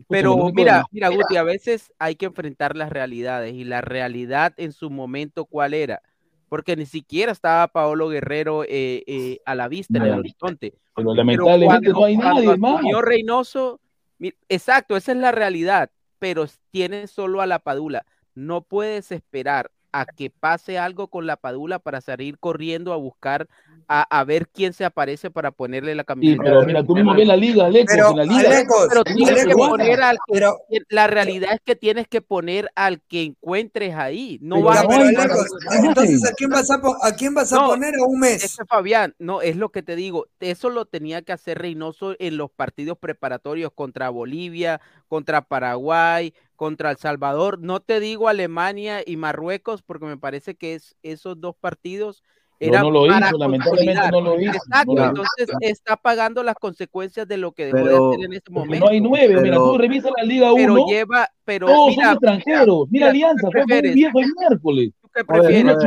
Pero 0.09 0.35
mira, 0.55 0.73
mira, 0.91 1.07
Guti, 1.09 1.35
a 1.37 1.43
veces 1.43 1.91
hay 1.99 2.15
que 2.15 2.25
enfrentar 2.25 2.75
las 2.75 2.91
realidades 2.91 3.53
y 3.53 3.63
la 3.63 3.81
realidad 3.81 4.53
en 4.57 4.71
su 4.71 4.89
momento, 4.89 5.45
¿cuál 5.45 5.73
era? 5.73 6.01
Porque 6.49 6.75
ni 6.75 6.85
siquiera 6.85 7.31
estaba 7.31 7.67
Paolo 7.67 8.09
Guerrero 8.09 8.63
eh, 8.63 9.03
eh, 9.07 9.39
a 9.45 9.55
la 9.55 9.67
vista 9.67 9.97
en 9.97 10.03
el 10.03 10.09
horizonte. 10.19 10.73
pero 10.95 11.15
lamentablemente 11.47 11.89
no 11.99 12.05
hay 12.05 12.17
nadie 12.35 12.47
más. 12.57 12.81
Reynoso, 13.01 13.79
mi- 14.19 14.33
exacto, 14.49 14.95
esa 14.95 15.11
es 15.13 15.17
la 15.17 15.31
realidad, 15.31 15.89
pero 16.19 16.45
tiene 16.69 17.07
solo 17.07 17.41
a 17.41 17.47
la 17.47 17.59
Padula. 17.59 18.05
No 18.35 18.61
puedes 18.61 19.11
esperar 19.11 19.71
a 19.93 20.05
que 20.05 20.29
pase 20.29 20.77
algo 20.77 21.07
con 21.09 21.25
la 21.27 21.37
Padula 21.37 21.79
para 21.79 22.01
salir 22.01 22.37
corriendo 22.39 22.91
a 22.93 22.97
buscar 22.97 23.47
a, 23.87 24.01
a 24.19 24.23
ver 24.23 24.47
quién 24.49 24.73
se 24.73 24.85
aparece 24.85 25.29
para 25.31 25.51
ponerle 25.51 25.95
la 25.95 26.03
Sí, 26.03 26.07
camiseta. 26.07 26.43
pero 26.43 26.61
mira, 26.63 26.83
tú 26.83 26.95
mismo 26.95 27.13
ves 27.13 27.27
la 27.27 27.35
liga, 27.35 27.65
Alecos, 27.65 27.91
Pero, 27.93 28.11
en 28.11 28.17
la 28.17 28.23
liga. 28.23 28.49
Alecos, 28.49 28.87
Pero 28.89 29.03
tienes 29.03 29.45
que 29.45 29.53
poner 29.55 30.01
al 30.01 30.17
que- 30.25 30.33
pero, 30.33 30.57
la 30.89 31.07
realidad 31.07 31.53
es 31.53 31.59
que 31.63 31.75
tienes 31.75 32.07
que 32.07 32.21
poner 32.21 32.69
al 32.75 33.01
que 33.01 33.23
encuentres 33.23 33.95
ahí. 33.95 34.39
No 34.41 34.55
Pero 34.57 34.67
vas 34.69 34.79
a 34.79 34.83
Alecos, 34.83 35.47
entonces 35.87 36.25
¿a 36.25 36.33
quién 36.33 36.49
vas 36.49 36.69
a, 36.71 36.81
a 37.03 37.15
quién 37.15 37.33
vas 37.33 37.51
a 37.53 37.57
No, 37.57 37.67
poner 37.67 37.95
a 37.95 38.03
un 38.05 38.19
Es 38.19 38.21
mes? 38.21 38.55
que 38.57 38.65
Fabián, 38.65 39.15
no, 39.19 39.41
es 39.41 39.57
lo 39.57 39.69
que 39.71 39.83
te 39.83 39.95
digo, 39.95 40.27
eso 40.39 40.69
lo 40.69 40.85
tenía 40.85 41.21
que 41.21 41.33
hacer 41.33 41.59
Reynoso 41.59 42.15
en 42.19 42.37
los 42.37 42.49
partidos 42.51 42.97
preparatorios 42.97 43.71
contra 43.73 44.09
Bolivia, 44.09 44.81
contra 45.07 45.41
Paraguay, 45.41 46.33
contra 46.63 46.91
El 46.91 46.97
Salvador. 46.97 47.59
No 47.59 47.81
te 47.81 47.99
digo 47.99 48.29
Alemania 48.29 49.01
y 49.05 49.17
Marruecos, 49.17 49.81
porque 49.81 50.05
me 50.05 50.15
parece 50.17 50.55
que 50.55 50.75
es, 50.75 50.95
esos 51.03 51.41
dos 51.41 51.55
partidos 51.59 52.23
Pero 52.57 52.71
eran 52.71 52.83
no 52.83 52.91
lo 52.91 53.05
para 53.07 53.27
hizo, 53.27 53.37
lamentablemente 53.37 54.11
no 54.11 54.21
lo 54.21 54.39
hizo. 54.39 54.53
Exacto, 54.53 54.93
no 54.95 55.05
entonces 55.07 55.49
está 55.59 55.97
pagando 55.97 56.41
las 56.41 56.55
consecuencias 56.55 57.27
de 57.27 57.35
lo 57.35 57.51
que 57.51 57.65
dejó 57.65 57.77
Pero- 57.83 57.89
de 58.09 58.15
hacer 58.15 58.25
en 58.27 58.33
ese 58.33 58.49
momento. 58.51 58.85
no 58.85 58.91
hay 58.91 59.01
nueve, 59.01 59.27
mira, 59.27 59.41
Pero- 59.41 59.65
tú 59.65 59.77
revisas 59.77 60.11
la 60.15 60.23
Liga 60.23 60.51
pero 60.55 60.73
1, 60.73 60.85
lleva, 60.87 61.27
pero 61.43 61.67
todos 61.67 61.89
mira, 61.89 62.03
son 62.05 62.13
extranjeros. 62.13 62.87
Mira, 62.89 63.11
mira, 63.11 63.27
¿tú 63.27 63.37
Alianza, 63.41 63.47
fue 63.51 63.61
un 63.61 63.93
viejo 63.93 64.19
el 64.21 64.33
miércoles. 64.39 64.91
¿tú 65.01 65.09
qué 65.13 65.23
ver, 65.23 65.41
prefieres? 65.41 65.77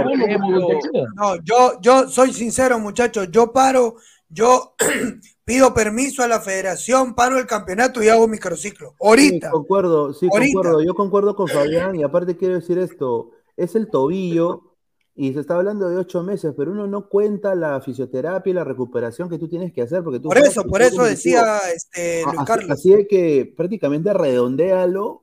ver. 0.92 1.04
No, 1.14 1.36
yo, 1.42 1.80
yo 1.80 2.08
soy 2.08 2.34
sincero, 2.34 2.78
muchachos. 2.78 3.28
Yo 3.30 3.50
paro, 3.52 3.96
yo 4.28 4.74
pido 5.44 5.72
permiso 5.74 6.22
a 6.22 6.28
la 6.28 6.40
federación, 6.40 7.14
paro 7.14 7.38
el 7.38 7.46
campeonato 7.46 8.02
y 8.02 8.08
hago 8.08 8.28
microciclo. 8.28 8.90
Sí, 8.90 8.96
Ahorita. 9.00 9.50
concuerdo, 9.50 10.12
sí, 10.12 10.28
Ahorita. 10.30 10.52
concuerdo. 10.54 10.82
Yo 10.82 10.94
concuerdo 10.94 11.36
con 11.36 11.48
Fabián 11.48 11.96
y 11.96 12.02
aparte 12.02 12.36
quiero 12.36 12.54
decir 12.54 12.78
esto, 12.78 13.30
es 13.56 13.74
el 13.74 13.88
tobillo 13.88 14.74
y 15.14 15.32
se 15.32 15.40
está 15.40 15.56
hablando 15.56 15.88
de 15.88 15.96
ocho 15.96 16.22
meses, 16.22 16.52
pero 16.56 16.72
uno 16.72 16.86
no 16.86 17.08
cuenta 17.08 17.54
la 17.54 17.80
fisioterapia 17.80 18.50
y 18.50 18.54
la 18.54 18.64
recuperación 18.64 19.30
que 19.30 19.38
tú 19.38 19.48
tienes 19.48 19.72
que 19.72 19.82
hacer 19.82 20.02
porque 20.04 20.20
tú 20.20 20.28
Por 20.28 20.38
eso, 20.38 20.62
por 20.64 20.82
eso 20.82 21.04
decía 21.04 21.58
este, 21.74 22.22
Luis 22.24 22.36
así, 22.38 22.46
Carlos. 22.46 22.70
así 22.70 22.92
es 22.92 23.06
que 23.08 23.54
prácticamente 23.56 24.12
redondéalo. 24.12 25.22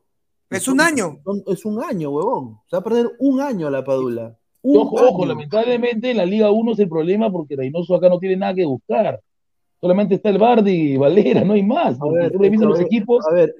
Es 0.50 0.68
un 0.68 0.82
año. 0.82 1.20
Es 1.48 1.66
un 1.66 1.84
año, 1.84 2.10
huevón. 2.12 2.60
Se 2.68 2.76
va 2.76 2.80
a 2.82 2.84
perder 2.84 3.12
un 3.20 3.42
año 3.42 3.70
la 3.70 3.84
Padula. 3.84 4.38
Un 4.64 4.78
Ojo, 4.78 4.96
ojo, 4.96 5.26
lamentablemente 5.26 6.12
en 6.12 6.18
la 6.18 6.26
Liga 6.26 6.50
1 6.50 6.72
es 6.72 6.80
el 6.80 6.90
problema 6.90 7.30
porque 7.32 7.56
Reynoso 7.56 7.96
acá 7.96 8.10
no 8.10 8.18
tiene 8.18 8.38
nada 8.38 8.54
que 8.56 8.66
buscar. 8.66 9.20
Solamente 9.82 10.16
está 10.16 10.30
el 10.30 10.38
Bardi 10.38 10.94
y 10.94 10.98
Valera, 10.98 11.44
no 11.44 11.54
hay 11.54 11.64
más. 11.64 12.00
A 12.02 12.06
ver, 12.10 12.34
los 12.34 12.80
equipos, 12.80 13.28
A 13.28 13.34
ver. 13.34 13.54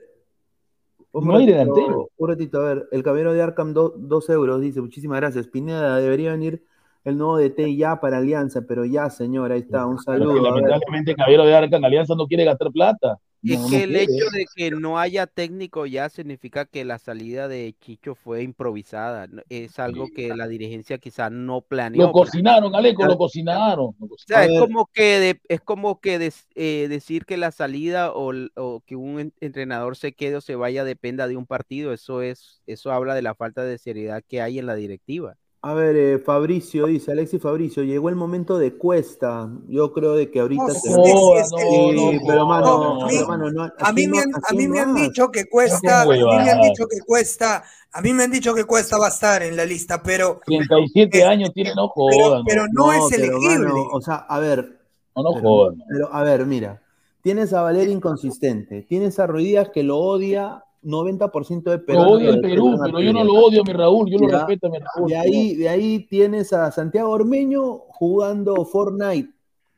Un 1.12 1.28
No 1.28 1.36
hay 1.36 1.46
ratito, 1.46 1.58
delantero. 1.76 2.10
Un 2.18 2.30
ratito, 2.30 2.58
a 2.60 2.64
ver. 2.74 2.88
El 2.92 3.04
caballero 3.04 3.34
de 3.34 3.42
Arkham, 3.42 3.74
do- 3.74 3.94
dos 3.98 4.30
euros, 4.30 4.62
dice. 4.62 4.82
Muchísimas 4.82 5.20
gracias. 5.20 5.48
Pineda, 5.48 6.00
debería 6.00 6.32
venir 6.32 6.64
el 7.04 7.18
nuevo 7.18 7.38
DT 7.38 7.76
ya 7.76 8.00
para 8.00 8.18
Alianza, 8.18 8.62
pero 8.68 8.86
ya, 8.86 9.10
señor, 9.10 9.52
ahí 9.52 9.60
está. 9.60 9.86
Un 9.86 10.00
saludo. 10.00 10.42
Lamentablemente 10.42 11.14
Caballero 11.16 11.44
de 11.46 11.54
en 11.78 11.86
Alianza 11.86 12.16
no 12.16 12.26
quiere 12.26 12.46
gastar 12.46 12.72
plata. 12.72 13.20
Es 13.46 13.60
No, 13.60 13.68
que 13.70 13.78
no 13.78 13.84
el 13.84 13.96
hecho 13.98 14.30
de 14.32 14.46
que 14.56 14.72
no 14.72 15.00
haya 15.00 15.28
técnico 15.28 15.86
ya 15.86 16.10
significa 16.10 16.66
que 16.66 16.86
la 16.86 16.98
salida 16.98 17.48
de 17.50 17.76
Chicho 17.82 18.16
fue 18.16 18.42
improvisada. 18.42 19.28
Es 19.50 19.80
algo 19.80 20.08
que 20.10 20.30
la 20.34 20.48
dirigencia 20.48 20.98
quizá 20.98 21.30
no 21.30 21.62
planeó. 21.62 22.08
Lo 22.08 22.12
cocinaron, 22.14 22.74
Aleco, 22.74 23.06
lo 23.06 23.18
cocinaron. 23.18 23.96
lo 24.00 24.06
o 24.08 24.18
sea, 24.18 24.46
es 24.46 24.58
como 24.60 24.86
que 24.94 25.20
de- 25.20 25.42
es 25.50 25.60
como 25.60 26.00
que 26.00 26.32
eh, 26.56 26.88
decir 26.88 27.26
que 27.26 27.36
la 27.36 27.52
salida 27.52 28.14
o, 28.14 28.32
o 28.56 28.82
que 28.86 28.96
un 28.96 29.20
en- 29.20 29.34
entrenador 29.42 29.98
se 29.98 30.14
quede 30.14 30.38
o 30.38 30.42
se 30.42 30.56
vaya 30.56 30.86
dependa 30.86 31.28
de 31.28 31.36
un 31.36 31.46
partido. 31.46 31.92
Eso 31.94 32.22
es, 32.22 32.62
eso 32.66 32.92
habla 32.94 33.14
de 33.16 33.22
la 33.24 33.36
falta 33.36 33.64
de 33.66 33.78
seriedad 33.78 34.24
que 34.26 34.42
hay 34.42 34.60
en 34.60 34.66
la 34.68 34.76
directiva. 34.76 35.36
A 35.66 35.74
ver, 35.74 35.96
eh, 35.96 36.20
Fabricio 36.20 36.88
dice, 36.88 37.14
Alexis 37.14 37.42
Fabricio, 37.42 37.84
llegó 37.84 38.10
el 38.10 38.18
momento 38.18 38.58
de 38.58 38.74
Cuesta. 38.74 39.50
Yo 39.70 39.94
creo 39.94 40.14
de 40.14 40.30
que 40.30 40.42
ahorita 40.42 40.62
No, 40.68 40.70
se- 40.74 40.90
sí, 40.90 40.90
No, 40.90 41.00
no, 41.00 41.58
Sí, 41.58 42.18
no, 42.18 42.22
pero 42.28 42.40
no, 42.40 42.48
mano, 42.48 42.66
no, 42.98 43.02
a 43.02 43.08
mí- 43.08 43.14
pero, 43.16 43.28
mano, 43.30 43.50
no, 43.50 43.64
A 43.80 43.94
mí, 43.94 44.08
me 44.08 44.18
no- 44.18 44.24
han, 44.24 44.32
a 44.36 44.54
mí 44.54 44.68
no 44.68 44.74
me 44.74 44.80
han 44.82 44.94
dicho 44.94 45.32
que 45.32 45.46
cuesta, 45.46 46.02
a 46.02 46.06
mí 46.06 46.12
me 46.18 46.52
han 46.52 46.60
dicho 46.62 46.86
que 46.86 47.00
cuesta, 47.08 47.64
a 47.94 48.02
mí 48.02 48.12
me 48.14 48.24
han 48.24 48.32
dicho 48.32 48.54
que 48.54 48.66
cuesta 48.66 48.98
va 48.98 49.06
a 49.06 49.10
estar 49.10 49.42
en 49.42 49.56
la 49.56 49.64
lista, 49.64 50.04
pero, 50.04 50.42
37 50.46 51.20
Eh, 51.20 51.24
años 51.24 51.54
tiene, 51.54 51.74
no 51.76 51.90
pero, 51.96 52.26
jodan. 52.26 52.44
pero 52.46 52.66
no, 52.70 52.92
es 52.92 53.04
pero, 53.10 53.24
elegible. 53.24 53.68
mano, 53.70 53.84
o 53.94 54.02
sea, 54.02 54.16
a 54.16 54.40
ver, 54.40 54.82
No, 55.16 55.24
no 55.24 55.30
pero, 55.32 55.48
jodan. 55.48 55.82
pero, 55.90 56.14
a 56.14 56.24
ver, 56.24 56.46
mira, 56.46 56.82
tienes 57.22 57.54
a 57.54 57.62
Valer 57.62 57.88
inconsistente, 57.88 58.82
tienes 58.82 59.18
a 59.18 59.28
Ruiz 59.28 59.46
Díaz 59.48 59.70
que 59.70 59.84
lo 59.84 59.98
odia 59.98 60.62
90% 60.84 61.72
de 61.72 61.80
Perú. 61.80 62.00
Lo 62.00 62.10
odia 62.12 62.30
el 62.30 62.42
Perú, 62.42 62.78
pero 62.84 63.02
yo 63.02 63.14
no 63.14 63.24
lo 63.24 63.34
odio, 63.34 63.64
mi 63.64 63.74
Raúl. 63.74 64.10
Yo 64.10 64.18
lo 64.20 64.30
Ya. 64.30 64.38
respeto, 64.40 64.70
mi 64.70 64.78
Raúl. 64.80 65.10
De 65.10 65.18
ahí, 65.18 65.56
de 65.56 65.70
ahí 65.70 66.00
tienes 66.08 66.54
a 66.54 66.72
Santiago 66.72 67.10
Ormeño 67.10 67.80
jugando 67.90 68.66
Fortnite, 68.66 69.30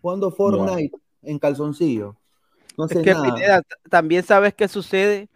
jugando 0.01 0.31
Fortnite 0.31 0.95
en 1.23 1.39
calzoncillo. 1.39 2.15
No 2.77 2.85
Es 2.85 2.91
sé 2.91 3.01
que 3.01 3.13
nada. 3.13 3.35
Pineda, 3.35 3.61
también 3.89 4.23
sabes 4.23 4.53
qué 4.53 4.67
sucede, 4.67 5.29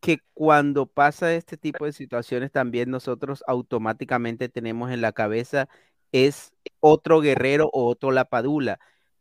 que 0.00 0.18
cuando 0.32 0.86
pasa 0.86 1.34
este 1.34 1.56
tipo 1.56 1.84
de 1.84 1.92
situaciones 1.92 2.52
también 2.52 2.90
nosotros 2.90 3.42
automáticamente 3.46 4.48
tenemos 4.48 4.90
en 4.92 5.00
la 5.00 5.12
cabeza 5.12 5.68
es 6.12 6.52
otro 6.80 7.20
guerrero 7.20 7.68
o 7.72 7.86
otro 7.86 8.12
lapadula. 8.12 8.78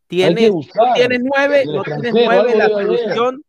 Tienes, 0.07 0.51
tienes 0.95 1.21
nueve, 1.21 1.65
no 1.65 1.83
tienes 1.83 2.13
nueve, 2.13 2.55
la 2.55 2.69
solución, 2.69 3.41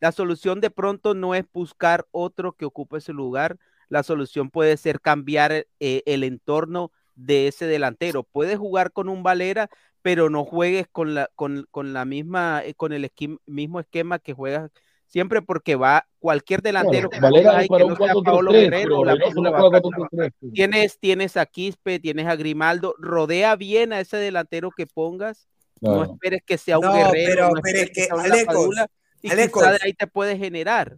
la 0.00 0.12
solución 0.12 0.60
de 0.60 0.70
pronto 0.70 1.14
no 1.14 1.34
es 1.34 1.44
buscar 1.52 2.06
otro 2.10 2.52
que 2.52 2.64
ocupe 2.64 3.00
su 3.00 3.12
lugar, 3.12 3.56
la 3.88 4.02
solución 4.02 4.50
puede 4.50 4.76
ser 4.76 5.00
cambiar 5.00 5.66
eh, 5.80 6.02
el 6.06 6.22
entorno 6.24 6.92
de 7.16 7.48
ese 7.48 7.66
delantero. 7.66 8.22
Puedes 8.22 8.58
jugar 8.58 8.92
con 8.92 9.08
un 9.08 9.22
Valera, 9.22 9.68
pero 10.02 10.30
no 10.30 10.44
juegues 10.44 10.86
con 10.90 11.14
la, 11.14 11.28
con, 11.34 11.66
con 11.70 11.92
la 11.92 12.04
misma, 12.04 12.62
eh, 12.64 12.74
con 12.74 12.92
el 12.92 13.04
esquema- 13.04 13.38
mismo 13.46 13.80
esquema 13.80 14.18
que 14.18 14.32
juegas 14.34 14.70
siempre 15.06 15.40
porque 15.40 15.74
va 15.74 16.06
cualquier 16.18 16.60
delantero 16.60 17.08
que 17.08 17.18
Valera 17.18 17.52
para 17.52 17.62
que 17.62 17.68
no 17.88 17.96
sea 17.96 18.12
4-3-3, 18.14 18.24
Paolo 18.24 18.52
Guerrero 18.52 18.82
pero 18.82 18.98
o 18.98 19.04
la 19.06 19.12
Reynoso 19.14 19.30
Padula 19.30 19.50
no 19.50 19.52
va 19.52 19.58
a 19.58 19.60
juega 19.62 19.80
pasar. 19.80 20.32
4-3-3. 20.42 20.52
Tienes, 20.52 20.98
tienes 21.00 21.36
a 21.38 21.46
Quispe, 21.46 21.98
tienes 21.98 22.26
a 22.26 22.36
Grimaldo, 22.36 22.94
rodea 22.98 23.56
bien 23.56 23.92
a 23.94 24.00
ese 24.00 24.18
delantero 24.18 24.70
que 24.70 24.86
pongas, 24.86 25.48
no 25.80 26.02
esperes 26.04 26.42
que 26.44 26.58
sea 26.58 26.78
un 26.78 26.84
No, 26.86 26.92
guerrero, 26.92 27.12
pero- 27.34 27.48
no 27.48 27.52
pero 27.62 27.78
esperes 27.78 27.82
es 27.84 27.90
que, 27.90 28.04
sea 28.04 28.14
un 28.16 28.20
Alecos, 28.20 28.38
Lapadula, 28.54 28.86
y 29.22 29.30
Alecos. 29.30 29.62
quizá 29.62 29.72
de 29.72 29.78
ahí 29.82 29.92
te 29.92 30.06
puede 30.06 30.36
generar. 30.36 30.96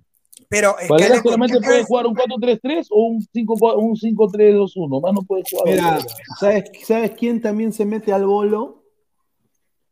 Pero 0.48 0.76
es 0.78 0.88
que 0.88 1.04
Aleco, 1.04 1.22
solamente 1.24 1.58
¿qué 1.60 1.66
puede 1.66 1.84
jugar 1.84 2.06
un 2.06 2.14
4-3-3 2.14 2.86
o 2.90 3.04
un 3.04 3.22
5 3.22 3.74
un 3.76 3.94
5-3-2-1. 3.94 5.02
Más 5.02 5.12
no 5.12 5.22
puede 5.22 5.42
jugar. 5.50 5.66
Mira. 5.66 5.98
¿sabes, 6.38 6.64
¿sabes 6.84 7.12
quién 7.12 7.40
también 7.40 7.72
se 7.72 7.84
mete 7.84 8.12
al 8.12 8.26
bolo? 8.26 8.84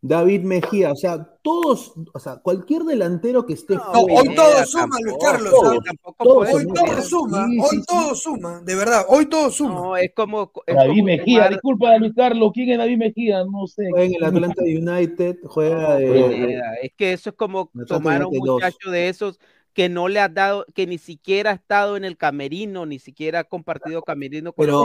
David 0.01 0.43
Mejía. 0.43 0.93
O 0.93 0.97
sea, 0.97 1.29
todos, 1.49 1.95
o 2.13 2.19
sea, 2.19 2.37
cualquier 2.37 2.83
delantero 2.83 3.47
que 3.47 3.55
esté 3.55 3.75
No, 3.75 3.83
hoy 3.93 4.35
todo 4.35 4.65
suma, 4.67 4.97
Luis 5.03 5.17
Carlos. 5.21 5.51
Todos, 5.51 5.79
¿ah? 5.79 6.13
todos, 6.19 6.49
hoy 6.53 6.67
todo 6.67 7.03
suma, 7.03 7.47
sí, 7.49 7.59
hoy 7.61 7.69
sí, 7.71 7.83
todo 7.87 8.15
suma, 8.15 8.61
de 8.65 8.75
verdad, 8.75 9.07
hoy 9.09 9.27
todo 9.27 9.51
suma. 9.51 9.75
No, 9.75 9.97
es 9.97 10.13
como. 10.15 10.53
es 10.67 10.77
David 10.77 10.91
como 10.91 11.05
Mejía, 11.05 11.39
tomar- 11.39 11.51
disculpa, 11.51 11.99
Luis 11.99 12.13
Carlos, 12.15 12.51
¿quién 12.53 12.71
es 12.71 12.79
David 12.79 12.99
Mejía? 12.99 13.45
No 13.45 13.67
sé. 13.67 13.89
Juega 13.91 14.05
en 14.05 14.15
el 14.15 14.25
Atlanta 14.25 14.63
United, 14.63 15.37
juega 15.45 15.97
de, 15.97 16.07
Pineda, 16.07 16.75
Es 16.83 16.91
que 16.97 17.13
eso 17.15 17.31
es 17.31 17.37
como 17.37 17.71
tomar 17.87 18.21
a 18.23 18.27
un 18.27 18.37
muchacho 18.39 18.91
de 18.91 19.09
esos 19.09 19.41
que 19.73 19.89
no 19.89 20.09
le 20.09 20.21
has 20.21 20.35
dado, 20.35 20.67
que 20.75 20.87
ni 20.87 20.99
siquiera 20.99 21.53
ha 21.53 21.55
estado 21.55 21.97
en 21.97 22.05
el 22.05 22.17
camerino, 22.19 22.85
ni 22.85 22.99
siquiera 22.99 23.41
ha 23.41 23.45
compartido 23.45 24.03
camerino 24.03 24.53
con 24.53 24.67
Pero-. 24.67 24.85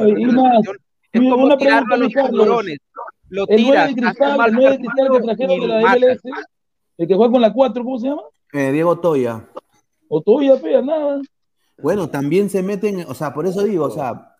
Es 1.14 1.22
Mira, 1.22 1.32
como 1.36 1.46
una 1.46 1.58
tirarlo 1.58 1.88
pregunta, 1.90 2.22
a 2.22 2.24
los 2.24 2.32
tiburones. 2.32 2.78
Lo 3.30 3.48
El 3.48 3.64
9 3.64 3.64
tiras, 3.64 3.74
de 3.74 3.92
hace 3.92 4.02
cristal, 4.02 4.38
mal 4.38 4.50
el 4.50 4.56
9 4.56 4.72
de 4.72 4.78
cristal 4.78 5.06
que 5.06 5.12
partido 5.12 5.26
trajeron 5.26 5.52
y 5.56 5.60
de 5.60 5.68
lo 5.68 5.74
la 5.74 5.82
matan. 5.82 6.00
MLS, 6.02 6.22
el 6.98 7.08
que 7.08 7.16
juega 7.16 7.32
con 7.32 7.42
la 7.42 7.54
4, 7.54 7.84
¿cómo 7.84 7.98
se 8.00 8.08
llama? 8.08 8.24
eh, 8.54 8.72
Diego 8.72 9.00
Toya. 9.00 9.50
O 10.08 10.22
todavía 10.22 10.56
pega 10.62 10.82
nada. 10.82 11.22
Bueno, 11.82 12.08
también 12.10 12.50
se 12.50 12.62
meten, 12.62 13.04
o 13.08 13.14
sea, 13.16 13.34
por 13.34 13.48
eso 13.48 13.64
digo, 13.64 13.86
o 13.86 13.90
sea, 13.90 14.36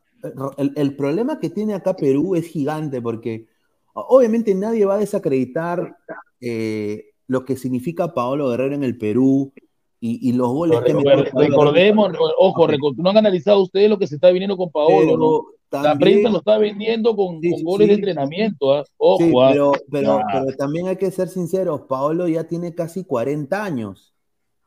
el, 0.58 0.72
el 0.76 0.96
problema 0.96 1.40
que 1.40 1.50
tiene 1.50 1.74
acá 1.74 1.96
Perú 1.96 2.36
es 2.36 2.48
gigante 2.48 3.02
porque 3.02 3.48
obviamente 3.94 4.54
nadie 4.56 4.86
va 4.86 4.96
a 4.96 5.00
desacreditar 5.00 5.98
eh, 6.42 7.06
lo 7.28 7.44
que 7.44 7.56
significa 7.58 8.14
Paolo 8.14 8.50
Guerrero 8.50 8.76
en 8.76 8.84
el 8.84 8.98
Perú 8.98 9.52
y, 10.00 10.30
y 10.30 10.34
los 10.34 10.50
goles 10.50 10.80
que 10.82 10.94
metió 10.94 11.12
Recuer- 11.12 11.32
Paolo 11.32 11.48
Recordemos, 11.50 12.12
ojo, 12.38 12.64
Ok. 12.64 12.70
reco- 12.72 12.96
no 12.98 13.10
han 13.10 13.18
analizado 13.18 13.62
ustedes 13.64 13.90
lo 13.90 13.98
que 13.98 14.06
se 14.08 14.16
está 14.16 14.30
viniendo 14.32 14.56
con 14.58 14.70
Paolo, 14.72 15.18
¿no? 15.18 15.42
Pero 15.74 15.84
La 15.84 15.90
también- 15.90 16.12
prensa 16.22 16.30
lo 16.30 16.38
está 16.38 16.58
vendiendo 16.60 17.16
con, 17.16 17.42
Sí, 17.42 17.50
con 17.50 17.60
sí, 17.60 17.66
goles 17.66 17.88
de 17.88 17.94
entrenamiento. 17.96 18.84
Ojo, 18.98 19.18
Sí, 19.24 19.32
¿ah? 19.40 19.50
pero, 19.52 19.72
pero, 19.90 20.22
también 20.58 20.88
hay 20.88 20.98
que 20.98 21.10
ser 21.10 21.30
sinceros, 21.30 21.82
Paolo 21.90 22.28
ya 22.28 22.44
tiene 22.44 22.76
casi 22.76 23.04
40 23.04 23.64
años. 23.64 24.14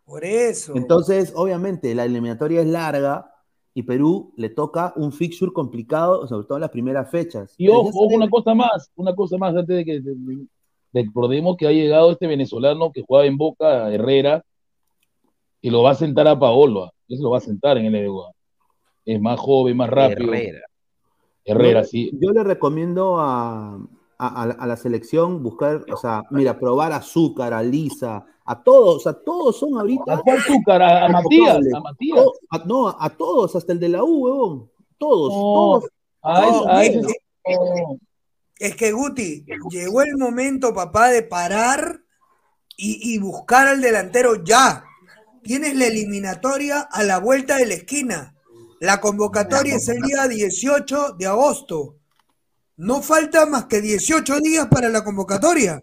Por 0.05 0.25
eso. 0.25 0.75
Entonces, 0.77 1.33
obviamente, 1.37 1.95
la 1.95 2.05
eliminatoria 2.05 2.61
es 2.61 2.67
larga 2.67 3.31
y 3.75 3.83
Perú 3.83 4.33
le 4.37 4.49
toca 4.49 4.93
un 4.97 5.13
fixture 5.13 5.53
complicado, 5.53 6.27
sobre 6.27 6.47
todo 6.47 6.59
en 6.59 6.63
las 6.63 6.71
primeras 6.71 7.11
fechas. 7.11 7.55
Y 7.57 7.69
ojo, 7.69 7.89
ojo, 7.89 8.07
una 8.15 8.29
cosa 8.29 8.55
más, 8.55 8.91
una 8.97 9.15
cosa 9.15 9.37
más 9.37 9.55
antes 9.55 9.77
de 9.77 9.85
que 9.85 10.01
de- 10.01 10.15
de- 10.15 10.47
recordemos 10.93 11.57
que 11.57 11.67
ha 11.67 11.73
llegado 11.73 12.11
este 12.11 12.27
venezolano 12.27 12.91
que 12.91 13.03
jugaba 13.03 13.27
en 13.27 13.37
Boca, 13.37 13.93
Herrera, 13.93 14.43
y 15.61 15.71
lo 15.71 15.83
va 15.83 15.91
a 15.91 15.95
sentar 15.95 16.27
a 16.27 16.39
Paolo, 16.39 16.85
¿ah? 16.85 16.93
eso 17.09 17.23
lo 17.23 17.31
va 17.31 17.39
a 17.39 17.41
sentar 17.43 17.77
en 17.79 17.87
el 17.87 17.95
EDUA. 17.97 18.33
Es 19.05 19.21
más 19.21 19.39
joven, 19.39 19.77
más 19.77 19.89
rápido. 19.91 20.33
Herrera. 20.33 20.61
Herrera, 21.47 21.83
yo, 21.83 21.87
sí. 21.89 22.11
yo 22.21 22.31
le 22.33 22.43
recomiendo 22.45 23.19
a, 23.21 23.77
a- 24.19 24.43
a 24.43 24.47
la- 24.47 24.55
a 24.55 24.67
la 24.67 24.77
selección 24.77 25.43
buscar, 25.43 25.85
o 25.93 25.97
sea, 25.97 26.23
mira, 26.31 26.59
probar 26.59 26.93
a 26.93 26.97
Azúcar, 26.97 27.55
a 27.55 27.63
Lisa, 27.63 28.27
a 28.45 28.63
todos, 28.63 28.97
o 28.97 29.01
sea, 29.01 29.13
todos 29.13 29.59
son 29.59 29.79
ahorita. 29.79 30.15
¿A 30.15 30.19
cuál 30.21 30.41
Zúcar? 30.43 30.83
¿A, 30.83 31.07
a 31.07 31.09
Matías? 31.09 31.59
¿A 31.75 31.81
Matías? 31.81 32.25
A- 32.51 32.59
no, 32.65 32.89
a 32.89 33.11
todos, 33.11 33.55
hasta 33.57 33.73
el 33.73 33.81
de 33.81 33.89
la 33.89 34.03
U, 34.05 34.25
huevón. 34.25 34.71
Todos, 34.99 35.33
todos. 35.33 35.85
a 36.23 36.41
No, 36.41 36.67
a 36.69 36.85
es. 36.85 37.07
Es 38.59 38.75
que 38.77 38.93
Guti, 38.93 39.45
llegó 39.71 40.01
el 40.03 40.17
momento, 40.17 40.73
papá, 40.73 41.09
de 41.09 41.23
parar 41.23 42.01
y, 42.77 43.15
y 43.15 43.19
buscar 43.19 43.69
al 43.69 43.81
delantero 43.83 44.43
ya. 44.43 44.83
Tienes 45.43 45.77
la 45.77 45.87
eliminatoria 45.87 46.81
a 46.81 47.03
la 47.03 47.19
vuelta 47.19 47.57
de 47.57 47.67
la 47.67 47.75
esquina. 47.75 48.35
La 48.81 49.01
convocatoria 49.01 49.77
es 49.77 49.89
el 49.89 50.03
día 50.03 50.29
18 50.29 51.15
de 51.19 51.27
agosto. 51.27 51.97
No 52.77 53.01
falta 53.01 53.47
más 53.47 53.65
que 53.67 53.81
18 53.81 54.41
días 54.41 54.67
para 54.71 54.89
la 54.91 55.03
convocatoria. 55.03 55.83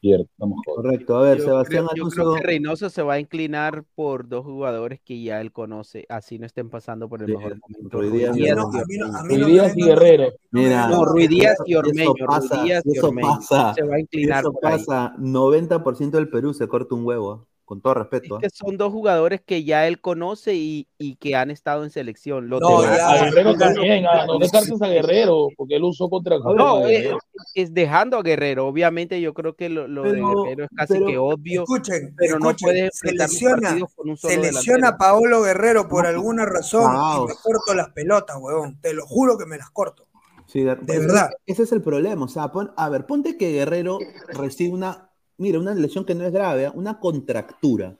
Cierto, 0.00 0.26
estamos. 0.32 0.58
Correcto, 0.66 1.16
a 1.16 1.22
ver, 1.22 1.38
Yo 1.38 1.44
Sebastián 1.44 1.86
creo, 1.86 2.04
yo 2.04 2.10
creo 2.10 2.34
que 2.34 2.42
Reynoso 2.42 2.90
se 2.90 3.00
va 3.02 3.14
a 3.14 3.20
inclinar 3.20 3.84
por 3.94 4.28
dos 4.28 4.44
jugadores 4.44 5.00
que 5.02 5.22
ya 5.22 5.40
él 5.40 5.50
conoce, 5.50 6.04
así 6.10 6.38
no 6.38 6.44
estén 6.44 6.68
pasando 6.68 7.08
por 7.08 7.22
el 7.22 7.28
Sí, 7.28 7.36
mejor 7.36 7.56
momento. 7.58 7.98
Ruiz 7.98 8.10
Ruiz 8.10 8.32
Díaz 8.34 8.56
No, 8.56 8.62
no- 8.64 8.70
no 8.72 9.24
Ruiz 9.24 9.46
Díaz 9.46 9.72
y 9.76 9.84
Guerrero. 9.84 10.24
Mira, 10.50 10.88
No, 10.88 11.04
Ruiz 11.06 11.28
Díaz 11.30 11.56
y 11.64 11.72
eso 11.72 11.78
Ormeño, 11.80 12.12
Ruiz 12.18 12.26
pasa, 12.26 12.62
Díaz 12.64 12.82
y 12.84 12.98
eso 12.98 13.08
Ormeño. 13.08 13.28
pasa. 13.28 13.74
Se 13.74 13.82
va 13.82 13.94
a 13.94 14.00
inclinar 14.00 14.40
Eso 14.40 14.52
por 14.52 14.66
ahí. 14.66 14.72
pasa, 14.84 15.14
90% 15.18 16.18
del 16.18 16.28
Perú 16.28 16.52
se 16.52 16.68
corta 16.68 16.94
un 16.96 17.06
huevo, 17.06 17.34
¿eh? 17.34 17.53
Con 17.64 17.80
todo 17.80 17.94
Es 17.94 17.98
respeto. 18.00 18.36
¿eh? 18.36 18.40
que 18.42 18.50
son 18.50 18.76
dos 18.76 18.92
jugadores 18.92 19.40
que 19.40 19.64
ya 19.64 19.86
él 19.86 20.00
conoce 20.00 20.54
y, 20.54 20.86
y 20.98 21.16
que 21.16 21.34
han 21.34 21.50
estado 21.50 21.82
en 21.84 21.90
selección. 21.90 22.48
Los 22.48 22.60
No, 22.60 22.82
demás- 22.82 22.96
ya. 22.98 23.10
A 23.10 23.24
Guerrero 23.24 23.54
también, 23.56 24.04
ah, 24.06 24.26
no 24.26 24.38
descartes 24.38 24.80
a 24.82 24.86
Guerrero, 24.88 25.48
porque 25.56 25.76
él 25.76 25.84
usó 25.84 26.08
contra 26.10 26.38
No, 26.38 26.76
a 26.84 26.92
eh, 26.92 27.10
es 27.54 27.72
dejando 27.72 28.18
a 28.18 28.22
Guerrero. 28.22 28.66
Obviamente, 28.66 29.20
yo 29.20 29.32
creo 29.34 29.54
que 29.56 29.68
lo, 29.68 29.88
lo 29.88 30.02
de 30.02 30.20
Guerrero 30.20 30.64
es 30.64 30.70
casi 30.76 30.92
pero- 30.94 31.06
que 31.06 31.18
obvio, 31.18 31.62
Escuchen, 31.62 32.14
pero 32.16 32.38
no 32.38 32.50
escuchen, 32.50 32.66
puede 32.66 32.80
enfrentar 32.86 33.28
los 33.28 33.36
selecciona, 33.38 33.86
con 33.96 34.10
un 34.10 34.16
solo 34.16 34.34
selecciona 34.34 34.88
a. 34.88 34.96
Paolo 34.98 35.42
Guerrero 35.42 35.88
por 35.88 36.06
alguna 36.06 36.44
razón 36.46 36.92
y 36.94 37.26
me 37.28 37.34
corto 37.42 37.74
las 37.74 37.88
pelotas, 37.90 38.36
huevón. 38.40 38.78
Te 38.80 38.92
lo 38.94 39.06
juro 39.06 39.38
que 39.38 39.46
me 39.46 39.56
las 39.58 39.70
corto. 39.70 40.06
Sí, 40.46 40.62
de, 40.62 40.76
De 40.76 40.98
verdad. 40.98 41.30
Ese 41.46 41.62
es 41.62 41.72
el 41.72 41.80
problema. 41.80 42.26
O 42.26 42.28
sea, 42.28 42.48
pon- 42.52 42.72
a 42.76 42.88
ver, 42.90 43.06
ponte 43.06 43.38
que 43.38 43.50
Guerrero 43.52 43.98
recibe 44.28 44.74
una, 44.74 45.08
mira, 45.38 45.58
una 45.58 45.74
lesión 45.74 46.04
que 46.04 46.14
no 46.14 46.24
es 46.24 46.32
grave, 46.32 46.64
¿eh? 46.64 46.70
una 46.74 46.98
contractura. 46.98 47.96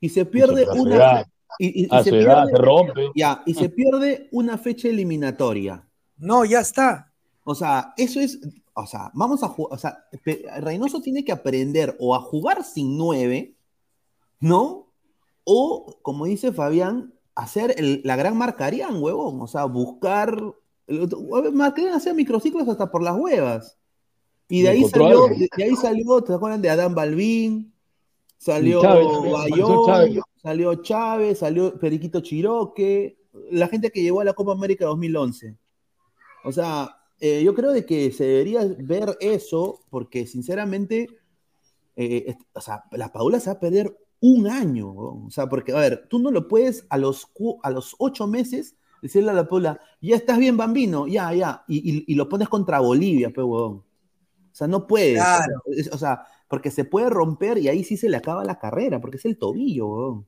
Y 0.00 0.08
se 0.10 0.24
pierde 0.24 0.66
una. 0.76 0.96
edad, 0.96 1.26
Y, 1.58 1.82
y- 1.82 1.84
y 1.84 1.88
a 1.90 2.02
se 2.04 2.10
edad 2.10 2.44
pierde, 2.44 2.50
se 2.52 2.62
rompe. 2.62 3.10
ya, 3.16 3.42
y 3.46 3.54
se 3.54 3.68
pierde 3.68 4.28
una 4.32 4.58
fecha 4.58 4.88
eliminatoria. 4.88 5.84
No, 6.18 6.44
ya 6.44 6.60
está. 6.60 7.12
O 7.44 7.54
sea, 7.54 7.94
eso 7.96 8.20
es. 8.20 8.38
O 8.74 8.86
sea, 8.86 9.10
vamos 9.14 9.42
a 9.42 9.48
jugar. 9.48 9.74
O 9.74 9.78
sea, 9.78 10.04
Reynoso 10.60 11.00
tiene 11.00 11.24
que 11.24 11.32
aprender 11.32 11.96
o 11.98 12.14
a 12.14 12.20
jugar 12.20 12.62
sin 12.62 12.96
nueve, 12.96 13.54
¿no? 14.40 14.86
O, 15.44 15.96
como 16.02 16.26
dice 16.26 16.52
Fabián, 16.52 17.12
hacer 17.34 17.74
el- 17.78 18.02
la 18.04 18.14
gran 18.16 18.36
Marcarián, 18.36 19.02
huevón. 19.02 19.40
O 19.40 19.46
sea, 19.48 19.64
buscar. 19.64 20.40
Marcarián 21.52 21.94
hacía 21.94 22.14
microciclos 22.14 22.68
hasta 22.68 22.90
por 22.90 23.02
las 23.02 23.16
huevas. 23.16 23.76
Y 24.48 24.62
de 24.62 24.68
ahí 24.70 24.82
salió, 24.90 25.28
de, 25.40 25.48
de 25.56 25.64
ahí 25.64 25.76
salió, 25.76 26.22
¿te 26.22 26.32
acuerdan 26.32 26.62
de 26.62 26.70
Adán 26.70 26.94
Balbín? 26.94 27.72
Salió 28.38 28.80
Bayón, 29.32 30.22
salió 30.42 30.74
Chávez, 30.76 31.38
salió 31.40 31.78
Periquito 31.78 32.20
Chiroque, 32.20 33.18
la 33.50 33.68
gente 33.68 33.90
que 33.90 34.02
llegó 34.02 34.20
a 34.20 34.24
la 34.24 34.32
Copa 34.32 34.52
América 34.52 34.86
2011. 34.86 35.56
O 36.44 36.52
sea, 36.52 36.88
eh, 37.20 37.42
yo 37.44 37.52
creo 37.54 37.72
de 37.72 37.84
que 37.84 38.10
se 38.12 38.24
debería 38.24 38.64
ver 38.78 39.16
eso, 39.20 39.80
porque 39.90 40.26
sinceramente, 40.26 41.08
eh, 41.96 42.36
o 42.54 42.60
sea, 42.60 42.84
la 42.92 43.12
Paula 43.12 43.40
se 43.40 43.50
va 43.50 43.54
a 43.56 43.60
perder 43.60 43.98
un 44.20 44.46
año. 44.46 44.94
¿no? 44.94 45.26
O 45.26 45.30
sea, 45.30 45.48
porque, 45.48 45.72
a 45.72 45.80
ver, 45.80 46.06
tú 46.08 46.18
no 46.20 46.30
lo 46.30 46.46
puedes 46.48 46.86
a 46.90 46.96
los, 46.96 47.28
a 47.62 47.70
los 47.70 47.96
ocho 47.98 48.26
meses 48.26 48.76
decirle 49.02 49.30
a 49.30 49.34
la 49.34 49.48
Paula, 49.48 49.80
ya 50.00 50.16
estás 50.16 50.38
bien, 50.38 50.56
bambino, 50.56 51.06
ya, 51.06 51.32
ya, 51.34 51.64
y, 51.68 51.78
y- 51.98 52.04
y 52.06 52.14
lo 52.14 52.28
pones 52.28 52.48
contra 52.48 52.80
Bolivia, 52.80 53.30
pues, 53.34 53.44
huevón. 53.44 53.82
O 54.58 54.64
sea, 54.64 54.66
no. 54.66 54.86
Claro. 54.88 55.62
O 55.92 55.98
sea, 55.98 56.24
porque 56.48 56.72
se 56.72 56.84
puede 56.84 57.10
romper 57.10 57.58
y 57.58 57.68
ahí 57.68 57.84
sí 57.84 57.96
se 57.96 58.08
le 58.08 58.16
acaba 58.16 58.42
la 58.44 58.58
carrera, 58.58 59.00
porque 59.00 59.16
es 59.18 59.24
el 59.24 59.38
tobillo, 59.38 60.24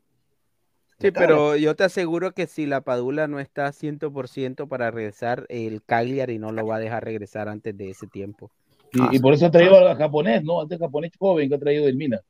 Sí, 1.00 1.10
pero 1.10 1.56
yo 1.56 1.74
te 1.74 1.84
aseguro 1.84 2.32
que 2.32 2.46
si 2.46 2.66
la 2.66 2.82
Padula 2.82 3.26
no 3.26 3.40
está 3.40 3.72
100% 3.72 4.68
para 4.68 4.90
regresar, 4.90 5.46
el 5.48 5.82
Cagliari 5.82 6.38
no 6.38 6.52
lo 6.52 6.66
va 6.66 6.76
a 6.76 6.78
dejar 6.78 7.02
regresar 7.04 7.48
antes 7.48 7.76
de 7.76 7.90
ese 7.90 8.06
tiempo. 8.06 8.50
Y, 8.92 9.16
y 9.16 9.18
por 9.18 9.32
eso 9.32 9.46
ha 9.46 9.50
traído 9.50 9.78
al 9.78 9.96
japonés, 9.96 10.44
¿no? 10.44 10.62
Este 10.62 10.76
japonés 10.78 11.12
joven 11.18 11.48
que 11.48 11.54
ha 11.54 11.58
traído 11.58 11.86
del 11.86 11.96
Mina. 11.96 12.20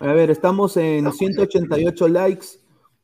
A 0.00 0.12
ver, 0.12 0.30
estamos 0.30 0.76
en 0.76 1.12
188 1.12 2.08
likes. 2.08 2.46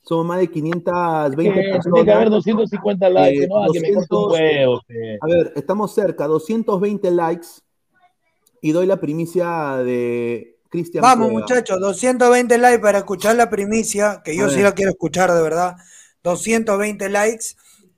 Somos 0.03 0.25
más 0.25 0.39
de 0.39 0.49
520 0.49 1.61
Eh, 1.61 1.81
tiene 1.83 2.05
que 2.05 2.13
haber 2.13 2.29
personas. 2.31 2.31
250 2.31 3.11
likes, 3.11 3.43
Eh, 3.43 3.49
no, 3.49 3.73
que 3.73 3.81
me 3.81 3.93
corte 3.93 4.15
un 4.15 4.23
200, 4.29 4.33
huevo. 4.33 4.81
pe. 4.87 5.19
A 5.21 5.27
ver, 5.27 5.53
estamos 5.57 5.95
cerca, 5.95 6.27
220 6.29 7.11
likes. 7.11 7.47
Y 8.63 8.73
doy 8.73 8.87
la 8.87 8.99
primicia 8.99 9.77
de 9.79 10.57
Cristian. 10.71 11.03
Vamos, 11.03 11.31
muchachos, 11.31 11.79
220 11.81 12.57
likes 12.59 12.79
para 12.79 12.99
escuchar 12.99 13.37
la 13.37 13.51
primicia, 13.51 14.23
que 14.25 14.35
yo 14.37 14.49
sí 14.49 14.61
la 14.63 14.73
quiero 14.73 14.93
escuchar 14.93 15.33
de 15.33 15.43
verdad. 15.43 15.77
220 16.23 17.09
likes 17.11 17.45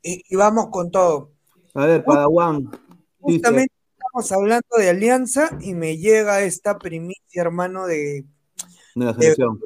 y, 0.02 0.24
y 0.28 0.36
vamos 0.36 0.70
con 0.70 0.90
todo. 0.90 1.30
A 1.74 1.86
ver, 1.86 2.02
Padawan. 2.02 2.62
dice, 2.62 2.80
Justamente 3.20 3.74
estamos 3.92 4.32
hablando 4.32 4.76
de 4.78 4.88
alianza 4.88 5.50
y 5.60 5.74
me 5.74 5.98
llega 5.98 6.42
esta 6.42 6.78
primicia, 6.78 7.42
hermano, 7.42 7.86
de, 7.86 8.24
de 8.94 9.04
la 9.04 9.12
selección. 9.12 9.60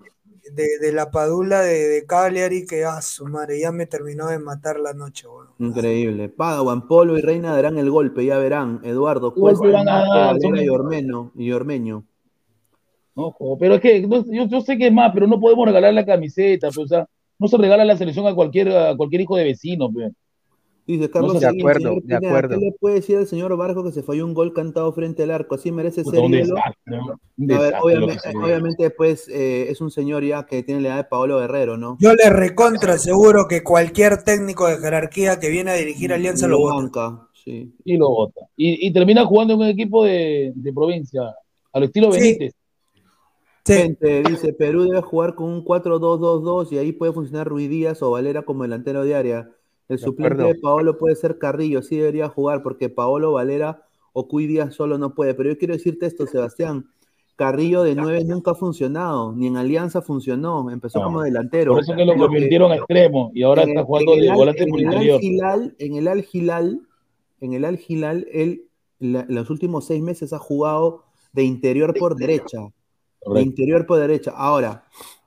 de, 0.53 0.79
de 0.81 0.93
la 0.93 1.11
padula 1.11 1.61
de, 1.61 1.87
de 1.89 2.07
Cagliari, 2.07 2.67
que 2.67 2.85
a 2.85 3.01
su 3.03 3.27
madre, 3.27 3.61
ya 3.61 3.71
me 3.71 3.87
terminó 3.87 4.27
de 4.27 4.39
matar 4.41 4.81
la 4.81 4.95
noche, 4.95 5.29
weón. 5.29 5.48
Increíble. 5.59 6.29
Padawan, 6.29 6.87
Polo 6.87 7.19
y 7.19 7.21
Reina 7.21 7.53
darán 7.53 7.79
el 7.79 7.91
golpe, 7.91 8.25
ya 8.25 8.39
verán. 8.39 8.81
Eduardo, 8.85 9.35
¿Qué 9.35 9.41
golpe 9.41 9.59
Cuesta? 9.59 10.05
Valera 10.09 10.63
y 10.63 10.69
Ormeño. 10.69 11.33
Y 11.37 11.51
Ormeño. 11.51 12.05
Ojo, 13.15 13.59
pero 13.59 13.75
es 13.75 13.81
que 13.81 14.01
yo, 14.03 14.47
yo 14.47 14.61
sé 14.61 14.79
que 14.79 14.87
es 14.87 14.93
más, 14.93 15.11
pero 15.13 15.27
no 15.27 15.41
podemos 15.41 15.67
regalar 15.67 15.93
la 15.93 16.07
camiseta, 16.07 16.69
pues, 16.69 16.79
o 16.79 16.87
sea, 16.87 17.09
no 17.37 17.49
se 17.49 17.57
regala 17.57 17.85
la 17.85 17.97
selección 17.97 18.27
a 18.29 18.35
cualquier, 18.35 18.69
a 18.77 18.97
cualquier 18.97 19.23
hijo 19.23 19.37
de 19.37 19.45
vecino, 19.45 19.91
pues. 19.93 20.13
Dice 20.89 21.11
Carlos, 21.11 21.35
sé, 21.35 21.41
de 21.41 21.59
acuerdo, 21.59 21.99
de 22.03 22.17
acuerdo. 22.17 22.59
¿Qué 22.59 22.65
le 22.65 22.73
puede 22.73 22.95
decir 22.97 23.19
al 23.19 23.27
señor 23.27 23.55
Barco 23.59 23.85
que 23.85 23.93
se 23.93 24.03
falló 24.03 24.25
un 24.25 24.33
gol 24.33 24.55
cantado 24.55 24.91
frente 24.95 25.23
al 25.23 25.31
arco? 25.31 25.55
Así 25.57 25.71
merece 25.71 26.03
ser 26.03 26.19
un 26.19 26.35
A 26.35 27.61
ver, 27.61 27.75
obviamente, 27.83 28.29
obviamente, 28.43 28.89
pues 28.89 29.29
eh, 29.29 29.67
es 29.69 29.83
un 29.83 29.91
señor 29.91 30.25
ya 30.25 30.47
que 30.47 30.63
tiene 30.63 30.81
la 30.81 30.89
edad 30.89 30.97
de 30.97 31.05
Paolo 31.05 31.41
Guerrero, 31.41 31.77
¿no? 31.77 31.99
Yo 32.01 32.15
le 32.15 32.31
recontra 32.31 32.97
seguro 32.97 33.47
que 33.47 33.63
cualquier 33.63 34.23
técnico 34.23 34.67
de 34.67 34.79
jerarquía 34.79 35.39
que 35.39 35.51
viene 35.51 35.73
a 35.73 35.75
dirigir 35.75 36.11
Alianza 36.11 36.47
lo 36.47 36.53
Lo 36.57 36.61
vota. 36.61 36.75
banca, 36.77 37.29
sí. 37.45 37.71
Y 37.85 37.99
lo 37.99 38.09
vota. 38.09 38.41
Y, 38.57 38.87
y 38.87 38.91
termina 38.91 39.27
jugando 39.27 39.53
en 39.55 39.61
un 39.61 39.67
equipo 39.67 40.05
de, 40.05 40.53
de 40.55 40.73
provincia, 40.73 41.21
al 41.75 41.83
estilo 41.83 42.11
Sí. 42.13 42.19
Benítez. 42.21 42.55
Sí. 43.67 43.75
Gente, 43.75 44.23
dice, 44.23 44.55
Perú 44.55 44.85
debe 44.85 45.03
jugar 45.03 45.35
con 45.35 45.49
un 45.51 45.63
4-2-2-2 45.63 46.73
y 46.73 46.79
ahí 46.79 46.93
puede 46.93 47.13
funcionar 47.13 47.47
Ruiz 47.47 47.69
Díaz 47.69 48.03
o 48.03 48.11
Valera 48.11 48.43
como 48.43 48.63
delantero 48.63 49.05
de 49.05 49.15
área. 49.15 49.51
El 49.89 49.97
De 49.97 50.03
suplente 50.03 50.35
acuerdo. 50.35 50.55
de 50.55 50.61
Paolo 50.61 50.99
puede 50.99 51.17
ser 51.17 51.39
Carrillo, 51.39 51.83
sí 51.83 51.97
debería 51.97 52.29
jugar 52.29 52.63
porque 52.63 52.89
Paolo, 52.91 53.33
Valera 53.33 53.83
o 54.13 54.29
Cuy 54.29 54.47
Díaz 54.47 54.75
solo 54.75 54.99
no 54.99 55.15
puede. 55.15 55.35
Pero 55.35 55.51
yo 55.51 55.59
quiero 55.59 55.75
decirte 55.75 56.07
esto, 56.07 56.27
Sebastián. 56.27 56.91
Carrillo 57.37 57.85
de 57.85 57.95
9 57.95 58.25
nunca 58.25 58.51
ha 58.51 58.55
funcionado, 58.57 59.33
ni 59.33 59.47
en 59.47 59.57
Alianza 59.57 60.03
funcionó, 60.03 60.69
empezó 60.71 60.99
No. 60.99 61.05
como 61.07 61.23
delantero. 61.23 61.73
Por 61.73 61.83
eso 61.83 61.95
que 61.95 62.05
lo 62.05 62.17
convirtieron 62.17 62.73
a 62.73 62.77
extremo 62.77 63.31
y 63.33 63.45
ahora 63.45 63.63
en 63.63 63.69
está 63.71 63.85
jugando 63.85 64.15
el 64.15 64.21
de 64.23 64.31
Al- 64.31 64.37
volante 64.37 64.63
en 64.65 64.69
por 64.71 64.81
el 64.81 64.87
Al 64.89 64.93
interior. 64.95 65.21
Hilal- 65.23 65.77
En 65.79 65.95
el 65.97 66.09
Al 66.09 66.27
Hilal, 66.33 66.81
en 67.41 67.53
el 67.53 67.65
Al 67.65 67.81
Hilal, 67.87 68.27
él 68.33 68.65
la- 68.99 69.25
los 69.29 69.51
últimos 69.51 69.87
seis 69.87 70.03
meses 70.03 70.33
ha 70.33 70.39
jugado 70.41 71.05
de 71.33 71.45
interior 71.45 71.95
por 71.97 72.17
derecha. 72.17 72.59
De 73.33 73.41
interior 73.43 73.87
por 73.87 74.01
derecha. 74.01 74.33
Ahora, 74.35 74.85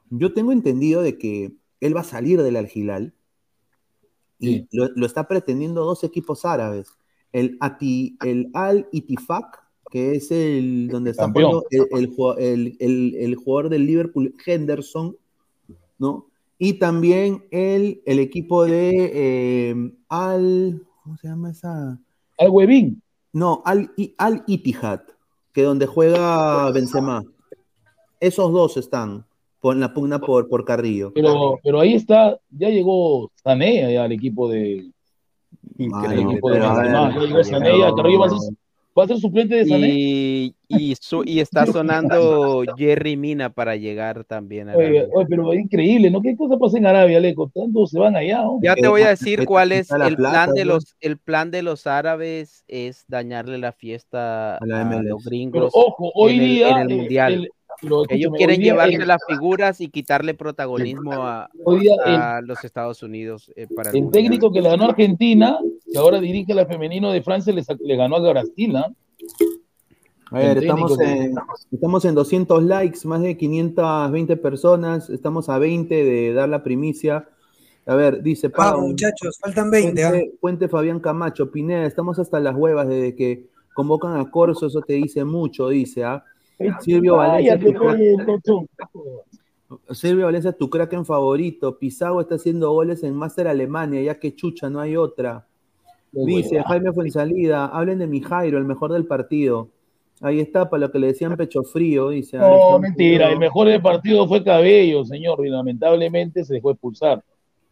yo 0.10 0.34
tengo 0.34 0.52
entendido 0.52 1.02
de 1.02 1.18
que 1.18 1.54
él 1.80 1.96
va 1.96 2.02
a 2.02 2.04
salir 2.04 2.42
del 2.42 2.58
Al 2.58 2.68
Hilal 2.74 3.14
y 4.42 4.68
lo, 4.72 4.90
lo 4.96 5.06
está 5.06 5.28
pretendiendo 5.28 5.86
dos 5.86 6.04
equipos 6.04 6.44
árabes. 6.46 6.90
El, 7.32 7.58
Ati- 7.60 8.18
el 8.26 8.50
Al 8.54 8.88
Itifak, 8.92 9.64
que 9.90 10.16
es 10.16 10.32
el 10.32 10.90
donde 10.90 11.12
está 11.12 11.30
jugando 11.32 11.64
el, 11.70 12.76
el 12.80 13.16
el- 13.20 13.36
jugador 13.36 13.70
del 13.70 13.86
Liverpool, 13.86 14.34
Henderson, 14.46 15.16
¿no? 15.98 16.28
Y 16.58 16.74
también 16.74 17.46
el, 17.52 18.02
el 18.06 18.20
equipo 18.20 18.66
de 18.66 19.12
eh, 19.14 19.92
Al. 20.10 20.86
¿Cómo 21.04 21.18
se 21.18 21.28
llama 21.28 21.52
esa? 21.52 22.00
Al 22.38 22.50
Huevín. 22.50 23.02
No, 23.34 23.62
Al, 23.66 23.92
Al 24.18 24.44
Ittihad, 24.46 25.02
que 25.54 25.64
donde 25.64 25.86
juega 25.88 26.70
Benzema. 26.72 27.24
Esos 28.20 28.52
dos 28.52 28.78
están 28.78 29.26
por 29.62 29.76
la 29.78 29.94
pugna 29.94 30.20
por, 30.20 30.50
por 30.50 30.66
Carrillo. 30.66 31.12
Pero, 31.14 31.60
pero 31.64 31.80
ahí 31.80 31.94
está, 31.94 32.38
ya 32.50 32.70
llegó 32.70 33.32
Sané 33.44 33.98
al 33.98 34.12
equipo 34.12 34.50
de, 34.50 34.90
equipo 35.78 36.50
Benzema. 36.50 37.14
Ya 37.14 37.20
llegó 37.20 37.44
Sané, 37.44 37.70
Carrillo 37.96 38.20
va 38.20 38.26
a 38.26 38.30
ser, 38.30 38.40
va 38.98 39.04
a 39.04 39.08
ser 39.08 39.18
suplente 39.20 39.56
de 39.56 39.66
Sané. 39.66 39.88
Y, 39.90 40.56
y, 40.68 40.96
su- 41.00 41.24
y 41.26 41.40
está 41.42 41.66
sonando 41.68 42.64
Jerry 42.78 43.16
Mina 43.18 43.50
para 43.52 43.76
llegar 43.76 44.24
también. 44.24 44.70
a 44.70 44.76
Oye, 44.76 45.08
oye, 45.14 45.26
pero 45.30 45.54
es 45.54 45.60
increíble, 45.60 46.10
¿no? 46.10 46.22
¿Qué 46.22 46.36
cosa 46.36 46.58
pasa 46.58 46.78
en 46.78 46.86
Arabia, 46.88 47.20
Leco? 47.20 47.52
Tantos 47.54 47.92
se 47.92 48.00
van 48.00 48.16
allá. 48.16 48.44
Ya 48.62 48.74
te 48.76 48.88
voy 48.88 49.02
a 49.04 49.10
decir 49.10 49.46
cuál 49.46 49.72
es 49.74 49.92
el 49.92 50.16
plan 50.16 50.54
de 50.54 50.66
los 50.66 50.96
el 51.00 51.18
plan 51.18 51.52
de 51.52 51.62
los 51.62 51.88
árabes 51.88 52.64
es 52.68 53.06
dañarle 53.08 53.58
la 53.60 53.72
fiesta 53.74 54.56
A 54.58 54.66
los 54.66 54.90
Pero 54.90 55.18
gringos. 55.24 55.72
ojo, 55.76 56.12
hoy 56.16 56.34
en 56.36 56.42
el- 56.42 56.48
día. 56.50 56.70
en 56.70 56.78
el 56.92 56.98
Mundial. 56.98 57.34
el- 57.34 57.50
pero 57.82 58.04
Ellos 58.10 58.32
quieren 58.38 58.62
llevarse 58.62 58.96
el- 58.96 59.08
las 59.08 59.22
figuras 59.28 59.82
y 59.82 59.90
quitarle 59.90 60.34
protagonismo 60.34 61.14
a, 61.14 61.50
el, 62.40 62.46
los 62.48 62.64
Estados 62.64 63.02
Unidos 63.04 63.52
eh, 63.56 63.68
para 63.76 63.90
el 63.90 64.04
Mundial. 64.04 64.24
técnico 64.24 64.52
que 64.52 64.62
le 64.62 64.70
ganó 64.70 64.84
a 64.86 64.90
Argentina, 64.90 65.58
que 65.92 65.98
ahora 65.98 66.20
dirige 66.20 66.54
la 66.54 66.66
femenino 66.66 67.12
de 67.12 67.22
Francia, 67.24 67.52
le, 67.54 67.64
le 67.84 67.96
ganó 67.96 68.18
a 68.18 68.30
Brasil, 68.32 68.76
¿ah? 68.76 68.92
A 70.34 70.38
ver, 70.40 70.60
estamos 70.60 70.98
en, 71.02 71.36
estamos 71.74 72.06
en 72.06 72.16
200 72.16 72.64
likes, 72.64 73.00
más 73.06 73.22
de 73.22 73.36
520 73.36 74.38
personas. 74.38 75.10
Estamos 75.10 75.50
a 75.50 75.58
20 75.60 75.94
de 76.06 76.34
dar 76.34 76.48
la 76.48 76.64
primicia. 76.64 77.28
A 77.86 77.96
ver, 77.96 78.22
dice 78.24 78.48
Vamos, 78.48 78.74
Pau. 78.80 78.88
muchachos, 78.88 79.38
faltan 79.42 79.70
20. 79.70 80.02
¿ah? 80.06 80.10
Puente, 80.12 80.32
Puente 80.40 80.68
Fabián 80.70 81.00
Camacho, 81.02 81.52
Pineda, 81.52 81.86
estamos 81.86 82.18
hasta 82.18 82.40
las 82.40 82.56
huevas 82.56 82.88
desde 82.88 83.14
que 83.16 83.48
convocan 83.74 84.16
a 84.18 84.32
Corso, 84.32 84.68
eso 84.68 84.82
te 84.82 84.94
dice 84.94 85.26
mucho, 85.26 85.68
dice, 85.68 86.06
¿ah? 86.06 86.24
Silvio 86.82 87.18
Valencia, 87.18 87.60
tu. 88.44 88.68
Silvio 89.92 90.26
Valencia, 90.26 90.52
tu 90.52 90.70
crack 90.70 90.94
en 90.94 91.06
favorito. 91.06 91.78
Pizarro 91.78 92.22
está 92.22 92.36
haciendo 92.36 92.72
goles 92.72 93.04
en 93.04 93.16
Master 93.16 93.48
Alemania, 93.48 94.02
ya 94.02 94.20
que 94.20 94.36
chucha, 94.36 94.70
no 94.70 94.80
hay 94.80 94.96
otra. 94.96 95.48
Dice 96.12 96.62
Jaime 96.62 96.92
Fuensalida, 96.92 97.68
hablen 97.68 98.00
de 98.00 98.08
mi 98.08 98.22
Jairo, 98.22 98.58
el 98.58 98.66
mejor 98.66 98.92
del 98.92 99.06
partido. 99.06 99.70
Ahí 100.20 100.40
está, 100.40 100.70
para 100.70 100.82
lo 100.82 100.92
que 100.92 101.00
le 101.00 101.08
decían 101.08 101.36
pecho 101.36 101.64
frío, 101.64 102.10
dice. 102.10 102.38
No, 102.38 102.78
mentira, 102.78 103.26
Frío. 103.26 103.34
el 103.34 103.40
mejor 103.40 103.68
del 103.68 103.82
partido 103.82 104.28
fue 104.28 104.44
Cabello, 104.44 105.04
señor, 105.04 105.44
y 105.46 105.50
lamentablemente 105.50 106.44
se 106.44 106.56
dejó 106.56 106.72
expulsar. 106.72 107.24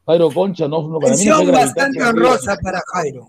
Jairo 0.08 0.32
Concha 0.32 0.68
no, 0.68 0.88
no 0.88 0.98
para 1.00 1.16
mí 1.16 1.26
no 1.26 1.36
fue 1.44 1.52
bastante 1.52 2.04
honrosa 2.04 2.58
para 2.64 2.82
Jairo. 2.94 3.28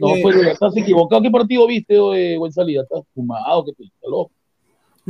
No, 0.00 0.08
fue, 0.22 0.50
estás 0.50 0.76
equivocado. 0.76 1.22
¿Qué 1.22 1.30
partido 1.30 1.66
viste, 1.68 1.94
eh, 1.94 2.36
buen 2.38 2.50
salida? 2.50 2.82
Estás 2.82 3.02
fumado, 3.14 3.64
que 3.64 3.72
te 3.72 3.84
caló. 4.02 4.28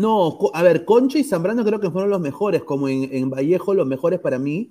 No, 0.00 0.38
a 0.54 0.62
ver, 0.62 0.84
Concha 0.84 1.18
y 1.18 1.24
Zambrano 1.24 1.64
creo 1.64 1.80
que 1.80 1.90
fueron 1.90 2.10
los 2.10 2.20
mejores, 2.20 2.62
como 2.64 2.88
en, 2.88 3.08
en 3.12 3.30
Vallejo, 3.30 3.74
los 3.74 3.86
mejores 3.86 4.18
para 4.20 4.38
mí 4.38 4.70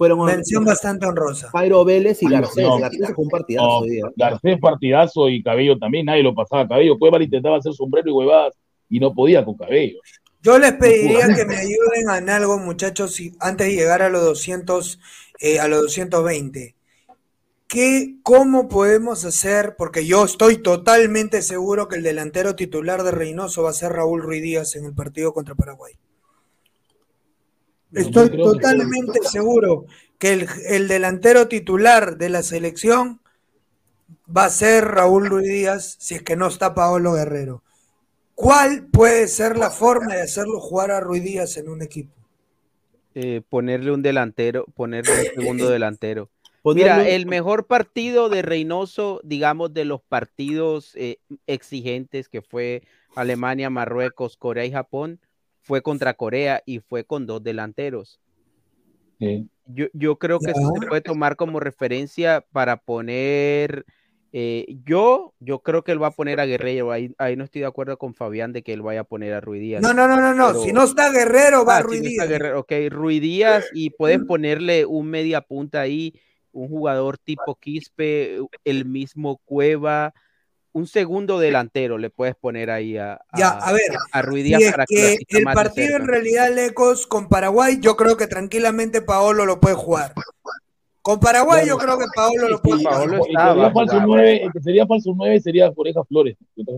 fueron 0.00 0.24
Mención 0.24 0.64
bastante 0.64 1.04
honrosa. 1.04 1.50
Jairo 1.50 1.84
Vélez 1.84 2.22
y 2.22 2.26
Garcés. 2.26 2.64
no. 2.64 2.78
Garcés 2.78 3.12
fue 3.14 3.24
un 3.24 3.28
partidazo 3.28 3.66
No, 3.66 3.82
día. 3.82 4.04
Garcés 4.16 4.58
partidazo 4.58 5.28
y 5.28 5.42
Cabello 5.42 5.78
también, 5.78 6.06
nadie 6.06 6.22
lo 6.22 6.34
pasaba 6.34 6.62
a 6.62 6.68
Cabello. 6.68 6.98
Cueva 6.98 7.22
intentaba 7.22 7.58
hacer 7.58 7.74
sombrero 7.74 8.08
y 8.08 8.12
huevadas 8.12 8.54
y 8.88 8.98
no 8.98 9.12
podía 9.12 9.44
con 9.44 9.58
Cabello. 9.58 9.98
Yo 10.42 10.58
les 10.58 10.72
pediría 10.72 11.26
que 11.34 11.44
me 11.44 11.56
ayuden 11.56 12.22
en 12.22 12.30
algo, 12.30 12.56
muchachos, 12.56 13.12
si, 13.12 13.34
antes 13.40 13.66
de 13.66 13.74
llegar 13.74 14.00
a 14.00 14.08
los 14.08 14.22
200, 14.24 14.98
eh, 15.40 15.60
a 15.60 15.68
los 15.68 15.82
220. 15.82 16.74
¿Qué, 17.70 18.16
¿Cómo 18.24 18.66
podemos 18.68 19.24
hacer? 19.24 19.76
Porque 19.78 20.04
yo 20.04 20.24
estoy 20.24 20.56
totalmente 20.60 21.40
seguro 21.40 21.86
que 21.86 21.94
el 21.98 22.02
delantero 22.02 22.56
titular 22.56 23.04
de 23.04 23.12
Reynoso 23.12 23.62
va 23.62 23.70
a 23.70 23.74
ser 23.74 23.92
Raúl 23.92 24.22
Ruiz 24.22 24.42
Díaz 24.42 24.74
en 24.74 24.86
el 24.86 24.92
partido 24.92 25.32
contra 25.32 25.54
Paraguay. 25.54 25.94
No, 27.92 28.00
Estoy 28.00 28.30
que- 28.30 28.36
totalmente 28.38 29.20
seguro 29.22 29.86
que 30.18 30.32
el, 30.32 30.48
el 30.66 30.88
delantero 30.88 31.46
titular 31.46 32.16
de 32.18 32.28
la 32.28 32.42
selección 32.42 33.20
va 34.36 34.46
a 34.46 34.50
ser 34.50 34.86
Raúl 34.86 35.26
Ruiz 35.28 35.48
Díaz 35.48 35.96
si 36.00 36.16
es 36.16 36.22
que 36.24 36.34
no 36.34 36.48
está 36.48 36.74
Paolo 36.74 37.12
Guerrero. 37.12 37.62
¿Cuál 38.34 38.88
puede 38.88 39.28
ser 39.28 39.56
la 39.56 39.70
forma 39.70 40.16
de 40.16 40.22
hacerlo 40.22 40.58
jugar 40.58 40.90
a 40.90 40.98
Ruiz 40.98 41.22
Díaz 41.22 41.56
en 41.56 41.68
un 41.68 41.82
equipo? 41.82 42.12
Eh, 43.14 43.42
ponerle 43.48 43.92
un 43.92 44.02
delantero, 44.02 44.64
ponerle 44.74 45.12
un 45.12 45.34
segundo 45.36 45.68
delantero. 45.70 46.30
Ponerle- 46.62 47.04
Mira, 47.04 47.08
el 47.08 47.26
mejor 47.26 47.66
partido 47.66 48.28
de 48.28 48.42
Reynoso, 48.42 49.20
digamos, 49.24 49.72
de 49.72 49.84
los 49.86 50.02
partidos 50.02 50.94
eh, 50.96 51.18
exigentes 51.46 52.28
que 52.28 52.42
fue 52.42 52.82
Alemania, 53.16 53.70
Marruecos, 53.70 54.36
Corea 54.36 54.64
y 54.66 54.70
Japón, 54.72 55.20
fue 55.62 55.82
contra 55.82 56.14
Corea 56.14 56.62
y 56.66 56.80
fue 56.80 57.04
con 57.04 57.26
dos 57.26 57.42
delanteros. 57.42 58.20
Sí. 59.18 59.48
Yo, 59.66 59.86
yo 59.92 60.16
creo 60.18 60.38
que 60.40 60.50
eso 60.50 60.60
se 60.80 60.86
puede 60.86 61.00
tomar 61.00 61.36
como 61.36 61.60
referencia 61.60 62.44
para 62.52 62.78
poner. 62.78 63.84
eh, 64.32 64.66
yo, 64.84 65.34
yo 65.40 65.58
creo 65.60 65.82
que 65.84 65.92
él 65.92 66.02
va 66.02 66.08
a 66.08 66.12
poner 66.12 66.40
a 66.40 66.46
Guerrero. 66.46 66.90
Ahí, 66.92 67.12
ahí 67.18 67.36
no 67.36 67.44
estoy 67.44 67.60
de 67.62 67.66
acuerdo 67.68 67.96
con 67.98 68.14
Fabián 68.14 68.52
de 68.52 68.62
que 68.62 68.72
él 68.72 68.82
vaya 68.82 69.00
a 69.00 69.04
poner 69.04 69.32
a 69.34 69.40
Ruiz 69.40 69.60
Díaz. 69.60 69.82
No, 69.82 69.92
no, 69.94 70.06
no, 70.08 70.16
no, 70.16 70.34
no. 70.34 70.48
Pero- 70.48 70.62
Si 70.62 70.72
no 70.72 70.84
está 70.84 71.10
Guerrero, 71.10 71.64
va 71.64 71.78
Ah, 71.78 71.82
Ruiz 71.82 72.00
sí, 72.00 72.16
no. 72.16 72.26
Guerrero. 72.26 72.60
Ok, 72.60 72.72
Ruiz 72.90 73.20
Díaz 73.20 73.66
y 73.74 73.90
puedes 73.90 74.20
ponerle 74.24 74.86
un 74.86 75.06
media 75.08 75.40
punta 75.40 75.80
ahí, 75.80 76.14
un 76.52 76.68
jugador 76.68 77.18
tipo 77.18 77.54
Quispe, 77.56 78.38
el 78.64 78.84
mismo 78.84 79.40
Cueva, 79.44 80.12
un 80.72 80.86
segundo 80.86 81.38
delantero 81.38 81.98
le 81.98 82.10
puedes 82.10 82.36
poner 82.36 82.70
ahí 82.70 82.96
a, 82.96 83.20
Ya, 83.36 83.48
a, 83.50 83.68
a 83.68 83.72
ver. 83.72 83.82
a 84.12 84.22
Ruiz 84.22 84.44
Si 84.44 84.48
Díaz 84.48 84.62
es 84.62 84.70
para 84.72 84.86
que, 84.86 85.16
el 85.28 85.44
más 85.44 85.54
partido 85.54 85.96
en 85.96 86.06
realidad, 86.06 86.54
Lecos, 86.54 87.06
con 87.06 87.28
Paraguay, 87.28 87.78
yo 87.80 87.96
creo 87.96 88.16
que 88.16 88.26
tranquilamente 88.26 89.02
Paolo 89.02 89.46
lo 89.46 89.58
puede 89.60 89.74
jugar. 89.74 90.14
Con 91.02 91.18
Paraguay, 91.18 91.66
yo 91.66 91.78
creo 91.78 91.98
que 91.98 92.04
Paolo 92.14 92.48
lo 92.48 92.60
puede 92.60 92.78
sí, 92.78 92.84
jugar. 92.84 92.98
Paolo 92.98 93.16
El 93.16 93.22
que 93.22 93.28
estaba 93.30 93.52
sería 93.54 93.72
falso 93.72 93.92
jugando. 93.94 94.14
9, 94.14 94.42
el 94.44 94.52
que 94.52 94.60
sería 94.60 94.86
falso 94.86 95.12
9 95.16 95.40
sería 95.40 95.72
Oreja 95.74 96.04
Flores. 96.04 96.36
Está 96.56 96.72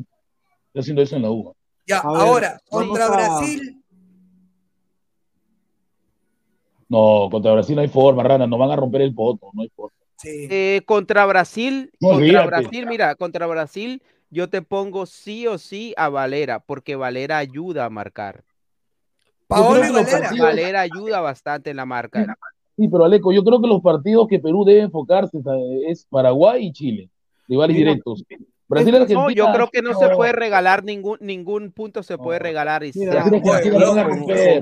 haciendo 0.77 1.03
eso 1.03 1.17
en 1.17 1.23
la 1.23 1.31
U. 1.31 1.55
Ya, 1.87 1.97
ver, 1.97 2.05
ahora, 2.23 2.61
contra 2.71 3.07
a- 3.07 3.11
Brasil, 3.11 3.82
No, 6.93 7.31
contra 7.31 7.53
Brasil 7.55 7.75
no 7.75 7.81
hay 7.81 7.89
forma, 7.89 8.23
Rana, 8.23 8.47
nos 8.47 8.59
van 8.59 8.71
a 8.71 8.77
romper 8.77 9.01
el 9.01 9.15
poto, 9.15 9.49
no 9.55 9.63
hay 9.63 9.71
forma. 9.75 9.97
sí. 10.17 10.47
Eh, 10.51 10.83
contra 10.85 11.25
Brasil, 11.25 11.91
No, 11.99 12.11
contra. 12.11 12.45
Brasil, 12.45 12.87
mira, 12.87 13.15
contra 13.15 13.47
Brasil, 13.47 14.03
yo 14.29 14.51
te 14.51 14.61
pongo 14.61 15.07
sí 15.07 15.47
o 15.47 15.57
sí 15.57 15.95
a 15.97 16.11
Valera, 16.11 16.61
porque 16.61 16.95
Valera 16.95 17.39
ayuda 17.39 17.87
a 17.87 17.91
marcar. 17.91 18.45
Paolo 19.47 19.79
y 19.87 19.91
Valera. 19.91 20.19
partidos- 20.21 20.39
Valera 20.47 20.81
ayuda 20.83 21.21
bastante 21.23 21.71
en 21.71 21.77
la 21.79 21.87
marca. 21.87 22.37
Sí, 22.77 22.89
pero 22.89 23.07
Aleco, 23.07 23.33
yo 23.33 23.43
creo 23.43 23.61
que 23.63 23.69
los 23.69 23.81
partidos 23.81 24.29
que 24.29 24.39
Perú 24.39 24.63
debe 24.65 24.81
enfocarse 24.83 25.39
es 25.87 26.05
Paraguay 26.11 26.67
y 26.67 26.73
Chile, 26.73 27.09
rivales 27.49 27.75
Mira, 27.75 27.91
directos. 27.91 28.23
Brasil 28.73 28.95
Argentina. 28.95 29.21
No, 29.21 29.31
yo 29.31 29.53
creo 29.53 29.69
que 29.69 29.83
no 29.83 29.99
se 29.99 30.09
puede 30.11 30.33
regalar 30.33 30.85
ningún 30.85 31.19
ningún 31.21 31.73
punto 31.73 32.03
se 32.03 32.19
puede 32.19 32.39
regalar 32.39 32.85
y 32.85 32.93
Mira, 32.95 33.13
sea 33.13 33.25
Brasil 33.25 33.73
romper. 34.05 34.61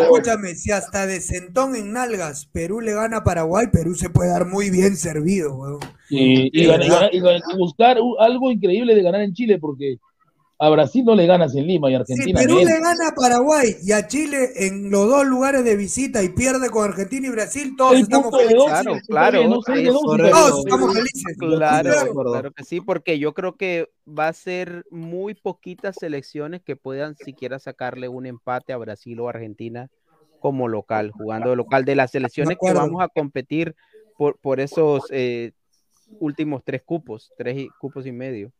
Escúchame, 0.00 0.54
si 0.54 0.72
hasta 0.72 1.06
de 1.06 1.20
sentón 1.20 1.76
en 1.76 1.92
nalgas 1.92 2.46
Perú 2.46 2.80
le 2.80 2.94
gana 2.94 3.18
a 3.18 3.24
Paraguay, 3.24 3.66
Perú 3.72 3.94
se 3.94 4.10
puede 4.10 4.30
dar 4.30 4.46
muy 4.46 4.70
bien 4.70 4.96
servido, 4.96 5.54
weón. 5.56 5.80
Y, 6.08 6.66
buscar 7.56 7.98
algo 8.18 8.50
increíble 8.50 8.94
de 8.94 9.02
ganar 9.02 9.20
en 9.20 9.32
Chile, 9.32 9.58
porque 9.58 9.98
a 10.62 10.68
Brasil 10.68 11.02
no 11.06 11.14
le 11.14 11.26
ganas 11.26 11.54
en 11.56 11.66
Lima 11.66 11.90
y 11.90 11.94
Argentina 11.94 12.38
Perú 12.38 12.56
menos. 12.56 12.70
le 12.70 12.80
gana 12.80 13.08
a 13.08 13.14
Paraguay 13.14 13.76
y 13.82 13.92
a 13.92 14.06
Chile 14.06 14.50
en 14.56 14.90
los 14.90 15.08
dos 15.08 15.24
lugares 15.26 15.64
de 15.64 15.74
visita 15.74 16.22
y 16.22 16.28
pierde 16.28 16.68
con 16.68 16.84
Argentina 16.84 17.26
y 17.26 17.30
Brasil, 17.30 17.74
todos 17.78 17.94
El 17.94 18.00
estamos 18.02 18.30
felices. 18.30 18.56
dos, 18.56 18.66
Claro, 18.66 18.92
claro. 19.08 19.48
no 19.48 19.62
sé, 19.62 19.82
dos. 19.84 20.02
Todos 20.02 20.58
estamos 20.66 20.94
felices. 20.94 21.36
Claro, 21.38 21.90
acuerdo. 22.10 22.32
claro 22.32 22.52
que 22.52 22.64
sí, 22.64 22.80
porque 22.82 23.18
yo 23.18 23.32
creo 23.32 23.56
que 23.56 23.88
va 24.06 24.28
a 24.28 24.32
ser 24.34 24.84
muy 24.90 25.34
poquitas 25.34 25.96
selecciones 25.98 26.60
que 26.62 26.76
puedan 26.76 27.16
siquiera 27.16 27.58
sacarle 27.58 28.08
un 28.08 28.26
empate 28.26 28.72
a 28.74 28.76
Brasil 28.76 29.18
o 29.20 29.28
Argentina 29.30 29.88
como 30.40 30.68
local, 30.68 31.10
jugando 31.10 31.50
de 31.50 31.56
local, 31.56 31.84
de 31.86 31.94
las 31.96 32.10
selecciones 32.10 32.58
que 32.60 32.72
vamos 32.74 33.02
a 33.02 33.08
competir 33.08 33.74
por, 34.18 34.38
por 34.38 34.60
esos 34.60 35.04
eh, 35.10 35.52
últimos 36.18 36.62
tres 36.64 36.82
cupos, 36.82 37.30
tres 37.38 37.58
y- 37.58 37.68
cupos 37.78 38.06
y 38.06 38.12
medio. 38.12 38.52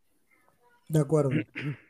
De 0.90 0.98
acuerdo. 0.98 1.30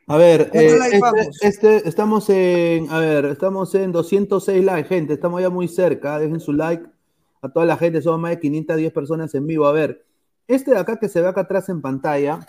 A 0.05 0.17
ver, 0.17 0.51
¿Cuántos 0.51 1.25
eh, 1.25 1.29
este, 1.41 1.47
este- 1.77 1.89
estamos 1.89 2.29
en, 2.29 2.87
a 2.91 2.99
ver, 2.99 3.25
estamos 3.25 3.73
en 3.73 3.91
206 3.91 4.63
likes, 4.63 4.89
gente, 4.89 5.13
estamos 5.13 5.41
ya 5.41 5.49
muy 5.49 5.67
cerca, 5.67 6.19
dejen 6.19 6.39
su 6.39 6.53
like 6.53 6.85
a 7.41 7.49
toda 7.49 7.65
la 7.65 7.77
gente, 7.77 7.99
somos 8.03 8.19
más 8.19 8.29
de 8.29 8.39
510 8.39 8.93
personas 8.93 9.33
en 9.33 9.47
vivo. 9.47 9.65
A 9.65 9.71
ver, 9.71 10.05
este 10.47 10.69
de 10.69 10.77
acá 10.77 10.99
que 10.99 11.09
se 11.09 11.19
ve 11.19 11.27
acá 11.27 11.41
atrás 11.41 11.67
en 11.69 11.81
pantalla, 11.81 12.45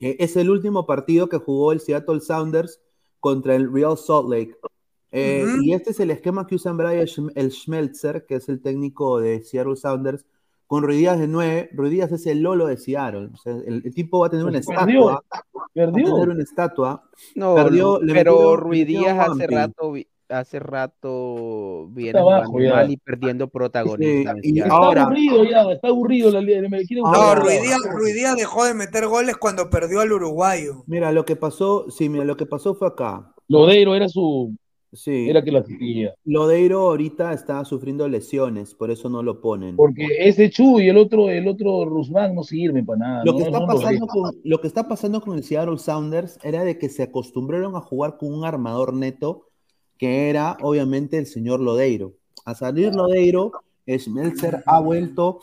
eh, 0.00 0.16
es 0.18 0.36
el 0.36 0.50
último 0.50 0.84
partido 0.84 1.30
que 1.30 1.38
jugó 1.38 1.72
el 1.72 1.80
Seattle 1.80 2.20
Sounders 2.20 2.82
contra 3.18 3.54
el 3.54 3.72
Real 3.72 3.96
Salt 3.96 4.28
Lake. 4.28 4.54
Eh. 5.12 5.46
Y 5.62 5.72
este 5.72 5.92
es 5.92 6.00
el 6.00 6.10
esquema 6.10 6.46
que 6.46 6.56
usa 6.56 6.72
Brian 6.72 7.06
el 7.34 7.52
Schmelzer, 7.52 8.26
que 8.26 8.34
es 8.34 8.50
el 8.50 8.60
técnico 8.60 9.18
de 9.18 9.42
Seattle 9.42 9.76
Sounders, 9.76 10.26
con 10.68 10.84
Ruidías 10.84 11.18
de 11.18 11.26
9. 11.26 11.70
Ruidías 11.72 12.12
es 12.12 12.26
el 12.26 12.40
Lolo 12.42 12.66
de 12.68 12.76
Seattle. 12.76 13.30
O 13.34 13.36
sea, 13.38 13.54
el, 13.54 13.82
el 13.84 13.94
tipo 13.94 14.20
va 14.20 14.28
a 14.28 14.30
tener 14.30 14.44
una 14.44 14.60
Perdió, 14.60 15.10
estatua. 15.10 15.12
Va 15.32 15.64
a 15.64 15.66
Perdió. 15.74 16.14
tener 16.14 16.28
una 16.28 16.42
estatua. 16.44 17.02
No, 17.34 17.54
Perdió- 17.56 17.98
no, 17.98 18.04
le 18.04 18.12
pero 18.14 18.60
Díaz 18.70 19.18
hace 19.28 19.46
rato, 19.46 19.92
vi- 19.92 20.06
hace 20.28 20.58
rato 20.58 21.88
viene 21.92 22.20
mal 22.22 22.90
y 22.90 22.96
perdiendo 22.98 23.48
protagonismo. 23.48 24.32
Sí, 24.42 24.50
y 24.50 24.54
Ya. 24.56 24.64
Está 24.64 24.76
Ahora- 24.76 25.02
aburrido 25.04 25.44
ya, 25.44 25.62
está 25.72 25.88
aburrido 25.88 26.30
la 26.30 26.40
liga. 26.42 26.60
No, 26.60 27.34
Díaz 28.14 28.36
dejó 28.36 28.64
de 28.64 28.74
meter 28.74 29.06
goles 29.06 29.36
cuando 29.38 29.70
perdió 29.70 30.00
al 30.00 30.12
uruguayo. 30.12 30.84
Mira, 30.86 31.12
lo 31.12 31.24
que 31.24 31.34
pasó, 31.36 31.90
sí, 31.90 32.08
mira, 32.10 32.24
lo 32.24 32.36
que 32.36 32.44
pasó 32.46 32.74
fue 32.74 32.88
acá. 32.88 33.32
Lodeiro 33.48 33.94
era 33.94 34.06
su. 34.08 34.54
Sí, 34.92 35.28
Era 35.28 35.44
que 35.44 35.52
la 35.52 35.60
asistía. 35.60 36.14
Lodeiro 36.24 36.80
ahorita 36.80 37.32
está 37.34 37.62
sufriendo 37.64 38.08
lesiones, 38.08 38.74
por 38.74 38.90
eso 38.90 39.10
no 39.10 39.22
lo 39.22 39.40
ponen. 39.40 39.76
Porque 39.76 40.06
ese 40.18 40.48
Chu 40.48 40.80
y 40.80 40.88
el 40.88 40.96
otro, 40.96 41.28
el 41.28 41.46
otro 41.46 41.84
Rusman 41.84 42.34
no 42.34 42.42
sirven 42.42 42.86
para 42.86 42.98
nada. 42.98 43.24
Lo 43.24 43.32
¿no? 43.32 43.38
que, 43.38 43.44
está 43.44 43.58
Son 43.58 43.66
pasando 43.66 44.06
con, 44.06 44.30
lo 44.42 44.60
que 44.60 44.66
está 44.66 44.88
pasando 44.88 45.20
con 45.20 45.36
el 45.36 45.44
Seattle 45.44 45.78
Sounders 45.78 46.38
era 46.42 46.64
de 46.64 46.78
que 46.78 46.88
se 46.88 47.02
acostumbraron 47.02 47.76
a 47.76 47.80
jugar 47.80 48.16
con 48.16 48.32
un 48.32 48.44
armador 48.46 48.94
neto, 48.94 49.48
que 49.98 50.30
era 50.30 50.56
obviamente 50.62 51.18
el 51.18 51.26
señor 51.26 51.60
Lodeiro. 51.60 52.14
A 52.46 52.54
salir 52.54 52.94
Lodeiro, 52.94 53.52
Schmelzer 53.86 54.62
ha 54.64 54.80
vuelto 54.80 55.40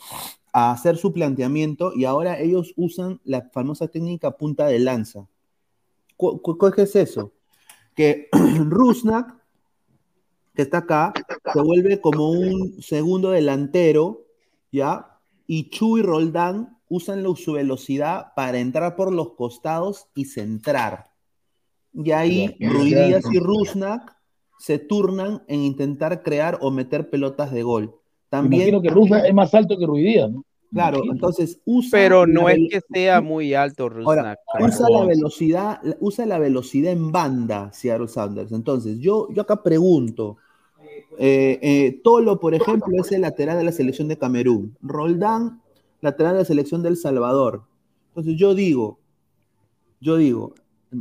a 0.52 0.72
hacer 0.72 0.96
su 0.96 1.12
planteamiento 1.12 1.92
y 1.94 2.04
ahora 2.04 2.40
ellos 2.40 2.72
usan 2.76 3.20
la 3.24 3.42
famosa 3.52 3.86
técnica 3.88 4.36
punta 4.36 4.66
de 4.66 4.80
lanza. 4.80 5.28
¿Cu- 6.16 6.40
cu- 6.40 6.58
¿Qué 6.74 6.82
es 6.82 6.96
eso? 6.96 7.32
Que 7.96 8.28
Rusnak, 8.60 9.34
que 10.54 10.62
está 10.62 10.78
acá, 10.78 11.12
se 11.52 11.60
vuelve 11.60 12.00
como 12.00 12.30
un 12.30 12.80
segundo 12.80 13.30
delantero, 13.30 14.26
¿ya? 14.70 15.18
Y 15.48 15.70
Chu 15.70 15.98
y 15.98 16.02
Roldán 16.02 16.78
usan 16.88 17.24
su 17.36 17.52
velocidad 17.54 18.32
para 18.36 18.58
entrar 18.58 18.94
por 18.94 19.12
los 19.12 19.32
costados 19.32 20.06
y 20.14 20.26
centrar. 20.26 21.10
Y 21.92 22.12
ahí. 22.12 22.56
Díaz 22.58 23.24
y 23.32 23.38
Rusnak 23.40 24.16
se 24.58 24.78
turnan 24.78 25.42
en 25.48 25.60
intentar 25.60 26.22
crear 26.22 26.58
o 26.60 26.70
meter 26.70 27.10
pelotas 27.10 27.50
de 27.52 27.62
gol. 27.62 27.96
También, 28.28 28.68
Imagino 28.68 29.10
que 29.10 29.28
es 29.28 29.34
más 29.34 29.54
alto 29.54 29.78
que 29.78 29.86
Ruiz 29.86 30.04
Díaz, 30.04 30.30
¿no? 30.30 30.44
Claro, 30.76 31.00
entonces 31.10 31.58
usa 31.64 31.90
Pero 31.92 32.26
no 32.26 32.48
es 32.48 32.58
que 32.70 32.80
sea 32.92 33.20
muy 33.20 33.54
alto 33.54 33.84
Ahora, 34.04 34.36
Rusnak. 34.36 34.38
usa 34.60 34.88
la 34.90 35.04
velocidad, 35.06 35.80
usa 36.00 36.26
la 36.26 36.38
velocidad 36.38 36.92
en 36.92 37.10
banda 37.12 37.72
Seattle 37.72 38.08
Sounders. 38.08 38.52
Entonces, 38.52 38.98
yo, 38.98 39.28
yo 39.32 39.42
acá 39.42 39.62
pregunto, 39.62 40.36
eh, 41.18 41.58
eh, 41.62 42.00
Tolo, 42.04 42.38
por 42.38 42.54
ejemplo, 42.54 42.94
es 43.00 43.10
el 43.12 43.22
lateral 43.22 43.58
de 43.58 43.64
la 43.64 43.72
selección 43.72 44.08
de 44.08 44.18
Camerún. 44.18 44.76
Roldán, 44.82 45.60
lateral 46.00 46.34
de 46.34 46.40
la 46.40 46.44
selección 46.44 46.82
de 46.82 46.90
El 46.90 46.96
Salvador. 46.96 47.62
Entonces, 48.08 48.36
yo 48.36 48.54
digo, 48.54 48.98
yo 50.00 50.16
digo, 50.16 50.54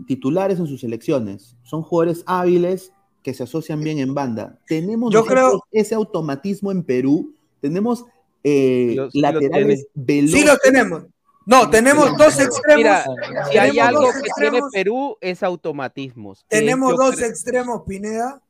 titulares 0.07 0.59
en 0.59 0.67
sus 0.67 0.82
selecciones, 0.82 1.55
son 1.63 1.82
jugadores 1.84 2.23
hábiles 2.26 2.91
que 3.23 3.34
se 3.34 3.43
asocian 3.43 3.82
bien 3.84 3.99
en 3.99 4.13
banda. 4.13 4.59
Tenemos 4.67 5.11
Yo 5.13 5.26
creo- 5.26 5.63
ese 5.71 5.95
automatismo 5.95 6.71
en 6.71 6.84
Perú, 6.84 7.34
tenemos 7.59 8.05
eh, 8.48 8.93
lo 8.96 9.10
laterales 9.14 9.88
veloces. 9.96 10.39
Sí 10.39 10.46
lo 10.46 10.56
tenemos. 10.58 11.04
No, 11.48 11.70
tenemos 11.70 12.18
dos 12.18 12.39
extremos. 12.39 12.78
Mira, 12.78 13.04
si 13.52 13.58
hay 13.58 13.70
tenemos 13.72 13.88
algo 13.88 14.02
dos 14.02 14.14
que 14.16 14.22
tiene 14.22 14.28
extremos. 14.58 14.72
Perú 14.72 15.18
es 15.22 15.43
automatismos. 15.43 16.46
Tenemos 16.48 16.91
yo 16.91 16.98
dos 16.98 17.16
creo- 17.16 17.28
extremos, 17.30 17.82
Pineda, 17.88 18.41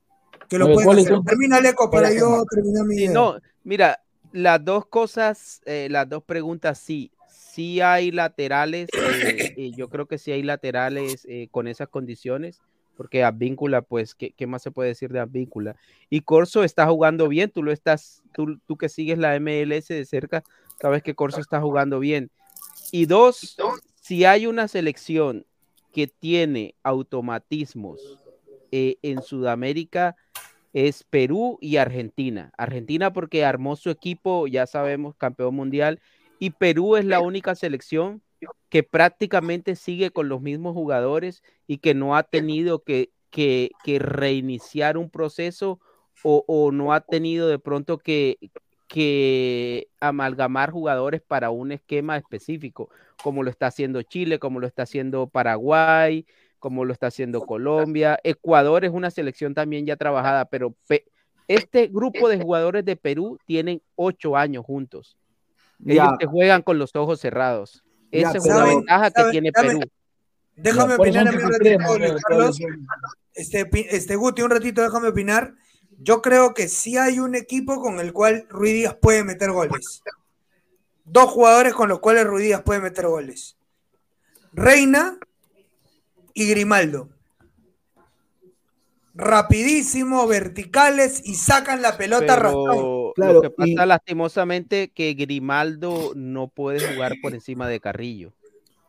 que 0.49 0.57
lo 0.57 0.65
pueden 0.67 0.83
¿cuáles 0.85 1.05
hacer. 1.05 1.19
Termina 1.25 1.59
Leco 1.59 1.89
para 1.89 2.03
¿Cuáles 2.07 2.19
yo 2.21 2.43
terminar 2.49 2.85
mi 2.85 2.95
idea. 2.95 3.11
no, 3.11 3.37
mira, 3.63 4.01
las 4.31 4.63
dos 4.63 4.85
cosas, 4.85 5.61
eh, 5.65 5.87
las 5.91 6.07
dos 6.09 6.23
preguntas, 6.23 6.77
sí, 6.77 7.11
sí 7.29 7.81
hay 7.81 8.11
laterales, 8.11 8.87
eh, 8.93 9.53
eh, 9.57 9.71
yo 9.75 9.89
creo 9.89 10.07
que 10.07 10.17
sí 10.17 10.31
hay 10.31 10.43
laterales 10.43 11.25
eh, 11.29 11.47
con 11.51 11.67
esas 11.67 11.87
condiciones, 11.89 12.61
porque 12.95 13.23
Advíncula, 13.23 13.81
pues, 13.81 14.15
¿qué, 14.15 14.31
qué 14.31 14.47
más 14.47 14.61
se 14.61 14.71
puede 14.71 14.89
decir 14.89 15.11
de 15.11 15.19
Advíncula? 15.19 15.75
Y 16.09 16.21
Corso 16.21 16.63
está 16.63 16.87
jugando 16.87 17.27
bien, 17.27 17.49
tú 17.49 17.63
lo 17.63 17.71
estás, 17.71 18.23
tú, 18.33 18.59
tú 18.65 18.77
que 18.77 18.89
sigues 18.89 19.17
la 19.17 19.39
MLS 19.39 19.87
de 19.87 20.05
cerca, 20.05 20.43
sabes 20.79 21.03
que 21.03 21.15
Corso 21.15 21.39
está 21.39 21.61
jugando 21.61 21.99
bien. 21.99 22.31
Y 22.91 23.05
dos, 23.05 23.57
si 24.01 24.25
hay 24.25 24.47
una 24.47 24.67
selección 24.67 25.45
que 25.91 26.07
tiene 26.07 26.75
automatismos 26.83 28.19
eh, 28.71 28.97
en 29.01 29.21
Sudamérica, 29.21 30.15
es 30.73 31.03
Perú 31.03 31.57
y 31.61 31.77
Argentina. 31.77 32.51
Argentina 32.57 33.13
porque 33.13 33.45
armó 33.45 33.77
su 33.77 33.89
equipo, 33.89 34.45
ya 34.47 34.67
sabemos, 34.67 35.15
campeón 35.15 35.55
mundial, 35.55 36.01
y 36.37 36.49
Perú 36.49 36.97
es 36.97 37.05
la 37.05 37.21
única 37.21 37.55
selección 37.55 38.21
que 38.69 38.83
prácticamente 38.83 39.75
sigue 39.75 40.11
con 40.11 40.27
los 40.29 40.41
mismos 40.41 40.73
jugadores 40.73 41.43
y 41.67 41.77
que 41.77 41.93
no 41.93 42.15
ha 42.15 42.23
tenido 42.23 42.83
que, 42.83 43.11
que, 43.29 43.71
que 43.83 43.99
reiniciar 43.99 44.97
un 44.97 45.09
proceso 45.09 45.79
o, 46.23 46.43
o 46.47 46.71
no 46.71 46.93
ha 46.93 47.01
tenido 47.01 47.47
de 47.47 47.59
pronto 47.59 47.97
que, 47.97 48.37
que 48.87 49.87
amalgamar 49.99 50.71
jugadores 50.71 51.21
para 51.21 51.49
un 51.49 51.71
esquema 51.71 52.17
específico, 52.17 52.89
como 53.21 53.43
lo 53.43 53.49
está 53.49 53.67
haciendo 53.67 54.01
Chile, 54.01 54.39
como 54.39 54.59
lo 54.59 54.67
está 54.67 54.83
haciendo 54.83 55.27
Paraguay, 55.27 56.25
como 56.59 56.85
lo 56.85 56.93
está 56.93 57.07
haciendo 57.07 57.41
Colombia. 57.41 58.19
Ecuador 58.23 58.85
es 58.85 58.91
una 58.91 59.11
selección 59.11 59.53
también 59.53 59.85
ya 59.85 59.95
trabajada, 59.97 60.45
pero 60.45 60.73
pe- 60.87 61.05
este 61.47 61.87
grupo 61.87 62.27
de 62.27 62.39
jugadores 62.39 62.83
de 62.85 62.95
Perú 62.95 63.37
tienen 63.45 63.81
ocho 63.95 64.35
años 64.35 64.65
juntos. 64.65 65.17
Ellos 65.85 66.07
Ya. 66.11 66.17
te 66.17 66.25
juegan 66.25 66.63
con 66.63 66.79
los 66.79 66.95
ojos 66.95 67.19
cerrados. 67.19 67.83
Ya, 68.21 68.29
Esa 68.29 68.37
es 68.37 68.45
una 68.45 68.55
¿Saben- 68.55 68.77
ventaja 68.77 69.11
que 69.11 69.23
tiene 69.31 69.51
saben- 69.53 69.79
Perú. 69.79 69.91
Déjame 70.57 70.95
¿Cuáles 70.95 71.15
opinar 71.15 71.27
a 71.27 71.31
mí 71.37 71.43
un 71.43 71.51
ratito, 71.51 72.19
Carlos. 72.27 72.59
Este, 73.33 73.69
este 73.95 74.15
Guti, 74.15 74.41
un 74.41 74.51
ratito, 74.51 74.81
déjame 74.81 75.09
opinar. 75.09 75.53
Yo 75.99 76.21
creo 76.21 76.53
que 76.53 76.67
sí 76.69 76.97
hay 76.97 77.19
un 77.19 77.35
equipo 77.35 77.81
con 77.81 77.99
el 77.99 78.13
cual 78.13 78.45
Ruiz 78.49 78.73
Díaz 78.73 78.95
puede 79.01 79.23
meter 79.23 79.51
goles. 79.51 80.01
Dos 81.03 81.29
jugadores 81.29 81.73
con 81.73 81.89
los 81.89 81.99
cuales 81.99 82.25
Ruiz 82.25 82.45
Díaz 82.45 82.61
puede 82.63 82.79
meter 82.79 83.07
goles. 83.07 83.57
Reina 84.53 85.17
y 86.33 86.49
Grimaldo. 86.49 87.09
Rapidísimo, 89.13 90.27
verticales 90.27 91.21
y 91.23 91.35
sacan 91.35 91.81
la 91.81 91.97
pelota. 91.97 92.35
Pero 92.35 93.04
Claro, 93.15 93.33
lo 93.33 93.41
que 93.41 93.49
pasa 93.49 93.69
y- 93.85 93.87
lastimosamente 93.87 94.89
que 94.89 95.13
Grimaldo 95.13 96.11
no 96.15 96.47
puede 96.49 96.79
jugar 96.93 97.13
por 97.21 97.33
encima 97.33 97.67
de 97.67 97.79
Carrillo. 97.79 98.33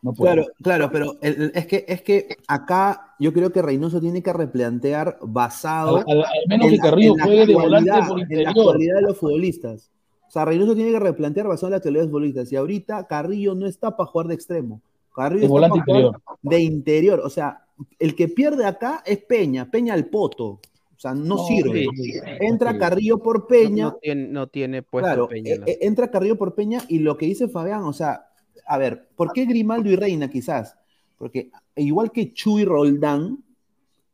No 0.03 0.13
puede. 0.13 0.35
Claro, 0.35 0.49
claro, 0.63 0.91
pero 0.93 1.15
el- 1.23 1.43
el- 1.43 1.53
es, 1.55 1.67
que, 1.67 1.85
es 1.89 2.03
que 2.03 2.37
acá 2.47 3.15
yo 3.19 3.33
creo 3.33 3.51
que 3.51 3.63
Reynoso 3.63 4.01
tiene 4.01 4.23
que 4.23 4.33
replantear 4.33 5.19
basado 5.23 5.97
Al, 5.99 6.05
al- 6.09 6.19
al 6.25 6.49
menos 6.49 6.67
en 6.67 6.71
que 6.73 6.77
la- 6.77 6.83
Carrillo 6.83 7.13
en 7.13 7.19
la 7.19 7.25
juegue 7.25 7.47
de 7.47 7.55
volante 7.55 7.91
actualidad, 7.91 8.09
por 8.09 8.33
en 8.33 8.43
la 8.45 8.51
actualidad 8.51 8.95
de 8.97 9.03
los 9.03 9.17
futbolistas. 9.17 9.91
O 10.29 10.31
sea, 10.31 10.45
Reynoso 10.45 10.75
tiene 10.75 10.91
que 10.91 10.99
replantear 11.01 11.47
basado 11.49 11.69
en 11.69 11.71
la 11.73 11.77
actualidad 11.79 12.01
de 12.03 12.07
los 12.07 12.11
futbolistas. 12.13 12.53
Y 12.53 12.57
ahorita 12.57 13.07
Carrillo 13.07 13.55
no 13.55 13.67
está 13.67 13.97
para 13.97 14.07
jugar 14.09 14.27
de 14.29 14.35
extremo. 14.35 14.81
Carrillo 15.15 15.39
Es 15.39 15.45
está 15.45 15.53
volante 15.53 15.79
para 15.87 15.99
jugar 15.99 16.13
interior. 16.13 16.23
de 16.43 16.61
interior. 16.61 17.21
O 17.25 17.31
sea, 17.31 17.63
el 17.99 18.15
que 18.15 18.29
pierde 18.29 18.67
acá 18.67 19.03
es 19.07 19.19
Peña, 19.19 19.71
Peña 19.71 19.95
al 19.95 20.07
poto. 20.07 20.61
O 20.97 20.99
sea, 20.99 21.13
no, 21.15 21.37
No, 21.37 21.47
sirve. 21.47 21.87
sí, 21.95 22.03
sí. 22.13 22.21
Entra 22.41 22.73
Sí. 22.73 22.79
Carrillo 22.79 23.19
por 23.19 23.47
Peña. 23.47 23.85
no 23.85 23.95
tiene, 24.01 24.29
no 24.29 24.47
tiene 24.49 24.83
puesto 24.83 25.07
Claro, 25.07 25.29
Peña. 25.29 25.53
eh, 25.53 25.59
¿no? 25.59 25.67
eh, 25.67 25.79
entra 25.83 26.11
Carrillo 26.11 26.37
por 26.39 26.55
Peña 26.55 26.83
y 26.89 27.01
lo 27.01 27.17
que 27.19 27.27
dice 27.27 27.49
Fabián, 27.49 27.83
o 27.85 27.93
sea, 27.93 28.27
a 28.67 28.79
ver, 28.79 29.09
¿por 29.15 29.33
qué 29.33 29.45
Grimaldo 29.45 29.91
y 29.91 29.97
Reina 29.97 30.31
quizás? 30.31 30.77
Porque 31.19 31.51
igual 31.77 32.11
que 32.13 32.33
Chu 32.33 32.59
y 32.59 32.65
Roldán, 32.65 33.45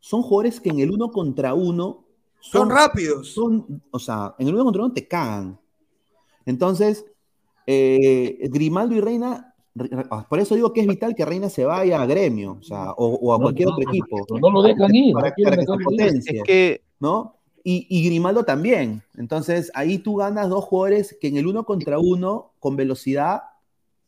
son 0.01 0.23
jugadores 0.23 0.61
que 0.61 0.71
en 0.71 0.81
el 0.81 0.91
uno 0.91 1.11
contra 1.13 1.55
uno 1.55 2.05
Son 2.41 2.69
rápidos. 2.69 3.29
son, 3.33 3.83
o 3.93 3.99
sea, 4.01 4.35
en 4.39 4.49
el 4.49 4.55
uno 4.55 4.65
contra 4.65 4.83
uno 4.85 4.93
te 4.93 5.07
cagan. 5.07 5.59
Entonces, 6.45 7.05
eh, 7.67 8.39
Grimaldo 8.51 8.97
y 8.97 9.01
Reina, 9.01 9.31
re- 9.31 9.41
re- 9.41 9.52
por 10.29 10.39
eso 10.39 10.55
digo 10.55 10.73
que 10.73 10.83
es 10.83 10.87
vital 10.87 11.15
que 11.15 11.25
Reina 11.25 11.49
se 11.49 11.65
vaya 11.65 12.03
a 12.03 12.07
gremio, 12.07 12.59
o 12.61 12.63
sea, 12.63 12.93
o, 12.93 13.15
o 13.15 13.33
a 13.35 13.39
No, 13.39 13.43
cualquier 13.45 13.69
no, 13.69 13.75
otro 13.75 13.89
equipo. 13.89 14.27
no 14.39 14.51
lo 14.51 14.63
dejan 14.63 14.95
ir, 14.95 15.15
Para, 15.15 15.35
que 15.35 15.43
se 15.45 15.67
potencie. 15.85 16.37
Es 16.39 16.43
que 16.45 16.83
¿no? 17.01 17.37
Y, 17.65 17.87
y 17.89 18.05
Grimaldo 18.07 18.45
también. 18.45 19.03
Entonces, 19.17 19.71
ahí 19.75 19.99
tú 19.99 20.17
ganas 20.17 20.49
dos 20.49 20.65
jugadores 20.65 21.17
que 21.21 21.29
en 21.29 21.37
el 21.37 21.47
uno 21.47 21.65
contra 21.65 21.99
uno, 21.99 22.53
con 22.59 22.77
velocidad, 22.77 23.43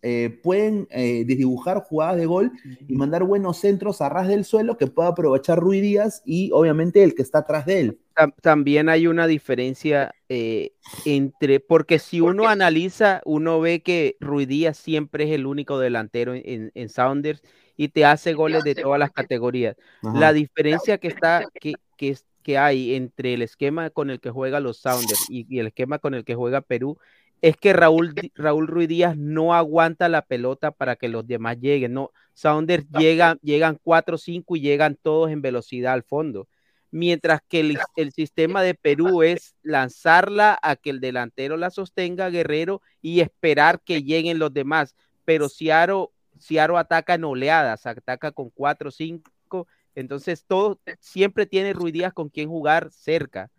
eh, 0.07 0.39
pueden 0.43 0.87
eh, 0.91 1.25
desdibujar 1.27 1.81
jugadas 1.83 2.17
de 2.19 2.27
gol 2.27 2.53
y 2.87 2.95
mandar 2.95 3.25
buenos 3.25 3.57
centros 3.59 4.03
a 4.03 4.11
ras 4.11 4.29
del 4.29 4.45
suelo 4.45 4.77
que 4.77 4.87
pueda 4.87 5.09
aprovechar 5.09 5.59
Rui 5.59 5.81
Díaz 5.81 6.21
y 6.27 6.51
obviamente 6.53 7.03
el 7.03 7.15
que 7.15 7.23
está 7.23 7.39
atrás 7.39 7.65
de 7.65 7.81
él. 7.81 7.99
tam- 8.15 8.35
también 8.43 8.89
hay 8.91 9.07
una 9.07 9.27
diferencia 9.27 10.15
eh, 10.29 10.73
entre, 11.07 11.59
porque 11.61 11.99
si 11.99 12.21
uno 12.21 12.49
analiza, 12.49 13.23
uno 13.25 13.61
ve 13.61 13.83
que 13.83 14.17
Ruidíaz 14.21 14.77
siempre 14.77 15.25
es 15.25 15.31
el 15.31 15.47
único 15.47 15.79
delantero 15.79 16.35
en, 16.35 16.71
en 16.75 16.89
Sounders 16.91 17.43
y 17.77 17.89
te 17.89 18.05
hace 18.05 18.35
goles 18.35 18.63
de 18.63 18.75
todas 18.75 18.99
las 18.99 19.11
categorías. 19.11 19.75
Ajá. 20.03 20.19
La 20.21 20.33
diferencia 20.33 20.99
que 20.99 21.09
está, 21.09 21.45
que, 21.61 21.75
que, 21.97 22.11
es- 22.11 22.25
que 22.43 22.59
hay 22.59 22.95
entre 22.95 23.33
el 23.35 23.41
esquema 23.43 23.89
con 23.89 24.11
el 24.11 24.21
que 24.21 24.31
juega 24.31 24.61
los 24.61 24.77
Sounders 24.77 25.31
y, 25.31 25.47
y 25.49 25.61
el 25.61 25.69
esquema 25.69 25.99
con 25.99 26.13
el 26.15 26.25
que 26.25 26.35
juega 26.35 26.61
Perú 26.61 26.99
es 27.41 27.57
que 27.57 27.73
Raúl, 27.73 28.15
Raúl 28.35 28.67
Ruiz 28.67 28.89
Díaz 28.89 29.17
no 29.17 29.55
aguanta 29.55 30.09
la 30.09 30.23
pelota 30.23 30.71
para 30.71 30.97
que 30.97 31.09
los 31.09 31.27
demás 31.27 31.59
lleguen. 31.61 31.93
No, 31.93 32.11
Sounders 32.33 32.87
llegan, 32.99 33.39
llegan 33.43 33.79
4 33.83 34.15
o 34.15 34.19
5 34.19 34.57
y 34.57 34.61
llegan 34.61 34.97
todos 35.01 35.31
en 35.31 35.43
velocidad 35.43 35.93
al 35.93 36.03
fondo. 36.03 36.49
Mientras 36.91 37.41
que 37.49 37.61
el, 37.61 37.79
el 37.97 38.13
sistema 38.13 38.63
de 38.63 38.75
Perú 38.75 39.23
es 39.23 39.57
lanzarla 39.63 40.59
a 40.63 40.77
que 40.77 40.91
el 40.91 41.01
delantero 41.01 41.57
la 41.57 41.71
sostenga, 41.71 42.31
Guerrero, 42.31 42.83
y 43.03 43.21
esperar 43.21 43.81
que 43.81 44.03
lleguen 44.03 44.39
los 44.39 44.55
demás. 44.55 44.95
Pero 45.25 45.49
si 45.49 45.71
Aro, 45.71 46.13
si 46.39 46.59
Aro 46.59 46.79
ataca 46.79 47.15
en 47.15 47.25
oleadas, 47.25 47.87
ataca 47.87 48.31
con 48.33 48.51
4 48.51 48.89
o 48.89 48.93
5, 48.93 49.67
entonces 49.95 50.45
todo 50.47 50.81
siempre 51.01 51.47
tiene 51.47 51.73
Ruiz 51.73 51.93
Díaz 51.93 52.13
con 52.13 52.29
quien 52.29 52.49
jugar 52.49 52.91
cerca. 52.91 53.51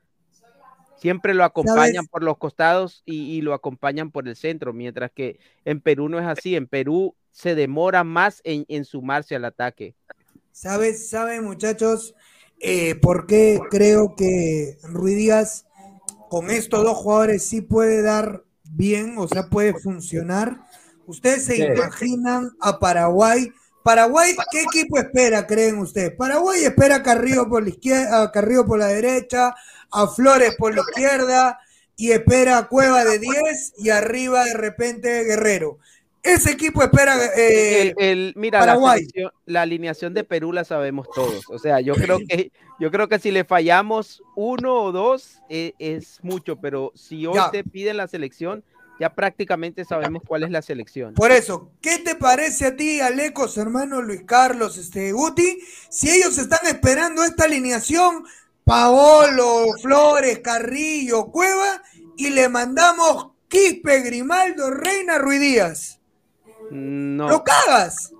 Siempre 0.96 1.34
lo 1.34 1.44
acompañan 1.44 2.06
¿Sabes? 2.06 2.10
por 2.10 2.24
los 2.24 2.38
costados 2.38 3.04
y, 3.06 3.36
y 3.36 3.42
lo 3.42 3.54
acompañan 3.54 4.12
por 4.12 4.28
el 4.28 4.36
centro, 4.36 4.74
mientras 4.74 5.12
que 5.12 5.40
en 5.66 5.82
Perú 5.82 6.10
no 6.10 6.20
es 6.20 6.26
así. 6.26 6.56
En 6.56 6.68
Perú 6.68 7.16
se 7.32 7.54
demora 7.56 8.04
más 8.04 8.42
en, 8.44 8.66
en 8.70 8.86
sumarse 8.86 9.36
al 9.36 9.46
ataque. 9.46 9.96
¿Sabes, 10.52 11.10
saben 11.10 11.44
muchachos, 11.44 12.16
eh, 12.62 12.96
por 12.96 13.28
qué 13.28 13.60
creo 13.70 14.16
que 14.16 14.78
Ruiz 14.84 15.18
Díaz 15.18 15.66
con 16.30 16.50
estos 16.50 16.84
dos 16.84 16.98
jugadores 16.98 17.44
sí 17.46 17.62
puede 17.62 18.02
dar 18.02 18.44
bien, 18.64 19.16
o 19.18 19.28
sea, 19.28 19.50
puede 19.50 19.74
funcionar? 19.74 20.62
¿Ustedes 21.08 21.44
se 21.46 21.58
Sí. 21.58 21.64
imaginan 21.64 22.52
a 22.62 22.80
Paraguay? 22.80 23.52
Paraguay, 23.86 24.36
¿qué 24.52 24.64
equipo 24.64 24.98
espera, 24.98 25.46
creen 25.46 25.78
ustedes? 25.78 26.12
Paraguay 26.16 26.64
espera 26.66 26.96
a 26.96 27.04
Carrillo 27.04 27.48
por 27.48 27.62
la 27.62 27.70
izquierda, 27.70 28.24
a 28.24 28.32
Carrillo 28.32 28.66
por 28.66 28.80
la 28.80 28.88
derecha, 28.88 29.54
a 29.92 30.08
Flores 30.08 30.56
por 30.58 30.74
la 30.74 30.82
izquierda 30.82 31.60
y 31.96 32.10
espera 32.12 32.58
a 32.58 32.68
Cueva 32.68 33.04
de 33.06 33.20
10 33.20 33.74
y 33.78 33.92
arriba 33.92 34.44
de 34.46 34.56
repente 34.56 35.24
Guerrero. 35.26 35.78
Ese 36.24 36.50
equipo 36.54 36.82
espera 36.82 37.16
eh, 37.38 37.82
el, 37.82 37.94
el- 38.00 38.34
mira, 38.36 38.60
la, 38.62 38.66
Paraguay. 38.66 39.06
la 39.46 39.62
alineación 39.62 40.16
de 40.16 40.24
Perú 40.24 40.52
la 40.52 40.64
sabemos 40.64 41.08
todos. 41.14 41.44
O 41.52 41.60
sea, 41.60 41.80
yo 41.80 41.94
creo 41.94 42.18
que, 42.28 42.52
yo 42.80 42.90
creo 42.90 43.08
que 43.08 43.20
si 43.20 43.30
le 43.30 43.44
fallamos 43.44 44.24
uno 44.36 44.82
o 44.82 44.92
dos 44.92 45.44
eh, 45.48 45.74
es 45.78 46.18
mucho, 46.24 46.56
pero 46.56 46.92
si 46.96 47.28
hoy 47.28 47.36
Ya. 47.36 47.52
te 47.52 47.64
piden 47.64 47.98
la 47.98 48.08
selección, 48.08 48.64
ya 49.00 49.14
prácticamente 49.14 49.86
sabemos 49.86 50.24
cuál 50.26 50.44
es 50.44 50.52
la 50.52 50.62
selección. 50.62 51.14
Por 51.14 51.32
eso, 51.32 51.72
¿qué 51.82 51.98
te 51.98 52.16
parece 52.16 52.68
a 52.68 52.76
ti, 52.76 53.02
Alecos, 53.02 53.58
hermano 53.58 54.02
Luis 54.02 54.24
Carlos, 54.26 54.78
este, 54.78 55.12
Guti? 55.12 55.60
Si 55.90 56.10
ellos 56.10 56.38
están 56.38 56.66
esperando 56.68 57.24
esta 57.24 57.46
alineación, 57.46 58.24
Paolo, 58.64 59.66
Flores, 59.82 60.40
Carrillo, 60.40 61.28
Cueva, 61.28 61.82
y 62.18 62.30
le 62.30 62.50
mandamos 62.50 63.32
Quispe, 63.48 64.02
Grimaldo, 64.02 64.72
Reina, 64.72 65.18
Ruiz 65.18 65.40
Díaz. 65.40 66.00
No. 66.72 67.30
¡Lo 67.30 67.44
cagas! 67.44 68.12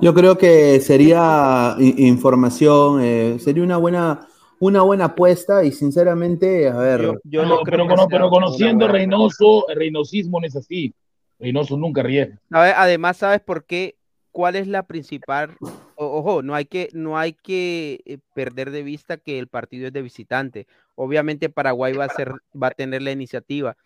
Yo 0.00 0.14
creo 0.14 0.38
que 0.38 0.80
sería 0.80 1.76
información, 1.78 3.00
eh, 3.02 3.38
sería 3.42 3.62
una 3.62 3.76
buena, 3.76 4.28
una 4.60 4.82
buena 4.82 5.06
apuesta 5.06 5.64
y 5.64 5.72
sinceramente, 5.72 6.68
a 6.68 6.76
ver, 6.76 7.00
Yo, 7.00 7.14
yo 7.24 7.42
No, 7.42 7.48
no 7.56 7.62
creo 7.62 7.86
pero, 8.08 8.28
que 8.28 8.30
conociendo 8.30 8.88
Reynoso, 8.88 9.68
el 9.68 9.76
reynosismo 9.76 10.40
no 10.40 10.46
es 10.46 10.56
así. 10.56 10.94
Reynoso 11.38 11.76
nunca. 11.76 12.02
¿Sabe? 12.50 12.72
Además, 12.76 13.16
¿sabes 13.16 13.40
por 13.40 13.64
qué? 13.64 13.96
¿Cuál 14.30 14.56
es 14.56 14.66
la 14.66 14.84
principal? 14.84 15.56
o- 15.96 16.18
Ojo, 16.18 16.42
no 16.42 16.54
hay 16.54 16.64
que, 16.64 16.88
no 16.92 17.18
hay 17.18 17.34
que 17.34 18.00
eh, 18.04 18.18
perder 18.34 18.70
de 18.70 18.82
vista 18.82 19.16
que 19.16 19.38
el 19.38 19.46
partido 19.48 19.86
es 19.86 19.92
de 19.92 20.02
visitante. 20.02 20.66
Obviamente 20.96 21.48
Paraguay 21.48 21.92
va 21.92 22.04
a 22.04 22.08
ser, 22.08 22.32
va 22.60 22.68
a 22.68 22.70
tener 22.72 23.02
la 23.02 23.12
iniciativa. 23.12 23.76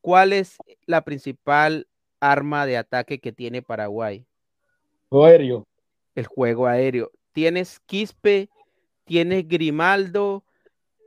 ¿Cuál 0.00 0.32
es 0.32 0.58
la 0.86 1.02
principal 1.04 1.86
arma 2.20 2.66
de 2.66 2.76
ataque 2.76 3.18
que 3.18 3.32
tiene 3.32 3.62
Paraguay? 3.62 4.24
Juego 5.08 5.24
aéreo. 5.26 5.66
El 6.14 6.26
juego 6.26 6.66
aéreo. 6.66 7.10
Tienes 7.32 7.80
Quispe, 7.86 8.48
tienes 9.04 9.48
Grimaldo, 9.48 10.44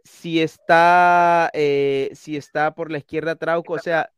si 0.03 0.41
está, 0.41 1.49
eh, 1.53 2.11
si 2.13 2.37
está 2.37 2.73
por 2.73 2.91
la 2.91 2.99
izquierda 2.99 3.35
Trauco, 3.35 3.73
o 3.73 3.79
sea, 3.79 4.11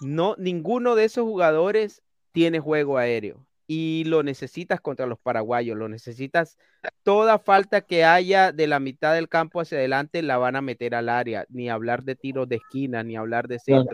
no, 0.00 0.34
ninguno 0.38 0.94
de 0.94 1.04
esos 1.04 1.24
jugadores 1.24 2.02
tiene 2.32 2.60
juego 2.60 2.98
aéreo 2.98 3.46
y 3.66 4.04
lo 4.04 4.22
necesitas 4.22 4.80
contra 4.80 5.06
los 5.06 5.18
paraguayos, 5.18 5.76
lo 5.76 5.88
necesitas. 5.88 6.56
Toda 7.02 7.38
falta 7.38 7.80
que 7.80 8.04
haya 8.04 8.52
de 8.52 8.66
la 8.68 8.78
mitad 8.78 9.14
del 9.14 9.28
campo 9.28 9.60
hacia 9.60 9.78
adelante 9.78 10.22
la 10.22 10.38
van 10.38 10.54
a 10.54 10.60
meter 10.60 10.94
al 10.94 11.08
área, 11.08 11.46
ni 11.48 11.68
hablar 11.68 12.04
de 12.04 12.14
tiros 12.14 12.48
de 12.48 12.56
esquina, 12.56 13.02
ni 13.02 13.16
hablar 13.16 13.48
de 13.48 13.56
esa 13.56 13.72
Es 13.72 13.84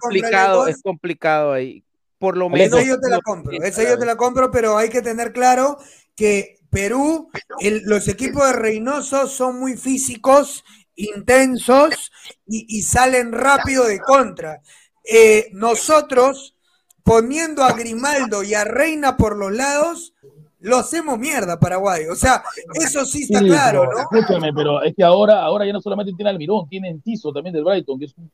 complicado, 0.00 0.66
es 0.66 0.82
complicado 0.82 1.52
ahí. 1.52 1.84
Por 2.18 2.36
lo 2.36 2.48
menos. 2.48 2.78
Esa 2.80 2.88
yo 2.88 2.98
te 2.98 3.10
la 3.10 3.20
compro, 3.20 3.52
esa 3.62 3.84
yo 3.84 3.98
te 3.98 4.06
la 4.06 4.16
compro, 4.16 4.50
pero 4.50 4.76
hay 4.76 4.88
que 4.88 5.02
tener 5.02 5.32
claro 5.32 5.76
que 6.16 6.58
Perú, 6.70 7.30
el- 7.60 7.82
los 7.84 8.08
equipos 8.08 8.46
de 8.46 8.52
Reynoso 8.54 9.28
son 9.28 9.60
muy 9.60 9.76
físicos, 9.76 10.64
intensos 10.96 12.10
y, 12.46 12.66
y 12.78 12.82
salen 12.82 13.32
rápido 13.32 13.84
de 13.84 14.00
contra. 14.00 14.62
Eh, 15.04 15.48
nosotros, 15.52 16.56
poniendo 17.04 17.62
a 17.62 17.72
Grimaldo 17.72 18.42
y 18.42 18.54
a 18.54 18.64
Reina 18.64 19.16
por 19.16 19.36
los 19.36 19.52
lados, 19.52 20.14
lo 20.58 20.78
hacemos 20.78 21.18
mierda, 21.18 21.60
Paraguay. 21.60 22.06
O 22.06 22.16
sea, 22.16 22.42
eso 22.74 23.04
sí 23.04 23.22
está 23.22 23.40
Sí, 23.40 23.46
claro, 23.46 23.82
pero, 23.88 23.92
¿no? 23.92 24.18
Escúchame, 24.18 24.52
pero 24.52 24.82
es 24.82 24.94
que 24.96 25.04
ahora, 25.04 25.42
ahora 25.42 25.66
ya 25.66 25.72
no 25.72 25.80
solamente 25.80 26.12
tiene 26.16 26.30
Almirón, 26.30 26.68
tiene 26.68 26.88
Enciso 26.88 27.32
también 27.32 27.54
del 27.54 27.62
Brighton, 27.64 27.98
que 27.98 28.06
es 28.06 28.14
un, 28.16 28.30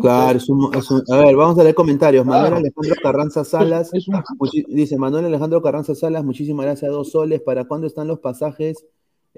claro, 0.00 0.38
es 0.38 0.48
un- 0.48 0.74
es 0.74 0.90
un- 0.90 1.02
a 1.12 1.16
ver, 1.18 1.36
vamos 1.36 1.58
a 1.58 1.62
leer 1.62 1.74
comentarios. 1.74 2.24
Manuel 2.24 2.50
Claro. 2.52 2.56
Alejandro 2.58 2.94
Carranza 3.02 3.44
Salas, 3.44 3.90
un- 3.92 4.22
dice 4.68 4.96
Manuel 4.96 5.24
Alejandro 5.26 5.62
Carranza 5.62 5.94
Salas, 5.94 6.24
muchísimas 6.24 6.66
gracias, 6.66 6.90
dos 6.90 7.10
soles. 7.10 7.40
¿Para 7.40 7.64
cuándo 7.64 7.86
están 7.86 8.06
los 8.08 8.18
pasajes 8.20 8.84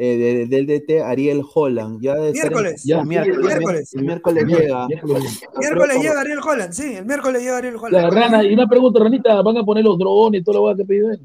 eh, 0.01 0.16
de- 0.16 0.47
del 0.47 0.66
DT 0.66 1.02
Ariel 1.02 1.43
Holland? 1.55 2.01
Ya 2.01 2.14
de 2.14 2.30
estar 2.30 2.47
en- 2.47 2.52
Miércoles. 2.52 2.82
ya, 2.85 3.02
Miércoles. 3.05 3.39
Miércoles. 3.47 3.94
El 3.94 4.02
miércoles 4.05 4.44
llega. 4.47 4.86
Miércoles. 4.86 5.40
Miércoles 5.59 5.97
llega 6.02 6.20
Ariel 6.20 6.39
Holland, 6.39 6.72
sí, 6.72 6.94
el 6.94 7.05
miércoles 7.05 7.43
llega 7.43 7.56
Ariel 7.59 7.74
La 7.74 7.80
Holland. 7.80 8.12
rana, 8.12 8.44
y 8.44 8.52
una 8.55 8.68
pregunta, 8.68 9.01
Ranita, 9.01 9.43
¿van 9.43 9.56
a 9.56 9.64
poner 9.64 9.82
los 9.85 9.98
drones 9.98 10.40
y 10.40 10.44
todo 10.44 10.70
lo 10.70 10.76
que 10.76 10.85
pedido 10.85 11.10
él? 11.10 11.20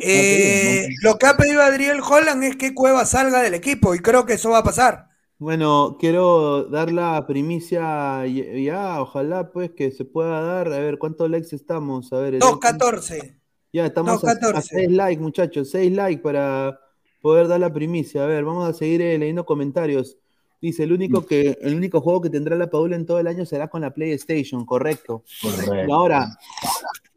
Eh, 0.00 0.88
lo 1.02 1.18
que 1.18 1.26
ha 1.26 1.36
pedido 1.36 1.62
Adriel 1.62 2.00
Holland 2.00 2.44
es 2.44 2.56
que 2.56 2.74
Cueva 2.74 3.04
salga 3.04 3.42
del 3.42 3.54
equipo 3.54 3.94
y 3.94 3.98
creo 3.98 4.24
que 4.24 4.34
eso 4.34 4.50
va 4.50 4.58
a 4.58 4.62
pasar. 4.64 5.06
Bueno, 5.40 5.96
quiero 5.98 6.64
dar 6.64 6.92
la 6.92 7.26
primicia 7.26 8.26
ya, 8.26 9.00
ojalá 9.00 9.50
pues 9.50 9.70
que 9.70 9.90
se 9.90 10.04
pueda 10.04 10.42
dar. 10.42 10.66
A 10.70 10.78
ver, 10.78 10.98
¿cuántos 10.98 11.30
likes 11.30 11.56
estamos? 11.56 12.12
A 12.12 12.18
ver, 12.18 12.34
el- 12.34 12.40
2.14. 12.42 13.38
Ya, 13.72 13.86
estamos 13.86 14.22
a, 14.22 14.34
2.14. 14.34 14.60
6 14.60 14.90
likes, 14.90 15.22
muchachos, 15.22 15.70
6 15.70 15.92
likes 15.92 16.20
para 16.20 16.78
poder 17.22 17.48
dar 17.48 17.58
la 17.58 17.72
primicia. 17.72 18.22
A 18.22 18.26
ver, 18.26 18.44
vamos 18.44 18.68
a 18.68 18.74
seguir 18.74 19.00
eh, 19.00 19.16
leyendo 19.16 19.46
comentarios. 19.46 20.18
Dice, 20.60 20.82
el 20.82 20.92
único 20.92 21.24
que, 21.24 21.56
el 21.62 21.74
único 21.74 22.02
juego 22.02 22.20
que 22.20 22.28
tendrá 22.28 22.54
la 22.54 22.68
Paula 22.68 22.94
en 22.96 23.06
todo 23.06 23.18
el 23.18 23.26
año 23.26 23.46
será 23.46 23.68
con 23.68 23.80
la 23.80 23.94
PlayStation, 23.94 24.66
correcto. 24.66 25.24
Correcto. 25.40 25.74
Y 25.88 25.90
ahora, 25.90 26.36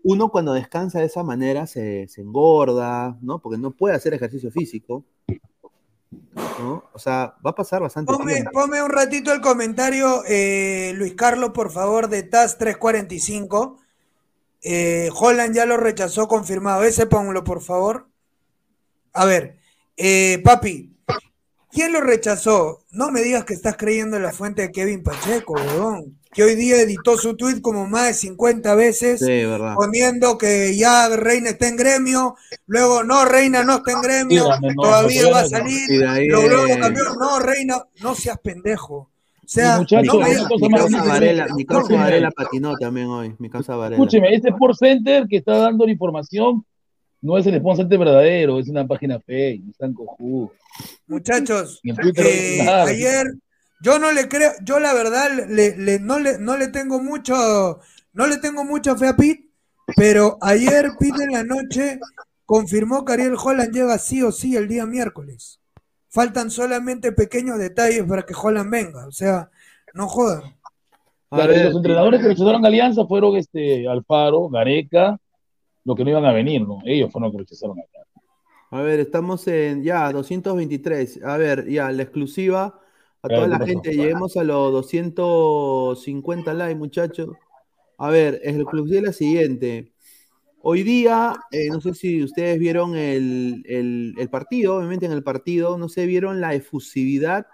uno 0.01 0.29
cuando 0.29 0.53
descansa 0.53 0.99
de 0.99 1.07
esa 1.07 1.23
manera 1.23 1.67
se, 1.67 2.07
se 2.07 2.21
engorda, 2.21 3.17
¿no? 3.21 3.39
Porque 3.39 3.57
no 3.57 3.71
puede 3.71 3.95
hacer 3.95 4.13
ejercicio 4.13 4.49
físico. 4.49 5.03
¿No? 6.59 6.83
O 6.93 6.99
sea, 6.99 7.35
va 7.45 7.51
a 7.51 7.55
pasar 7.55 7.81
bastante 7.81 8.11
Ponme, 8.11 8.33
tiempo. 8.35 8.51
ponme 8.51 8.81
un 8.81 8.89
ratito 8.89 9.31
el 9.33 9.41
comentario, 9.41 10.23
eh, 10.27 10.93
Luis 10.95 11.13
Carlos, 11.15 11.51
por 11.53 11.71
favor, 11.71 12.07
de 12.09 12.23
TAS 12.23 12.57
345. 12.57 13.79
Eh, 14.61 15.09
Holland 15.13 15.53
ya 15.55 15.65
lo 15.65 15.77
rechazó, 15.77 16.27
confirmado. 16.27 16.83
Ese 16.83 17.05
ponlo, 17.05 17.43
por 17.43 17.61
favor. 17.61 18.07
A 19.13 19.25
ver, 19.25 19.57
eh, 19.97 20.41
papi, 20.43 20.92
¿quién 21.73 21.91
lo 21.91 22.01
rechazó? 22.01 22.83
No 22.91 23.11
me 23.11 23.21
digas 23.21 23.43
que 23.45 23.53
estás 23.53 23.75
creyendo 23.75 24.17
en 24.17 24.23
la 24.23 24.31
fuente 24.31 24.61
de 24.61 24.71
Kevin 24.71 25.03
Pacheco, 25.03 25.53
weón. 25.53 26.19
Que 26.31 26.43
hoy 26.43 26.55
día 26.55 26.81
editó 26.81 27.17
su 27.17 27.35
tweet 27.35 27.61
como 27.61 27.85
más 27.85 28.07
de 28.07 28.13
50 28.13 28.73
veces. 28.75 29.19
Sí, 29.19 29.45
verdad. 29.45 29.75
poniendo 29.75 30.37
que 30.37 30.75
ya 30.75 31.09
Reina 31.09 31.51
está 31.51 31.67
en 31.67 31.75
gremio, 31.75 32.35
luego 32.65 33.03
no, 33.03 33.25
Reina 33.25 33.63
no 33.63 33.75
está 33.77 33.91
en 33.91 34.01
gremio, 34.01 34.43
Dígame, 34.45 34.73
todavía 34.73 35.23
no, 35.23 35.31
va 35.31 35.39
a 35.41 35.47
salir, 35.47 35.91
y 35.91 35.97
de 35.97 36.07
ahí, 36.07 36.27
lo 36.27 36.41
luego 36.47 36.67
eh, 36.67 36.79
cambió, 36.79 37.03
no, 37.19 37.39
Reina, 37.39 37.83
no 38.01 38.15
seas 38.15 38.39
pendejo. 38.39 38.95
O 38.95 39.09
sea, 39.45 39.77
no 39.77 40.01
Mi 40.01 40.07
causa 40.07 40.57
bonita, 40.57 41.03
Varela, 41.03 41.47
mi 41.55 41.65
causa 41.65 41.93
Varela 41.93 42.31
patinó 42.31 42.75
también 42.77 43.07
hoy. 43.07 43.35
Mi 43.37 43.49
causa 43.49 43.75
Varela. 43.75 43.97
Escúcheme, 43.97 44.33
este 44.33 44.49
Sport 44.49 44.75
Center 44.75 45.27
que 45.27 45.37
está 45.37 45.57
dando 45.57 45.85
la 45.85 45.91
información 45.91 46.65
no 47.23 47.37
es 47.37 47.47
el 47.47 47.61
Center 47.75 47.97
verdadero, 47.97 48.59
es 48.59 48.67
una 48.67 48.85
página 48.85 49.19
fake, 49.19 49.69
están 49.71 49.93
cojudos. 49.93 50.51
muchachos, 51.07 51.81
eh, 51.83 52.59
ayer 52.85 53.33
yo 53.81 53.97
no 53.97 54.11
le 54.11 54.27
creo, 54.27 54.51
yo 54.63 54.79
la 54.79 54.93
verdad 54.93 55.31
le, 55.49 55.75
le- 55.77 55.99
no, 55.99 56.19
le, 56.19 56.37
no 56.37 56.57
le 56.57 56.67
tengo 56.67 57.01
mucho, 57.01 57.79
no 58.13 58.27
le 58.27 58.37
tengo 58.37 58.63
mucha 58.65 58.95
fe 58.95 59.07
a 59.07 59.15
Pete, 59.15 59.45
pero 59.95 60.37
ayer 60.41 60.91
Pete 60.99 61.23
en 61.23 61.31
la 61.31 61.43
noche 61.43 61.99
confirmó 62.45 63.03
que 63.05 63.13
Ariel 63.13 63.35
Holland 63.41 63.73
llega 63.73 63.97
sí 63.97 64.21
o 64.21 64.31
sí 64.31 64.55
el 64.55 64.67
día 64.67 64.85
miércoles. 64.85 65.59
Faltan 66.09 66.51
solamente 66.51 67.11
pequeños 67.11 67.57
detalles 67.57 68.03
para 68.03 68.23
que 68.23 68.35
Holland 68.39 68.69
venga, 68.69 69.07
o 69.07 69.11
sea, 69.11 69.49
no 69.93 70.07
jodan. 70.07 70.43
Claro, 71.29 71.51
los 71.51 71.75
entrenadores 71.75 72.21
que 72.21 72.27
rechazaron 72.27 72.63
Alianza 72.65 73.05
fueron 73.07 73.35
este 73.37 73.87
Alfaro, 73.87 74.49
Gareca, 74.49 75.17
los 75.85 75.95
que 75.95 76.03
no 76.03 76.09
iban 76.11 76.25
a 76.25 76.31
venir, 76.33 76.61
¿no? 76.61 76.79
Ellos 76.85 77.11
fueron 77.11 77.27
los 77.27 77.33
que 77.33 77.39
rechazaron 77.39 77.77
Alianza. 77.79 78.09
A 78.71 78.81
ver, 78.81 78.99
estamos 79.01 79.47
en 79.47 79.83
ya 79.83 80.11
223. 80.11 81.21
A 81.23 81.37
ver, 81.37 81.67
ya 81.69 81.91
la 81.91 82.03
exclusiva 82.03 82.79
a 83.21 83.27
toda 83.27 83.43
¿qué 83.43 83.47
la 83.47 83.65
gente. 83.65 83.91
Lleguemos 83.93 84.35
a 84.37 84.43
los 84.43 84.71
250 84.71 86.53
likes, 86.53 86.75
muchachos. 86.75 87.29
A 87.97 88.09
ver, 88.09 88.39
es 88.43 88.55
la 88.55 88.63
exclusiva 88.63 88.97
es 88.97 89.03
la 89.03 89.13
siguiente. 89.13 89.93
Hoy 90.61 90.83
día, 90.83 91.35
eh, 91.51 91.67
no 91.69 91.81
sé 91.81 91.93
si 91.93 92.23
ustedes 92.23 92.57
vieron 92.57 92.95
el, 92.95 93.63
el- 93.67 94.15
el 94.17 94.29
partido, 94.29 94.77
obviamente 94.77 95.05
en 95.05 95.11
el 95.11 95.21
partido, 95.23 95.77
no 95.77 95.89
sé, 95.89 96.05
vieron 96.05 96.39
la 96.41 96.53
efusividad 96.55 97.47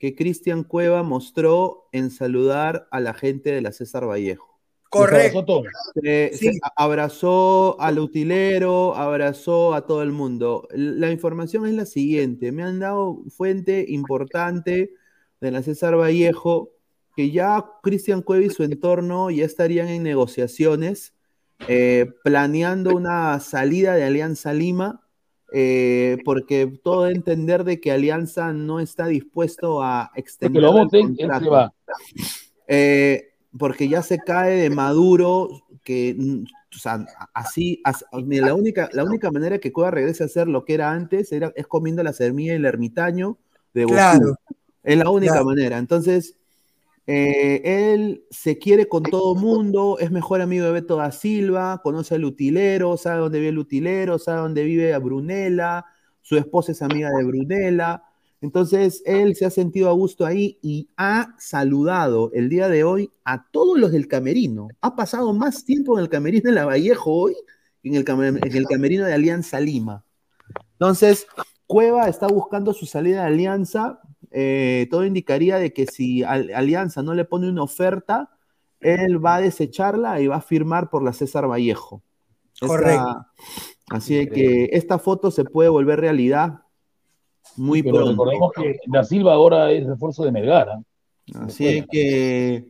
que 0.00 0.14
Cristian 0.16 0.64
Cueva 0.64 1.02
mostró 1.04 1.84
en 1.92 2.10
saludar 2.10 2.88
a 2.90 3.00
la 3.00 3.14
gente 3.14 3.52
de 3.52 3.62
la 3.62 3.70
César 3.72 4.06
Vallejo. 4.06 4.53
Correcto. 4.98 5.38
Abrazó 5.40 5.44
todos. 5.44 5.66
Se, 6.02 6.30
Sí. 6.34 6.52
se 6.52 6.58
a- 6.62 6.72
abrazó 6.84 7.80
al 7.80 7.98
utilero, 7.98 8.94
abrazó 8.94 9.74
a 9.74 9.86
todo 9.86 10.02
el 10.02 10.12
mundo. 10.12 10.66
La 10.72 11.10
información 11.10 11.66
es 11.66 11.74
la 11.74 11.86
siguiente: 11.86 12.52
me 12.52 12.62
han 12.62 12.78
dado 12.80 13.22
fuente 13.36 13.84
importante 13.88 14.90
de 15.40 15.50
la 15.50 15.62
César 15.62 15.96
Vallejo 15.96 16.70
que 17.16 17.30
ya 17.30 17.64
Cristian 17.82 18.22
Cueva 18.22 18.44
y 18.44 18.50
su 18.50 18.64
entorno 18.64 19.30
ya 19.30 19.44
estarían 19.44 19.88
en 19.88 20.02
negociaciones, 20.02 21.14
eh, 21.68 22.06
planeando 22.24 22.94
una 22.96 23.38
salida 23.38 23.94
de 23.94 24.02
Alianza 24.02 24.52
Lima, 24.52 25.00
eh, 25.52 26.16
porque 26.24 26.66
todo 26.82 27.06
entender 27.06 27.62
de 27.62 27.80
que 27.80 27.92
Alianza 27.92 28.52
no 28.52 28.80
está 28.80 29.06
dispuesto 29.06 29.80
a 29.80 30.10
Que 30.14 30.20
extender 30.22 30.62
lo 30.62 30.70
el 30.70 30.74
voten, 30.84 31.06
él 31.10 31.16
se 31.16 31.22
contrato. 31.22 31.50
va. 31.50 31.74
Eh, 32.66 33.33
porque 33.58 33.88
ya 33.88 34.02
se 34.02 34.18
cae 34.18 34.56
de 34.56 34.70
Maduro, 34.70 35.48
que, 35.84 36.16
o 36.74 36.78
sea, 36.78 37.06
así, 37.32 37.82
la 38.26 38.54
única, 38.54 38.88
la 38.92 39.04
única 39.04 39.30
manera 39.30 39.58
que 39.58 39.72
Cueva 39.72 39.90
regrese 39.92 40.24
a 40.24 40.28
ser 40.28 40.48
lo 40.48 40.64
que 40.64 40.74
era 40.74 40.90
antes 40.90 41.30
era, 41.32 41.52
es 41.54 41.66
comiendo 41.66 42.02
la 42.02 42.12
semilla 42.12 42.54
del 42.54 42.64
ermitaño 42.64 43.38
de 43.72 43.84
Goku. 43.84 43.94
Claro. 43.94 44.36
Es 44.82 44.98
la 44.98 45.08
única 45.08 45.32
Claro. 45.32 45.46
manera. 45.46 45.78
Entonces, 45.78 46.36
eh, 47.06 47.60
él 47.64 48.24
se 48.30 48.58
quiere 48.58 48.88
con 48.88 49.02
todo 49.02 49.34
mundo, 49.34 49.98
es 50.00 50.10
mejor 50.10 50.40
amigo 50.40 50.66
de 50.66 50.72
Beto 50.72 50.96
da 50.96 51.12
Silva, 51.12 51.80
conoce 51.82 52.14
al 52.16 52.24
utilero, 52.24 52.96
sabe 52.96 53.20
dónde 53.20 53.38
vive 53.38 53.50
el 53.50 53.58
utilero, 53.58 54.18
sabe 54.18 54.40
dónde 54.40 54.64
vive 54.64 54.94
a 54.94 54.98
Brunella, 54.98 55.84
su 56.22 56.36
esposa 56.36 56.72
es 56.72 56.82
amiga 56.82 57.10
de 57.10 57.24
Brunella. 57.24 58.02
Entonces, 58.44 59.02
él 59.06 59.34
se 59.36 59.46
ha 59.46 59.50
sentido 59.50 59.88
a 59.88 59.92
gusto 59.94 60.26
ahí 60.26 60.58
y 60.60 60.90
ha 60.98 61.34
saludado 61.38 62.30
el 62.34 62.50
día 62.50 62.68
de 62.68 62.84
hoy 62.84 63.10
a 63.24 63.46
todos 63.50 63.78
los 63.78 63.90
del 63.90 64.06
camerino. 64.06 64.68
Ha 64.82 64.94
pasado 64.94 65.32
más 65.32 65.64
tiempo 65.64 65.96
en 65.96 66.02
el 66.02 66.10
camerino 66.10 66.50
de 66.50 66.54
la 66.54 66.66
Vallejo 66.66 67.10
hoy 67.10 67.34
que 67.82 67.88
en 67.88 67.94
el, 67.94 68.04
camer- 68.04 68.38
en 68.46 68.54
el 68.56 68.66
camerino 68.66 69.06
de 69.06 69.14
Alianza 69.14 69.58
Lima. 69.60 70.04
Entonces, 70.72 71.26
Cueva 71.66 72.06
está 72.10 72.26
buscando 72.26 72.74
su 72.74 72.84
salida 72.84 73.22
de 73.22 73.28
Alianza. 73.28 74.00
eh, 74.30 74.88
todo 74.90 75.06
indicaría 75.06 75.56
de 75.56 75.72
que 75.72 75.86
si 75.86 76.22
Al- 76.22 76.52
Alianza 76.54 77.02
no 77.02 77.14
le 77.14 77.24
pone 77.24 77.48
una 77.48 77.62
oferta, 77.62 78.28
él 78.80 79.24
va 79.24 79.36
a 79.36 79.40
desecharla 79.40 80.20
y 80.20 80.26
va 80.26 80.36
a 80.36 80.40
firmar 80.42 80.90
por 80.90 81.02
la 81.02 81.14
César 81.14 81.48
Vallejo. 81.48 82.02
Esta- 82.54 82.66
Correcto. 82.66 83.26
así 83.88 84.16
de 84.16 84.28
que 84.28 84.68
esta 84.72 84.98
foto 84.98 85.30
se 85.30 85.44
puede 85.44 85.70
volver 85.70 85.98
realidad 86.00 86.60
muy 87.56 87.82
Pero 87.82 87.96
pronto. 87.96 88.10
recordemos 88.12 88.52
que 88.52 88.76
Da 88.86 89.04
Silva 89.04 89.34
ahora 89.34 89.70
es 89.70 89.86
refuerzo 89.86 90.24
de 90.24 90.32
Melgar. 90.32 90.68
¿ah? 90.68 90.82
Así 91.46 91.66
es 91.66 91.86
que 91.86 92.64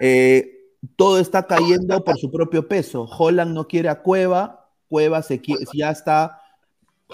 eh, 0.00 0.50
todo 0.96 1.18
está 1.18 1.46
cayendo 1.46 2.02
por 2.04 2.18
su 2.18 2.30
propio 2.30 2.66
peso. 2.66 3.02
Holland 3.18 3.52
no 3.54 3.66
quiere 3.66 3.88
a 3.88 4.02
Cueva, 4.02 4.68
Cueva 4.88 5.22
se 5.22 5.40
qui- 5.40 5.56
ya 5.74 5.90
está 5.90 6.40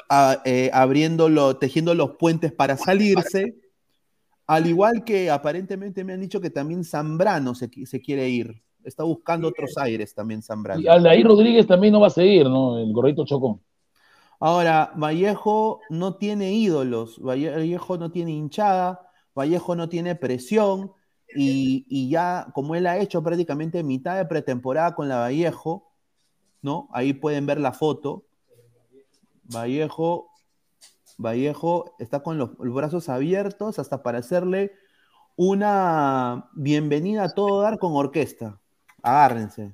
ah, 0.09 0.41
eh, 0.45 0.71
abriéndolo, 0.73 1.57
tejiendo 1.57 1.95
los 1.95 2.13
puentes 2.17 2.53
para 2.53 2.77
salirse. 2.77 3.57
Al 4.47 4.67
igual 4.67 5.05
que 5.05 5.31
aparentemente 5.31 6.05
me 6.05 6.15
han 6.15 6.21
dicho 6.21 6.41
que 6.41 6.51
también 6.51 6.83
Zambrano 6.85 7.55
se 7.55 7.69
quiere 8.01 8.29
ir. 8.29 8.63
Está 8.85 9.03
buscando 9.03 9.49
otros 9.49 9.77
aires 9.77 10.15
también 10.15 10.41
Zambrano. 10.41 10.81
Y 10.81 10.87
Aldair 10.87 11.27
Rodríguez 11.27 11.67
también 11.67 11.93
no 11.93 12.01
va 12.01 12.07
a 12.07 12.11
seguir, 12.11 12.47
¿no? 12.47 12.79
El 12.79 12.91
gorrito 12.93 13.27
chocón. 13.27 13.61
Ahora, 14.41 14.93
Vallejo 14.95 15.81
no 15.91 16.17
tiene 16.17 16.53
ídolos, 16.53 17.21
Vallejo 17.21 17.99
no 17.99 18.11
tiene 18.13 18.31
hinchada, 18.31 19.11
Vallejo 19.35 19.75
no 19.75 19.89
tiene 19.89 20.15
presión 20.15 20.93
y, 21.35 21.85
y 21.89 22.09
ya 22.09 22.49
como 22.55 22.77
él 22.77 22.87
ha 22.87 22.99
hecho 22.99 23.23
prácticamente 23.23 23.83
mitad 23.83 24.17
de 24.17 24.27
pretemporada 24.27 24.95
con 24.95 25.09
la 25.09 25.19
Vallejo, 25.19 25.93
¿no? 26.63 26.89
Ahí 26.93 27.13
pueden 27.15 27.47
ver 27.47 27.59
la 27.61 27.73
foto. 27.73 28.27
Vallejo, 29.45 30.31
Vallejo 31.17 31.97
está 31.99 32.23
con 32.23 32.39
los, 32.39 32.51
los 32.59 32.75
brazos 32.75 33.09
abiertos 33.09 33.79
hasta 33.79 34.03
para 34.03 34.19
hacerle 34.19 34.73
una 35.37 36.49
bienvenida 36.55 37.25
a 37.25 37.29
todo 37.31 37.61
dar 37.63 37.79
con 37.79 37.95
orquesta. 37.95 38.61
Agárrense. 39.03 39.73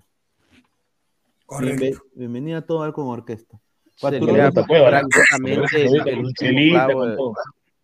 Bienvenida 2.15 2.59
a 2.59 2.66
todo 2.66 2.81
dar 2.81 2.93
con 2.93 3.07
orquesta. 3.09 3.61
Todo. 7.16 7.34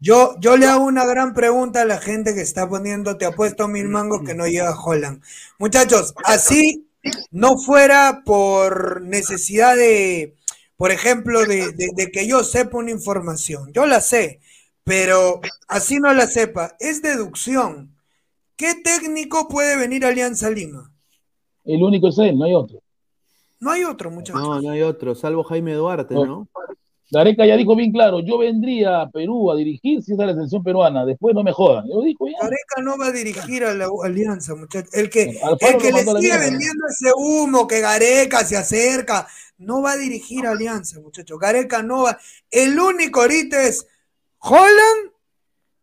Yo, 0.02 0.34
yo 0.40 0.56
le 0.56 0.66
hago 0.66 0.84
una 0.84 1.04
gran 1.04 1.34
pregunta 1.34 1.82
a 1.82 1.84
la 1.84 1.98
gente 1.98 2.34
que 2.34 2.40
está 2.40 2.68
poniendo, 2.68 3.18
te 3.18 3.26
apuesto 3.26 3.68
mil 3.68 3.88
mangos 3.88 4.22
que 4.24 4.34
no 4.34 4.46
llega 4.46 4.74
Holland. 4.78 5.22
Muchachos, 5.58 6.14
así 6.24 6.86
no 7.30 7.58
fuera 7.58 8.22
por 8.24 9.02
necesidad 9.02 9.76
de, 9.76 10.34
por 10.76 10.90
ejemplo, 10.90 11.40
de, 11.44 11.72
de- 11.72 11.90
de 11.94 12.10
que 12.10 12.26
yo 12.26 12.44
sepa 12.44 12.78
una 12.78 12.90
información. 12.90 13.70
Yo 13.74 13.84
la 13.86 14.00
sé, 14.00 14.40
pero 14.84 15.40
así 15.68 15.98
no 15.98 16.12
la 16.14 16.26
sepa. 16.26 16.76
Es 16.80 17.02
deducción. 17.02 17.94
¿Qué 18.56 18.74
técnico 18.74 19.48
puede 19.48 19.76
venir 19.76 20.04
a 20.04 20.08
Alianza 20.08 20.48
Lima? 20.50 20.90
El 21.64 21.82
único 21.82 22.08
es 22.08 22.18
él, 22.18 22.38
no 22.38 22.46
hay 22.46 22.54
otro. 22.54 22.80
No 23.60 23.70
hay 23.70 23.84
otro, 23.84 24.10
muchachos. 24.10 24.40
No, 24.40 24.60
no 24.60 24.70
hay 24.70 24.82
otro, 24.82 25.14
salvo 25.14 25.44
Jaime 25.44 25.74
Duarte, 25.74 26.14
¿no? 26.14 26.48
Gareca 27.12 27.44
ya 27.44 27.56
dijo 27.56 27.74
bien 27.74 27.90
claro, 27.90 28.20
yo 28.20 28.38
vendría 28.38 29.02
a 29.02 29.10
Perú 29.10 29.50
a 29.50 29.56
dirigir 29.56 30.00
si 30.00 30.12
es 30.12 30.20
a 30.20 30.26
la 30.26 30.32
selección 30.32 30.62
peruana, 30.62 31.04
después 31.04 31.34
no 31.34 31.42
me 31.42 31.50
jodan. 31.52 31.84
Yo 31.88 31.96
lo 31.96 32.02
dijo 32.02 32.28
ya. 32.28 32.38
Gareca 32.40 32.82
no 32.82 32.96
va 32.96 33.06
a 33.06 33.12
dirigir 33.12 33.64
a 33.64 33.74
la 33.74 33.88
Alianza, 34.04 34.54
muchachos. 34.54 34.94
El 34.94 35.10
que, 35.10 35.22
el 35.24 35.78
que 35.78 35.92
le 35.92 36.04
sigue 36.04 36.38
vendiendo 36.38 36.86
ese 36.88 37.10
humo 37.16 37.66
que 37.66 37.80
Gareca 37.80 38.44
se 38.44 38.56
acerca, 38.56 39.26
no 39.58 39.82
va 39.82 39.92
a 39.92 39.96
dirigir 39.96 40.46
a 40.46 40.52
Alianza, 40.52 41.00
muchachos. 41.00 41.36
Gareca 41.38 41.82
no 41.82 42.04
va. 42.04 42.16
El 42.48 42.78
único 42.78 43.22
ahorita 43.22 43.60
es 43.64 43.88
Holland 44.38 45.10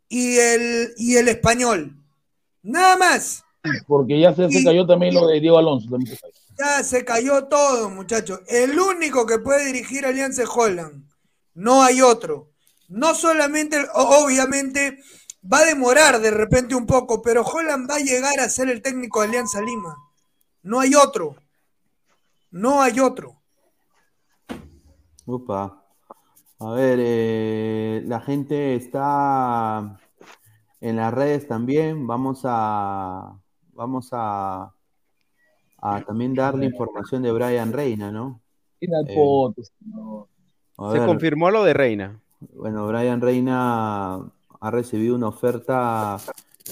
y 0.07 0.37
el, 0.37 0.93
y 0.95 1.17
el 1.17 1.27
español. 1.27 1.93
Nada 2.63 2.95
más. 2.95 3.43
Porque 3.85 4.17
ya 4.17 4.33
se, 4.33 4.49
se 4.49 4.59
Y- 4.59 4.63
cayó 4.63 4.87
también 4.87 5.13
lo 5.13 5.27
de 5.27 5.41
Diego 5.41 5.57
Alonso. 5.57 5.89
También 5.89 6.15
se 6.15 6.21
cayó. 6.21 6.33
Ya 6.59 6.83
se 6.83 7.05
cayó 7.05 7.45
todo, 7.45 7.89
muchachos. 7.89 8.41
El 8.47 8.79
único 8.79 9.25
que 9.25 9.39
puede 9.39 9.65
dirigir 9.65 10.05
Alianza 10.05 10.43
es 10.43 10.49
Holland. 10.53 11.07
No 11.53 11.83
hay 11.83 12.01
otro. 12.01 12.51
No 12.89 13.13
solamente, 13.13 13.85
obviamente, 13.93 14.99
va 15.41 15.59
a 15.59 15.65
demorar 15.65 16.19
de 16.19 16.31
repente 16.31 16.75
un 16.75 16.85
poco, 16.85 17.21
pero 17.21 17.43
Holland 17.43 17.89
va 17.89 17.95
a 17.95 17.99
llegar 17.99 18.39
a 18.39 18.49
ser 18.49 18.69
el 18.69 18.81
técnico 18.81 19.21
de 19.21 19.27
Alianza 19.27 19.61
Lima. 19.61 19.95
No 20.63 20.79
hay 20.79 20.95
otro. 20.95 21.35
No 22.51 22.81
hay 22.81 22.99
otro. 22.99 23.41
Upa. 25.25 25.83
A 26.59 26.71
ver, 26.71 26.97
eh, 26.99 28.03
la 28.05 28.19
gente 28.19 28.75
está 28.75 29.99
en 30.81 30.95
las 30.95 31.13
redes 31.13 31.47
también. 31.47 32.07
Vamos 32.07 32.41
a, 32.45 33.37
vamos 33.73 34.09
a, 34.11 34.73
a 35.79 36.01
también 36.01 36.33
darle 36.33 36.65
información 36.65 37.21
de 37.23 37.31
Brian 37.31 37.71
Reina, 37.73 38.11
¿no? 38.11 38.41
Mira 38.81 38.99
el 38.99 39.09
Eh, 39.09 39.13
señor. 39.13 40.27
Se 40.91 40.99
ver, 40.99 41.05
confirmó 41.07 41.49
lo 41.51 41.63
de 41.63 41.73
Reina. 41.73 42.19
Bueno, 42.55 42.87
Brian 42.87 43.21
Reina 43.21 44.15
ha 44.59 44.71
recibido 44.71 45.15
una 45.15 45.27
oferta 45.29 46.17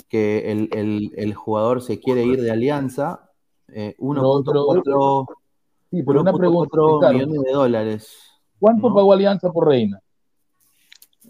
que 0.10 0.52
el, 0.52 0.70
el- 0.74 1.12
el 1.16 1.34
jugador 1.34 1.82
se 1.82 2.00
quiere 2.00 2.24
ir 2.26 2.42
de 2.42 2.52
Alianza, 2.52 3.32
eh, 3.70 3.96
1.4 4.00 5.26
Sí, 5.92 6.04
pero 6.04 6.22
una 6.22 6.34
pregunta, 6.34 6.78
1.4 6.78 7.00
Ricardo. 7.00 7.14
millones 7.14 7.42
de 7.44 7.52
dólares. 7.54 8.18
¿Cuánto 8.60 8.94
pagó 8.94 9.14
Alianza 9.14 9.52
por 9.52 9.68
Reina? 9.68 10.00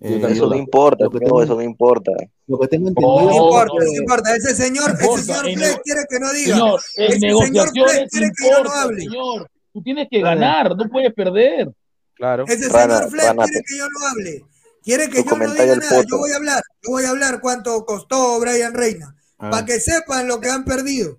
Eh, 0.02 0.22
Eso 0.30 0.48
no 0.48 0.56
importa, 0.56 1.06
no, 1.06 1.10
tengo- 1.10 1.42
eso 1.42 1.56
no 1.56 1.62
importa. 1.62 2.12
Lo 2.48 2.60
que 2.60 2.68
tengo 2.68 2.86
No 2.86 2.90
entendido 2.90 3.32
importa, 3.46 3.74
no 3.80 3.94
importa. 3.94 4.36
Ese 4.36 4.54
señor, 4.56 4.92
ese 4.92 5.04
importa, 5.04 5.24
señor 5.24 5.48
en 5.48 5.58
Fleck 5.58 5.82
quiere 5.84 6.02
que 6.10 6.20
no 6.20 6.34
diga. 6.34 6.56
Señor, 6.56 6.82
en 6.98 7.06
Ese 7.06 7.20
señor 7.20 7.70
Fleck 7.70 8.10
quiere 8.10 8.32
que 8.38 8.50
yo 8.50 8.64
no 8.64 8.72
hable. 8.72 9.02
señor. 9.02 9.52
Tú 9.74 9.82
tienes 9.84 10.08
que 10.12 10.22
ganar, 10.22 10.76
no 10.76 10.90
puedes 10.90 11.14
perder. 11.14 11.72
Claro. 12.16 12.46
Ese 12.48 12.70
Rana, 12.70 12.98
señor 12.98 13.12
Fleck 13.12 13.26
Rana, 13.26 13.44
quiere 13.46 13.62
que 13.68 13.78
yo 13.78 13.86
no 13.90 14.08
hable. 14.08 14.46
Quiere 14.84 15.10
que 15.10 15.24
Tu 15.24 15.30
yo 15.30 15.36
no 15.38 15.54
diga 15.54 15.76
nada. 15.76 16.04
Yo 16.10 16.18
voy 16.18 16.32
a 16.32 16.36
hablar. 16.36 16.62
Yo 16.84 16.92
voy 16.92 17.04
a 17.06 17.10
hablar 17.10 17.42
cuánto 17.42 17.86
costó 17.86 18.40
Brian 18.40 18.74
Reina. 18.74 19.16
A 19.38 19.50
Para 19.50 19.66
que 19.66 19.80
sepan 19.80 20.28
lo 20.28 20.40
que 20.40 20.50
han 20.50 20.64
perdido. 20.66 21.18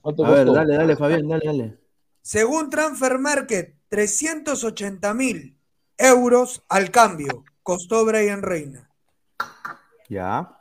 ¿Cuánto 0.00 0.24
A 0.24 0.30
ver, 0.30 0.46
dale, 0.52 0.76
dale, 0.76 0.96
Fabián, 0.96 1.28
dale, 1.28 1.44
dale. 1.44 1.78
Según 2.22 2.70
Transfer 2.70 3.18
Market, 3.18 3.74
380 3.88 5.14
mil 5.14 5.55
euros 5.98 6.62
al 6.68 6.90
cambio 6.90 7.44
costó 7.62 8.04
Brian 8.04 8.42
Reina. 8.42 8.90
Ya. 10.08 10.52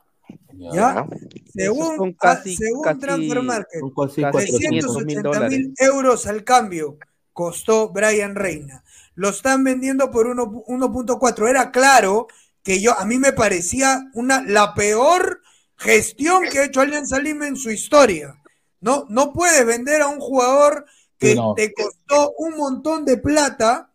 ¿Ya? 0.54 1.06
Según, 1.54 2.14
casi- 2.14 2.56
según 2.56 2.84
casi- 2.84 3.00
Transfer 3.00 3.42
Market, 3.44 3.82
Un 3.84 3.94
casi 3.94 4.22
Casi 4.22 4.32
400. 4.32 4.62
500 4.70 4.96
mil 5.06 5.16
380 5.22 5.50
mil 5.50 5.74
euros 5.78 6.26
al 6.28 6.44
cambio 6.44 6.98
costó 7.34 7.90
Brian 7.90 8.36
Reina. 8.36 8.84
Lo 9.16 9.30
están 9.30 9.64
vendiendo 9.64 10.10
por 10.12 10.28
uno- 10.28 10.64
1.4. 10.68 11.48
Era 11.48 11.72
claro 11.72 12.28
que 12.64 12.82
yo, 12.82 12.98
a 12.98 13.06
mí 13.06 13.18
me 13.18 13.34
parecía 13.34 14.10
una, 14.14 14.42
la 14.44 14.74
peor 14.74 15.42
gestión 15.78 16.44
que 16.52 16.60
ha 16.60 16.66
hecho 16.66 16.82
Alianza 16.82 17.20
Lima 17.20 17.48
en 17.48 17.58
su 17.58 17.70
historia. 17.70 18.42
No, 18.80 19.06
no 19.10 19.34
puedes 19.34 19.66
vender 19.66 20.02
a 20.02 20.08
un 20.08 20.20
jugador 20.20 20.86
que 21.20 21.36
no. 21.36 21.54
te 21.54 21.74
costó 21.74 22.32
un 22.38 22.56
montón 22.58 23.04
de 23.06 23.18
plata, 23.18 23.90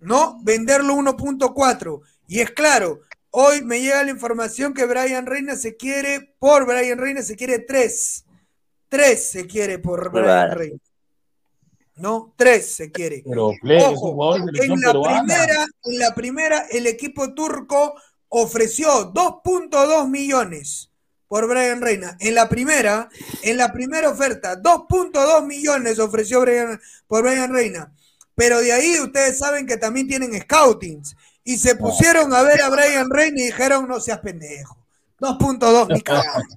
¿no? 0.00 0.38
Venderlo 0.42 0.94
1.4. 0.94 2.00
Y 2.28 2.40
es 2.40 2.50
claro, 2.50 3.00
hoy 3.30 3.62
me 3.62 3.80
llega 3.80 4.02
la 4.04 4.10
información 4.10 4.74
que 4.74 4.84
Brian 4.86 5.26
Reina 5.26 5.56
se 5.56 5.76
quiere, 5.76 6.34
por 6.38 6.66
Brian 6.66 6.98
Reina 6.98 7.22
se 7.22 7.36
quiere 7.36 7.58
3. 7.60 8.24
3 8.88 9.30
se 9.30 9.46
quiere 9.46 9.78
por 9.78 10.10
Muy 10.12 10.22
Brian. 10.22 10.50
Reina. 10.52 10.78
No, 11.96 12.32
3 12.36 12.74
se 12.74 12.90
quiere. 12.90 13.22
Pero 13.26 13.48
Ojo, 13.48 14.36
en 14.36 14.80
la 14.80 14.92
primera, 14.92 15.66
en 15.84 15.98
la 15.98 16.14
primera, 16.14 16.66
el 16.70 16.86
equipo 16.86 17.34
turco 17.34 17.94
ofreció 18.28 19.12
2.2 19.12 20.08
millones 20.08 20.90
por 21.28 21.46
Brian 21.46 21.80
Reina. 21.82 22.16
En 22.20 22.34
la 22.34 22.48
primera, 22.48 23.08
en 23.42 23.56
la 23.58 23.70
primera 23.72 24.08
oferta, 24.08 24.56
2.2 24.60 25.44
millones 25.46 25.98
ofreció 25.98 26.40
Brian- 26.40 26.80
por 27.06 27.22
Brian 27.22 27.52
Reina. 27.52 27.92
Pero 28.40 28.58
de 28.62 28.72
ahí 28.72 28.98
ustedes 29.00 29.36
saben 29.38 29.66
que 29.66 29.76
también 29.76 30.08
tienen 30.08 30.32
scoutings. 30.40 31.14
Y 31.44 31.58
se 31.58 31.74
pusieron 31.76 32.32
a 32.32 32.40
ver 32.42 32.62
a 32.62 32.70
Brian 32.70 33.10
Reina 33.10 33.38
y 33.38 33.44
dijeron, 33.44 33.86
no 33.86 34.00
seas 34.00 34.20
pendejo. 34.20 34.78
2.2, 35.20 35.88
ni 35.92 36.00
cagando. 36.00 36.54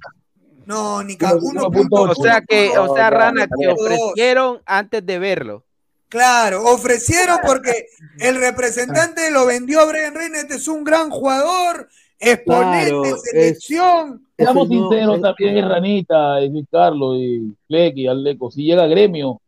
No, 0.66 1.04
ni 1.04 1.18
cagando. 1.18 1.70
1.8. 1.70 2.10
O 2.18 2.24
sea 2.24 2.42
que, 2.48 2.78
o 2.78 2.96
sea, 2.96 3.10
Rana, 3.10 3.48
que 3.48 3.68
ofrecieron 3.68 4.62
antes 4.66 5.06
de 5.06 5.20
verlo. 5.20 5.66
Claro, 6.08 6.64
ofrecieron 6.72 7.40
porque 7.46 7.88
el 8.20 8.38
representante 8.40 9.30
lo 9.30 9.46
vendió 9.46 9.82
a 9.82 9.86
Brian 9.86 10.16
Reina. 10.16 10.40
Este 10.40 10.56
es 10.56 10.68
un 10.70 10.86
gran 10.86 11.10
jugador, 11.10 11.90
exponente, 12.18 12.92
Claro, 12.92 13.06
es- 13.06 13.22
selección. 13.24 14.26
Seamos 14.38 14.68
Ese 14.68 14.76
no- 14.76 14.90
sinceros 14.90 15.16
es- 15.18 15.22
también, 15.22 15.58
es 15.58 15.68
Ranita, 15.68 16.42
y 16.42 16.50
Luis 16.50 16.66
Carlos, 16.72 17.18
y 17.20 17.54
Fleck 17.68 17.98
y 17.98 18.08
Aleco. 18.08 18.50
Si 18.52 18.64
llega 18.64 18.84
a 18.84 18.88
gremio, 18.88 19.42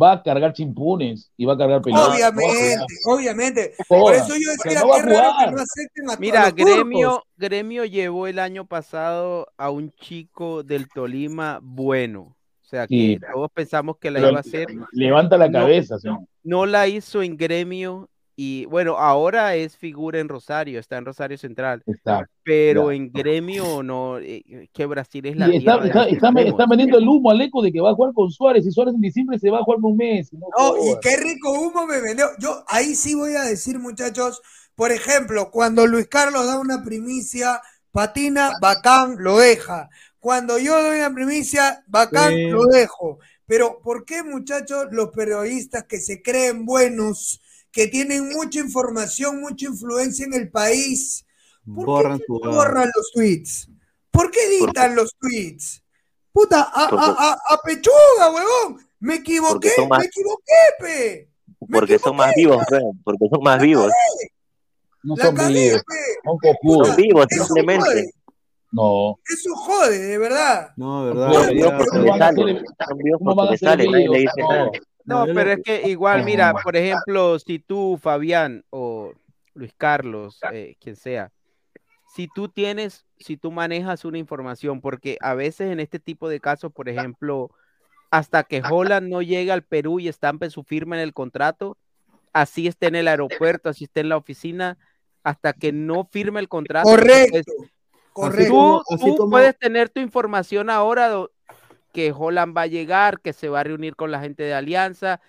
va 0.00 0.12
a 0.12 0.22
cargar 0.22 0.52
chimpunes 0.52 1.30
y 1.36 1.44
va 1.44 1.54
a 1.54 1.58
cargar 1.58 1.82
pelotas. 1.82 2.08
Obviamente, 2.08 2.76
obviamente. 3.06 3.74
No 3.78 3.84
Por 3.88 4.14
eso 4.14 4.34
yo 4.34 4.50
decía 4.50 4.80
no 4.80 4.92
que 4.94 5.02
raro 5.02 5.32
que 5.44 5.50
no 5.52 5.62
acepten 5.62 6.10
a, 6.10 6.16
Mira, 6.18 6.50
turcos. 6.50 6.74
Gremio, 6.74 7.24
Gremio 7.36 7.84
llevó 7.84 8.26
el 8.26 8.38
año 8.38 8.64
pasado 8.66 9.48
a 9.56 9.70
un 9.70 9.92
chico 9.92 10.62
del 10.62 10.88
Tolima 10.88 11.60
bueno. 11.62 12.36
O 12.62 12.66
sea 12.66 12.86
que 12.86 12.94
Sí. 12.94 13.18
todos 13.32 13.50
pensamos 13.52 13.98
que 13.98 14.10
la 14.10 14.18
Pero 14.18 14.30
iba 14.30 14.38
a 14.38 14.40
hacer. 14.40 14.66
Levanta 14.92 15.36
la 15.38 15.48
No. 15.48 15.60
cabeza, 15.60 15.98
señor. 15.98 16.20
No 16.42 16.66
la 16.66 16.88
hizo 16.88 17.22
en 17.22 17.36
Gremio 17.36 18.08
y 18.36 18.64
bueno, 18.66 18.96
ahora 18.98 19.54
es 19.54 19.76
figura 19.76 20.18
en 20.18 20.28
Rosario, 20.28 20.80
está 20.80 20.96
en 20.98 21.04
Rosario 21.04 21.38
Central. 21.38 21.82
Exacto. 21.86 22.32
Pero 22.42 22.90
Ya. 22.90 22.96
en 22.96 23.12
Gremio 23.12 23.82
no, 23.82 24.18
eh, 24.18 24.68
que 24.72 24.86
Brasil 24.86 25.24
es 25.26 25.36
la 25.36 25.48
Y 25.48 25.58
está, 25.58 25.72
tierra 25.78 25.80
de 25.82 25.86
está, 25.88 25.98
los 26.04 26.12
está- 26.12 26.28
extremos. 26.28 26.50
está 26.60 26.66
vendiendo 26.68 26.98
el 26.98 27.08
humo 27.08 27.30
al 27.30 27.40
eco 27.40 27.62
de 27.62 27.72
que 27.72 27.80
va 27.80 27.90
a 27.90 27.94
jugar 27.94 28.12
con 28.12 28.30
Suárez 28.30 28.66
y 28.66 28.70
Suárez 28.72 28.94
en 28.94 29.00
diciembre 29.00 29.38
se 29.38 29.50
va 29.50 29.58
a 29.58 29.62
jugar 29.62 29.80
por 29.80 29.90
un 29.92 29.96
mes. 29.96 30.32
No, 30.32 30.46
No, 30.58 30.76
y 30.76 30.98
qué 31.00 31.16
rico 31.16 31.52
humo 31.52 31.86
me 31.86 32.00
vendió. 32.00 32.26
Yo 32.38 32.64
ahí 32.68 32.94
sí 32.94 33.14
voy 33.14 33.34
a 33.34 33.42
decir, 33.42 33.78
muchachos, 33.78 34.42
por 34.74 34.90
ejemplo, 34.90 35.50
cuando 35.52 35.86
Luis 35.86 36.08
Carlos 36.08 36.46
da 36.46 36.58
una 36.58 36.82
primicia, 36.82 37.60
patina, 37.92 38.52
bacán, 38.60 39.16
lo 39.20 39.38
deja. 39.38 39.88
Cuando 40.18 40.58
yo 40.58 40.82
doy 40.82 40.98
una 40.98 41.14
primicia, 41.14 41.84
bacán, 41.86 42.32
Sí. 42.32 42.48
lo 42.48 42.64
dejo. 42.66 43.18
Pero 43.46 43.80
¿por 43.84 44.04
qué, 44.04 44.22
muchachos, 44.22 44.86
los 44.90 45.10
periodistas 45.10 45.84
que 45.84 45.98
se 45.98 46.22
creen 46.22 46.64
buenos, 46.66 47.40
que 47.74 47.88
tienen 47.88 48.28
mucha 48.30 48.60
información, 48.60 49.40
mucha 49.40 49.66
influencia 49.66 50.24
en 50.24 50.32
el 50.34 50.48
país, 50.50 51.26
¿por 51.66 51.86
Borran 51.86 52.18
qué 52.18 52.24
borran 52.28 52.88
los 52.94 53.10
tweets? 53.12 53.68
¿Por 54.12 54.30
qué 54.30 54.38
editan 54.46 54.94
los 54.94 55.12
tweets? 55.20 55.82
Puta, 56.32 56.62
a, 56.62 56.84
a, 56.84 56.88
a, 56.88 57.32
a 57.32 57.58
pechuga, 57.64 58.30
huevón. 58.32 58.80
Me 59.00 59.16
equivoqué, 59.16 59.70
más- 59.88 59.98
me 59.98 60.04
equivoqué, 60.06 60.52
pe. 60.78 61.30
Me 61.66 61.78
Porque 61.80 61.98
son 61.98 62.16
más 62.16 62.32
vivos, 62.36 62.64
Fred, 62.68 62.80
porque 63.04 63.26
son 63.30 63.42
más 63.42 63.60
vivos. 63.60 63.92
No 65.02 65.16
La 65.16 65.24
son 65.26 65.34
cagué, 65.34 65.52
vivos, 65.64 65.82
pe. 65.84 66.58
son 66.62 66.96
vivos, 66.96 67.26
simplemente. 67.30 67.84
jode, 67.84 68.10
No. 68.72 69.18
eso 69.32 69.54
jode, 69.56 69.98
de 69.98 70.18
verdad. 70.18 70.72
No, 70.76 71.04
verdad. 71.06 71.32
Son 71.32 71.44
Son 71.44 71.54
vivos 71.54 71.70
ya, 71.70 71.76
porque 71.76 71.90
¿Cómo 71.90 72.02
le 72.04 72.10
van 72.10 72.22
a 72.22 72.26
sale. 72.26 72.36
ser- 72.54 72.64
Son 72.88 72.98
vivos 72.98 73.18
¿Cómo 73.18 73.34
porque 73.34 73.36
van 73.36 73.48
a 73.48 73.50
le 73.50 73.58
ser 73.58 73.68
sale, 73.68 73.84
nadie 73.90 74.08
le 74.08 74.18
vivos? 74.18 74.18
dice 74.34 74.40
No. 74.42 74.48
nada. 74.48 74.64
No, 74.64 74.70
No, 75.04 75.24
pero 75.26 75.44
lo- 75.44 75.50
es 75.52 75.62
que 75.64 75.88
igual, 75.88 76.24
mira, 76.24 76.52
No. 76.52 76.58
por 76.62 76.76
ejemplo, 76.76 77.38
si 77.38 77.58
tú, 77.58 77.98
Fabián, 78.00 78.64
o 78.70 79.12
Luis 79.54 79.72
Carlos, 79.76 80.38
eh, 80.52 80.76
quien 80.80 80.96
sea, 80.96 81.30
si 82.14 82.28
tú 82.34 82.48
tienes, 82.48 83.04
si 83.18 83.36
tú 83.36 83.50
manejas 83.50 84.04
una 84.04 84.18
información, 84.18 84.80
porque 84.80 85.16
a 85.20 85.34
veces 85.34 85.70
en 85.72 85.80
este 85.80 85.98
tipo 85.98 86.28
de 86.28 86.40
casos, 86.40 86.72
por 86.72 86.88
ejemplo, 86.88 87.50
hasta 88.10 88.44
que 88.44 88.62
Holland 88.68 89.08
no 89.08 89.20
llegue 89.22 89.50
al 89.52 89.62
Perú 89.62 89.98
y 90.00 90.08
estampe 90.08 90.48
su 90.50 90.62
firma 90.62 90.96
en 90.96 91.02
el 91.02 91.12
contrato, 91.12 91.76
así 92.32 92.66
esté 92.68 92.86
en 92.86 92.94
el 92.94 93.08
aeropuerto, 93.08 93.68
así 93.68 93.84
esté 93.84 94.00
en 94.00 94.08
la 94.08 94.16
oficina, 94.16 94.78
hasta 95.22 95.52
que 95.52 95.72
no 95.72 96.04
firme 96.10 96.40
el 96.40 96.48
contrato. 96.48 96.88
te 96.88 96.96
Correcto. 96.96 97.40
Tú, 98.14 98.48
como- 98.48 98.82
así 98.90 99.04
tú 99.06 99.16
como- 99.16 99.30
puedes 99.30 99.58
tener 99.58 99.88
tu 99.88 100.00
información 100.00 100.70
ahora 100.70 101.10
que 101.94 102.12
Holland 102.14 102.54
va 102.54 102.62
a 102.62 102.66
llegar, 102.66 103.20
que 103.20 103.32
se 103.32 103.48
va 103.48 103.60
a 103.60 103.64
reunir 103.64 103.94
con 103.96 104.10
la 104.10 104.20
gente 104.20 104.42
de 104.42 104.52
Alianza, 104.52 105.20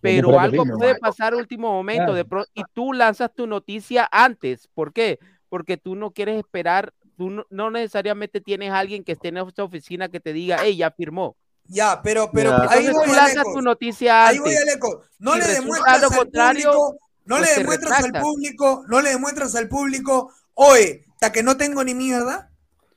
pero 0.00 0.38
algo 0.38 0.62
pepino. 0.64 0.78
puede 0.78 0.94
pasar 0.96 1.32
a 1.32 1.36
último 1.36 1.72
momento 1.72 2.02
Claro. 2.04 2.14
de 2.14 2.24
pro- 2.26 2.46
y 2.54 2.62
tú 2.74 2.92
lanzas 2.92 3.34
tu 3.34 3.46
noticia 3.46 4.08
antes. 4.12 4.68
¿Por 4.74 4.92
qué? 4.92 5.18
Porque 5.48 5.76
tú 5.78 5.96
no 5.96 6.12
quieres 6.12 6.38
esperar, 6.38 6.92
tú 7.16 7.30
no, 7.30 7.44
no 7.50 7.70
necesariamente 7.70 8.40
tienes 8.40 8.70
a 8.70 8.78
alguien 8.78 9.02
que 9.02 9.12
esté 9.12 9.28
en 9.28 9.38
esa 9.38 9.64
oficina 9.64 10.08
que 10.10 10.20
te 10.20 10.32
diga, 10.32 10.58
hey, 10.62 10.76
ya 10.76 10.90
firmó. 10.90 11.36
Ya, 11.64 12.00
pero, 12.02 12.30
pero 12.32 12.50
Ya. 12.50 12.56
ahí 12.70 12.86
Entonces 12.86 12.94
voy 12.94 13.06
tú 13.08 13.12
lanzas 13.14 13.44
tu 13.54 13.62
noticia 13.62 14.26
Ahí 14.28 14.36
antes. 14.36 14.52
voy 14.60 14.68
a 14.70 14.72
eco. 14.74 15.02
No 15.18 15.32
Si 15.34 15.40
le 15.40 15.46
demuestras 15.54 16.00
lo 16.02 16.08
al 16.10 16.16
contrario, 16.16 16.72
público, 16.72 16.98
no 17.24 17.36
pues 17.38 17.48
le 17.50 17.56
demuestras 17.60 18.04
al 18.04 18.12
público, 18.22 18.84
no 18.88 19.00
le 19.00 19.10
demuestras 19.10 19.54
al 19.54 19.68
público, 19.68 20.32
oye, 20.54 21.04
hasta 21.12 21.32
que 21.32 21.42
no 21.42 21.56
tengo 21.56 21.82
ni 21.84 21.94
mierda. 21.94 22.49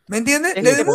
¿Me 0.07 0.17
entiendes? 0.17 0.53
Es 0.55 0.63
Le 0.63 0.71
es, 0.71 0.79
eso 0.79 0.87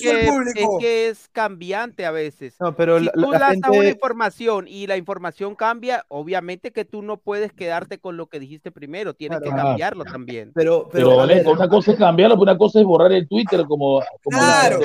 que, 0.00 0.26
es 0.56 0.66
que 0.80 1.08
es 1.08 1.28
cambiante 1.32 2.04
a 2.04 2.10
veces. 2.10 2.56
No, 2.58 2.74
pero 2.74 2.98
si 2.98 3.04
la, 3.04 3.12
tú 3.12 3.30
la 3.30 3.38
lanzas 3.38 3.70
una 3.70 3.74
gente. 3.74 3.90
información 3.90 4.66
y 4.66 4.86
la 4.88 4.96
información 4.96 5.54
cambia, 5.54 6.04
obviamente 6.08 6.72
que 6.72 6.84
tú 6.84 7.00
no 7.02 7.16
puedes 7.16 7.52
quedarte 7.52 7.98
con 7.98 8.16
lo 8.16 8.26
que 8.26 8.40
dijiste 8.40 8.72
primero, 8.72 9.14
tienes 9.14 9.38
que 9.40 9.50
Claro. 9.50 9.68
cambiarlo 9.68 10.04
también. 10.04 10.50
Pero, 10.54 10.88
Pero, 10.90 11.20
Alejo, 11.20 11.52
una 11.52 11.68
cosa 11.68 11.92
es 11.92 11.98
cambiarlo, 11.98 12.34
pero 12.36 12.42
una 12.50 12.58
cosa 12.58 12.80
es 12.80 12.84
borrar 12.86 13.12
el 13.12 13.28
Twitter 13.28 13.64
como. 13.66 14.02
como 14.24 14.38
Claro, 14.38 14.80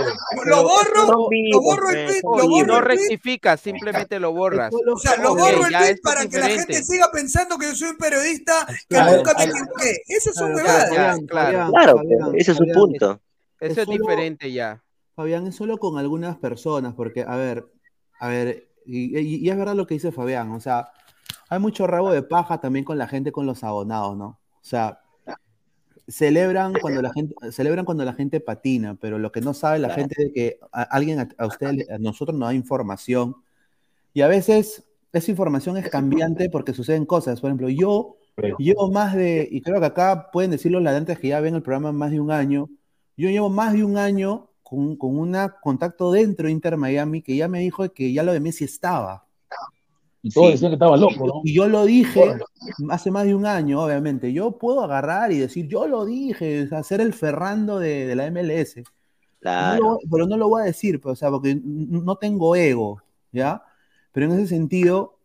lo 0.46 0.64
borro, 0.64 1.06
lo 1.06 1.62
borro 1.62 1.90
el 1.90 1.96
pues, 1.96 2.06
tweet, 2.06 2.22
son 2.22 2.38
lo 2.38 2.44
Y 2.44 2.48
borro 2.50 2.66
no 2.68 2.82
rectificas, 2.82 3.60
simplemente 3.62 4.20
lo 4.20 4.32
borras. 4.32 4.72
o 4.74 4.98
sea, 5.00 5.16
lo 5.18 5.36
borro 5.36 5.66
el 5.66 5.74
tweet 5.74 5.90
es 5.92 6.02
para 6.02 6.28
que 6.28 6.38
la 6.38 6.50
gente 6.50 6.84
siga 6.84 7.10
pensando 7.12 7.58
que 7.58 7.66
yo 7.68 7.76
soy 7.76 7.90
un 7.90 7.98
periodista 7.98 8.66
que 8.68 8.96
Claro, 8.96 9.18
nunca 9.18 9.34
me 9.38 9.44
equivoqué. 9.46 9.98
Esas 10.08 10.36
son 10.36 10.54
Claro, 10.54 10.56
huevadas. 10.56 10.90
Fabián, 10.90 11.26
claro. 11.26 11.46
Fabián, 11.46 11.72
Claro, 11.72 11.98
Fabián, 11.98 12.20
pues, 12.30 12.42
ese 12.42 12.52
es 12.52 12.58
Fabián, 12.58 12.76
punto. 12.78 13.22
Eso 13.62 13.72
es 13.74 13.78
es 13.78 13.86
solo- 13.86 13.98
diferente 14.06 14.52
ya. 14.52 14.84
Fabián, 15.16 15.48
es 15.48 15.56
solo 15.56 15.78
con 15.78 15.98
algunas 15.98 16.38
personas, 16.38 16.94
porque, 16.96 17.22
a 17.22 17.36
ver, 17.36 17.66
a 18.20 18.28
ver, 18.28 18.68
y, 18.86 19.18
y- 19.18 19.36
y 19.38 19.50
es 19.50 19.58
verdad 19.58 19.76
lo 19.76 19.86
que 19.88 19.94
dice 19.94 20.12
Fabián, 20.12 20.52
o 20.52 20.60
sea, 20.60 20.90
hay 21.50 21.60
mucho 21.60 21.86
rabo 21.88 22.12
de 22.12 22.24
paja 22.24 22.60
también 22.60 22.84
con 22.86 22.98
la 22.98 23.08
gente, 23.08 23.32
con 23.32 23.46
los 23.46 23.64
abonados, 23.64 24.18
¿no? 24.18 24.26
O 24.26 24.64
sea, 24.64 25.00
celebran 26.08 26.74
cuando 26.82 27.02
la 27.02 27.12
gente, 27.14 27.36
celebran 27.52 27.86
cuando 27.86 28.04
la 28.04 28.14
gente 28.14 28.40
patina, 28.40 28.96
pero 29.00 29.18
lo 29.20 29.32
que 29.32 29.42
no 29.42 29.54
sabe 29.54 29.80
la 29.80 29.90
gente 29.94 30.16
es 30.24 30.34
que 30.34 30.60
a- 30.72 30.82
alguien 30.84 31.20
a, 31.20 31.30
a 31.38 31.46
usted, 31.48 31.90
a 31.90 31.98
nosotros 32.00 32.38
nos 32.38 32.50
da 32.50 32.54
información, 32.54 33.36
y 34.14 34.22
a 34.22 34.28
veces 34.28 34.84
esa 35.14 35.32
información 35.32 35.78
es 35.78 35.90
cambiante 35.90 36.50
porque 36.50 36.74
suceden 36.74 37.06
cosas. 37.06 37.40
Por 37.42 37.50
ejemplo, 37.50 37.70
yo 37.70 38.18
llevo 38.60 38.92
más 38.92 39.16
de, 39.16 39.48
y 39.50 39.62
creo 39.62 39.80
que 39.80 39.86
acá 39.86 40.30
pueden 40.32 40.52
decir 40.52 40.72
los 40.72 40.82
ladrantes 40.82 41.20
que 41.20 41.30
ya 41.30 41.40
ven 41.42 41.56
el 41.56 41.62
programa 41.62 41.92
más 41.92 42.12
de 42.12 42.20
un 42.20 42.32
año, 42.32 42.70
yo 43.18 43.30
llevo 43.30 43.50
más 43.50 43.74
de 43.74 43.84
un 43.84 43.98
año 43.98 44.50
con, 44.64 44.96
con 44.96 45.18
un 45.18 45.36
contacto 45.62 46.12
dentro 46.12 46.46
de 46.48 46.54
Inter 46.54 46.78
Miami 46.78 47.22
que 47.22 47.36
ya 47.36 47.48
me 47.48 47.60
dijo 47.60 47.92
que 47.92 48.14
ya 48.14 48.24
lo 48.24 48.34
de 48.34 48.40
Messi 48.40 48.64
estaba. 48.66 49.26
Y 50.24 50.30
todos 50.30 50.48
Sí. 50.48 50.52
decían 50.54 50.72
que 50.72 50.76
estaba 50.76 50.98
loco, 50.98 51.26
¿no? 51.26 51.42
Y 51.44 51.54
yo 51.54 51.68
lo 51.68 51.84
dije 51.86 52.36
hace 52.90 53.10
más 53.12 53.26
de 53.26 53.34
un 53.36 53.46
año, 53.46 53.82
obviamente. 53.84 54.32
Yo 54.32 54.52
puedo 54.58 54.84
agarrar 54.84 55.32
y 55.32 55.40
decir, 55.40 55.68
yo 55.68 55.88
lo 55.88 56.06
dije, 56.06 56.68
ser 56.84 57.02
el 57.02 57.14
Ferrando 57.14 57.80
de, 57.80 58.06
de 58.06 58.16
la 58.16 58.28
MLS. 58.28 58.78
No 58.78 58.84
Claro. 59.40 59.84
lo- 59.84 60.00
pero 60.12 60.28
no 60.28 60.38
lo 60.38 60.48
voy 60.50 60.62
a 60.62 60.66
decir, 60.66 61.02
pues, 61.02 61.14
o 61.14 61.16
sea, 61.16 61.32
porque 61.32 61.60
no 61.64 62.16
tengo 62.18 62.56
ego, 62.56 63.02
¿ya? 63.32 63.64
Pero 64.12 64.28
en 64.28 64.34
ese 64.34 64.48
sentido, 64.48 65.18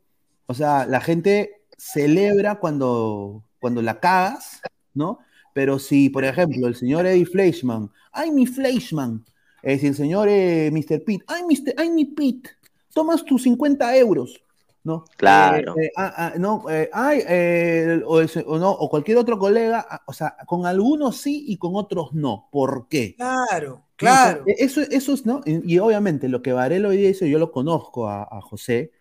o 0.46 0.54
sea, 0.54 0.86
la 0.86 1.00
gente 1.02 1.60
celebra 1.76 2.54
cuando, 2.54 3.42
cuando 3.60 3.82
la 3.82 4.00
cagas, 4.00 4.62
¿no? 4.94 5.18
Pero 5.56 5.78
si, 5.78 6.10
por 6.10 6.22
ejemplo, 6.26 6.66
el 6.68 6.74
señor 6.74 7.06
Eddie 7.06 7.24
Fleischman, 7.24 7.90
¡ay, 8.12 8.30
mi 8.30 8.44
Fleischman! 8.46 9.24
Eh, 9.62 9.78
si 9.78 9.86
el 9.86 9.94
señor 9.94 10.28
eh, 10.28 10.70
Mr. 10.70 11.02
Pitt, 11.02 11.22
¡ay, 11.26 11.44
Mr. 11.48 11.72
¡ay, 11.78 11.88
mi 11.88 12.04
Pitt! 12.04 12.48
Tomas 12.92 13.24
tus 13.24 13.42
50 13.44 13.96
euros, 13.96 14.38
¿no? 14.84 15.04
Claro. 15.16 15.74
Eh, 15.78 15.86
eh, 15.86 15.92
ah, 15.96 16.12
ah, 16.18 16.32
no, 16.38 16.68
eh, 16.68 16.90
ay, 16.92 17.22
eh, 17.26 18.02
o, 18.04 18.20
ese- 18.20 18.44
o 18.46 18.58
no, 18.58 18.70
o 18.70 18.90
cualquier 18.90 19.16
otro 19.16 19.38
colega, 19.38 19.86
ah, 19.88 20.02
o 20.06 20.12
sea, 20.12 20.36
con 20.46 20.66
algunos 20.66 21.16
sí 21.16 21.46
y 21.48 21.56
con 21.56 21.74
otros 21.74 22.12
no. 22.12 22.48
¿Por 22.52 22.86
qué? 22.88 23.14
Claro, 23.16 23.82
claro. 23.96 24.42
o 24.42 24.44
sea, 24.44 24.54
eso, 24.58 24.82
eso 24.82 25.14
es, 25.14 25.24
¿no? 25.24 25.40
Y, 25.46 25.74
y 25.74 25.78
obviamente 25.78 26.28
lo 26.28 26.42
que 26.42 26.52
Varela 26.52 26.88
hoy 26.88 26.98
día 26.98 27.08
hizo, 27.08 27.24
yo 27.24 27.38
lo 27.38 27.50
conozco 27.50 28.08
a, 28.10 28.24
a 28.30 28.42
José, 28.42 28.92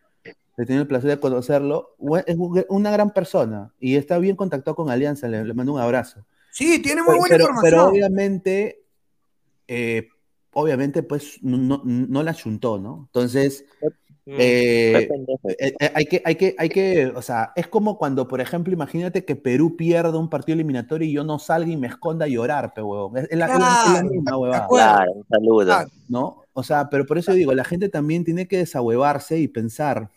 he 0.57 0.65
tenido 0.65 0.83
el 0.83 0.87
placer 0.87 1.09
de 1.09 1.19
conocerlo, 1.19 1.95
es 2.25 2.37
un- 2.37 2.63
una 2.69 2.91
gran 2.91 3.11
persona 3.11 3.73
y 3.79 3.95
está 3.97 4.17
bien 4.19 4.37
contactado 4.37 4.75
con 4.75 4.89
Alianza, 4.89 5.27
le, 5.27 5.43
le 5.43 5.53
mando 5.53 5.73
un 5.73 5.79
abrazo. 5.81 6.25
Sí, 6.57 6.81
tiene 6.81 7.01
muy 7.03 7.15
Pero, 7.15 7.19
buena 7.19 7.33
pero- 7.35 7.43
información. 7.49 7.71
pero 7.71 7.89
obviamente, 7.89 8.81
eh, 9.67 10.07
obviamente, 10.53 11.03
pues 11.03 11.37
no, 11.41 11.57
no, 11.57 11.81
no 11.83 12.23
la 12.23 12.33
chuntó, 12.33 12.77
¿no? 12.79 13.03
Entonces, 13.07 13.65
Mm, 14.27 14.37
eh, 14.39 15.07
eh, 15.59 15.91
hay 15.93 16.05
que, 16.07 16.19
hay 16.25 16.35
que, 16.35 16.55
hay 16.57 16.69
que, 16.69 17.05
o 17.15 17.21
sea, 17.21 17.51
es 17.55 17.67
como 17.67 17.95
cuando, 17.99 18.27
por 18.27 18.41
ejemplo, 18.41 18.73
imagínate 18.73 19.23
que 19.23 19.35
Perú 19.35 19.75
pierda 19.75 20.17
un 20.17 20.31
partido 20.31 20.55
eliminatorio 20.55 21.07
y 21.07 21.11
yo 21.11 21.23
no 21.23 21.37
salga 21.37 21.69
y 21.71 21.77
me 21.77 21.85
esconda 21.85 22.25
a 22.25 22.27
llorar, 22.27 22.73
pe 22.73 22.81
huevón. 22.81 23.17
Es, 23.17 23.27
es 23.29 23.37
la, 23.37 23.45
es 23.45 23.51
la- 23.51 23.57
es 23.57 23.61
la 23.61 23.91
Claro, 23.91 24.09
misma 24.09 24.31
de 24.31 24.37
huevada. 24.37 24.67
Claro, 24.67 25.11
un 25.11 25.25
saludo. 25.29 25.73
Ah, 25.73 25.85
¿no? 26.09 26.41
O 26.53 26.63
sea, 26.63 26.89
pero 26.89 27.05
por 27.05 27.19
eso 27.19 27.33
digo, 27.33 27.53
la 27.53 27.65
gente 27.65 27.87
también 27.89 28.23
tiene 28.25 28.47
que 28.47 28.57
desahuevarse 28.57 29.37
y 29.37 29.47
pensar. 29.47 30.09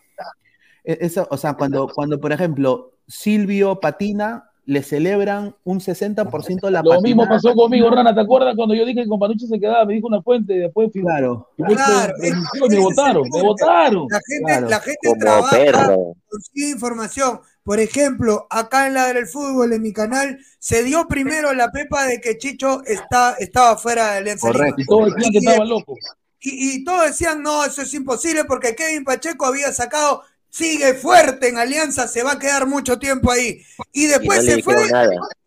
E- 0.84 0.98
Eso, 1.02 1.28
o 1.30 1.36
sea, 1.36 1.52
cuando, 1.54 1.86
cuando, 1.94 2.18
por 2.18 2.32
ejemplo, 2.32 2.92
Silvio 3.06 3.78
patina, 3.78 4.47
le 4.68 4.82
celebran 4.82 5.54
un 5.64 5.80
60% 5.80 6.60
de 6.66 6.70
la 6.70 6.82
Lo 6.82 7.00
mismo 7.00 7.26
pasó 7.26 7.54
conmigo, 7.54 7.88
Rana. 7.90 8.14
¿Te 8.14 8.20
acuerdas 8.20 8.54
cuando 8.54 8.74
yo 8.74 8.84
dije 8.84 9.02
que 9.02 9.08
con 9.08 9.18
Panucci 9.18 9.46
se 9.46 9.58
quedaba? 9.58 9.86
Me 9.86 9.94
dijo 9.94 10.08
una 10.08 10.20
fuente 10.20 10.54
y 10.54 10.58
después 10.58 10.90
fui- 10.92 11.00
Claro, 11.00 11.48
Claro, 11.56 12.12
es- 12.22 12.34
me 12.68 12.78
votaron, 12.78 13.22
me 13.32 13.42
votaron. 13.42 14.06
La 14.10 14.20
gente, 14.26 14.44
Claro. 14.46 14.68
la 14.68 14.80
gente 14.80 15.08
Como 15.08 15.20
trabaja, 15.20 15.56
perro. 15.56 16.14
consigue 16.28 16.70
información. 16.70 17.40
Por 17.62 17.80
ejemplo, 17.80 18.46
acá 18.50 18.86
en 18.88 18.94
la 18.94 19.10
del 19.10 19.26
fútbol, 19.26 19.72
en 19.72 19.80
mi 19.80 19.94
canal, 19.94 20.38
se 20.58 20.82
dio 20.84 21.08
primero 21.08 21.54
la 21.54 21.70
pepa 21.70 22.04
de 22.04 22.20
que 22.20 22.36
Chicho 22.36 22.82
está, 22.84 23.36
estaba 23.38 23.78
fuera 23.78 24.12
de 24.12 24.18
Alianza. 24.18 24.48
Correcto. 24.48 24.82
Y 24.82 24.84
todos 24.84 25.14
decían 25.14 25.32
que 25.32 25.38
Y- 25.38 25.46
estaba 25.46 25.64
loco. 25.64 25.94
Y, 26.40 26.76
y 26.76 26.84
todos 26.84 27.06
decían, 27.06 27.42
no, 27.42 27.64
eso 27.64 27.80
es 27.80 27.94
imposible 27.94 28.44
porque 28.44 28.74
Kevin 28.74 29.04
Pacheco 29.04 29.46
había 29.46 29.72
sacado, 29.72 30.22
sigue 30.58 30.94
fuerte 30.94 31.48
en 31.48 31.56
Alianza, 31.58 32.08
se 32.08 32.22
va 32.22 32.32
a 32.32 32.38
quedar 32.38 32.66
mucho 32.66 32.98
tiempo 32.98 33.30
ahí. 33.30 33.62
Y 33.92 34.04
Y 34.04 34.06
después 34.08 34.44
no 34.44 34.50
se 34.52 34.62
fue 34.62 34.74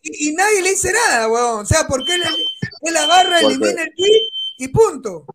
y, 0.04 0.30
y 0.30 0.34
nadie 0.34 0.62
le 0.62 0.70
dice 0.72 0.92
nada, 0.94 1.28
huevón. 1.30 1.62
O 1.62 1.66
sea, 1.66 1.86
porque 1.88 2.16
él, 2.16 2.22
él 2.82 2.98
agarra, 2.98 3.38
Porque- 3.42 3.56
elimina 3.56 3.84
el 3.84 3.94
tweet 3.96 4.30
y 4.58 4.68
punto. 4.70 5.26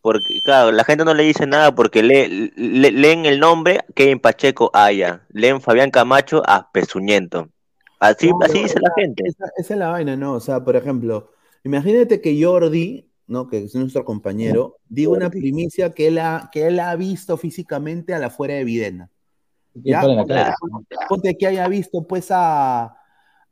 Porque, 0.00 0.40
claro, 0.44 0.72
la 0.72 0.82
gente 0.84 1.04
no 1.04 1.14
le 1.14 1.22
dice 1.22 1.46
nada 1.46 1.72
porque 1.74 2.02
lee- 2.02 2.52
le- 2.56 2.90
leen 2.90 3.24
el 3.24 3.38
nombre 3.38 3.80
Kevin 3.94 4.18
Pacheco 4.18 4.70
Aya, 4.74 5.24
leen 5.30 5.60
Fabián 5.60 5.90
Camacho 5.92 6.42
a 6.44 6.70
Pezuñento. 6.72 7.48
Así, 8.00 8.28
No, 8.30 8.38
así 8.42 8.64
dice 8.64 8.80
la 8.80 8.90
gente. 8.96 9.22
Esa, 9.26 9.44
esa 9.56 9.74
es 9.74 9.78
la 9.78 9.88
vaina, 9.90 10.16
¿no? 10.16 10.32
O 10.34 10.40
sea, 10.40 10.64
por 10.64 10.74
ejemplo, 10.74 11.30
imagínate 11.62 12.20
que 12.20 12.36
Jordi, 12.42 13.08
¿no? 13.28 13.46
Que 13.48 13.58
es 13.64 13.74
nuestro 13.76 14.04
compañero, 14.04 14.76
diga 14.88 15.10
una 15.10 15.30
primicia 15.30 15.92
que 15.92 16.08
él 16.08 16.18
ha, 16.18 16.50
que 16.52 16.66
él 16.66 16.80
ha 16.80 16.96
visto 16.96 17.36
físicamente 17.36 18.12
a 18.12 18.18
la 18.18 18.28
fuera 18.30 18.54
de 18.54 18.64
Videna. 18.64 19.08
Ponte- 21.08 21.36
que 21.38 21.46
haya 21.46 21.68
visto 21.68 22.06
pues 22.06 22.30
a, 22.30 22.84
a, 22.84 22.94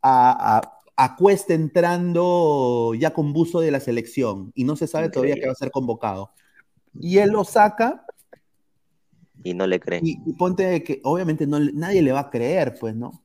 a- 0.03 0.77
a 0.97 1.17
Cuesta 1.17 1.55
entrando 1.55 2.93
ya 2.95 3.15
con 3.15 3.33
buzo 3.33 3.61
de 3.61 3.71
la 3.71 3.81
selección 3.81 4.53
y 4.55 4.65
no 4.65 4.77
se 4.77 4.87
sabe 4.87 5.09
todavía 5.09 5.35
que 5.37 5.47
va 5.47 5.53
a 5.53 5.55
ser 5.55 5.71
convocado. 5.71 6.31
Y 7.01 7.19
él 7.19 7.31
lo 7.31 7.45
saca 7.45 8.05
Y 9.43 9.55
no 9.55 9.67
le 9.67 9.81
creen. 9.81 10.07
y, 10.07 10.21
y 10.27 10.33
ponte 10.35 10.83
que 10.83 11.01
obviamente 11.05 11.47
no, 11.47 11.59
nadie 11.61 12.03
le 12.03 12.13
va 12.13 12.21
a 12.21 12.31
creer, 12.31 12.75
pues, 12.79 12.95
¿no? 12.95 13.23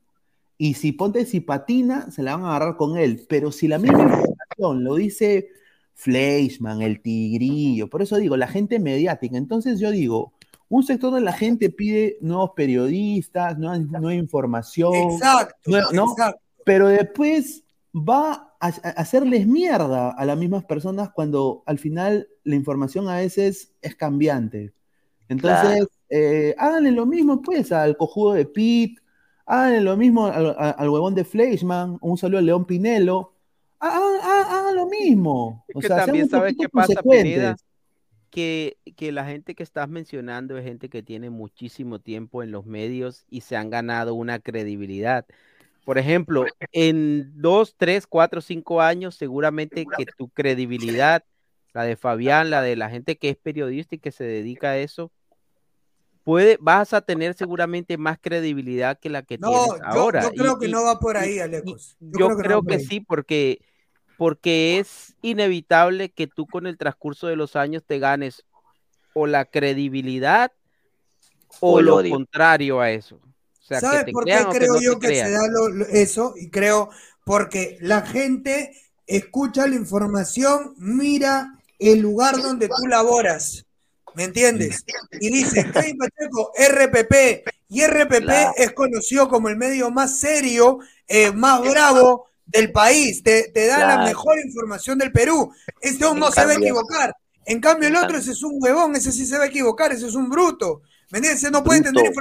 Y 0.57 0.75
si 0.75 0.93
ponte 0.93 1.25
si 1.25 1.41
patina, 1.41 2.09
se 2.11 2.23
la 2.23 2.35
van 2.37 2.45
a 2.45 2.49
agarrar 2.55 2.77
con 2.77 2.97
él. 2.97 3.25
Pero 3.27 3.51
si 3.51 3.67
la 3.67 3.79
misma 3.79 4.03
información 4.03 4.83
lo 4.85 4.95
dice 4.95 5.49
Fleischman, 5.95 6.81
el 6.81 7.01
Tigrillo, 7.01 7.89
por 7.89 8.01
eso 8.01 8.17
digo, 8.17 8.37
la 8.37 8.47
gente 8.47 8.79
mediática. 8.79 9.37
Entonces 9.37 9.79
yo 9.81 9.91
digo, 9.91 10.33
un 10.69 10.83
sector 10.83 11.13
de 11.13 11.21
la 11.21 11.33
gente 11.33 11.69
pide 11.69 12.17
nuevos 12.21 12.51
periodistas, 12.55 13.57
nueva, 13.57 13.77
nueva 13.77 14.13
información, 14.15 14.93
Exacto, 15.11 15.71
¿no? 15.93 16.11
exacto. 16.11 16.39
pero 16.65 16.87
después 16.87 17.63
va 17.93 18.55
a, 18.59 18.67
a 18.67 18.89
hacerles 18.97 19.47
mierda 19.47 20.09
a 20.11 20.25
las 20.25 20.37
mismas 20.37 20.65
personas 20.65 21.09
cuando 21.11 21.63
al 21.65 21.79
final 21.79 22.27
la 22.43 22.55
información 22.55 23.07
a 23.09 23.17
veces 23.17 23.73
es 23.81 23.95
cambiante. 23.95 24.73
Entonces, 25.27 25.87
eh, 26.09 26.55
háganle 26.57 26.91
lo 26.91 27.05
mismo 27.05 27.41
pues 27.41 27.71
al 27.71 27.97
cojudo 27.97 28.33
de 28.33 28.45
Pitt, 28.45 28.99
háganle 29.45 29.81
lo 29.81 29.97
mismo 29.97 30.27
al, 30.27 30.89
huevón 30.89 31.15
de 31.15 31.23
Fleischman, 31.23 31.97
un 32.01 32.17
saludo 32.17 32.39
a 32.39 32.43
León 32.43 32.65
Pinelo, 32.65 33.33
hagan, 33.79 34.75
lo 34.75 34.87
mismo. 34.87 35.63
Es 35.67 35.75
O 35.75 35.79
que 35.79 35.87
sea, 35.87 36.05
también 36.05 36.25
un 36.25 36.29
sabes 36.29 36.55
qué 36.59 36.69
pasa. 36.69 37.01
Pineda, 37.01 37.55
que, 38.35 38.77
que 38.97 39.13
la 39.13 39.25
gente 39.25 39.55
que 39.55 39.63
estás 39.63 39.87
mencionando 39.87 40.57
es 40.57 40.65
gente 40.65 40.89
que 40.89 41.01
tiene 41.01 41.29
muchísimo 41.29 41.99
tiempo 41.99 42.43
en 42.43 42.51
los 42.51 42.65
medios 42.65 43.25
y 43.29 43.41
se 43.41 43.55
han 43.55 43.69
ganado 43.69 44.13
una 44.13 44.39
credibilidad. 44.39 45.25
Por 45.85 45.97
ejemplo, 45.97 46.45
en 46.73 47.31
dos, 47.41 47.75
tres, 47.77 48.07
cuatro, 48.07 48.41
cinco 48.41 48.81
años, 48.81 49.15
seguramente 49.15 49.85
que 49.85 50.05
tu 50.05 50.27
credibilidad, 50.29 51.23
la 51.73 51.83
de 51.83 51.95
Fabián, 51.95 52.49
la 52.49 52.61
de 52.61 52.75
la 52.75 52.89
gente 52.89 53.17
que 53.17 53.29
es 53.29 53.37
periodista 53.37 53.95
y 53.95 53.99
que 53.99 54.11
se 54.11 54.25
dedica 54.25 54.71
a 54.71 54.77
eso, 54.77 55.13
puede, 56.25 56.57
vas 56.59 56.93
a 56.93 57.01
tener 57.01 57.35
seguramente 57.35 57.97
más 57.97 58.17
credibilidad 58.19 58.99
que 58.99 59.09
la 59.09 59.21
que 59.21 59.37
No, 59.37 59.49
tienes 59.51 59.69
yo, 59.69 59.85
ahora. 59.85 60.23
yo 60.23 60.33
creo 60.33 60.57
Y- 60.57 60.59
que 60.61 60.67
y- 60.67 60.71
no 60.71 60.83
va 60.83 60.99
por 60.99 61.15
ahí, 61.15 61.39
Alecos. 61.39 61.95
Yo, 62.01 62.19
Yo, 62.19 62.27
creo 62.27 62.37
que, 62.37 62.43
creo 62.43 62.63
que 62.63 62.79
sí, 62.79 62.99
porque, 62.99 63.59
porque 64.17 64.79
es 64.79 65.15
inevitable 65.21 66.09
que 66.09 66.27
tú 66.27 66.45
con 66.47 66.67
el 66.67 66.77
transcurso 66.77 67.27
de 67.27 67.35
los 67.35 67.55
años 67.55 67.83
te 67.85 67.99
ganes 67.99 68.43
o 69.13 69.27
la 69.27 69.45
credibilidad 69.45 70.51
o, 71.59 71.81
lo 71.81 71.95
odio. 71.97 72.11
contrario 72.11 72.81
a 72.81 72.91
eso. 72.91 73.15
O 73.15 73.67
sea, 73.67 73.79
que 73.79 73.85
¿Sabes 73.85 74.05
te 74.05 74.11
por 74.11 74.25
qué 74.25 74.31
crean 74.31 74.51
creo 74.51 74.73
no 74.73 74.81
yo 74.81 74.99
que 74.99 75.07
crean. 75.07 75.27
se 75.27 75.33
da 75.33 75.47
lo- 75.47 75.69
lo- 75.69 75.85
eso? 75.87 76.33
Y 76.37 76.49
creo 76.49 76.89
porque 77.23 77.77
la 77.81 78.01
gente 78.01 78.71
escucha 79.07 79.67
la 79.67 79.75
información, 79.75 80.73
mira 80.77 81.57
el 81.79 81.99
lugar 81.99 82.41
donde 82.41 82.67
tú 82.67 82.87
laboras, 82.87 83.65
¿me 84.13 84.25
entiendes? 84.25 84.83
Y 85.19 85.29
dice, 85.31 85.63
Kevin 85.73 85.97
Pacheco, 85.97 86.51
RPP, 86.57 87.43
y 87.69 87.81
RPP 87.81 88.21
Claro. 88.23 88.51
es 88.57 88.71
conocido 88.73 89.27
como 89.27 89.49
el 89.49 89.55
medio 89.57 89.89
más 89.91 90.19
serio, 90.19 90.79
eh, 91.07 91.31
más 91.31 91.61
bravo 91.61 92.27
del 92.45 92.71
país, 92.71 93.23
te, 93.23 93.49
te 93.53 93.67
da 93.67 93.85
la 93.87 94.05
mejor 94.05 94.39
información 94.39 94.97
del 94.97 95.11
Perú. 95.11 95.51
Este 95.81 96.05
hombre 96.05 96.21
no 96.21 96.31
se 96.31 96.45
va 96.45 96.51
a 96.51 96.55
equivocar. 96.55 97.15
En 97.45 97.59
cambio, 97.59 97.89
el 97.89 97.95
otro, 97.95 98.17
ese 98.17 98.31
es 98.31 98.43
un 98.43 98.57
huevón, 98.59 98.95
ese 98.95 99.11
sí 99.11 99.25
se 99.25 99.37
va 99.37 99.43
a 99.43 99.47
equivocar, 99.47 99.91
ese 99.91 100.07
es 100.07 100.15
un 100.15 100.29
bruto. 100.29 100.81
¿Me 101.11 101.19
entiendes? 101.19 101.43
Ese 101.43 101.51
no 101.51 101.63
puede 101.63 101.81
tener 101.81 102.03
¿De 102.03 102.11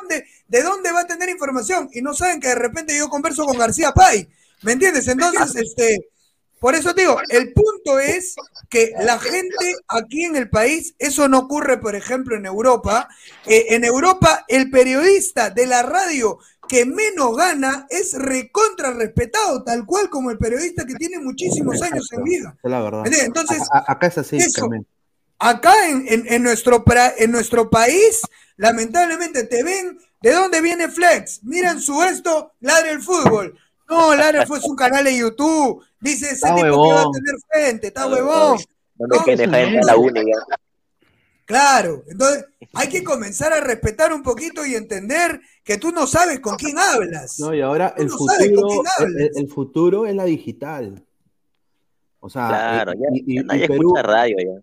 dónde, 0.00 0.26
¿De 0.48 0.62
dónde 0.62 0.92
va 0.92 1.00
a 1.00 1.06
tener 1.06 1.28
información? 1.28 1.88
Y 1.92 2.02
no 2.02 2.14
saben 2.14 2.40
que 2.40 2.48
de 2.48 2.56
repente 2.56 2.96
yo 2.96 3.08
converso 3.08 3.44
con 3.44 3.56
García 3.56 3.92
Pay. 3.92 4.28
¿Me 4.62 4.72
entiendes? 4.72 5.06
Entonces, 5.08 5.54
este, 5.56 6.08
por 6.58 6.74
eso 6.74 6.94
te 6.94 7.02
digo, 7.02 7.18
el 7.28 7.52
punto 7.52 7.98
es 7.98 8.36
que 8.68 8.92
la 9.00 9.18
gente 9.18 9.74
aquí 9.88 10.24
en 10.24 10.36
el 10.36 10.48
país, 10.48 10.94
eso 10.98 11.28
no 11.28 11.40
ocurre, 11.40 11.78
por 11.78 11.94
ejemplo, 11.94 12.36
en 12.36 12.46
Europa. 12.46 13.08
Eh, 13.46 13.66
en 13.70 13.84
Europa, 13.84 14.44
el 14.46 14.70
periodista 14.70 15.50
de 15.50 15.66
la 15.66 15.82
radio 15.82 16.38
que 16.72 16.86
menos 16.86 17.36
gana 17.36 17.86
es 17.90 18.14
recontra 18.14 18.92
respetado, 18.92 19.62
tal 19.62 19.84
cual 19.84 20.08
como 20.08 20.30
el 20.30 20.38
periodista 20.38 20.86
que 20.86 20.94
tiene 20.94 21.18
muchísimos 21.18 21.82
años 21.82 22.10
en 22.12 22.24
vida. 22.24 22.56
Es 22.64 22.70
la 22.70 22.80
verdad. 22.80 23.04
Entonces, 23.06 23.60
A- 23.70 23.78
a- 23.78 23.92
acá 23.92 24.06
es 24.06 24.16
así, 24.18 24.38
eso. 24.38 24.68
Acá 25.38 25.88
en, 25.88 26.06
en- 26.08 26.24
en 26.32 26.42
nuestro, 26.42 26.82
pra- 26.84 27.12
en 27.18 27.30
nuestro 27.30 27.68
país, 27.68 28.22
lamentablemente 28.56 29.44
te 29.44 29.62
ven 29.62 29.98
de 30.22 30.32
dónde 30.32 30.60
viene 30.62 30.88
Flex. 30.88 31.44
Miren 31.44 31.80
su 31.80 32.02
esto, 32.02 32.52
Ladre 32.60 32.92
el 32.92 33.02
Fútbol. 33.02 33.54
No, 33.88 34.14
Ladre 34.14 34.42
es 34.42 34.48
un 34.64 34.76
canal 34.76 35.04
de 35.04 35.16
YouTube. 35.16 35.84
Dice 36.00 36.26
ese 36.26 36.34
Está 36.36 36.54
tipo 36.54 36.68
que 36.88 36.94
va 36.94 37.00
a 37.02 37.10
tener 37.12 37.34
frente, 37.50 37.86
está 37.88 38.06
huevón. 38.06 38.58
No 38.96 39.24
me 39.26 39.80
la 39.84 39.96
uni 39.96 40.20
ya. 40.20 40.56
Claro, 41.44 42.04
entonces 42.08 42.46
hay 42.74 42.88
que 42.88 43.02
comenzar 43.04 43.52
a 43.52 43.60
respetar 43.60 44.12
un 44.12 44.22
poquito 44.22 44.64
y 44.64 44.74
entender 44.74 45.40
que 45.64 45.76
tú 45.76 45.90
no 45.90 46.06
sabes 46.06 46.40
con 46.40 46.56
quién 46.56 46.78
hablas. 46.78 47.38
No, 47.40 47.54
y 47.54 47.60
ahora 47.60 47.94
Tú 47.94 48.02
el 48.02 48.08
no 48.08 48.18
sabes 48.18 48.52
con 48.52 48.62
futuro, 48.62 48.68
quién 48.68 48.80
el, 48.80 49.04
hablas. 49.06 49.22
el- 49.36 49.42
el 49.44 49.48
futuro 49.50 50.06
es 50.06 50.14
la 50.14 50.24
digital. 50.24 51.04
O 52.20 52.30
sea, 52.30 52.48
Claro, 52.48 52.92
ya, 52.94 53.08
y, 53.12 53.24
y- 53.26 53.34
ya 53.36 53.40
y 53.42 53.44
nadie 53.44 53.66
Perú, 53.68 53.88
escucha 53.88 54.02
radio 54.02 54.36
ya. 54.38 54.60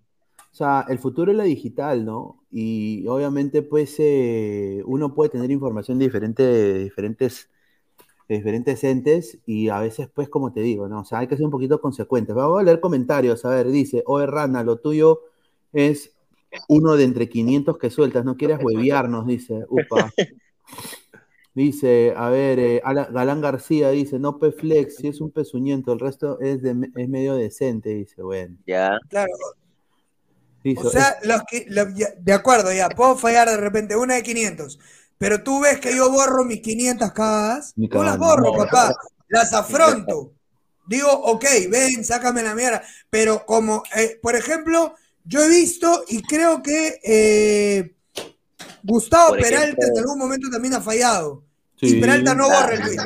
o 0.51 0.56
sea, 0.56 0.85
el 0.88 0.97
futuro 0.99 1.31
es 1.31 1.38
la 1.38 1.43
digital, 1.43 2.06
¿no? 2.06 2.41
Y 2.49 3.06
obviamente, 3.07 3.61
pues, 3.61 3.95
eh, 3.99 4.81
uno 4.85 5.14
puede 5.14 5.30
tener 5.31 5.51
información 5.51 5.99
de 5.99 6.06
diferente- 6.06 6.43
de 6.43 6.80
diferentes, 6.85 7.49
de 8.30 8.35
diferentes 8.38 8.84
entes 8.85 9.38
y 9.45 9.68
a 9.69 9.80
veces, 9.80 10.07
pues, 10.14 10.30
como 10.30 10.53
te 10.53 10.61
digo, 10.61 10.88
¿no? 10.88 11.01
O 11.01 11.06
sea, 11.06 11.19
hay 11.19 11.27
que 11.27 11.35
ser 11.35 11.45
un 11.45 11.51
poquito 11.51 11.81
consecuentes. 11.81 12.34
Vamos 12.34 12.60
a 12.60 12.64
leer 12.64 12.80
comentarios. 12.80 13.43
A 13.43 13.49
ver, 13.49 13.68
dice, 13.68 14.03
oye, 14.06 14.26
Rana, 14.26 14.64
lo 14.64 14.77
tuyo 14.77 15.19
es 15.73 16.14
uno 16.68 16.96
de 16.96 17.04
entre 17.04 17.30
500 17.30 17.78
que 17.78 17.90
sueltas, 17.90 18.26
no 18.26 18.36
quieres 18.38 18.60
hueviarnos, 18.62 19.26
dice, 19.28 19.66
upa. 19.70 20.12
Dice, 21.56 22.14
a 22.16 22.30
ver, 22.30 22.60
eh, 22.60 22.82
Galán 22.86 23.42
García 23.42 23.90
dice, 23.90 24.20
no 24.20 24.38
Peflex, 24.38 24.98
si 24.98 25.08
es 25.08 25.20
un 25.20 25.32
pezuñento, 25.32 25.92
el 25.92 26.00
resto 26.00 26.40
es, 26.40 26.62
de, 26.62 26.76
es 26.96 27.10
medio 27.10 27.36
decente, 27.36 27.90
dice, 27.90 28.22
bueno. 28.22 28.56
Ya. 28.66 28.98
Claro, 29.10 29.32
Dice, 30.64 30.88
o 30.88 30.90
sea, 30.90 31.18
los 31.24 31.42
que, 31.50 31.66
lo- 31.70 31.90
ya- 31.96 32.14
de 32.18 32.34
acuerdo, 32.34 32.72
ya, 32.72 32.88
puedo 32.90 33.18
fallar 33.18 33.50
de 33.50 33.58
repente 33.58 33.96
una 33.96 34.16
de 34.16 34.24
500, 34.24 34.80
pero 35.18 35.42
tú 35.44 35.62
ves 35.62 35.80
que 35.80 35.96
yo 35.96 36.12
borro 36.12 36.46
mis 36.46 36.62
500 36.62 37.12
cagadas, 37.14 37.74
Ni 37.76 37.88
no 37.88 38.04
las 38.04 38.18
borro, 38.18 38.52
No. 38.52 38.54
papá, 38.54 38.94
las 39.30 39.52
afronto. 39.52 40.34
Digo, 40.88 41.10
ok, 41.12 41.46
ven, 41.70 42.04
sácame 42.06 42.44
la 42.44 42.56
mierda, 42.56 42.84
pero 43.10 43.46
como, 43.46 43.84
eh, 43.96 44.20
por 44.22 44.36
ejemplo, 44.36 44.94
yo 45.30 45.43
he 45.43 45.47
visto 45.49 46.03
y 46.07 46.22
creo 46.23 46.61
que 46.64 46.99
eh, 47.03 47.95
Gustavo 48.84 49.35
ejemplo- 49.35 49.49
Peralta 49.60 49.88
en 49.88 49.97
algún 49.99 50.18
momento 50.18 50.49
también 50.51 50.73
ha 50.73 50.81
fallado. 50.81 51.43
Sí. 51.76 51.97
Y 51.97 52.01
Peralta 52.01 52.34
no 52.35 52.45
borra 52.49 52.73
el 52.73 52.81
tweet. 52.81 52.97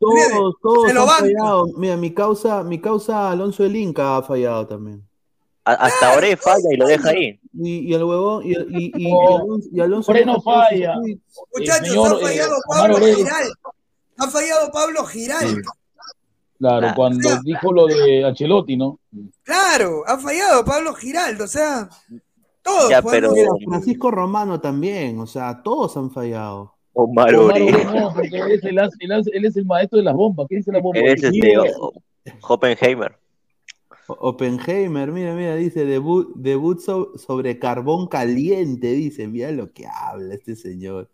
Todos, 0.00 0.54
todos 0.62 0.88
Se 0.88 0.94
lo 0.94 1.02
han 1.02 1.08
fallado. 1.20 1.66
Mira, 1.76 1.96
mi 1.96 2.12
causa, 2.12 2.62
mi 2.64 2.80
causa 2.80 3.30
Alonso 3.30 3.62
del 3.62 3.76
Inca 3.76 4.16
ha 4.16 4.22
fallado 4.22 4.66
también. 4.66 5.06
A- 5.64 5.74
hasta 5.74 6.12
ahora 6.14 6.36
falla 6.36 6.68
y 6.72 6.76
lo 6.76 6.86
deja 6.86 7.10
ahí. 7.10 7.40
Y, 7.52 7.78
y 7.90 7.94
el 7.94 8.04
huevón, 8.04 8.44
y, 8.44 8.50
y, 8.52 8.92
y, 8.96 9.08
y 9.08 9.12
No, 9.12 9.26
Alonso, 9.84 10.12
y 10.12 10.24
sus 10.24 10.44
falla. 10.44 10.94
Muchachos, 11.54 11.88
señor, 11.88 12.06
ha 12.16 12.18
fallado 12.20 12.56
eh, 12.56 12.60
Pablo. 12.68 12.96
Giral. 13.16 13.52
Ha 14.18 14.28
fallado 14.30 14.70
Pablo 14.72 15.04
Giral. 15.06 15.62
Claro, 16.58 16.88
cuando 16.96 17.28
o 17.28 17.32
sea- 17.32 17.40
dijo 17.44 17.72
lo 17.72 17.86
de 17.86 18.24
Ancelotti, 18.24 18.76
¿no? 18.76 18.98
Claro, 19.42 20.02
ha 20.06 20.18
fallado 20.18 20.64
Pablo 20.64 20.94
Giraldo, 20.94 21.44
o 21.44 21.48
sea, 21.48 21.88
todos 22.62 22.88
Ya, 22.90 23.02
pero- 23.02 23.32
Mira, 23.32 23.50
Francisco 23.68 24.10
Romano 24.10 24.60
también, 24.60 25.18
o 25.20 25.26
sea, 25.26 25.62
todos 25.62 25.96
han 25.96 26.10
fallado. 26.10 26.74
Omar 26.98 27.30
no, 27.30 27.46
porque 28.14 28.38
él 28.38 28.50
es, 28.52 28.64
el, 28.64 28.78
él 29.34 29.44
es 29.44 29.66
maestro 29.66 29.98
de 29.98 30.04
las 30.04 30.14
bombas. 30.14 30.46
¿Qué 30.48 30.56
dice 30.56 30.72
la 30.72 30.80
bomba? 30.80 30.98
Él 30.98 31.06
es 31.08 31.22
este, 31.24 31.58
o- 31.58 31.92
Oppenheimer. 32.48 33.18
Oppenheimer, 34.08 35.12
mira, 35.12 35.34
mira, 35.34 35.56
dice 35.56 35.84
debut, 35.84 36.32
debut 36.36 36.78
so- 36.80 37.12
sobre 37.18 37.58
carbón 37.58 38.06
caliente, 38.06 38.92
dice, 38.92 39.26
mira 39.28 39.50
lo 39.50 39.72
que 39.72 39.86
habla 39.86 40.34
este 40.34 40.56
señor. 40.56 41.10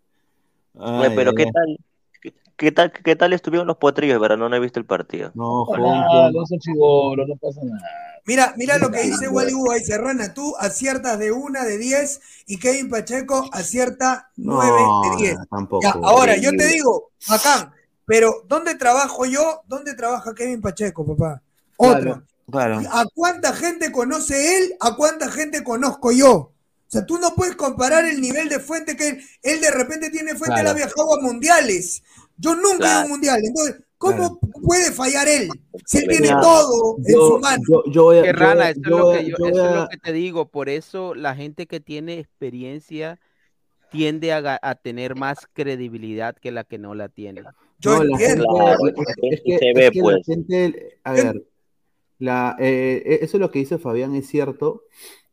Ay, 0.79 1.11
pero 1.15 1.31
ay, 1.31 1.35
¿qué 1.37 1.51
tal? 1.51 1.77
¿Qué, 2.23 2.33
qué 2.55 2.71
tal, 2.71 2.91
¿Qué 2.91 3.15
tal 3.15 3.33
estuvieron 3.33 3.67
los 3.67 3.77
potrillos? 3.77 4.19
Pero 4.21 4.37
no, 4.37 4.47
no 4.47 4.55
he 4.55 4.59
visto 4.59 4.79
el 4.79 4.85
partido. 4.85 5.31
No, 5.35 5.63
Hola, 5.63 5.83
Juan, 5.83 6.25
Alonso 6.27 6.55
Chigolo, 6.57 7.27
no 7.27 7.35
pasa 7.35 7.59
nada. 7.63 7.81
Mira, 8.25 8.53
mira 8.55 8.77
lo 8.77 8.89
que 8.89 9.01
dice 9.01 9.27
Wally 9.27 9.53
Wu 9.53 9.71
ahí, 9.71 9.81
Serrana, 9.81 10.33
tú 10.33 10.55
aciertas 10.57 11.19
de 11.19 11.33
una 11.33 11.65
de 11.65 11.77
10 11.77 12.21
y 12.47 12.57
Kevin 12.57 12.89
Pacheco 12.89 13.49
acierta 13.51 14.31
9 14.37 14.71
no, 14.71 15.01
de 15.01 15.23
10. 15.23 15.37
tampoco. 15.49 15.83
Ya, 15.83 15.91
ahora, 15.91 16.37
yo 16.37 16.51
te 16.51 16.65
digo, 16.67 17.11
bacán, 17.27 17.73
pero 18.05 18.43
¿dónde 18.47 18.75
trabajo 18.75 19.25
yo? 19.25 19.63
¿Dónde 19.67 19.93
trabaja 19.93 20.33
Kevin 20.33 20.61
Pacheco, 20.61 21.05
papá? 21.05 21.41
Otra. 21.75 22.23
Claro. 22.49 22.81
¿A 22.91 23.05
cuánta 23.13 23.51
gente 23.51 23.91
conoce 23.91 24.57
él? 24.57 24.75
¿A 24.79 24.95
cuánta 24.95 25.29
gente 25.29 25.61
conozco 25.63 26.13
yo? 26.13 26.52
O 26.93 26.97
sea, 26.97 27.05
tú 27.07 27.17
no 27.17 27.33
puedes 27.33 27.55
comparar 27.55 28.05
el 28.05 28.21
nivel 28.21 28.49
de 28.49 28.59
fuente 28.59 28.95
que 28.95 29.09
él, 29.09 29.17
él 29.41 29.61
de 29.61 29.71
repente 29.71 30.11
tiene 30.11 30.35
fuente, 30.35 30.59
él 30.59 30.61
Claro. 30.61 30.69
ha 30.69 30.73
viajado 30.73 31.15
a 31.15 31.21
mundiales. 31.21 32.03
Yo 32.37 32.53
nunca 32.55 32.67
he 32.69 32.75
ido 32.75 32.75
a 32.75 32.77
Claro. 32.77 33.05
un 33.05 33.11
mundial. 33.13 33.41
Entonces, 33.43 33.75
¿cómo 33.97 34.39
puede 34.61 34.91
fallar 34.91 35.27
él? 35.27 35.49
Si 35.87 35.97
él 35.97 36.07
tiene 36.07 36.27
Mira, 36.27 36.39
todo 36.41 36.97
en 37.03 37.13
su 37.15 37.39
mano. 37.39 37.63
yo, 37.67 37.83
yo 37.91 38.03
voy 38.03 38.17
a, 38.19 38.21
Qué 38.21 38.27
yo 38.27 38.33
rana, 38.33 38.69
eso, 38.69 38.79
es 38.83 38.87
lo 38.87 39.11
que, 39.11 39.23
yo- 39.23 39.29
yo 39.29 39.33
eso 39.33 39.39
voy 39.49 39.51
es 39.51 39.57
a- 39.59 39.75
lo 39.81 39.87
que 39.89 39.97
te 39.97 40.13
digo. 40.13 40.45
Por 40.49 40.69
eso 40.69 41.15
la 41.15 41.35
gente 41.35 41.65
que 41.65 41.79
tiene 41.79 42.19
experiencia 42.19 43.19
tiende 43.91 44.31
a, 44.33 44.75
tener 44.75 45.15
más 45.15 45.47
credibilidad 45.53 46.35
que 46.35 46.51
la 46.51 46.63
que 46.63 46.77
no 46.77 46.93
la 46.93 47.09
tiene. 47.09 47.41
Yo 47.79 48.03
No, 48.03 48.11
entiendo. 48.11 48.45
es- 48.87 49.01
que- 49.43 49.57
se 49.57 49.69
es 49.71 49.95
la 49.95 50.01
pues. 50.01 50.25
gente- 50.27 50.99
a 51.03 51.11
ver, 51.13 51.43
la, 52.19 52.55
eh, 52.59 53.19
eso 53.21 53.37
es 53.37 53.41
lo 53.41 53.49
que 53.49 53.59
dice 53.59 53.79
Fabián, 53.79 54.13
es 54.15 54.27
cierto, 54.27 54.83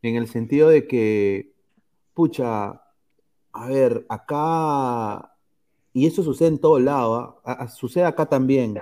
en 0.03 0.15
el 0.15 0.27
sentido 0.27 0.67
de 0.69 0.87
que, 0.87 1.50
pucha, 2.13 2.81
a 3.53 3.67
ver, 3.67 4.05
acá, 4.09 5.35
y 5.93 6.07
eso 6.07 6.23
sucede 6.23 6.49
en 6.49 6.59
todo 6.59 6.79
lado, 6.79 7.15
¿ah? 7.45 7.53
A- 7.53 7.63
a- 7.65 7.67
sucede 7.69 8.05
acá 8.05 8.27
también, 8.27 8.79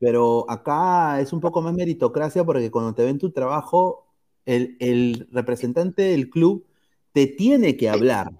pero 0.00 0.46
acá 0.50 1.20
es 1.20 1.32
un 1.32 1.40
poco 1.40 1.62
más 1.62 1.74
meritocracia 1.74 2.44
porque 2.44 2.70
cuando 2.70 2.94
te 2.94 3.04
ven 3.04 3.18
tu 3.18 3.30
trabajo, 3.32 4.06
el, 4.46 4.76
el 4.80 5.28
representante 5.32 6.02
del 6.02 6.30
club 6.30 6.66
te 7.12 7.26
tiene 7.28 7.76
que 7.76 7.90
hablar. 7.90 8.32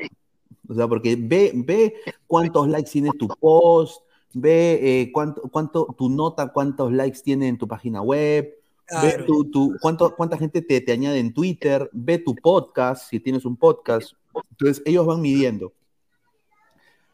O 0.68 0.74
sea, 0.74 0.88
porque 0.88 1.16
ve, 1.16 1.52
ve 1.54 1.94
cuántos 2.26 2.68
likes 2.68 2.90
tiene 2.90 3.10
tu 3.18 3.28
post, 3.28 4.02
ve 4.34 5.02
eh, 5.02 5.12
cuánto, 5.12 5.42
cuánto 5.50 5.94
tu 5.98 6.08
nota, 6.08 6.52
cuántos 6.52 6.92
likes 6.92 7.20
tiene 7.22 7.48
en 7.48 7.58
tu 7.58 7.68
página 7.68 8.00
web, 8.02 8.54
ve 9.00 9.22
tu, 9.26 9.50
tu- 9.50 9.76
cuánto, 9.80 10.14
cuánta 10.14 10.36
gente 10.36 10.60
te, 10.62 10.80
te 10.80 10.92
añade 10.92 11.18
en 11.18 11.32
Twitter, 11.32 11.88
ve 11.92 12.18
tu 12.18 12.34
podcast, 12.34 13.08
si 13.08 13.20
tienes 13.20 13.44
un 13.44 13.56
podcast. 13.56 14.12
Entonces, 14.50 14.82
ellos 14.84 15.06
van 15.06 15.20
midiendo. 15.20 15.72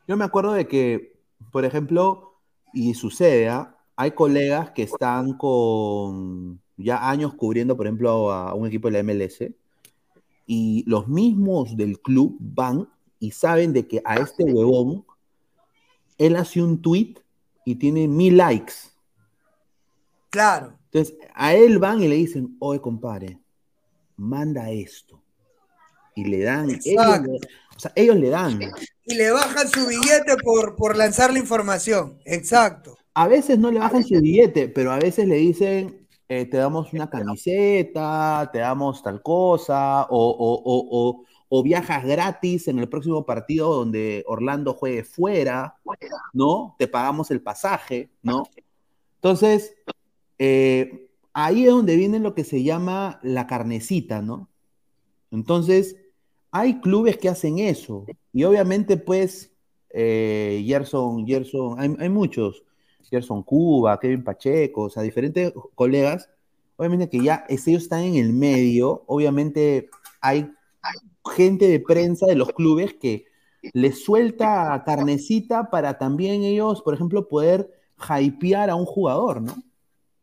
Yo 0.06 0.16
me 0.16 0.24
acuerdo 0.24 0.52
de 0.52 0.66
que, 0.66 1.18
por 1.52 1.64
ejemplo, 1.64 2.34
y 2.72 2.94
sucede, 2.94 3.48
¿ah? 3.48 3.76
hay 3.96 4.12
colegas 4.12 4.70
que 4.70 4.82
están 4.82 5.34
con 5.34 6.60
ya 6.76 7.10
años 7.10 7.34
cubriendo, 7.34 7.76
por 7.76 7.86
ejemplo, 7.86 8.32
a 8.32 8.54
un 8.54 8.66
equipo 8.66 8.88
de 8.90 9.02
la 9.02 9.02
MLS, 9.02 9.52
y 10.46 10.84
los 10.86 11.08
mismos 11.08 11.76
del 11.76 12.00
club 12.00 12.36
van 12.40 12.88
y 13.18 13.32
saben 13.32 13.72
de 13.72 13.86
que 13.86 14.00
a 14.04 14.16
este 14.16 14.44
huevón, 14.44 15.04
él 16.16 16.36
hace 16.36 16.62
un 16.62 16.80
tweet 16.80 17.16
y 17.64 17.74
tiene 17.74 18.08
mil 18.08 18.36
likes. 18.36 18.72
Claro. 20.30 20.77
Entonces, 20.90 21.16
a 21.34 21.54
él 21.54 21.78
van 21.78 22.02
y 22.02 22.08
le 22.08 22.14
dicen, 22.16 22.56
oye, 22.60 22.80
compadre, 22.80 23.38
manda 24.16 24.70
esto. 24.70 25.22
Y 26.14 26.24
le 26.24 26.42
dan, 26.42 26.70
ellos, 26.70 27.40
o 27.76 27.78
sea, 27.80 27.92
ellos 27.94 28.16
le 28.16 28.30
dan. 28.30 28.60
Y 29.04 29.14
le 29.14 29.30
bajan 29.30 29.68
su 29.68 29.86
billete 29.86 30.36
por, 30.42 30.74
por 30.76 30.96
lanzar 30.96 31.32
la 31.32 31.38
información. 31.38 32.18
Exacto. 32.24 32.96
A 33.14 33.28
veces 33.28 33.58
no 33.58 33.70
le 33.70 33.78
bajan 33.78 34.02
su 34.04 34.20
billete, 34.20 34.68
pero 34.68 34.90
a 34.92 34.98
veces 34.98 35.26
le 35.28 35.36
dicen, 35.36 36.08
eh, 36.28 36.44
te 36.46 36.56
damos 36.56 36.92
una 36.92 37.08
camiseta, 37.08 38.48
te 38.52 38.58
damos 38.58 39.02
tal 39.02 39.22
cosa, 39.22 40.04
o- 40.10 40.30
o- 40.30 40.62
o- 40.64 41.24
o 41.50 41.62
viajas 41.62 42.04
gratis 42.04 42.68
en 42.68 42.78
el 42.78 42.88
próximo 42.88 43.24
partido 43.24 43.74
donde 43.74 44.22
Orlando 44.26 44.74
juegue 44.74 45.04
fuera, 45.04 45.76
¿no? 46.32 46.74
Te 46.78 46.86
pagamos 46.88 47.30
el 47.30 47.40
pasaje, 47.40 48.10
¿no? 48.22 48.42
Entonces, 49.14 49.74
eh, 50.38 51.08
ahí 51.32 51.64
es 51.64 51.70
donde 51.70 51.96
viene 51.96 52.18
lo 52.18 52.34
que 52.34 52.44
se 52.44 52.62
llama 52.62 53.20
la 53.22 53.46
carnecita, 53.46 54.22
¿no? 54.22 54.48
Entonces, 55.30 55.96
hay 56.50 56.80
clubes 56.80 57.18
que 57.18 57.28
hacen 57.28 57.58
eso. 57.58 58.06
Y 58.32 58.44
obviamente, 58.44 58.96
pues, 58.96 59.52
eh, 59.90 60.64
Gerson, 60.66 61.26
Gerson, 61.26 61.78
hay, 61.78 62.08
muchos. 62.08 62.64
Gerson 63.10 63.42
Cuba, 63.42 63.98
Kevin 64.00 64.24
Pacheco, 64.24 64.82
o 64.82 64.90
sea, 64.90 65.02
diferentes 65.02 65.52
colegas. 65.74 66.28
Obviamente 66.76 67.08
que 67.08 67.22
ya 67.22 67.44
ellos 67.48 67.82
están 67.82 68.02
en 68.02 68.16
el 68.16 68.32
medio. 68.32 69.04
Obviamente 69.06 69.88
hay 70.20 70.50
gente 71.34 71.68
de 71.68 71.80
prensa 71.80 72.26
de 72.26 72.36
los 72.36 72.52
clubes 72.52 72.94
que 72.94 73.26
les 73.72 74.04
suelta 74.04 74.82
carnecita 74.84 75.70
para 75.70 75.98
también 75.98 76.42
ellos, 76.42 76.82
por 76.82 76.94
ejemplo, 76.94 77.28
poder 77.28 77.70
hypear 77.98 78.70
a 78.70 78.76
un 78.76 78.86
jugador, 78.86 79.42
¿no? 79.42 79.54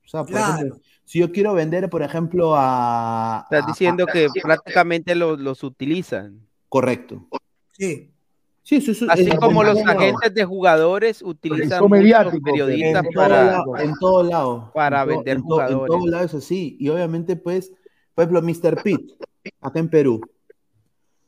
O 0.06 0.08
sea, 0.08 0.22
por 0.24 0.32
Claro. 0.32 0.54
ejemplo, 0.56 0.80
si 1.04 1.20
yo 1.20 1.32
quiero 1.32 1.54
vender, 1.54 1.90
por 1.90 2.02
ejemplo, 2.04 2.54
a... 2.56 3.42
Estás 3.44 3.64
a- 3.64 3.68
diciendo 3.68 4.06
a- 4.08 4.12
que 4.12 4.28
prácticamente 4.42 5.16
los, 5.16 5.40
los 5.40 5.64
utilizan. 5.64 6.40
Correcto. 6.70 7.28
Sí. 7.72 8.12
Sí, 8.64 8.82
sí, 8.82 8.96
sí, 8.96 9.06
Así 9.08 9.30
es- 9.30 9.36
como 9.36 9.64
los 9.64 9.78
agentes 9.86 10.34
de 10.34 10.44
jugadores 10.44 11.22
utilizan 11.22 11.88
mediáticos, 11.88 12.40
periodistas 12.44 13.06
En 13.06 13.12
todo 13.12 13.22
para, 13.24 13.44
lado, 13.46 13.78
en 13.78 13.94
todo 14.00 14.24
lado. 14.24 14.72
para 14.74 15.02
En 15.04 15.08
vender 15.10 15.38
en 15.38 15.44
jugadores. 15.44 15.94
En 15.94 16.00
todo 16.02 16.08
lado 16.12 16.26
es 16.26 16.34
así. 16.34 16.76
Y 16.80 16.90
obviamente, 16.90 17.36
pues, 17.36 17.72
por 18.16 18.24
ejemplo, 18.24 18.42
Mr. 18.42 18.82
Pitt, 18.82 19.12
acá 19.62 19.80
en 19.80 19.90
Perú. 19.90 20.20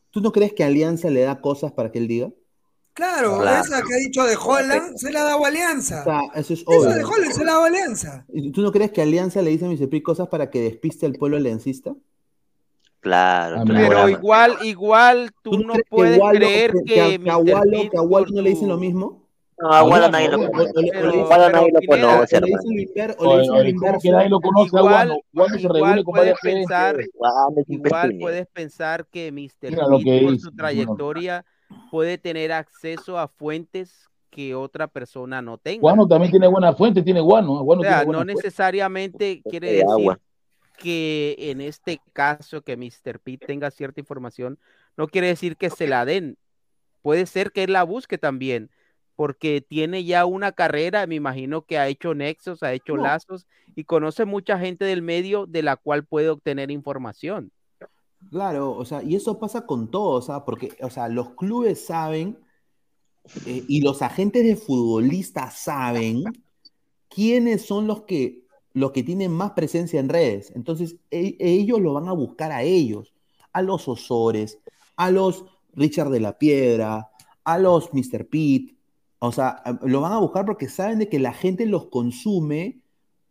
¿Tú 0.09 0.21
no 0.21 0.31
crees 0.31 0.53
que 0.53 0.63
Alianza 0.63 1.11
le 1.11 1.21
da 1.21 1.39
cosas 1.39 1.71
para 1.71 1.91
que 1.91 1.99
él 1.99 2.07
diga? 2.07 2.29
Claro, 2.97 3.39
Claro. 3.41 3.61
esa 3.63 3.81
que 3.83 3.93
ha 3.93 3.97
dicho 3.97 4.23
de 4.23 4.35
Holland 4.35 4.95
se 4.97 5.11
la 5.11 5.21
ha 5.21 5.23
dado 5.25 5.45
Alianza. 5.45 6.01
O 6.01 6.03
sea, 6.03 6.19
eso 6.41 6.53
es 6.53 6.65
Esa 6.67 6.95
de. 6.95 7.03
Holland 7.05 7.31
se 7.31 7.45
la 7.45 7.51
ha 7.51 7.53
dado 7.53 7.65
Alianza. 7.65 8.25
¿Y 8.33 8.51
¿Tú 8.51 8.61
no 8.63 8.71
crees 8.71 8.91
que 8.91 9.03
Alianza 9.03 9.41
le 9.43 9.51
dice 9.51 9.65
a 9.65 9.69
Mr. 9.69 9.87
Pitt 9.87 10.03
cosas 10.03 10.27
para 10.29 10.49
que 10.49 10.61
despiste 10.61 11.05
al 11.05 11.13
pueblo 11.13 11.37
aliancista? 11.37 11.93
Claro, 12.99 13.57
Ah, 13.59 13.63
claro. 13.65 13.87
Pero 13.87 14.09
igual, 14.09 14.57
igual 14.63 15.31
tú 15.43 15.51
¿Tú 15.51 15.59
no 15.59 15.73
crees 15.73 15.83
que 15.85 15.89
puedes 15.95 16.19
creer 16.31 16.71
que, 16.73 16.93
que, 16.95 17.19
que 17.23 17.29
a- 17.29 17.37
por 17.37 18.31
no 18.33 18.41
le 18.41 18.49
dicen 18.49 18.67
lo 18.67 18.77
mismo? 18.77 19.27
No, 19.59 19.71
a 19.71 19.79
Ahora, 19.79 20.09
nadie 20.09 20.29
lo 20.29 20.37
conoce. 20.37 20.71
O- 20.75 20.81
le 20.81 20.91
dicen- 20.91 21.29
nadie 21.51 21.71
lo 21.71 21.79
conoce, 21.87 22.39
le 22.41 22.47
hermano. 22.47 22.63
dicen 22.63 22.75
lo 22.75 22.81
inver- 22.83 23.15
o 23.19 23.23
le 23.23 23.29
Oye, 23.29 23.39
dicen 23.41 23.53
lo 23.53 23.59
oye, 23.61 23.63
¿cómo 23.63 23.63
que 23.63 23.69
inverso. 23.69 24.11
nadie 24.11 24.29
lo 24.29 24.39
conoce 24.41 24.77
a 24.77 24.79
Igual- 24.79 26.03
puedes 26.11 26.33
pensar, 26.41 26.97
igual 27.67 28.17
puedes 28.19 28.47
pensar 28.47 29.05
que 29.07 29.31
Mr. 29.31 29.69
Que 30.03 30.21
por 30.25 30.39
su 30.39 30.51
trayectoria, 30.55 31.45
puede 31.91 32.17
tener 32.17 32.51
acceso 32.51 33.17
a 33.17 33.27
fuentes 33.27 34.07
que 34.29 34.55
otra 34.55 34.87
persona 34.87 35.41
no 35.41 35.57
tenga. 35.57 35.81
Guano 35.81 36.07
también 36.07 36.31
tiene 36.31 36.47
buena 36.47 36.73
fuente, 36.73 37.01
tiene 37.01 37.21
Guano. 37.21 37.63
Guano 37.63 37.81
O 37.81 37.83
sea, 37.83 37.99
tiene 37.99 38.11
no 38.11 38.17
fuente. 38.19 38.33
necesariamente 38.35 39.41
quiere 39.49 39.67
de 39.67 39.73
decir 39.77 39.89
agua. 39.89 40.19
que 40.77 41.35
en 41.39 41.61
este 41.61 41.99
caso 42.13 42.61
que 42.61 42.77
Mr. 42.77 43.19
Pitt 43.19 43.45
tenga 43.47 43.71
cierta 43.71 43.99
información, 43.99 44.59
no 44.95 45.07
quiere 45.07 45.27
decir 45.27 45.57
que 45.57 45.69
se 45.69 45.87
la 45.87 46.05
den. 46.05 46.37
Puede 47.01 47.25
ser 47.25 47.51
que 47.51 47.63
él 47.63 47.73
la 47.73 47.83
busque 47.83 48.17
también, 48.17 48.69
porque 49.15 49.61
tiene 49.61 50.03
ya 50.03 50.25
una 50.25 50.51
carrera, 50.51 51.07
me 51.07 51.15
imagino 51.15 51.63
que 51.63 51.79
ha 51.79 51.87
hecho 51.87 52.13
nexos, 52.13 52.61
ha 52.63 52.73
hecho 52.73 52.95
No. 52.97 53.03
lazos 53.03 53.47
y 53.75 53.85
conoce 53.85 54.25
mucha 54.25 54.59
gente 54.59 54.85
del 54.85 55.01
medio 55.01 55.45
de 55.47 55.63
la 55.63 55.77
cual 55.77 56.03
puede 56.05 56.29
obtener 56.29 56.69
información. 56.69 57.51
Claro, 58.29 58.71
o 58.75 58.83
sea, 58.85 59.01
y 59.03 59.15
eso 59.15 59.39
pasa 59.39 59.65
con 59.65 59.89
todo, 59.89 60.11
o 60.17 60.21
sea, 60.21 60.43
porque, 60.43 60.75
o 60.81 60.89
sea, 60.89 61.07
los 61.07 61.29
clubes 61.35 61.85
saben 61.85 62.37
eh, 63.45 63.63
y 63.67 63.81
los 63.81 64.01
agentes 64.01 64.43
de 64.43 64.55
futbolistas 64.55 65.57
saben 65.59 66.23
quiénes 67.09 67.65
son 67.65 67.87
los 67.87 68.03
que, 68.03 68.45
los 68.73 68.91
que 68.91 69.03
tienen 69.03 69.31
más 69.31 69.51
presencia 69.53 69.99
en 69.99 70.09
redes. 70.09 70.51
Entonces, 70.55 70.97
e- 71.11 71.37
ellos 71.39 71.81
lo 71.81 71.93
van 71.93 72.07
a 72.09 72.13
buscar 72.13 72.51
a 72.51 72.63
ellos, 72.63 73.13
a 73.53 73.61
los 73.61 73.87
Osores, 73.87 74.59
a 74.97 75.11
los 75.11 75.45
Richard 75.73 76.11
de 76.11 76.19
la 76.21 76.37
Piedra, 76.39 77.11
a 77.45 77.59
los 77.59 77.93
Mr. 77.93 78.25
Pitt. 78.27 78.77
O 79.19 79.31
sea, 79.31 79.63
lo 79.83 80.01
van 80.01 80.13
a 80.13 80.19
buscar 80.19 80.45
porque 80.45 80.69
saben 80.69 80.99
de 80.99 81.09
que 81.09 81.19
la 81.19 81.33
gente 81.33 81.65
los 81.65 81.87
consume, 81.87 82.81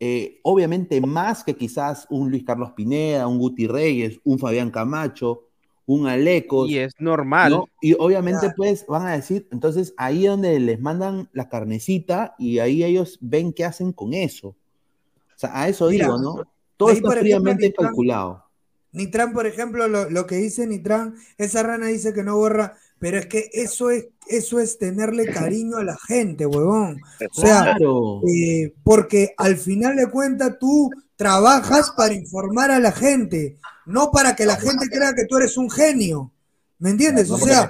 eh, 0.00 0.40
obviamente 0.42 1.00
más 1.00 1.42
que 1.44 1.54
quizás 1.56 2.06
un 2.10 2.30
Luis 2.30 2.44
Carlos 2.44 2.72
Pineda, 2.72 3.26
un 3.26 3.38
Guti 3.38 3.66
Reyes, 3.66 4.20
un 4.24 4.38
Fabián 4.38 4.70
Camacho, 4.70 5.44
un 5.86 6.06
Alecos. 6.06 6.68
Y 6.68 6.78
es 6.78 6.94
normal. 6.98 7.52
¿no? 7.52 7.68
Y 7.80 7.94
obviamente, 7.98 8.40
Claro. 8.40 8.54
pues, 8.56 8.84
van 8.86 9.06
a 9.06 9.12
decir, 9.12 9.46
entonces 9.52 9.94
ahí 9.96 10.24
es 10.24 10.30
donde 10.32 10.58
les 10.60 10.80
mandan 10.80 11.28
la 11.32 11.48
carnecita 11.48 12.34
y 12.38 12.58
ahí 12.58 12.82
ellos 12.84 13.18
ven 13.20 13.52
qué 13.52 13.64
hacen 13.64 13.92
con 13.92 14.12
eso. 14.12 14.48
O 14.48 15.38
sea, 15.38 15.50
a 15.60 15.68
eso 15.68 15.88
Mira, 15.88 16.06
digo, 16.06 16.18
¿no? 16.18 16.34
Todo 16.76 16.90
está 16.90 17.00
ejemplo, 17.00 17.20
fríamente 17.20 17.68
Nitran- 17.72 17.84
calculado. 17.86 18.44
Nitran, 18.92 19.32
por 19.32 19.46
ejemplo, 19.46 19.88
lo, 19.88 20.10
lo 20.10 20.26
que 20.26 20.36
dice 20.36 20.66
Nitran, 20.66 21.14
esa 21.38 21.62
rana 21.62 21.86
dice 21.86 22.12
que 22.14 22.22
no 22.22 22.36
borra, 22.36 22.74
pero 22.98 23.18
es 23.18 23.26
que 23.26 23.48
eso 23.52 23.90
es, 23.90 24.08
eso 24.28 24.60
es 24.60 24.78
tenerle 24.78 25.26
cariño 25.26 25.76
a 25.78 25.84
la 25.84 25.96
gente, 26.06 26.46
huevón. 26.46 27.00
O 27.36 27.40
sea, 27.40 27.62
Claro. 27.62 28.22
eh, 28.28 28.74
porque 28.82 29.34
al 29.36 29.56
final 29.56 29.96
de 29.96 30.10
cuentas 30.10 30.56
tú 30.58 30.90
trabajas 31.16 31.92
para 31.96 32.14
informar 32.14 32.70
a 32.70 32.78
la 32.78 32.92
gente, 32.92 33.58
no 33.86 34.10
para 34.10 34.36
que 34.36 34.46
la 34.46 34.56
gente 34.56 34.88
crea 34.88 35.14
que 35.14 35.26
tú 35.26 35.36
eres 35.36 35.56
un 35.56 35.70
genio. 35.70 36.32
¿Me 36.78 36.90
entiendes? 36.90 37.28
No 37.28 37.36
O 37.36 37.38
sea, 37.38 37.68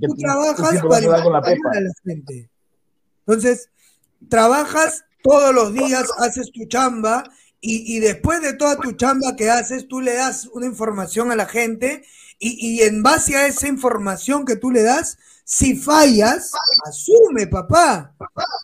tú 0.00 0.16
trabajas 0.16 0.80
para 0.82 1.00
la 1.00 1.18
informar 1.18 1.44
a 1.46 1.80
la 1.80 1.92
gente. 2.04 2.50
Entonces, 3.26 3.68
trabajas 4.28 5.04
todos 5.22 5.54
los 5.54 5.72
días, 5.72 6.08
haces 6.18 6.50
tu 6.52 6.64
chamba 6.66 7.22
y, 7.60 7.96
y 7.96 8.00
después 8.00 8.40
de 8.42 8.54
toda 8.54 8.76
tu 8.76 8.92
chamba 8.92 9.36
que 9.36 9.50
haces, 9.50 9.86
tú 9.86 10.00
le 10.00 10.14
das 10.14 10.46
una 10.46 10.66
información 10.66 11.30
a 11.30 11.36
la 11.36 11.46
gente 11.46 12.02
y, 12.40 12.78
y 12.78 12.82
en 12.82 13.04
base 13.04 13.36
a 13.36 13.46
esa 13.46 13.68
información 13.68 14.44
que 14.44 14.56
tú 14.56 14.72
le 14.72 14.82
das, 14.82 15.18
si 15.44 15.76
fallas, 15.76 16.52
asume, 16.86 17.46
papá. 17.46 18.14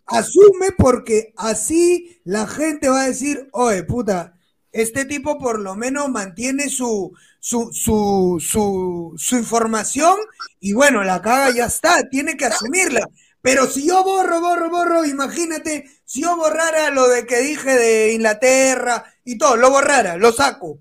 Asume 0.07 0.73
porque 0.79 1.35
así 1.37 2.21
la 2.25 2.47
gente 2.47 2.89
va 2.89 3.03
a 3.03 3.09
decir, 3.09 3.49
oye, 3.53 3.83
puta, 3.85 4.35
este 4.73 5.05
tipo 5.05 5.39
por 5.39 5.59
lo 5.59 5.75
menos 5.75 6.09
mantiene 6.09 6.69
su, 6.69 7.13
su, 7.41 7.71
su, 7.73 8.39
su, 8.41 9.15
su 9.17 9.37
información 9.37 10.17
y 10.61 10.73
bueno, 10.75 11.03
la 11.03 11.21
caga 11.21 11.51
ya 11.51 11.67
está, 11.67 12.09
tiene 12.09 12.37
que 12.37 12.47
asumirla. 12.47 13.09
Pero 13.43 13.67
si 13.67 13.87
yo 13.87 14.03
borro, 14.03 14.41
borro, 14.41 14.71
borro, 14.71 15.05
imagínate, 15.05 15.91
si 16.05 16.23
yo 16.23 16.37
borrara 16.37 16.91
lo 16.91 17.09
de 17.09 17.27
que 17.27 17.41
dije 17.41 17.75
de 17.75 18.13
Inglaterra 18.13 19.05
y 19.25 19.39
todo, 19.39 19.57
lo 19.57 19.71
borrara, 19.71 20.17
lo 20.17 20.33
saco. 20.33 20.79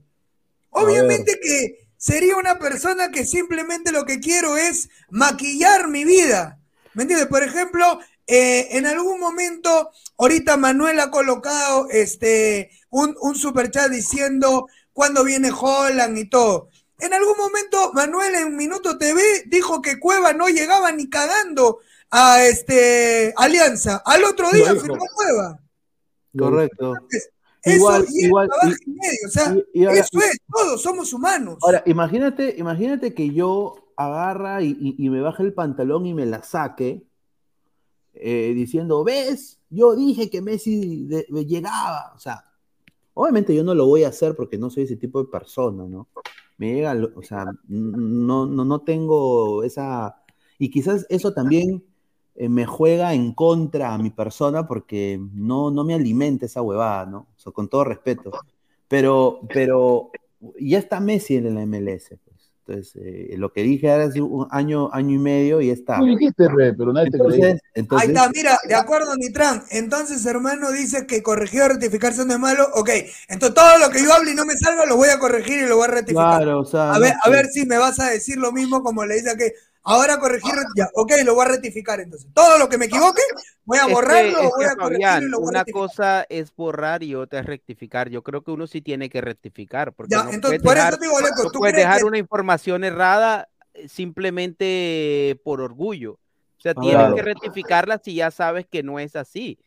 Obviamente 0.70 1.40
que 1.42 1.85
sería 2.06 2.38
una 2.38 2.60
persona 2.60 3.10
que 3.10 3.26
simplemente 3.26 3.92
lo 3.92 4.06
que 4.06 4.20
quiero 4.20 4.58
es 4.58 4.90
maquillar 5.10 5.88
mi 5.88 6.06
vida. 6.06 6.60
¿Me 6.94 7.02
entiendes? 7.02 7.28
Por 7.28 7.42
ejemplo, 7.42 8.00
eh, 8.28 8.78
en 8.78 8.86
algún 8.86 9.20
momento, 9.20 9.90
ahorita 10.16 10.56
Manuel 10.56 11.00
ha 11.00 11.10
colocado 11.10 11.88
este, 11.90 12.70
un, 12.92 13.16
un 13.22 13.34
superchat 13.34 13.90
diciendo 13.90 14.68
cuándo 14.94 15.24
viene 15.24 15.50
Holland 15.52 16.16
y 16.20 16.30
todo. 16.30 16.70
En 17.00 17.12
algún 17.12 17.38
momento, 17.38 17.92
Manuel 17.94 18.36
en 18.36 18.56
Minuto 18.56 19.00
TV 19.00 19.20
dijo 19.48 19.82
que 19.82 20.00
Cueva 20.00 20.32
no 20.32 20.48
llegaba 20.48 20.92
ni 20.92 21.10
cagando 21.10 21.80
a 22.12 22.44
este 22.44 23.34
Alianza. 23.36 24.04
Al 24.06 24.26
otro 24.26 24.52
día 24.52 24.76
firmó 24.76 25.04
Cueva. 25.16 25.60
Correcto. 26.38 26.94
Igual, 27.66 28.06
y 28.12 28.20
el 28.22 28.26
igual, 28.28 28.48
trabajo 28.50 28.70
y- 28.86 28.90
y 28.90 28.94
medio, 28.94 29.28
o 29.28 29.30
sea, 29.30 29.56
y- 29.74 29.80
y 29.82 29.86
ahora- 29.86 30.00
eso 30.00 30.20
es, 30.20 30.40
todos 30.54 30.82
somos 30.82 31.14
humanos. 31.14 31.58
Ahora, 31.64 31.84
imagínate, 31.86 32.56
imagínate 32.58 33.14
que 33.14 33.32
yo 33.32 33.76
agarra 33.98 34.62
y, 34.62 34.96
me 35.10 35.22
baje 35.22 35.44
el 35.44 35.54
pantalón 35.54 36.06
y 36.06 36.14
me 36.14 36.26
la 36.26 36.44
saque, 36.44 37.06
eh, 38.14 38.54
diciendo, 38.56 39.04
¿ves? 39.04 39.60
Yo 39.70 39.96
dije 39.96 40.30
que 40.30 40.42
Messi 40.42 41.06
de- 41.06 41.26
de- 41.30 41.46
llegaba. 41.46 42.14
O 42.16 42.20
sea, 42.20 42.44
obviamente 43.14 43.54
yo 43.56 43.64
no 43.64 43.74
lo 43.74 43.88
voy 43.88 44.04
a 44.04 44.10
hacer 44.10 44.36
porque 44.36 44.58
no 44.58 44.70
soy 44.70 44.84
ese 44.84 44.96
tipo 44.96 45.22
de 45.24 45.30
persona, 45.30 45.86
¿no? 45.88 46.08
Me 46.58 46.74
llega, 46.76 46.96
o 47.16 47.22
sea, 47.24 47.46
no, 47.68 48.46
no, 48.46 48.64
no 48.66 48.82
tengo 48.82 49.64
esa, 49.64 50.22
Y 50.58 50.70
quizás 50.70 51.06
eso 51.10 51.34
también 51.34 51.84
eh, 52.36 52.50
me 52.50 52.66
juega 52.66 53.14
en 53.14 53.34
contra 53.34 53.94
a 53.94 53.98
mi 53.98 54.10
persona 54.10 54.68
porque 54.68 55.20
no, 55.34 55.72
no 55.72 55.84
me 55.86 55.94
alimenta 55.94 56.46
esa 56.46 56.62
huevada, 56.62 57.06
¿no? 57.06 57.18
O 57.36 57.40
sea, 57.40 57.54
con 57.54 57.70
todo 57.70 57.86
respeto. 57.86 58.32
Pero, 58.88 59.40
pero 59.54 60.12
ya 60.60 60.80
está 60.80 61.00
Messi 61.00 61.38
en 61.38 61.56
la 61.56 61.66
MLS. 61.66 62.10
Pues. 62.24 62.36
Entonces, 62.68 62.96
eh, 62.96 63.36
lo 63.38 63.54
que 63.54 63.62
dije 63.62 63.92
ahora 63.92 64.06
hace 64.06 64.22
un 64.22 64.48
año, 64.50 64.90
año 64.92 65.16
y 65.16 65.20
medio 65.20 65.62
y 65.62 65.70
está. 65.70 66.00
Tú 66.00 66.06
dijiste, 66.06 66.48
re, 66.50 66.74
pero 66.74 66.92
nadie 66.92 67.12
te 67.12 67.20
creyó. 67.20 67.36
Entonces, 67.36 67.62
entonces- 67.76 68.10
Ahí 68.10 68.16
está, 68.16 68.30
mira, 68.34 68.58
de 68.68 68.76
acuerdo, 68.76 69.16
Nitran. 69.16 69.64
Entonces, 69.70 70.26
hermano, 70.26 70.72
dice 70.72 71.06
que 71.06 71.22
corregir 71.22 71.62
o 71.62 71.68
rectificarse 71.70 72.26
no 72.26 72.34
es 72.34 72.40
malo. 72.40 72.68
Ok, 72.74 72.90
entonces 73.30 73.54
todo 73.54 73.78
lo 73.78 73.90
que 73.92 74.04
yo 74.04 74.12
hable 74.12 74.32
y 74.32 74.36
no 74.36 74.46
me 74.46 74.58
salga 74.58 74.86
lo 74.86 74.98
voy 74.98 75.10
a 75.10 75.20
corregir 75.20 75.60
y 75.60 75.68
lo 75.68 75.78
voy 75.78 75.86
a 75.86 75.92
rectificar. 75.92 76.38
Claro, 76.38 76.60
o 76.60 76.66
sea, 76.66 76.94
a, 76.94 77.00
ver, 77.00 77.14
no 77.14 77.20
a 77.24 77.30
ver 77.30 77.46
si 77.46 77.66
me 77.66 77.78
vas 77.78 78.00
a 78.00 78.10
decir 78.10 78.38
lo 78.38 78.52
mismo 78.52 78.82
como 78.82 79.06
le 79.06 79.16
dice 79.16 79.30
a 79.30 79.38
que 79.38 79.54
ahora 79.86 80.20
corregir, 80.20 80.52
ya, 80.76 80.90
ok, 80.96 81.12
lo 81.24 81.36
voy 81.36 81.46
a 81.46 81.50
rectificar 81.50 82.00
entonces. 82.02 82.30
Todo 82.34 82.58
lo 82.58 82.68
que 82.68 82.78
me 82.78 82.86
equivoque, 82.86 83.22
voy 83.64 83.78
a 83.78 83.82
Es 83.82 83.88
que- 83.88 83.94
borrarlo, 83.94 84.30
es 84.30 84.36
o 84.36 84.42
que, 84.42 84.48
voy 84.56 84.66
a 84.66 84.76
corregirlo 84.76 84.84
Fabián, 85.08 85.24
y 85.24 85.28
lo 85.30 85.40
voy 85.40 85.48
a 85.48 85.50
una 85.50 85.66
cosa 85.66 86.26
es 86.28 86.54
borrar 86.56 87.04
y 87.04 87.16
otra 87.16 87.40
es 87.40 87.46
rectificar. 87.46 88.10
Yo 88.10 88.22
creo 88.24 88.42
que 88.44 88.52
uno 88.52 88.68
sí 88.68 88.82
tiene 88.82 89.10
que 89.10 89.22
rectificar, 89.22 89.94
porque 89.94 90.16
Ya, 90.16 90.24
no 90.24 90.32
entonces, 90.32 90.62
puedes 90.62 90.64
por 90.64 90.78
eso 90.78 90.86
dejar, 90.86 91.00
te 91.00 91.06
digo, 91.06 91.20
Leco, 91.22 91.44
no 91.44 91.52
¿tú 91.52 91.60
puedes 91.60 91.76
dejar 91.76 92.00
que- 92.00 92.06
una 92.06 92.18
información 92.18 92.84
errada 92.84 93.48
eh, 93.74 93.88
simplemente 93.88 95.40
por 95.44 95.62
orgullo. 95.62 96.14
O 96.58 96.62
sea, 96.62 96.74
tienes 96.74 96.96
claro. 96.98 97.16
que 97.16 97.22
rectificarla 97.22 98.00
si 98.04 98.16
ya 98.16 98.32
sabes 98.32 98.66
que 98.70 98.82
no 98.84 99.00
es 99.00 99.16
así. 99.16 99.60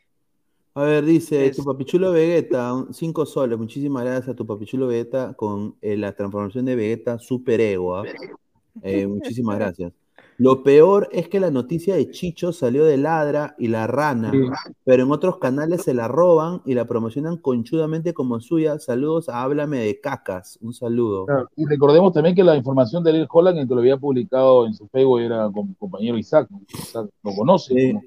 A 0.74 0.82
ver, 0.82 1.04
dice 1.04 1.46
Es- 1.46 1.56
tu 1.56 1.64
papichulo 1.64 2.12
Vegeta, 2.12 2.72
cinco 2.92 3.26
soles. 3.26 3.58
Muchísimas 3.58 4.04
gracias 4.04 4.28
a 4.30 4.34
tu 4.34 4.46
papichulo 4.46 4.86
Vegeta 4.86 5.34
con 5.34 5.76
eh, 5.80 5.96
la 5.96 6.12
transformación 6.12 6.64
de 6.66 6.76
Vegeta 6.76 7.18
super 7.18 7.60
ego. 7.60 7.96
¿ah? 7.96 8.04
Eh, 8.80 9.08
muchísimas 9.08 9.58
gracias. 9.58 9.92
Lo 10.40 10.62
peor 10.62 11.08
es 11.10 11.28
que 11.28 11.40
la 11.40 11.50
noticia 11.50 11.96
de 11.96 12.10
Chicho 12.12 12.52
salió 12.52 12.84
de 12.84 12.96
Ladra 12.96 13.56
y 13.58 13.66
la 13.66 13.88
rana, 13.88 14.30
Sí. 14.30 14.38
pero 14.84 15.02
en 15.02 15.10
otros 15.10 15.38
canales 15.38 15.82
se 15.82 15.94
la 15.94 16.06
roban 16.06 16.62
y 16.64 16.74
la 16.74 16.84
promocionan 16.84 17.38
conchudamente 17.38 18.14
como 18.14 18.38
suya. 18.40 18.78
Saludos 18.78 19.28
a 19.28 19.42
Háblame 19.42 19.78
de 19.80 20.00
Cacas. 20.00 20.56
Un 20.62 20.72
saludo. 20.74 21.26
Claro, 21.26 21.48
Y 21.56 21.66
recordemos 21.66 22.12
también 22.12 22.36
que 22.36 22.44
la 22.44 22.54
información 22.56 23.02
de 23.02 23.10
Ariel 23.10 23.26
Holland, 23.28 23.58
el 23.58 23.66
que 23.66 23.74
lo 23.74 23.80
había 23.80 23.96
publicado 23.96 24.64
en 24.66 24.74
su 24.74 24.86
Facebook, 24.86 25.20
era 25.20 25.50
con 25.52 25.74
compañero 25.74 26.16
Isaac. 26.16 26.46
¿no? 26.50 26.60
Isaac 26.68 27.08
lo 27.24 27.34
conoce. 27.34 27.74
Sí. 27.74 27.92
¿no? 27.94 28.02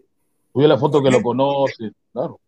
Subió 0.54 0.68
la 0.70 0.78
foto 0.78 1.04
que 1.04 1.12
lo 1.12 1.22
conoce, 1.22 1.92
claro. 2.14 2.40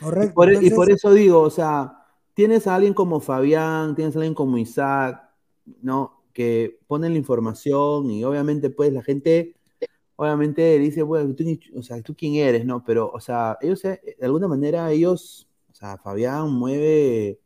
Y 0.00 0.04
Correcto. 0.04 0.34
por, 0.34 0.52
y 0.52 0.70
por 0.70 0.90
eso 0.90 1.12
digo, 1.12 1.40
o 1.40 1.50
sea, 1.50 1.98
tienes 2.32 2.66
a 2.66 2.74
alguien 2.74 2.94
como 2.94 3.20
Fabián, 3.20 3.94
tienes 3.94 4.16
a 4.16 4.20
alguien 4.20 4.34
como 4.34 4.56
Isaac, 4.56 5.22
¿no? 5.82 6.21
Que 6.32 6.78
ponen 6.86 7.12
la 7.12 7.18
información 7.18 8.10
y 8.10 8.24
obviamente 8.24 8.70
pues 8.70 8.92
la 8.92 9.02
gente, 9.02 9.54
obviamente 10.16 10.78
dice, 10.78 11.02
bueno, 11.02 11.34
tú, 11.34 11.44
o 11.76 11.82
sea, 11.82 12.00
¿tú 12.02 12.14
quién 12.16 12.34
eres, 12.36 12.64
no? 12.64 12.84
Pero, 12.84 13.10
o 13.12 13.20
sea, 13.20 13.58
ellos, 13.60 13.84
eh, 13.84 14.00
de 14.18 14.26
alguna 14.26 14.48
manera, 14.48 14.90
ellos, 14.92 15.48
o 15.70 15.74
sea, 15.74 15.98
Fabián 15.98 16.50
mueve, 16.52 17.38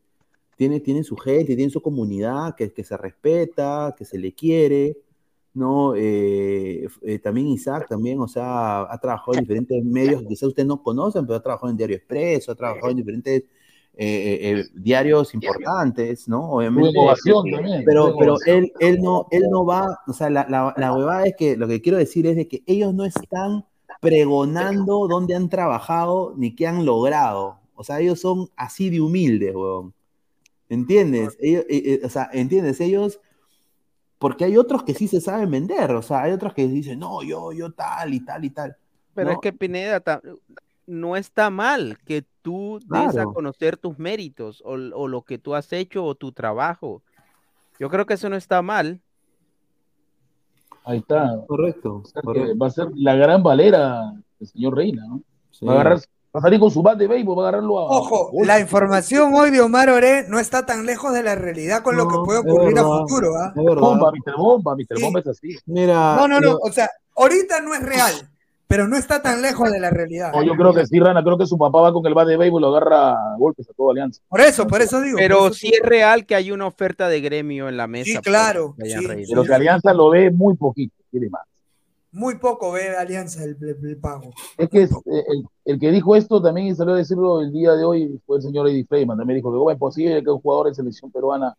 tiene, 0.56 0.80
tiene 0.80 1.04
su 1.04 1.16
gente, 1.16 1.56
tiene 1.56 1.70
su 1.70 1.82
comunidad 1.82 2.54
que, 2.56 2.72
que 2.72 2.84
se 2.84 2.96
respeta, 2.96 3.94
que 3.96 4.04
se 4.04 4.18
le 4.18 4.32
quiere, 4.34 4.96
¿no? 5.56 5.94
Eh, 5.96 6.86
eh, 7.02 7.18
también 7.18 7.48
Isaac, 7.48 7.88
también, 7.88 8.20
o 8.20 8.28
sea, 8.28 8.82
ha 8.82 8.98
trabajado 9.00 9.38
en 9.38 9.44
diferentes 9.44 9.82
medios 9.84 10.22
quizás 10.28 10.48
ustedes 10.48 10.68
no 10.68 10.82
conocen, 10.82 11.26
pero 11.26 11.38
ha 11.38 11.42
trabajado 11.42 11.70
en 11.70 11.78
Diario 11.78 11.96
Expreso, 11.96 12.52
ha 12.52 12.54
trabajado 12.54 12.90
en 12.90 12.98
diferentes 12.98 13.44
eh, 13.98 14.38
eh, 14.42 14.64
diarios 14.74 15.32
importantes, 15.34 16.28
¿no? 16.28 16.50
Obviamente. 16.50 16.92
También, 16.92 17.82
Pero, 17.86 18.14
pero 18.18 18.36
él, 18.46 18.70
él, 18.78 19.00
no, 19.00 19.26
él 19.30 19.44
no 19.50 19.64
va, 19.64 20.00
o 20.06 20.12
sea, 20.12 20.28
la, 20.28 20.46
la, 20.48 20.74
la 20.76 20.92
huevada 20.92 21.24
es 21.24 21.34
que 21.36 21.56
lo 21.56 21.66
que 21.66 21.80
quiero 21.80 21.96
decir 21.96 22.26
es 22.26 22.36
de 22.36 22.46
que 22.46 22.62
ellos 22.66 22.92
no 22.92 23.04
están 23.04 23.64
pregonando 24.00 25.08
dónde 25.08 25.34
han 25.34 25.48
trabajado 25.48 26.34
ni 26.36 26.54
qué 26.54 26.66
han 26.66 26.84
logrado. 26.84 27.58
O 27.74 27.84
sea, 27.84 28.00
ellos 28.00 28.20
son 28.20 28.50
así 28.56 28.90
de 28.90 29.00
humildes, 29.00 29.54
huevón. 29.54 29.94
¿Entiendes? 30.68 31.36
Ellos, 31.40 31.64
eh, 31.68 31.82
eh, 31.84 32.00
o 32.04 32.08
sea, 32.08 32.28
¿entiendes? 32.32 32.80
Ellos, 32.80 33.20
porque 34.18 34.44
hay 34.44 34.56
otros 34.56 34.82
que 34.82 34.94
sí 34.94 35.08
se 35.08 35.20
saben 35.20 35.50
vender, 35.50 35.92
o 35.92 36.02
sea, 36.02 36.22
hay 36.22 36.32
otros 36.32 36.54
que 36.54 36.66
dicen, 36.66 36.98
no, 36.98 37.22
yo, 37.22 37.52
yo 37.52 37.72
tal 37.72 38.14
y 38.14 38.24
tal 38.24 38.44
y 38.44 38.50
tal. 38.50 38.76
Pero 39.14 39.28
¿no? 39.28 39.32
es 39.34 39.38
que 39.40 39.52
Pineda, 39.52 40.02
no 40.86 41.16
está 41.16 41.50
mal 41.50 41.98
que 42.04 42.24
tú 42.42 42.78
des 42.86 43.08
a 43.08 43.12
Claro. 43.12 43.32
conocer 43.34 43.76
tus 43.76 43.98
méritos 43.98 44.62
o, 44.64 44.72
o 44.74 45.08
lo 45.08 45.22
que 45.22 45.38
tú 45.38 45.54
has 45.54 45.72
hecho 45.72 46.04
o 46.04 46.14
tu 46.14 46.32
trabajo. 46.32 47.02
Yo 47.80 47.90
creo 47.90 48.06
que 48.06 48.14
eso 48.14 48.28
no 48.30 48.36
está 48.36 48.62
mal. 48.62 49.00
Ahí 50.84 50.98
está. 50.98 51.44
Correcto. 51.46 52.02
O 52.04 52.04
sea, 52.04 52.22
que 52.22 52.26
correcto. 52.26 52.58
va 52.58 52.66
a 52.68 52.70
ser 52.70 52.86
la 52.94 53.16
gran 53.16 53.42
valera 53.42 54.12
del 54.38 54.48
señor 54.48 54.76
Reina, 54.76 55.04
¿no? 55.08 55.20
Sí. 55.50 55.66
Va 55.66 55.72
a 55.72 55.74
agarrar, 55.80 55.98
va 55.98 56.38
a 56.38 56.40
salir 56.40 56.60
con 56.60 56.70
su 56.70 56.82
bat 56.82 56.96
de 56.96 57.08
béisbol, 57.08 57.36
va 57.38 57.46
a 57.46 57.48
agarrarlo 57.48 57.78
a. 57.80 57.84
Ojo, 57.90 58.30
a- 58.40 58.46
la 58.46 58.60
información 58.60 59.34
hoy 59.34 59.50
de 59.50 59.60
Omar 59.60 59.90
Oré 59.90 60.26
no 60.28 60.38
está 60.38 60.64
tan 60.64 60.86
lejos 60.86 61.12
de 61.12 61.22
la 61.24 61.34
realidad 61.34 61.82
con 61.82 61.96
lo 61.96 62.06
que 62.06 62.14
puede 62.24 62.38
ocurrir 62.40 62.78
a 62.78 62.84
futuro. 62.84 63.34
¿ah? 63.36 63.52
Bomba, 63.56 64.12
Mr. 64.12 64.36
Bomba, 64.36 64.76
Mr. 64.76 64.96
Sí. 64.96 65.02
Bomba 65.02 65.20
es 65.20 65.26
así. 65.26 65.56
Mira, 65.66 66.16
No, 66.16 66.28
no, 66.28 66.40
no. 66.40 66.52
lo- 66.52 66.58
O 66.62 66.70
sea, 66.70 66.88
ahorita 67.16 67.60
no 67.62 67.74
es 67.74 67.82
real, 67.82 68.12
pero 68.68 68.88
no 68.88 68.96
está 68.96 69.22
tan 69.22 69.42
lejos 69.42 69.70
de 69.70 69.78
la 69.80 69.90
realidad. 69.90 70.32
No, 70.32 70.42
yo 70.42 70.54
creo 70.54 70.74
que 70.74 70.86
sí, 70.86 70.98
Rana, 70.98 71.22
creo 71.22 71.38
que 71.38 71.46
su 71.46 71.56
papá 71.56 71.80
va 71.80 71.92
con 71.92 72.04
el 72.06 72.14
bat 72.14 72.26
de 72.26 72.36
béisbol 72.36 72.60
y 72.60 72.62
lo 72.62 72.68
agarra 72.76 73.12
a 73.12 73.36
golpes 73.38 73.68
a 73.70 73.72
toda 73.74 73.92
alianza. 73.92 74.20
Por 74.28 74.40
eso, 74.40 74.66
por 74.66 74.82
eso 74.82 75.00
digo. 75.00 75.16
Pero 75.18 75.46
eso 75.46 75.54
sí 75.54 75.68
es 75.68 75.80
real 75.88 76.26
que 76.26 76.34
hay 76.34 76.50
una 76.50 76.66
oferta 76.66 77.08
de 77.08 77.20
gremio 77.20 77.68
en 77.68 77.76
la 77.76 77.86
mesa. 77.86 78.10
Sí, 78.10 78.18
claro, 78.18 78.74
sí. 78.84 79.06
Pero 79.28 79.44
que 79.44 79.54
Alianza 79.54 79.92
lo 79.94 80.10
ve 80.10 80.30
muy 80.30 80.56
poquito, 80.56 80.94
quiere 81.10 81.30
más. 81.30 81.42
Muy 82.12 82.36
poco 82.38 82.72
ve 82.72 82.96
Alianza 82.96 83.44
el, 83.44 83.56
el- 83.60 83.76
el 83.90 83.96
pago. 83.98 84.30
Es 84.56 84.70
que 84.70 84.82
es, 84.82 84.90
eh, 84.90 84.96
el, 85.28 85.44
el 85.66 85.78
que 85.78 85.90
dijo 85.90 86.16
esto 86.16 86.40
también 86.40 86.74
salió 86.74 86.94
a 86.94 86.96
decirlo 86.96 87.42
el 87.42 87.52
día 87.52 87.72
de 87.72 87.84
hoy 87.84 88.18
fue 88.26 88.38
el 88.38 88.42
señor 88.42 88.68
Eddie 88.68 88.86
Freeman. 88.86 89.18
También 89.18 89.36
dijo 89.36 89.52
que 89.52 89.58
"¿Cómo 89.58 89.70
es 89.70 89.76
posible 89.78 90.22
que 90.24 90.30
un 90.30 90.40
jugador 90.40 90.68
de 90.68 90.74
selección 90.74 91.10
peruana 91.12 91.54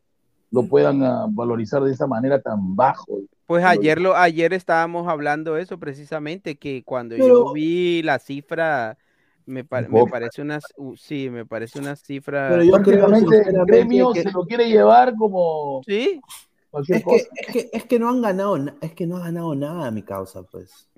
lo 0.52 0.64
puedan 0.68 1.04
ah, 1.04 1.26
valorizar 1.30 1.84
de 1.84 1.92
esa 1.92 2.08
manera 2.08 2.42
tan 2.42 2.76
bajo. 2.76 3.20
Pues 3.46 3.64
ayer 3.64 4.00
lo, 4.02 4.16
ayer 4.16 4.54
estábamos 4.54 5.08
hablando 5.08 5.58
eso 5.58 5.78
precisamente, 5.78 6.58
que 6.58 6.84
cuando 6.84 7.16
Pero- 7.16 7.28
yo 7.48 7.54
vi 7.54 8.02
la 8.04 8.20
cifra, 8.20 8.98
me, 9.46 9.64
me 9.90 10.06
parece 10.10 10.42
una, 10.42 10.60
uh, 10.76 10.96
sí, 10.98 11.30
me 11.30 11.46
parece 11.46 11.80
una 11.80 11.96
cifra. 11.96 12.50
Pero 12.50 12.64
yo 12.64 12.72
creo 12.82 13.08
Prácticamente 13.08 13.38
el 13.38 14.14
que- 14.14 14.22
se 14.24 14.32
lo 14.32 14.46
quiere 14.46 14.68
llevar 14.70 15.16
como 15.16 15.82
Sí, 15.86 16.20
Es 16.92 17.04
que, 17.06 17.16
es, 17.16 17.48
que, 17.54 17.70
es 17.72 17.86
que 17.86 17.98
no 18.00 18.10
han 18.10 18.22
ganado, 18.22 18.58
na- 18.58 18.76
es 18.82 18.94
que 18.94 19.08
no 19.08 19.16
ha 19.18 19.22
ganado 19.22 19.56
nada 19.56 19.90
mi 19.92 20.04
causa, 20.04 20.44
pues. 20.44 20.90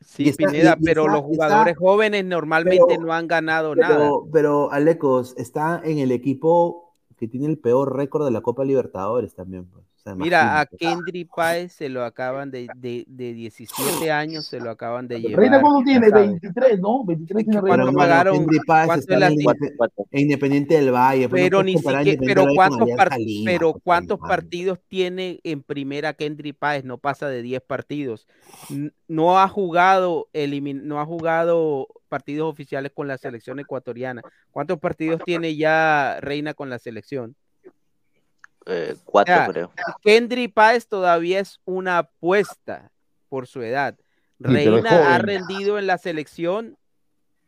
sí, 0.00 0.30
está- 0.30 0.46
Pineda, 0.48 0.76
y- 0.78 0.82
y 0.82 0.84
pero 0.86 1.02
está- 1.02 1.12
los 1.12 1.22
está- 1.30 1.44
jugadores 1.46 1.76
jóvenes 1.76 2.24
normalmente 2.24 2.84
pero- 2.88 3.02
no 3.02 3.12
han 3.12 3.28
ganado 3.28 3.76
nada. 3.76 3.96
Pero, 3.98 4.26
pero 4.32 4.72
Alecos 4.72 5.34
está 5.36 5.80
en 5.84 5.98
el 5.98 6.10
equipo 6.12 6.89
que 7.20 7.28
tiene 7.28 7.46
el 7.46 7.58
peor 7.58 7.96
récord 7.96 8.24
de 8.24 8.32
la 8.32 8.42
Copa 8.42 8.64
Libertadores 8.64 9.34
también. 9.36 9.66
pues. 9.66 9.89
Sea, 10.02 10.14
Mira, 10.14 10.60
a. 10.60 10.66
Kendry 10.66 11.26
Páez 11.26 11.74
se 11.74 11.90
lo 11.90 12.04
acaban 12.04 12.50
de, 12.50 12.68
de, 12.76 13.04
de 13.06 13.34
17 13.34 14.10
años, 14.10 14.46
se 14.46 14.58
lo 14.58 14.70
acaban 14.70 15.06
de 15.06 15.20
llevar. 15.20 15.40
Reina, 15.40 15.60
¿cuánto 15.60 15.82
tiene? 15.84 16.08
sabes. 16.08 16.26
23, 16.40 16.80
¿no? 16.80 17.04
23 17.04 17.44
tiene 17.44 17.60
¿Cuánto 17.60 17.76
Reina. 17.76 17.84
Pero, 17.92 17.98
pagaron? 17.98 18.46
Páez 18.66 18.86
¿Cuánto 18.86 19.12
está 19.12 19.26
en, 19.28 20.22
Independiente 20.22 20.74
del 20.74 20.90
Valle. 20.90 21.28
pues, 21.28 21.42
no 21.42 21.46
Pero 21.46 21.62
ni 21.62 21.76
siquiera, 21.76 22.18
pero 22.24 22.46
cuántos, 22.54 22.88
Lima, 23.18 23.50
pero 23.50 23.72
pues, 23.72 23.82
cuántos 23.84 24.18
partidos 24.20 24.78
tiene 24.88 25.40
en 25.44 25.62
primera 25.62 26.14
Kendry 26.14 26.52
Páez, 26.54 26.84
no 26.84 26.96
pasa 26.96 27.28
de 27.28 27.42
10 27.42 27.60
partidos. 27.62 28.26
No 29.06 29.38
ha 29.38 29.48
jugado 29.48 30.28
elimin- 30.32 30.82
no 30.82 30.98
ha 31.00 31.04
jugado 31.04 31.88
partidos 32.08 32.50
oficiales 32.50 32.92
con 32.94 33.06
la 33.06 33.18
selección 33.18 33.60
ecuatoriana. 33.60 34.22
¿Cuántos 34.50 34.78
partidos 34.78 35.20
tiene 35.24 35.56
ya 35.56 36.18
Reina 36.20 36.54
con 36.54 36.70
la 36.70 36.78
selección? 36.78 37.36
Eh, 38.70 38.94
cuatro, 39.04 39.34
Ya. 39.34 39.46
creo. 39.48 39.70
Kendry 40.02 40.48
Páez 40.48 40.86
todavía 40.86 41.40
es 41.40 41.60
una 41.64 41.98
apuesta 41.98 42.90
por 43.28 43.46
su 43.46 43.62
edad. 43.62 43.96
Reina 44.38 45.14
ha 45.14 45.18
rendido 45.18 45.78
en 45.78 45.86
la 45.86 45.98
selección 45.98 46.76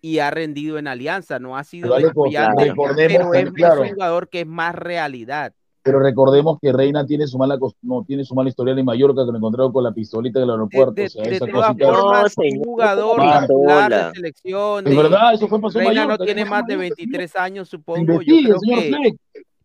y 0.01 0.19
ha 0.19 0.31
rendido 0.31 0.79
en 0.79 0.89
Alianza. 0.89 1.39
No 1.39 1.57
ha 1.57 1.65
sido 1.65 1.85
Pero, 1.85 1.95
Aleco, 1.95 2.25
descollante, 2.25 2.65
recordemos 2.67 3.29
pero 3.31 3.35
es, 3.49 3.53
claro, 3.53 3.83
un 3.83 3.89
jugador 3.91 4.29
que 4.29 4.41
es 4.41 4.47
más 4.47 4.75
realidad. 4.75 5.53
pero 5.85 5.99
recordemos 6.01 6.59
que 6.63 6.73
Reina 6.73 7.05
tiene 7.07 7.27
su 7.27 7.37
mala 7.39 7.59
no 7.83 8.05
tiene 8.05 8.25
su 8.25 8.35
mala 8.37 8.49
historial 8.49 8.79
en 8.79 8.85
Mallorca 8.85 9.25
que 9.25 9.33
lo 9.33 9.37
encontraron 9.39 9.73
con 9.73 9.83
la 9.83 9.91
pistolita 9.93 10.39
del 10.39 10.47
De, 10.49 10.53
aeropuerto. 10.55 10.93
de- 10.93 11.07
o 11.07 11.09
sea, 11.09 11.25
de 11.25 11.35
esa 11.37 11.47
todas 11.47 11.67
cosita. 11.69 11.93
formas, 11.95 12.35
No, 12.39 12.45
un 12.45 12.65
jugador 12.65 13.17
¿cómo 13.17 13.41
titular 13.41 13.91
de 14.07 14.11
selección. 14.13 14.87
Es 14.87 14.91
de- 14.97 15.03
verdad, 15.03 15.35
eso 15.35 15.49
fue 15.49 15.59
Reina 15.59 16.03
no 16.03 16.09
Mallorca. 16.09 16.25
tiene 16.25 16.41
eso 16.43 16.49
fue 16.49 16.59
más 16.59 16.67
de 16.67 16.73
en 16.75 16.79
Mallorca, 16.79 16.97
23 16.97 17.37
años, 17.37 17.69
supongo. 17.69 17.99
Yo 18.07 18.13
Investigue, 18.13 18.45
creo 18.45 18.59
señor 18.61 18.79
que 18.81 18.89
Fleck. 18.89 19.17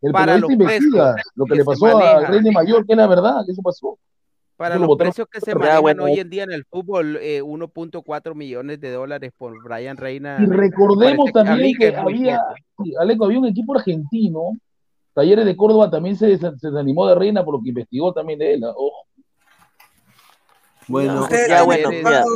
El 0.01 0.11
para 0.11 0.37
los 0.37 0.51
investiga 0.51 1.13
precios 1.15 1.33
lo 1.35 1.45
que 1.45 1.49
que 1.51 1.55
le 1.55 1.61
se 1.61 1.65
pasó 1.65 1.85
a 1.87 1.93
manejan. 1.95 2.31
Reina 2.31 2.51
Mayor, 2.51 2.85
que 2.85 2.93
es 2.93 2.97
la 2.97 3.07
verdad, 3.07 3.45
que 3.45 3.51
eso 3.51 3.61
pasó. 3.61 3.97
para 4.55 4.75
Eso 4.75 4.79
los 4.81 4.87
botaron. 4.87 5.11
precios 5.11 5.27
que 5.31 5.41
se 5.41 5.55
manejan 5.55 5.81
bueno, 5.81 6.03
hoy 6.03 6.19
en 6.19 6.29
día 6.29 6.43
en 6.43 6.51
el 6.51 6.65
fútbol, 6.65 7.17
eh, 7.21 7.41
1.4 7.41 8.35
millones 8.35 8.79
de 8.79 8.91
dólares 8.91 9.31
por 9.37 9.61
Brian 9.63 9.97
Reina. 9.97 10.37
Y 10.41 10.45
recordemos 10.45 11.31
también 11.31 11.77
que, 11.77 11.95
había, 11.95 12.41
sí, 12.83 12.93
Aleco, 12.99 13.25
había 13.25 13.39
un 13.39 13.47
equipo 13.47 13.75
argentino, 13.75 14.57
Talleres 15.13 15.45
de 15.45 15.57
Córdoba 15.57 15.89
también 15.89 16.15
se, 16.15 16.27
des- 16.27 16.39
se 16.39 16.67
desanimó 16.69 17.07
de 17.07 17.15
Reina 17.15 17.43
por 17.43 17.55
lo 17.55 17.63
que 17.63 17.69
investigó 17.69 18.13
también 18.13 18.37
de 18.37 18.53
él. 18.53 18.63
ah, 18.63 18.73
ojo. 18.75 19.07
Bueno, 20.89 21.23
Ustedes 21.23 21.49
ya, 21.49 21.63
bueno, 21.63 21.91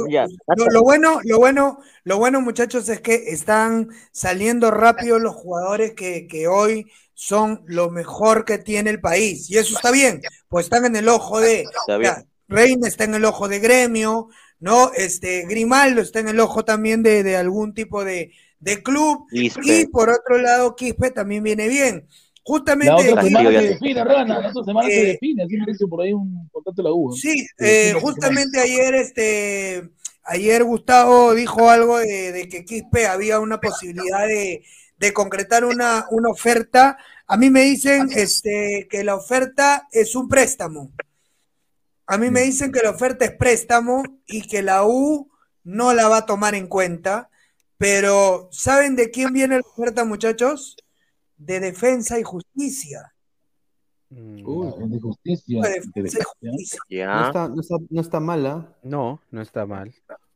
ya. 0.09 0.25
Lo, 0.57 0.65
lo 0.71 0.81
bueno, 0.81 1.19
lo 1.23 1.37
bueno, 1.37 1.77
lo 2.03 2.17
bueno, 2.17 2.41
muchachos, 2.41 2.89
es 2.89 2.99
que 2.99 3.13
están 3.13 3.87
saliendo 4.11 4.71
rápido 4.71 5.19
los 5.19 5.35
jugadores 5.35 5.93
que, 5.93 6.27
que 6.27 6.47
hoy 6.49 6.91
son 7.21 7.61
lo 7.67 7.91
mejor 7.91 8.45
que 8.45 8.57
tiene 8.57 8.89
el 8.89 8.99
país. 8.99 9.47
Y 9.51 9.59
eso 9.59 9.75
está 9.75 9.91
bien, 9.91 10.21
pues 10.49 10.65
están 10.65 10.85
en 10.85 10.95
el 10.95 11.07
ojo 11.07 11.39
de. 11.39 11.61
Está 11.61 11.97
bien. 11.97 12.13
ya, 12.15 12.25
Reina 12.47 12.87
está 12.87 13.03
en 13.03 13.13
el 13.13 13.25
ojo 13.25 13.47
de 13.47 13.59
gremio, 13.59 14.29
¿no? 14.59 14.91
Este, 14.95 15.45
Grimaldo 15.45 16.01
está 16.01 16.19
en 16.19 16.29
el 16.29 16.39
ojo 16.39 16.65
también 16.65 17.03
de, 17.03 17.21
de 17.21 17.37
algún 17.37 17.75
tipo 17.75 18.03
de, 18.03 18.31
de 18.59 18.81
club. 18.81 19.27
Quispe. 19.29 19.61
Y 19.63 19.85
por 19.85 20.09
otro 20.09 20.39
lado, 20.39 20.75
Quispe 20.75 21.11
también 21.11 21.43
viene 21.43 21.67
bien. 21.67 22.07
Justamente. 22.43 22.87
La 22.87 23.11
otra 23.11 23.23
semana 23.23 23.51
se 23.51 23.67
define, 23.67 24.03
Rana, 24.03 24.39
la 24.39 24.49
otra 24.49 24.63
semana 24.63 24.89
se 24.89 25.01
Eh, 25.01 25.05
define, 25.13 25.43
así 25.43 25.57
me 25.57 25.65
dice 25.71 25.85
por 25.87 26.01
ahí 26.01 26.13
un 26.13 26.49
contacto 26.51 26.81
de 26.81 26.89
la 26.89 26.93
U. 26.95 27.11
Sí, 27.11 27.45
eh, 27.59 27.93
justamente 28.01 28.59
ayer, 28.59 28.95
este, 28.95 29.91
ayer 30.23 30.63
Gustavo 30.63 31.35
dijo 31.35 31.69
algo 31.69 31.99
de, 31.99 32.31
de 32.31 32.49
que 32.49 32.65
Quispe 32.65 33.05
había 33.05 33.39
una 33.39 33.59
posibilidad 33.61 34.25
de, 34.25 34.63
de 35.01 35.13
concretar 35.13 35.65
una, 35.65 36.05
una 36.11 36.29
oferta. 36.29 36.95
A 37.25 37.35
mí 37.35 37.49
me 37.49 37.61
dicen 37.61 38.09
este, 38.15 38.87
que 38.87 39.03
la 39.03 39.15
oferta 39.15 39.87
es 39.91 40.15
un 40.15 40.29
préstamo. 40.29 40.91
A 42.05 42.19
mí 42.19 42.29
me 42.29 42.41
dicen 42.41 42.71
que 42.71 42.83
la 42.83 42.91
oferta 42.91 43.25
es 43.25 43.31
préstamo 43.31 44.03
y 44.27 44.47
que 44.47 44.61
la 44.61 44.85
U 44.85 45.31
no 45.63 45.95
la 45.95 46.07
va 46.07 46.17
a 46.17 46.25
tomar 46.27 46.53
en 46.53 46.67
cuenta. 46.67 47.31
Pero, 47.77 48.47
¿saben 48.51 48.95
de 48.95 49.09
quién 49.09 49.33
viene 49.33 49.55
la 49.55 49.67
oferta, 49.67 50.05
muchachos? 50.05 50.77
De 51.35 51.59
Defensa 51.59 52.19
y 52.19 52.23
Justicia. 52.23 53.11
Mm, 54.11 54.45
Uy, 54.45 54.87
de 54.87 54.99
justicia. 54.99 55.61
De 55.63 55.69
Defensa 55.79 56.19
y 56.19 56.23
Justicia. 56.51 57.07
no 57.07 57.25
está, 57.25 57.47
no 57.47 57.61
está, 57.61 57.75
no 57.89 58.01
está 58.01 58.19
mal, 58.19 58.45
¿ah? 58.45 58.77
No, 58.83 59.19
no 59.31 59.41
está 59.41 59.65
mal. 59.65 59.91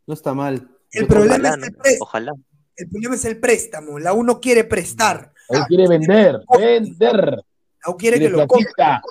No 0.08 0.14
está 0.16 0.34
mal. 0.34 0.68
El 0.92 1.06
problema 1.06 1.36
Ojalá, 1.36 1.50
es 1.50 1.58
¿no? 1.60 1.66
el 1.66 1.76
préstamo. 1.76 2.04
Ojalá. 2.04 2.32
El 2.78 2.90
problema 2.90 3.16
es 3.16 3.26
el 3.26 3.40
préstamo. 3.40 4.00
La 4.00 4.14
U 4.14 4.24
no 4.24 4.40
quiere 4.40 4.64
prestar. 4.64 5.32
Él 5.50 5.62
quiere 5.68 5.88
vender, 5.88 6.40
vender. 6.58 7.42
La 7.86 7.92
U 7.92 7.98
quiere 7.98 8.20
que 8.20 8.30
lo 8.30 8.46
compre. 8.48 8.68
platita. 8.76 9.02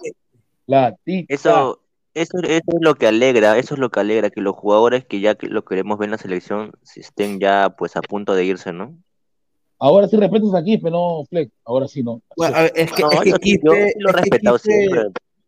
Platita. 0.66 1.34
Eso, 1.34 1.80
eso, 2.14 2.38
eso 2.38 2.62
es 2.66 2.80
lo 2.80 2.94
que 2.96 3.06
alegra, 3.06 3.56
eso 3.58 3.74
es 3.74 3.80
lo 3.80 3.90
que 3.90 4.00
alegra, 4.00 4.30
que 4.30 4.40
los 4.40 4.54
jugadores 4.56 5.04
que 5.04 5.20
ya 5.20 5.34
que 5.34 5.46
lo 5.48 5.64
queremos 5.64 5.98
ver 5.98 6.06
en 6.06 6.10
la 6.12 6.18
selección 6.18 6.72
estén 6.96 7.38
ya 7.40 7.74
pues 7.78 7.96
a 7.96 8.02
punto 8.02 8.34
de 8.34 8.44
irse, 8.44 8.72
¿no? 8.72 8.96
Ahora 9.78 10.08
sí 10.08 10.16
respetas 10.16 10.54
aquí, 10.54 10.78
pero 10.78 10.92
no, 10.92 11.24
Fleck. 11.28 11.50
Ahora 11.64 11.86
sí 11.88 12.02
no. 12.02 12.22
Bueno, 12.36 12.56
es 12.74 12.92
que, 12.92 13.02
No, 13.02 13.10
es 13.22 13.38
que 13.38 13.58
yo 13.62 13.72
lo 13.98 14.08
he 14.10 14.12
respetado 14.12 14.56
Quispe- 14.58 14.62
siempre. 14.62 15.02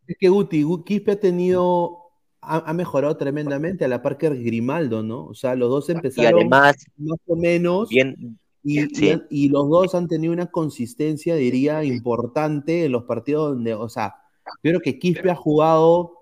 Es 0.08 0.16
que 0.18 0.28
Guti, 0.28 0.62
Gu- 0.62 0.84
Quispe 0.84 1.12
ha 1.12 1.20
tenido, 1.20 2.05
ha, 2.46 2.70
ha 2.70 2.72
mejorado 2.72 3.16
tremendamente 3.16 3.84
a 3.84 3.88
la 3.88 4.02
Parker 4.02 4.40
Grimaldo, 4.42 5.02
¿no? 5.02 5.26
O 5.26 5.34
sea, 5.34 5.54
los 5.54 5.68
dos 5.68 5.88
Y 5.88 5.92
empezaron 5.92 6.40
además, 6.40 6.76
más 6.96 7.18
o 7.26 7.36
menos 7.36 7.88
bien, 7.88 8.38
y, 8.62 8.86
sí. 8.94 9.48
los 9.48 9.68
dos 9.68 9.94
han 9.94 10.08
tenido 10.08 10.32
una 10.32 10.46
consistencia, 10.46 11.36
diría, 11.36 11.84
importante 11.84 12.84
en 12.84 12.92
los 12.92 13.04
partidos 13.04 13.50
donde, 13.50 13.74
o 13.74 13.88
sea, 13.88 14.16
yo 14.62 14.70
creo 14.70 14.80
que 14.80 14.98
Quispe 14.98 15.30
ha 15.30 15.36
jugado 15.36 16.14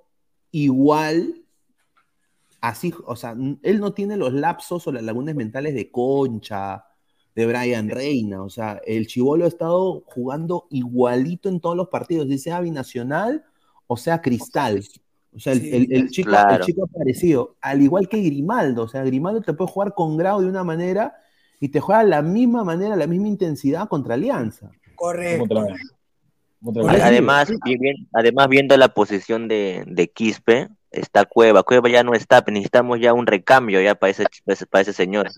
igual, 0.50 1.42
así, 2.60 2.92
o 3.06 3.16
sea, 3.16 3.34
él 3.62 3.80
no 3.80 3.94
tiene 3.94 4.16
los 4.16 4.32
lapsos 4.32 4.86
o 4.86 4.92
las 4.92 5.02
lagunas 5.02 5.34
mentales 5.34 5.74
de 5.74 5.90
Concha, 5.90 6.84
de 7.34 7.46
Brian 7.46 7.88
Reina, 7.88 8.42
o 8.42 8.50
sea, 8.50 8.80
el 8.86 9.06
Chivolo 9.06 9.44
ha 9.44 9.48
estado 9.48 10.02
jugando 10.06 10.66
igualito 10.70 11.48
en 11.48 11.60
todos 11.60 11.76
los 11.76 11.88
partidos, 11.88 12.28
ya 12.28 12.38
sea 12.38 12.60
binacional 12.60 13.44
o 13.86 13.96
sea 13.96 14.20
Cristal. 14.20 14.84
O 15.34 15.40
sea, 15.40 15.52
el, 15.52 15.60
Sí. 15.60 15.70
el- 15.74 15.92
el 15.92 16.10
chico, 16.10 16.30
el 16.30 16.60
chico 16.60 16.82
ha 16.82 16.86
aparecido, 16.86 17.56
al 17.60 17.82
igual 17.82 18.08
que 18.08 18.20
Grimaldo, 18.22 18.84
o 18.84 18.88
sea, 18.88 19.02
Grimaldo 19.02 19.40
te 19.40 19.52
puede 19.52 19.70
jugar 19.70 19.92
con 19.94 20.16
grado 20.16 20.40
de 20.40 20.46
una 20.48 20.62
manera 20.64 21.16
y 21.60 21.68
te 21.70 21.80
juega 21.80 22.04
de 22.04 22.10
la 22.10 22.22
misma 22.22 22.62
manera, 22.64 22.94
la 22.96 23.06
misma 23.06 23.28
intensidad 23.28 23.88
contra 23.88 24.14
Alianza. 24.14 24.70
Correcto. 24.94 25.46
Contra, 25.48 25.74
contra 26.62 27.06
además, 27.06 27.50
bien- 27.64 28.08
además 28.12 28.48
viendo 28.48 28.76
la 28.76 28.88
posición 28.94 29.48
de, 29.48 29.84
de 29.88 30.08
Quispe, 30.08 30.68
está 30.92 31.24
Cueva, 31.24 31.64
Cueva 31.64 31.88
ya 31.88 32.04
no 32.04 32.14
está, 32.14 32.44
pero 32.44 32.54
necesitamos 32.54 33.00
ya 33.00 33.12
un 33.12 33.26
recambio 33.26 33.80
ya 33.80 33.96
para 33.96 34.10
ese, 34.10 34.24
para 34.70 34.82
ese- 34.82 34.92
señor. 34.92 35.28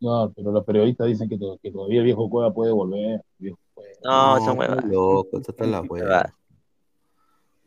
No, 0.00 0.32
pero 0.34 0.50
los 0.50 0.64
periodistas 0.64 1.06
dicen 1.08 1.28
que, 1.28 1.36
to- 1.38 1.58
que 1.62 1.70
todavía 1.70 1.98
el 1.98 2.06
viejo 2.06 2.28
Cueva 2.30 2.52
puede 2.52 2.72
volver. 2.72 3.22
Viejo 3.38 3.58
Cueva. 3.74 3.92
No, 4.02 4.36
son 4.38 4.48
está 4.48 4.52
huevas. 4.74 4.84
loco, 4.86 5.38
está 5.38 5.66
la 5.66 5.80
hueva. 5.82 6.34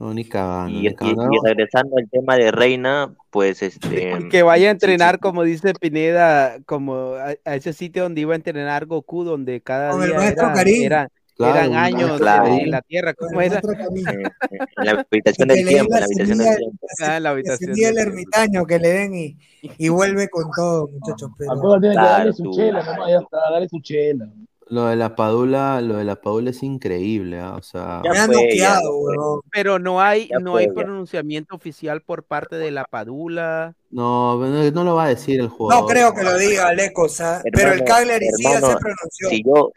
No, 0.03 0.13
ni 0.13 0.25
cagando, 0.25 0.77
Y, 0.77 0.81
ni 0.81 0.87
y- 0.89 0.95
cagando. 0.95 1.29
y 1.31 1.37
regresando 1.47 1.95
al 1.97 2.09
tema 2.09 2.35
de 2.35 2.51
Reina, 2.51 3.13
pues 3.29 3.61
este 3.63 3.79
Que 4.31 4.43
vaya 4.43 4.67
a 4.67 4.71
entrenar, 4.71 5.19
como 5.19 5.43
dice 5.43 5.73
Pineda, 5.79 6.57
como 6.65 7.13
a, 7.13 7.35
a 7.45 7.55
ese 7.55 7.71
sitio 7.71 8.03
donde 8.03 8.19
iba 8.21 8.33
a 8.33 8.35
entrenar 8.35 8.85
Goku, 8.85 9.23
donde 9.23 9.61
cada 9.61 9.91
Con 9.91 10.03
el 10.03 10.09
día 10.09 10.17
maestro 10.17 10.45
era- 10.47 10.53
Karim. 10.55 10.83
era- 10.83 11.09
Claro, 11.35 11.55
eran 11.57 11.73
años 11.73 12.19
claro. 12.19 12.45
en 12.45 12.69
la 12.69 12.81
Tierra. 12.83 13.15
¿Cómo 13.15 13.41
El 13.41 13.47
era? 13.53 13.59
eh, 13.59 13.63
eh, 14.51 14.57
en 14.77 14.85
la 14.85 14.91
habitación 15.09 15.47
del 15.47 15.65
tiempo, 15.67 15.93
en 15.95 15.99
la 15.99 16.05
habitación 16.05 16.37
del 16.37 16.57
tiempo. 16.57 16.87
Ah, 17.01 17.19
la 17.19 17.29
habitación 17.31 17.73
del- 17.73 17.97
ermitaño 17.97 18.65
que 18.67 18.77
le 18.79 18.89
den 18.89 19.15
y, 19.15 19.37
y 19.79 19.89
vuelve 19.89 20.27
con 20.29 20.43
todo, 20.55 20.89
muchachos. 20.89 21.31
A 21.31 21.35
Pero 21.39 21.51
Cueva 21.59 21.79
tiene 21.79 21.95
que 21.95 21.99
Claro, 22.01 22.17
darle 22.17 22.33
su 22.33 22.51
chela, 22.51 22.83
nomás, 22.83 23.09
ya 23.09 23.17
está, 23.17 23.37
darle 23.51 23.67
su 23.67 23.79
chela. 23.79 24.29
Lo 24.69 24.85
de 24.85 24.95
la 24.95 25.15
Padula, 25.15 25.81
lo 25.81 25.97
de 25.97 26.03
la 26.05 26.15
Padula 26.21 26.51
es 26.51 26.63
increíble, 26.63 27.39
¿ah? 27.39 27.55
o 27.57 27.61
sea, 27.61 28.01
Ya 28.03 28.11
me 28.11 28.17
han 28.19 28.25
fue, 28.31 28.35
ya 28.55 28.75
noqueado, 28.75 28.91
fue. 28.91 29.17
huevón. 29.17 29.41
Pero 29.51 29.79
no 29.79 30.01
hay, 30.01 30.27
Ya 30.29 30.39
no 30.39 30.55
hay 30.55 30.67
ya. 30.67 30.73
pronunciamiento 30.73 31.55
oficial 31.55 32.01
por 32.01 32.23
parte 32.23 32.55
de 32.55 32.71
la 32.71 32.85
Padula. 32.85 33.75
no, 33.91 34.37
no, 34.37 34.71
no 34.71 34.83
lo 34.83 34.95
va 34.95 35.05
a 35.05 35.09
decir 35.09 35.39
el 35.41 35.49
jugador. 35.49 35.83
No 35.83 35.87
creo 35.87 36.13
que 36.13 36.23
lo 36.23 36.37
diga 36.37 36.73
Lecos, 36.73 37.19
¿ah? 37.21 37.41
pero 37.51 37.73
el 37.73 37.83
Cagliari 37.83 38.25
sí 38.37 38.43
ya 38.43 38.61
se 38.61 38.75
pronunció. 38.77 39.29
Si 39.29 39.43
yo, 39.43 39.71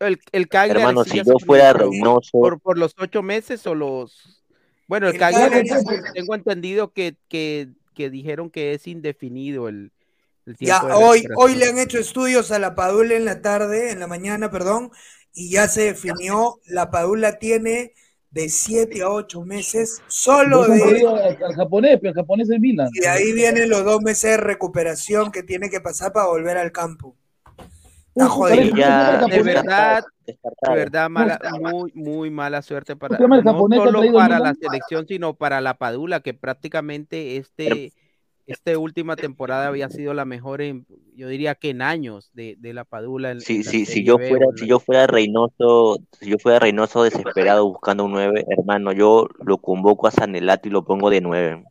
El, 0.00 0.20
el 0.32 0.48
Cagliari 0.48 0.80
hermano, 0.80 1.04
si 1.04 1.22
yo 1.22 1.34
fuera. 1.44 1.72
Reynoso, 1.72 2.30
por, 2.32 2.60
por 2.60 2.78
los 2.78 2.94
ocho 2.98 3.22
meses 3.22 3.66
o 3.66 3.74
los 3.74 4.42
bueno 4.86 5.06
el 5.08 5.14
El 5.14 5.18
Cagliari 5.20 5.66
Cagliari- 5.68 6.12
tengo 6.12 6.34
entendido 6.34 6.92
que, 6.92 7.16
que, 7.28 7.68
que 7.94 8.10
dijeron 8.10 8.50
que 8.50 8.74
es 8.74 8.86
indefinido 8.86 9.68
el 9.68 9.92
Ya 10.60 10.82
hoy, 10.96 11.24
hoy 11.36 11.54
le 11.54 11.66
han 11.66 11.78
hecho 11.78 11.98
estudios 11.98 12.52
a 12.52 12.58
la 12.58 12.74
Padula 12.74 13.14
en 13.14 13.24
la 13.24 13.40
tarde, 13.40 13.90
en 13.90 14.00
la 14.00 14.06
mañana, 14.06 14.50
perdón, 14.50 14.90
y 15.32 15.50
ya 15.50 15.68
se 15.68 15.82
definió, 15.82 16.60
la 16.66 16.90
Padula 16.90 17.38
tiene 17.38 17.94
de 18.30 18.48
7 18.48 19.02
a 19.02 19.10
8 19.10 19.42
meses 19.42 20.02
solo 20.08 20.64
de... 20.64 21.06
al, 21.06 21.44
al 21.44 21.54
japonés, 21.54 21.98
pero 22.00 22.10
el 22.10 22.14
japonés 22.16 22.50
es 22.50 22.60
Milan. 22.60 22.88
Y 22.92 23.00
de 23.00 23.08
ahí 23.08 23.32
vienen 23.32 23.70
los 23.70 23.84
dos 23.84 24.02
meses 24.02 24.32
de 24.32 24.36
recuperación 24.38 25.30
que 25.30 25.42
tiene 25.42 25.70
que 25.70 25.80
pasar 25.80 26.12
para 26.12 26.26
volver 26.26 26.58
al 26.58 26.72
campo. 26.72 27.16
Está 28.14 28.28
jodido. 28.28 28.62
sí, 28.62 28.72
ya 28.76 29.24
De 29.26 29.42
verdad, 29.42 30.04
de 30.26 30.36
verdad 30.68 31.10
mala, 31.10 31.40
muy 31.60 31.92
muy 31.94 32.30
mala 32.30 32.62
suerte 32.62 32.94
para 32.96 33.18
no 33.18 33.42
solo 33.42 34.12
para 34.12 34.38
la 34.38 34.54
selección 34.54 35.06
sino 35.06 35.34
para 35.34 35.60
la 35.60 35.74
Padula 35.74 36.20
que 36.20 36.32
prácticamente 36.32 37.36
este 37.36 37.92
esta 38.46 38.78
última 38.78 39.16
temporada 39.16 39.68
había 39.68 39.88
sido 39.88 40.12
la 40.12 40.24
mejor 40.24 40.60
en 40.60 40.86
yo 41.16 41.28
diría 41.28 41.54
que 41.54 41.70
en 41.70 41.80
años 41.80 42.30
de, 42.34 42.56
de 42.58 42.74
la 42.74 42.84
Padula 42.84 43.30
en, 43.30 43.40
Si, 43.40 43.56
en 43.56 43.64
la 43.64 43.70
si, 43.70 43.78
si 43.78 43.86
Serie 43.86 44.04
yo 44.04 44.18
B 44.18 44.28
fuera, 44.28 44.46
si 44.56 44.66
yo 44.66 44.80
fuera 44.80 45.06
Reynoso, 45.06 45.98
si 46.20 46.30
yo 46.30 46.38
fuera 46.38 46.58
Reynoso 46.58 47.04
desesperado 47.04 47.66
buscando 47.66 48.04
un 48.04 48.12
9, 48.12 48.44
hermano, 48.48 48.92
yo 48.92 49.28
lo 49.44 49.58
convoco 49.58 50.06
a 50.06 50.10
Sanelato 50.10 50.68
y 50.68 50.72
lo 50.72 50.84
pongo 50.84 51.10
de 51.10 51.20
9. 51.20 51.64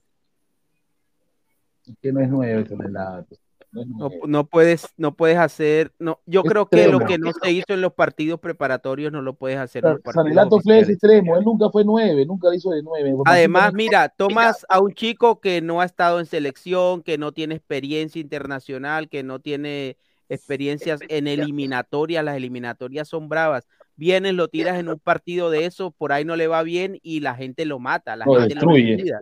Que 2.02 2.14
no 2.14 2.22
es 2.22 2.30
nueve, 2.30 2.66
Sanelato. 2.66 3.36
No 3.74 4.12
No, 4.28 4.46
puedes, 4.46 4.88
no 4.98 5.16
puedes 5.16 5.38
hacer, 5.38 5.92
no, 5.98 6.20
yo 6.26 6.42
Es 6.44 6.52
creo 6.52 6.68
que 6.68 6.88
lo 6.88 7.00
que 7.00 7.18
no 7.18 7.32
se 7.34 7.52
hizo 7.52 7.74
en 7.74 7.82
los 7.82 7.94
partidos 7.94 8.40
preparatorios 8.40 9.12
no 9.12 9.22
lo 9.22 9.34
puedes 9.34 9.58
hacer 9.58 9.84
en 9.84 9.94
los 9.94 10.02
partidos 10.02 10.26
Sanelato 10.26 10.60
fue 10.62 10.80
ese 10.80 10.92
oficiales. 10.92 11.04
extremo, 11.04 11.38
él 11.38 11.44
nunca 11.44 11.70
fue 11.70 11.84
nueve, 11.84 12.26
nunca 12.26 12.50
lo 12.50 12.54
hizo 12.54 12.70
de 12.70 12.84
nueve. 12.84 13.14
Además, 13.26 13.74
mira, 13.74 14.10
tomas 14.10 14.66
a 14.70 14.80
un 14.80 14.94
chico 14.94 15.40
que 15.40 15.62
no 15.62 15.82
ha 15.82 15.86
estado 15.86 16.20
en 16.20 16.28
selección, 16.28 17.02
que 17.02 17.18
no 17.18 17.32
tiene 17.32 17.56
experiencia 17.56 18.22
internacional, 18.22 19.10
que 19.10 19.24
no 19.24 19.40
tiene 19.40 19.98
experiencias 20.30 21.00
en 21.08 21.28
eliminatorias, 21.28 22.24
las 22.24 22.38
eliminatorias 22.38 23.08
son 23.08 23.28
bravas. 23.28 23.68
Vienes, 23.96 24.34
lo 24.34 24.48
tiras 24.48 24.80
en 24.80 24.90
un 24.90 25.00
partido 25.00 25.50
de 25.50 25.66
eso, 25.66 25.92
por 25.92 26.12
ahí 26.12 26.26
no 26.26 26.36
le 26.36 26.48
va 26.48 26.64
bien 26.64 27.00
y 27.04 27.20
la 27.20 27.36
gente 27.36 27.66
lo 27.66 27.80
mata, 27.80 28.16
la 28.16 28.26
gente 28.26 28.56
lo 28.56 28.74
destruye. 28.74 29.14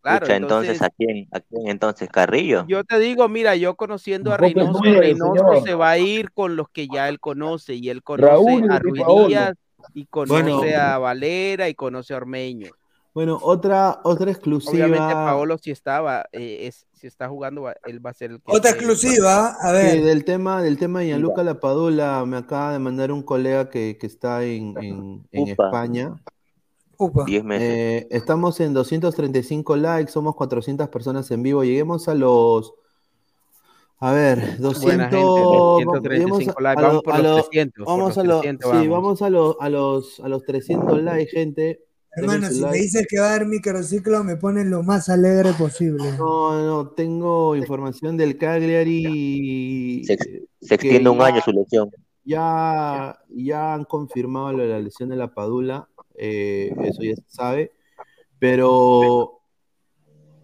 Claro, 0.00 0.20
pucha, 0.20 0.36
entonces, 0.36 0.70
entonces 0.74 0.82
¿a 0.82 0.90
quién? 0.96 1.28
¿A 1.32 1.40
quién 1.40 1.68
entonces? 1.68 2.08
¿Carrillo? 2.08 2.64
yo 2.68 2.84
te 2.84 2.98
digo, 2.98 3.28
mira, 3.28 3.56
yo 3.56 3.74
conociendo 3.74 4.32
a 4.32 4.36
Reynoso, 4.36 4.80
Reynoso 4.82 5.34
señor. 5.34 5.62
se 5.64 5.74
va 5.74 5.90
a 5.90 5.98
ir 5.98 6.30
con 6.32 6.56
los 6.56 6.68
que 6.68 6.86
ya 6.88 7.08
él 7.08 7.18
conoce 7.20 7.74
y 7.74 7.90
él 7.90 8.02
conoce 8.02 8.30
Raúl 8.30 8.64
y 8.64 8.72
a 8.72 8.78
Ruiz. 8.78 9.04
Díaz 9.28 9.54
y 9.94 10.06
conoce 10.06 10.42
Bueno. 10.42 10.80
a 10.80 10.98
Valera 10.98 11.68
y 11.68 11.74
conoce 11.74 12.14
a 12.14 12.18
Ormeño. 12.18 12.70
Bueno, 13.14 13.38
otra, 13.42 14.00
otra 14.04 14.30
exclusiva. 14.30 14.86
Obviamente 14.86 15.12
Paolo 15.14 15.58
si 15.58 15.72
estaba, 15.72 16.26
eh, 16.30 16.68
es, 16.68 16.86
si 16.92 17.08
está 17.08 17.28
jugando, 17.28 17.68
él 17.84 18.04
va 18.04 18.10
a 18.10 18.14
ser 18.14 18.30
el 18.30 18.36
que 18.36 18.44
Otra 18.56 18.70
exclusiva, 18.70 19.56
a 19.60 19.68
Sí, 19.70 19.72
ver, 19.72 20.02
del 20.04 20.24
tema, 20.24 20.62
del 20.62 20.78
tema 20.78 21.00
de 21.00 21.06
Gianluca 21.06 21.42
Lapadula, 21.42 22.24
me 22.26 22.36
acaba 22.36 22.72
de 22.72 22.78
mandar 22.78 23.10
un 23.10 23.22
colega 23.22 23.70
que, 23.70 23.98
que 23.98 24.06
está 24.06 24.44
en, 24.44 24.76
en, 24.80 25.26
en 25.32 25.52
Upa. 25.52 25.64
España. 25.66 26.14
Upa. 26.98 27.24
10 27.24 27.44
meses. 27.44 27.68
Eh, 27.68 28.08
estamos 28.10 28.58
en 28.60 28.74
235 28.74 29.76
likes, 29.76 30.10
somos 30.12 30.34
400 30.34 30.88
personas 30.88 31.30
en 31.30 31.42
vivo. 31.42 31.62
Lleguemos 31.64 32.08
a 32.08 32.14
los. 32.14 32.74
A 34.00 34.12
ver, 34.12 34.58
200. 34.58 34.82
Buena 34.82 35.04
gente, 35.04 35.16
vamos- 35.16 35.84
235 35.84 36.00
lleguemos 36.10 36.56
a- 36.56 36.82
los 36.82 36.92
lo- 36.94 37.02
300, 37.02 37.84
por 37.84 37.96
Vamos 37.98 38.18
a 38.18 38.22
los. 38.24 38.40
300 38.40 38.70
Sí, 38.70 38.76
vamos. 38.76 38.88
vamos 38.90 39.22
a 39.22 39.30
los, 39.30 39.56
a 39.60 39.68
los, 39.68 40.20
a 40.20 40.28
los 40.28 40.44
300 40.44 41.02
likes, 41.02 41.30
gente. 41.30 41.80
Hermano, 42.16 42.48
si 42.48 42.54
me 42.56 42.60
like. 42.62 42.78
dices 42.78 43.06
que 43.08 43.20
va 43.20 43.26
a 43.26 43.34
haber 43.34 43.46
microciclo, 43.46 44.24
me 44.24 44.36
pones 44.36 44.66
lo 44.66 44.82
más 44.82 45.08
alegre 45.08 45.52
posible. 45.52 46.12
No, 46.18 46.64
no, 46.64 46.88
tengo 46.90 47.54
información 47.54 48.16
del 48.16 48.36
Cagliari. 48.38 50.02
Se, 50.04 50.16
se 50.60 50.74
extiende 50.74 51.10
un 51.10 51.20
año 51.22 51.40
su 51.44 51.52
lesión. 51.52 51.90
Ya, 52.24 53.18
ya 53.30 53.74
han 53.74 53.84
confirmado 53.84 54.52
lo 54.52 54.62
de 54.64 54.68
la 54.68 54.80
lesión 54.80 55.08
de 55.10 55.16
la 55.16 55.32
Padula, 55.32 55.88
eh, 56.18 56.74
eso 56.84 57.02
ya 57.02 57.14
se 57.16 57.24
sabe, 57.28 57.72
pero 58.38 59.40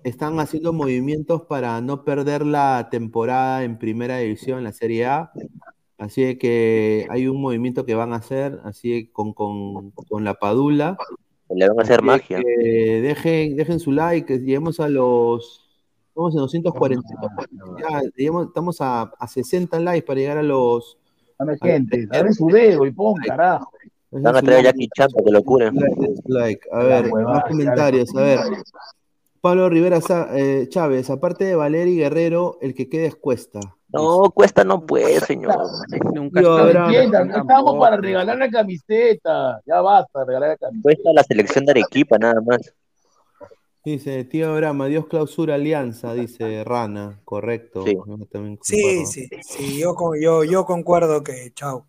están 0.05 0.39
haciendo 0.39 0.73
movimientos 0.73 1.43
para 1.43 1.81
no 1.81 2.05
perder 2.05 2.45
la 2.45 2.89
temporada 2.91 3.65
en 3.65 3.79
primera 3.79 4.19
división, 4.19 4.59
en 4.59 4.65
la 4.65 4.73
Serie 4.73 5.07
A. 5.07 5.33
Así 5.97 6.37
que 6.37 7.07
hay 7.11 7.27
un 7.27 7.41
movimiento 7.41 7.87
que 7.87 7.95
van 7.95 8.13
a 8.13 8.17
hacer, 8.17 8.61
así 8.65 9.07
con, 9.13 9.33
con, 9.33 9.91
con 9.93 10.25
la 10.25 10.35
Padula. 10.35 10.97
Le 11.49 11.69
van 11.69 11.79
a 11.79 11.83
hacer 11.83 12.01
Así 12.01 12.07
magia. 12.07 12.43
que 12.43 13.01
dejen, 13.03 13.57
dejen 13.57 13.81
su 13.81 13.93
like, 13.93 14.27
que 14.27 14.39
lleguemos 14.39 14.81
a 14.81 14.89
los. 14.89 15.63
Estamos 16.09 16.35
en 16.35 16.41
240. 16.41 17.09
Ya, 17.79 18.01
estamos 18.47 18.81
a, 18.81 19.03
a 19.03 19.27
60 19.27 19.81
likes 19.81 20.07
para 20.07 20.21
llegar 20.21 20.39
a 20.39 20.43
los. 20.43 20.99
Dame 21.39 21.57
gente, 21.59 22.07
dame 22.07 22.33
su 22.33 22.47
dedo 22.47 22.87
y 22.87 22.93
pon, 22.93 23.15
carajo. 23.27 23.71
Van 24.23 24.37
a 24.37 24.43
traer 24.43 24.61
a 24.61 24.71
Jackie 24.71 24.89
Chan 24.95 25.09
para 25.13 25.25
que 25.25 25.31
lo 25.33 25.43
curen. 25.43 25.75
Like. 26.27 26.69
A 26.73 26.79
ver, 26.85 27.11
más 27.13 27.45
comentarios. 27.45 28.15
A 28.17 28.23
ver. 28.23 28.39
Pablo 29.41 29.69
Rivera 29.69 30.01
Sa- 30.01 30.29
eh, 30.33 30.67
Chávez, 30.71 31.11
aparte 31.11 31.45
de 31.45 31.55
Valeri 31.55 31.97
Guerrero, 31.97 32.57
el 32.63 32.75
que 32.75 32.89
queda 32.89 33.07
es 33.07 33.15
Cuesta. 33.17 33.61
No, 33.93 34.31
Cuesta 34.31 34.65
no 34.65 34.87
puede, 34.87 35.21
señor. 35.21 35.55
Nunca 36.15 36.41
estamos 36.41 37.79
para 37.79 37.97
regalar 37.99 38.39
la 38.39 38.49
camiseta. 38.49 39.61
Ya 39.67 39.81
basta, 39.83 40.25
regalar 40.25 40.49
la 40.51 40.57
camiseta. 40.57 40.83
Cuesta 40.83 41.11
la 41.13 41.23
selección 41.25 41.65
de 41.67 41.73
Arequipa, 41.73 42.19
nada 42.19 42.41
más. 42.41 42.73
Dice, 43.85 44.25
tío 44.25 44.51
Abraham, 44.51 44.81
adiós 44.83 45.07
clausura 45.09 45.57
alianza, 45.57 46.15
dice 46.15 46.65
Rana. 46.65 47.21
Correcto. 47.25 47.85
Sí. 47.85 47.99
También 48.33 48.59
Sí, 48.63 49.05
sí, 49.05 49.29
sí, 49.43 49.79
yo, 49.79 49.95
con- 49.95 50.19
yo, 50.19 50.43
yo 50.43 50.65
concuerdo 50.65 51.23
que, 51.23 51.53
chao. 51.55 51.85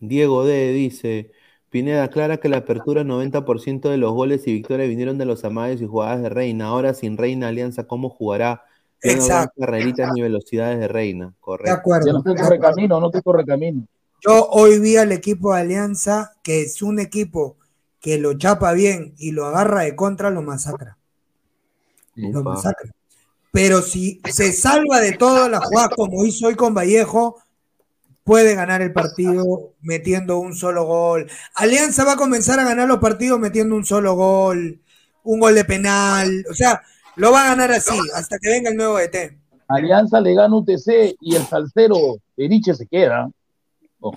Diego 0.00 0.44
D 0.44 0.72
dice, 0.72 1.32
Pineda 1.70 2.04
aclara 2.04 2.38
que 2.38 2.48
la 2.48 2.58
apertura 2.58 3.04
90% 3.04 3.90
de 3.90 3.98
los 3.98 4.12
goles 4.12 4.46
y 4.46 4.52
victorias 4.52 4.88
vinieron 4.88 5.18
de 5.18 5.26
los 5.26 5.44
amagues 5.44 5.80
y 5.82 5.86
jugadas 5.86 6.22
de 6.22 6.28
Reina. 6.30 6.66
Ahora 6.66 6.94
sin 6.94 7.16
Reina 7.16 7.48
Alianza, 7.48 7.84
¿cómo 7.86 8.08
jugará? 8.08 8.64
Ya 9.02 9.12
no 9.12 9.18
Exacto. 9.22 9.60
carreritas 9.60 10.10
ni 10.14 10.22
velocidades 10.22 10.78
de 10.80 10.88
Reina. 10.88 11.26
De 11.26 11.32
Correcto. 11.40 11.70
Ya 11.70 11.78
acuerdo. 11.78 12.12
no 12.12 12.22
te 12.22 12.34
corre 12.34 12.58
camino, 12.58 13.00
no 13.00 13.10
te 13.10 13.22
corre 13.22 13.44
camino. 13.44 13.86
Yo 14.26 14.48
hoy 14.50 14.80
vi 14.80 14.96
al 14.96 15.12
equipo 15.12 15.54
de 15.54 15.60
Alianza, 15.60 16.32
que 16.42 16.62
es 16.62 16.82
un 16.82 16.98
equipo 16.98 17.56
que 18.00 18.18
lo 18.18 18.34
chapa 18.34 18.72
bien 18.72 19.14
y 19.18 19.32
lo 19.32 19.46
agarra 19.46 19.82
de 19.82 19.94
contra, 19.94 20.30
lo 20.30 20.42
masacra. 20.42 20.96
Lo 22.14 22.42
masacra. 22.42 22.90
Pero 23.52 23.82
si 23.82 24.20
se 24.30 24.52
salva 24.52 25.00
de 25.00 25.12
todas 25.12 25.50
las 25.50 25.64
jugadas 25.64 25.90
como 25.94 26.24
hizo 26.24 26.48
hoy 26.48 26.54
con 26.54 26.74
Vallejo, 26.74 27.36
puede 28.28 28.54
ganar 28.54 28.82
el 28.82 28.92
partido 28.92 29.72
metiendo 29.80 30.38
un 30.38 30.54
solo 30.54 30.84
gol. 30.84 31.26
Alianza 31.54 32.04
va 32.04 32.12
a 32.12 32.16
comenzar 32.16 32.60
a 32.60 32.64
ganar 32.64 32.86
los 32.86 32.98
partidos 32.98 33.40
metiendo 33.40 33.74
un 33.74 33.86
solo 33.86 34.16
gol, 34.16 34.82
un 35.24 35.40
gol 35.40 35.54
de 35.54 35.64
penal. 35.64 36.44
O 36.50 36.52
sea, 36.52 36.82
lo 37.16 37.32
va 37.32 37.44
a 37.44 37.48
ganar 37.48 37.72
así 37.72 37.98
hasta 38.14 38.38
que 38.38 38.50
venga 38.50 38.68
el 38.68 38.76
nuevo 38.76 38.98
ET. 38.98 39.16
Alianza 39.66 40.20
le 40.20 40.34
gana 40.34 40.54
UTC 40.54 41.16
y 41.22 41.36
el 41.36 41.42
salsero 41.44 42.18
de 42.36 42.48
Nietzsche 42.50 42.74
se 42.74 42.86
queda. 42.86 43.30
Oh. 44.00 44.14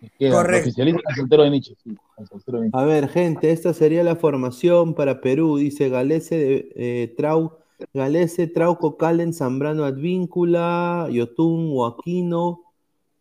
Se 0.00 0.10
queda. 0.18 0.32
Correcto. 0.32 0.70
Oficializa 0.70 0.98
el 1.06 1.14
salsero 1.14 1.42
de 1.42 1.50
Nietzsche. 1.50 1.74
sí, 1.84 1.90
el 2.16 2.26
salsero 2.28 2.58
de 2.60 2.64
Nietzsche. 2.64 2.80
A 2.80 2.84
ver, 2.86 3.08
gente, 3.10 3.52
esta 3.52 3.74
sería 3.74 4.02
la 4.02 4.16
formación 4.16 4.94
para 4.94 5.20
Perú. 5.20 5.58
Dice 5.58 5.90
Galese, 5.90 6.38
de, 6.38 6.72
eh, 6.76 7.14
Trau, 7.14 7.58
Galese, 7.94 8.46
Trauco, 8.46 8.96
Calen, 8.96 9.32
Zambrano, 9.32 9.84
Advíncula, 9.84 11.08
Yotun, 11.10 11.72
Joaquino, 11.72 12.62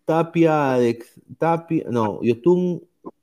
Tapia, 0.05 0.73
de, 0.73 1.03
Tapia, 1.38 1.85
no, 1.89 2.21
Yotun, 2.21 2.81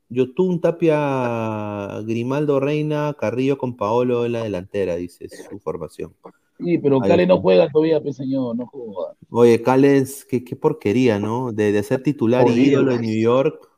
Yotun, 0.08 0.60
Tapia, 0.60 2.00
Grimaldo, 2.04 2.60
Reina, 2.60 3.14
Carrillo 3.18 3.58
con 3.58 3.76
Paolo 3.76 4.24
en 4.24 4.32
la 4.32 4.42
delantera, 4.42 4.96
dice 4.96 5.28
su 5.28 5.58
formación. 5.58 6.14
Sí, 6.58 6.76
pero 6.78 6.98
Cale 6.98 7.26
no 7.26 7.40
juega 7.40 7.68
todavía, 7.70 8.00
pues 8.02 8.16
señor, 8.16 8.56
no 8.56 8.66
juega. 8.66 9.14
Oye, 9.30 9.62
Callens, 9.62 10.24
qué, 10.24 10.42
qué 10.44 10.56
porquería, 10.56 11.18
¿no? 11.20 11.52
De, 11.52 11.70
de 11.70 11.82
ser 11.84 12.02
titular 12.02 12.48
y 12.48 12.52
ídolo 12.70 12.92
en 12.92 13.02
New 13.02 13.20
York. 13.20 13.68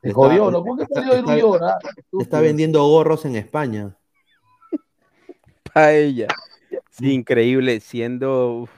Se 0.00 0.08
está- 0.08 0.14
jodió, 0.20 0.50
¿no? 0.50 0.64
¿Por 0.64 0.78
qué 0.78 0.84
está- 0.84 1.00
de 1.02 1.18
está- 1.18 1.32
New 1.34 1.38
York, 1.40 1.62
ah? 1.62 1.78
Está 2.18 2.40
vendiendo 2.40 2.82
gorros 2.88 3.24
en 3.26 3.36
España. 3.36 3.96
Paella. 5.74 6.28
Sí, 6.90 7.12
increíble, 7.12 7.80
siendo, 7.80 8.68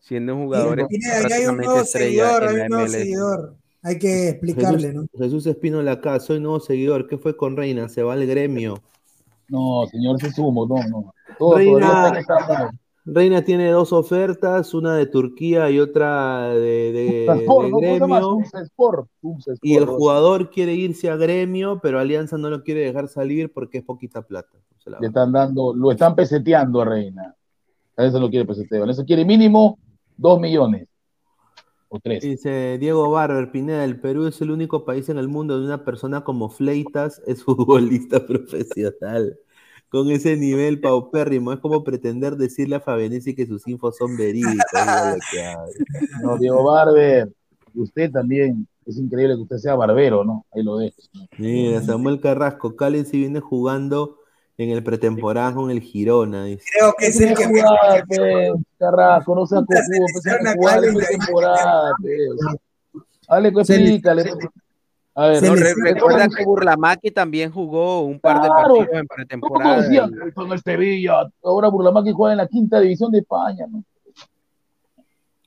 siendo 0.00 0.32
hay 0.34 1.46
un 1.46 1.56
nuevo 1.56 1.80
estrella 1.80 1.84
seguidor, 1.86 2.44
hay 2.44 2.60
un 2.60 2.68
nuevo 2.68 2.88
seguidor. 2.88 3.56
Hay 3.82 3.98
que 3.98 4.28
explicarle, 4.30 4.92
¿no? 4.94 5.02
Jesús, 5.02 5.20
Jesús 5.20 5.46
Espínola 5.46 5.92
acá, 5.92 6.18
soy 6.18 6.40
nuevo 6.40 6.58
seguidor. 6.60 7.06
¿Qué 7.06 7.18
fue 7.18 7.36
con 7.36 7.56
Reina? 7.56 7.88
Se 7.88 8.02
va 8.02 8.14
al 8.14 8.26
gremio. 8.26 8.82
No, 9.48 9.86
señor, 9.90 10.18
se 10.20 10.32
sumo, 10.32 10.66
no, 10.66 10.76
no. 10.88 11.14
Todo 11.38 11.56
Reina- 11.56 12.18
está 12.18 12.70
Reina 13.06 13.44
tiene 13.44 13.70
dos 13.70 13.92
ofertas, 13.92 14.72
una 14.72 14.96
de 14.96 15.04
Turquía 15.06 15.70
y 15.70 15.78
otra 15.78 16.48
de, 16.48 16.92
de- 16.92 17.44
¿no? 17.46 17.78
Gremio. 17.78 18.20
Tumsa 18.20 18.62
Sport, 18.62 19.08
Y 19.62 19.76
el 19.76 19.84
¿no? 19.86 19.92
jugador 19.92 20.50
quiere 20.50 20.72
irse 20.72 21.10
a 21.10 21.16
gremio, 21.16 21.80
pero 21.82 21.98
Alianza 22.00 22.38
no 22.38 22.48
lo 22.48 22.62
quiere 22.62 22.80
dejar 22.80 23.08
salir 23.08 23.52
porque 23.52 23.78
es 23.78 23.84
poquita 23.84 24.22
plata. 24.22 24.56
Le 25.00 25.06
están 25.06 25.32
dando, 25.32 25.74
lo 25.74 25.90
están 25.92 26.14
peseteando 26.14 26.80
a 26.80 26.84
Reina. 26.86 27.34
A 27.96 28.04
eso 28.04 28.18
lo 28.18 28.28
quiere 28.30 28.46
peseteo. 28.46 28.84
A 28.84 28.90
eso 28.90 29.04
quiere 29.04 29.24
mínimo 29.24 29.78
dos 30.16 30.40
millones. 30.40 30.88
O 31.88 32.00
tres. 32.00 32.22
Dice 32.22 32.78
Diego 32.78 33.10
Barber, 33.10 33.50
Pineda, 33.50 33.84
el 33.84 34.00
Perú 34.00 34.26
es 34.26 34.40
el 34.40 34.50
único 34.50 34.84
país 34.84 35.08
en 35.10 35.18
el 35.18 35.28
mundo 35.28 35.54
donde 35.54 35.68
una 35.68 35.84
persona 35.84 36.22
como 36.24 36.48
Fleitas 36.48 37.22
es 37.26 37.44
futbolista 37.44 38.26
profesional. 38.26 39.38
Con 39.94 40.10
ese 40.10 40.36
nivel 40.36 40.80
paupérrimo, 40.80 41.52
es 41.52 41.60
como 41.60 41.84
pretender 41.84 42.34
decirle 42.34 42.74
a 42.74 42.80
Fabianesi 42.80 43.32
que 43.32 43.46
sus 43.46 43.64
infos 43.68 43.96
son 43.96 44.16
hable. 44.16 45.20
No, 46.20 46.36
Diego 46.36 46.64
Barber. 46.64 47.32
Usted 47.76 48.10
también. 48.10 48.66
Es 48.84 48.98
increíble 48.98 49.36
que 49.36 49.42
usted 49.42 49.58
sea 49.58 49.76
barbero, 49.76 50.24
¿no? 50.24 50.46
Ahí 50.52 50.64
lo 50.64 50.78
dejo. 50.78 50.96
Mira, 51.38 51.80
Samuel 51.80 52.20
Carrasco, 52.20 52.74
Calen 52.74 53.06
si 53.06 53.18
viene 53.18 53.38
jugando 53.38 54.18
en 54.58 54.70
el 54.70 54.82
pretemporada 54.82 55.54
con 55.54 55.70
el 55.70 55.80
Girona, 55.80 56.46
dice. 56.46 56.64
Creo 56.76 56.92
que 56.98 57.06
es 57.06 57.20
el 57.20 57.36
que 57.36 57.44
Jugar, 57.46 58.04
pe, 58.08 58.52
Carrasco, 58.76 59.36
no 59.36 59.46
sea 59.46 59.60
cojudo, 59.60 60.08
se 60.20 60.30
pues, 60.38 60.54
jugar 60.56 60.84
en 60.86 60.96
y 60.96 60.98
ahí- 60.98 61.18
temporada, 61.20 61.92
Dale, 63.28 63.52
pues, 63.52 63.70
explícale. 63.70 64.24
A 65.16 65.28
ver, 65.28 65.42
no, 65.44 65.54
Re- 65.54 65.60
re- 65.74 65.92
Recuerda 65.94 66.28
que 66.28 66.44
Burlamaki 66.44 67.10
también 67.12 67.52
jugó 67.52 68.00
un 68.00 68.18
par 68.18 68.42
de 68.42 68.48
partidos 68.48 68.88
en 68.92 69.06
¿Cómo 69.06 69.14
pretemporada. 69.14 69.82
decían? 69.82 70.10
y- 70.28 70.32
Con 70.32 70.50
el 70.52 70.60
Sevilla, 70.60 71.30
ahora 71.44 71.68
Burlamaki 71.68 72.10
juega 72.12 72.32
en 72.32 72.38
la 72.38 72.48
quinta 72.48 72.80
división 72.80 73.12
de 73.12 73.18
España, 73.20 73.66
¿no? 73.70 73.84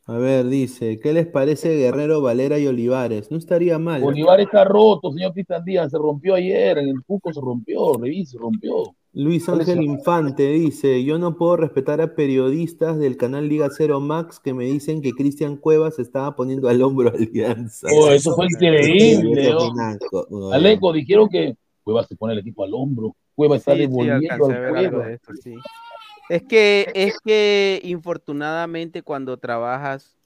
A 0.06 0.14
ver, 0.18 0.46
dice, 0.48 1.00
¿qué 1.02 1.12
les 1.12 1.28
parece 1.28 1.76
Guerrero, 1.76 2.22
Valera 2.22 2.58
y 2.58 2.66
Olivares? 2.66 3.30
No 3.30 3.38
estaría 3.38 3.78
mal. 3.78 4.02
Bolívar 4.02 4.40
está 4.40 4.64
roto, 4.64 5.12
señor 5.12 5.34
Cristian 5.34 5.66
Díaz, 5.66 5.92
se 5.92 5.98
rompió 5.98 6.36
ayer, 6.36 6.78
en 6.78 6.88
el 6.88 7.04
Cuco 7.06 7.34
se 7.34 7.42
rompió, 7.42 7.98
revise, 7.98 8.32
se 8.32 8.38
rompió. 8.38 8.96
Luis 9.14 9.46
¿Cuál 9.46 9.62
es 9.62 9.70
Ángel 9.70 9.84
el- 9.86 9.92
Infante 9.92 10.50
dice, 10.50 11.04
yo 11.04 11.18
no 11.18 11.38
puedo 11.38 11.58
respetar 11.58 12.02
a 12.02 12.14
periodistas 12.14 13.00
del 13.00 13.18
canal 13.18 13.50
Liga 13.50 13.70
Cero 13.76 14.00
Max 14.00 14.40
que 14.40 14.54
me 14.54 14.66
dicen 14.66 15.02
que 15.02 15.12
Cristian 15.14 15.58
Cuevas 15.58 15.98
estaba 15.98 16.36
poniendo 16.36 16.70
al 16.70 16.82
hombro 16.82 17.10
a 17.10 17.14
Alianza. 17.14 17.88
Oh, 17.92 18.12
eso 18.12 18.36
fue 18.36 18.46
increíble, 18.46 19.52
no, 20.30 20.52
Aleco, 20.52 20.94
dijeron 20.94 21.30
que 21.30 21.56
Cuevas 21.84 22.08
se 22.08 22.16
pone 22.16 22.34
el 22.34 22.40
equipo 22.40 22.64
al 22.64 22.74
hombro, 22.74 23.16
Cuevas 23.34 23.60
está 23.62 23.74
Sí, 23.74 23.80
sí, 23.80 23.88
devolviendo 23.88 24.44
a 25.02 25.06
al 25.06 25.14
esto, 25.14 25.34
sí. 25.42 25.56
Es 26.30 26.44
que, 26.44 26.92
es 26.94 27.18
que 27.24 27.80
infortunadamente 27.86 29.02
cuando 29.02 29.38
trabajas 29.38 30.18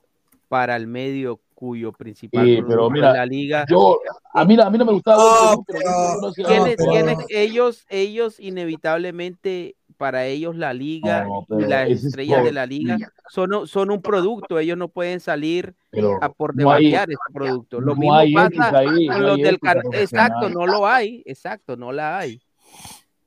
para 0.49 0.75
el 0.75 0.87
medio 0.87 1.39
cuyo 1.61 1.91
principal 1.91 2.43
Sí, 2.43 2.59
pero 2.67 2.89
mira, 2.89 3.13
la 3.13 3.23
liga, 3.27 3.65
Yo, 3.69 3.99
a 4.33 4.43
mí, 4.45 4.57
a 4.59 4.67
mí 4.71 4.77
no 4.79 4.85
me 4.85 4.93
gustaba 4.93 5.51
No, 5.51 5.63
Perú, 5.63 5.63
pero 5.67 5.79
pero- 5.83 6.15
no 6.15 6.21
no, 6.27 6.33
tienes- 6.33 6.75
pero- 6.77 6.91
tienes- 6.91 7.17
ellos, 7.29 7.85
ellos 7.89 8.39
inevitablemente 8.39 9.75
para 9.97 10.25
ellos 10.25 10.55
la 10.55 10.73
liga 10.73 11.25
No, 11.25 11.45
y 11.59 11.63
las 11.65 11.83
ese 11.85 11.93
es 11.93 12.05
estrellas 12.05 12.43
de 12.43 12.51
la 12.51 12.65
liga 12.65 12.97
son, 13.29 13.53
un- 13.53 13.67
son 13.67 13.91
un 13.91 14.01
producto, 14.01 14.57
ellos 14.57 14.75
no 14.75 14.87
pueden 14.87 15.19
salir 15.19 15.75
Pero 15.91 16.17
a 16.19 16.29
por 16.33 16.55
no 16.55 16.71
hay- 16.71 16.85
debajear 16.85 17.09
ese 17.11 17.19
producto. 17.31 17.79
Lo 17.79 17.93
no 17.93 17.95
mismo 17.95 18.15
pasa 18.33 18.79
ahí, 18.79 19.05
con 19.05 19.19
no 19.21 19.27
los 19.27 19.37
del 19.37 19.59
Exacto, 19.93 20.49
no 20.49 20.65
lo 20.65 20.87
hay, 20.87 21.21
exacto, 21.27 21.77
no 21.77 21.91
la 21.91 22.17
hay. 22.17 22.41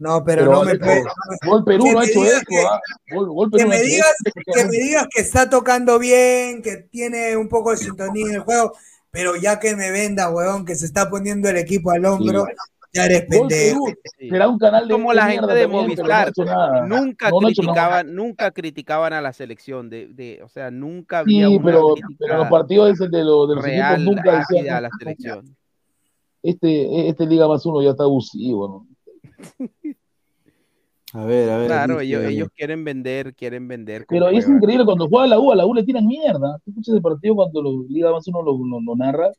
No, 0.05 0.23
pero, 0.23 0.43
Pero, 0.43 0.53
no 0.53 0.65
me. 0.65 1.03
Gol 1.49 1.65
Perú 1.65 1.85
que 1.85 1.93
no 1.93 1.99
ha 1.99 2.03
me 2.03 2.09
hecho 2.11 2.21
digas 2.21 2.35
eso, 2.35 2.45
que- 2.47 2.61
¿ah? 2.61 2.81
Gol, 3.11 3.27
Gol 3.31 3.51
Que 3.51 3.57
Perú 3.57 3.69
no 3.69 3.75
ha 3.75 3.79
me, 3.79 3.83
hecho 3.83 3.95
digas, 3.95 4.13
que 4.55 4.65
me 4.67 4.71
digas 4.77 5.07
que 5.15 5.21
está 5.23 5.49
tocando 5.49 5.99
bien, 5.99 6.61
que 6.61 6.77
tiene 6.91 7.37
un 7.39 7.49
poco 7.49 7.71
de 7.71 7.79
sintonía 7.79 8.27
en 8.27 8.35
el 8.35 8.41
juego, 8.41 8.73
pero 9.11 9.35
ya 9.37 9.59
que 9.59 9.75
me 9.75 9.91
venda, 9.91 10.29
huevón, 10.31 10.67
que 10.67 10.75
se 10.75 10.85
está 10.85 11.09
poniendo 11.09 11.49
el 11.49 11.57
equipo 11.57 11.91
al 11.91 12.05
hombro, 12.05 12.47
ya 12.93 13.07
eres 13.07 13.21
Gol 13.29 13.49
pendejo. 13.49 13.85
Perú 13.87 13.99
será 14.29 14.49
un 14.49 14.59
canal 14.59 14.87
de 14.89 14.93
Como 14.93 15.13
la 15.15 15.27
gente 15.31 15.55
de 15.55 15.63
no 15.69 15.73
Movistar, 15.73 16.33
nada. 16.45 16.87
nunca 16.87 17.31
No, 17.31 17.39
criticaban, 17.39 18.15
nunca 18.15 18.51
criticaban 18.51 19.13
a 19.15 19.23
la 19.23 19.33
selección, 19.33 19.89
de, 19.89 20.09
de, 20.09 20.43
o 20.43 20.49
sea, 20.51 20.71
nunca 20.71 21.25
Sí, 21.25 21.43
había 21.43 21.49
una 21.49 21.65
pero, 21.65 21.95
pero 22.19 22.37
los 22.39 22.49
partidos 22.49 22.91
esos 22.93 23.11
de, 23.11 23.25
los 23.25 23.49
de 23.49 23.55
los 23.55 23.65
equipos 23.65 23.79
real 23.89 24.05
nunca 24.05 24.39
ácida 24.41 24.59
decían 24.59 24.77
a 24.77 24.81
la 24.83 24.91
selección. 24.99 25.57
este, 26.43 27.09
este 27.09 27.25
Liga 27.27 27.49
más 27.49 27.65
uno 27.65 27.81
ya 27.83 27.93
está 27.93 28.03
abusivo, 28.05 28.69
¿no? 28.69 28.87
A 31.15 31.25
ver, 31.25 31.49
a 31.49 31.59
ver. 31.59 31.69
Claro, 31.69 32.01
ellos, 32.01 32.25
ellos 32.25 32.49
quieren 32.57 32.83
vender, 32.83 33.35
quieren 33.35 33.69
vender. 33.69 34.05
Pero 34.09 34.29
es 34.31 34.49
increíble 34.49 34.85
cuando 34.85 35.09
juega 35.09 35.29
la 35.29 35.39
U, 35.39 35.53
a 35.53 35.55
la 35.55 35.65
U 35.65 35.73
le 35.73 35.85
tiran 35.85 36.05
mierda. 36.05 36.59
Tú 36.65 36.73
escuchas 36.73 36.97
el 36.97 37.03
partido 37.03 37.37
cuando 37.37 37.63
lo, 37.63 37.85
Liga 37.89 38.11
más 38.11 38.27
uno 38.27 38.43
lo, 38.43 38.59
lo, 38.59 38.81
lo 38.81 38.97
narra 38.97 39.31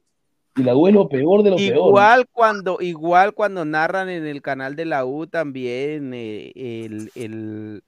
y 0.55 0.63
la 0.63 0.73
U 0.73 0.87
es 0.87 0.93
lo 0.93 1.09
peor 1.09 1.43
de 1.43 1.49
lo 1.49 1.57
peor. 1.57 1.75
Igual 1.89 2.25
cuando, 2.31 2.77
igual 2.79 3.33
cuando 3.33 3.65
narran 3.65 4.07
en 4.07 4.25
el 4.25 4.41
canal 4.41 4.77
de 4.77 4.85
la 4.85 5.05
U 5.05 5.27
también 5.27 6.13
eh, 6.13 6.53
el, 6.55 7.11
el- 7.13 7.83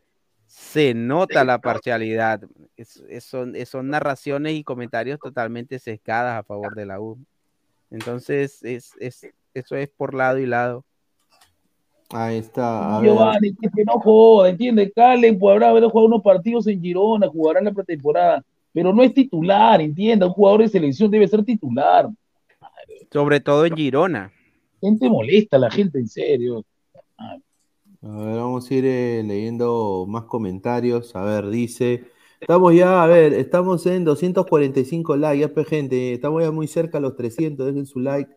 se 0.48 0.94
nota 0.94 1.46
la 1.46 1.60
parcialidad. 1.60 2.42
Es- 2.76 3.02
es- 3.08 3.24
son, 3.24 3.56
es- 3.56 3.70
son 3.70 3.88
narraciones 3.90 4.54
y 4.54 4.66
comentarios 4.66 5.18
totalmente 5.22 5.80
sesgadas 5.80 6.38
a 6.38 6.44
favor 6.44 6.76
de 6.76 6.86
la 6.86 7.00
U. 7.00 7.18
Entonces, 7.90 8.62
es, 8.64 8.92
es, 9.00 9.28
eso 9.54 9.78
es 9.78 9.88
por 9.88 10.14
lado 10.14 10.40
y 10.40 10.46
lado. 10.46 10.84
Ahí 12.10 12.38
está. 12.38 12.96
A 12.96 13.02
ver. 13.02 13.10
Giovanni, 13.10 13.54
que, 13.56 13.70
que 13.70 13.84
no 13.84 14.00
joda, 14.00 14.50
entiende, 14.50 14.92
Calen 14.92 15.38
podrá 15.38 15.70
haber 15.70 15.84
jugado 15.86 16.08
unos 16.08 16.22
partidos 16.22 16.68
en 16.68 16.82
Girona, 16.82 17.28
jugará 17.28 17.60
en 17.60 17.66
la 17.66 17.74
pretemporada, 17.74 18.44
pero 18.72 18.94
no 18.94 19.04
es 19.04 19.14
titular, 19.14 19.82
entienda, 19.82 20.26
un 20.26 20.34
jugador 20.34 20.62
de 20.62 20.70
selección 20.70 21.12
debe 21.12 21.28
ser 21.28 21.44
titular. 21.44 22.10
Sobre 23.12 23.40
todo 23.40 23.66
en 23.66 23.76
Girona. 23.76 24.32
Gente 24.82 25.10
molesta 25.10 25.58
a 25.58 25.60
la 25.60 25.72
gente, 25.72 26.00
en 26.00 26.08
serio. 26.08 26.64
A 27.18 28.10
ver, 28.10 28.36
vamos 28.36 28.70
a 28.70 28.74
ir 28.74 28.86
eh, 28.86 29.24
leyendo 29.26 30.06
más 30.08 30.24
comentarios. 30.26 31.16
A 31.16 31.24
ver, 31.24 31.50
dice. 31.50 32.06
Estamos 32.40 32.76
ya, 32.76 33.04
a 33.04 33.08
ver, 33.08 33.34
estamos 33.34 33.86
en 33.88 34.04
245 34.04 35.18
likes, 35.18 35.54
ya, 35.56 35.64
gente. 35.64 36.14
Estamos 36.14 36.44
ya 36.44 36.52
muy 36.52 36.68
cerca 36.68 37.00
a 37.00 37.02
los 37.02 37.16
300. 37.16 37.66
Dejen 37.66 37.86
su 37.88 38.00
like 38.00 38.32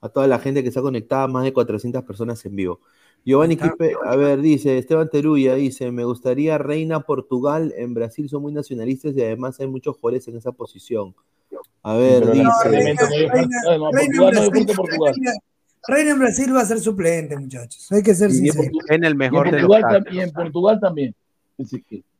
a 0.00 0.08
toda 0.08 0.26
la 0.26 0.38
gente 0.40 0.62
que 0.62 0.68
está 0.68 0.82
conectada, 0.82 1.28
más 1.28 1.44
de 1.44 1.52
400 1.52 2.02
personas 2.02 2.44
en 2.44 2.56
vivo. 2.56 2.80
Giovanni 3.24 3.56
Quispe, 3.56 3.94
a 4.04 4.16
ver, 4.16 4.40
dice 4.40 4.76
Esteban 4.76 5.08
Teruya, 5.08 5.54
dice, 5.54 5.90
me 5.90 6.04
gustaría 6.04 6.58
Reina 6.58 7.00
Portugal, 7.00 7.72
en 7.76 7.94
Brasil 7.94 8.28
son 8.28 8.42
muy 8.42 8.52
nacionalistas 8.52 9.16
y 9.16 9.22
además 9.22 9.58
hay 9.60 9.66
muchos 9.66 9.96
jugadores 9.96 10.28
en 10.28 10.36
esa 10.36 10.52
posición. 10.52 11.14
A 11.82 11.94
ver, 11.94 12.30
dice... 12.30 12.44
Reina, 12.64 12.90
en 12.90 12.96
Portugal 12.96 14.34
no 14.34 15.94
hay 15.94 16.12
Brasil, 16.18 16.54
va 16.54 16.62
a 16.62 16.64
ser 16.64 16.80
suplente, 16.80 17.36
muchachos. 17.36 17.90
Hay 17.92 18.02
que 18.02 18.14
ser 18.14 18.30
Y 18.30 18.48
en 18.48 18.52
sinceros. 18.52 18.84
En 18.88 19.04
el 19.04 19.10
y 19.10 19.12
en 19.12 19.18
mejor 19.18 19.50
de 19.50 19.60
los 19.60 19.68
Portugal 19.68 19.82
casos. 19.82 20.04
también, 20.04 20.24
en 20.24 20.32
Portugal 20.32 20.80
también. 20.80 21.14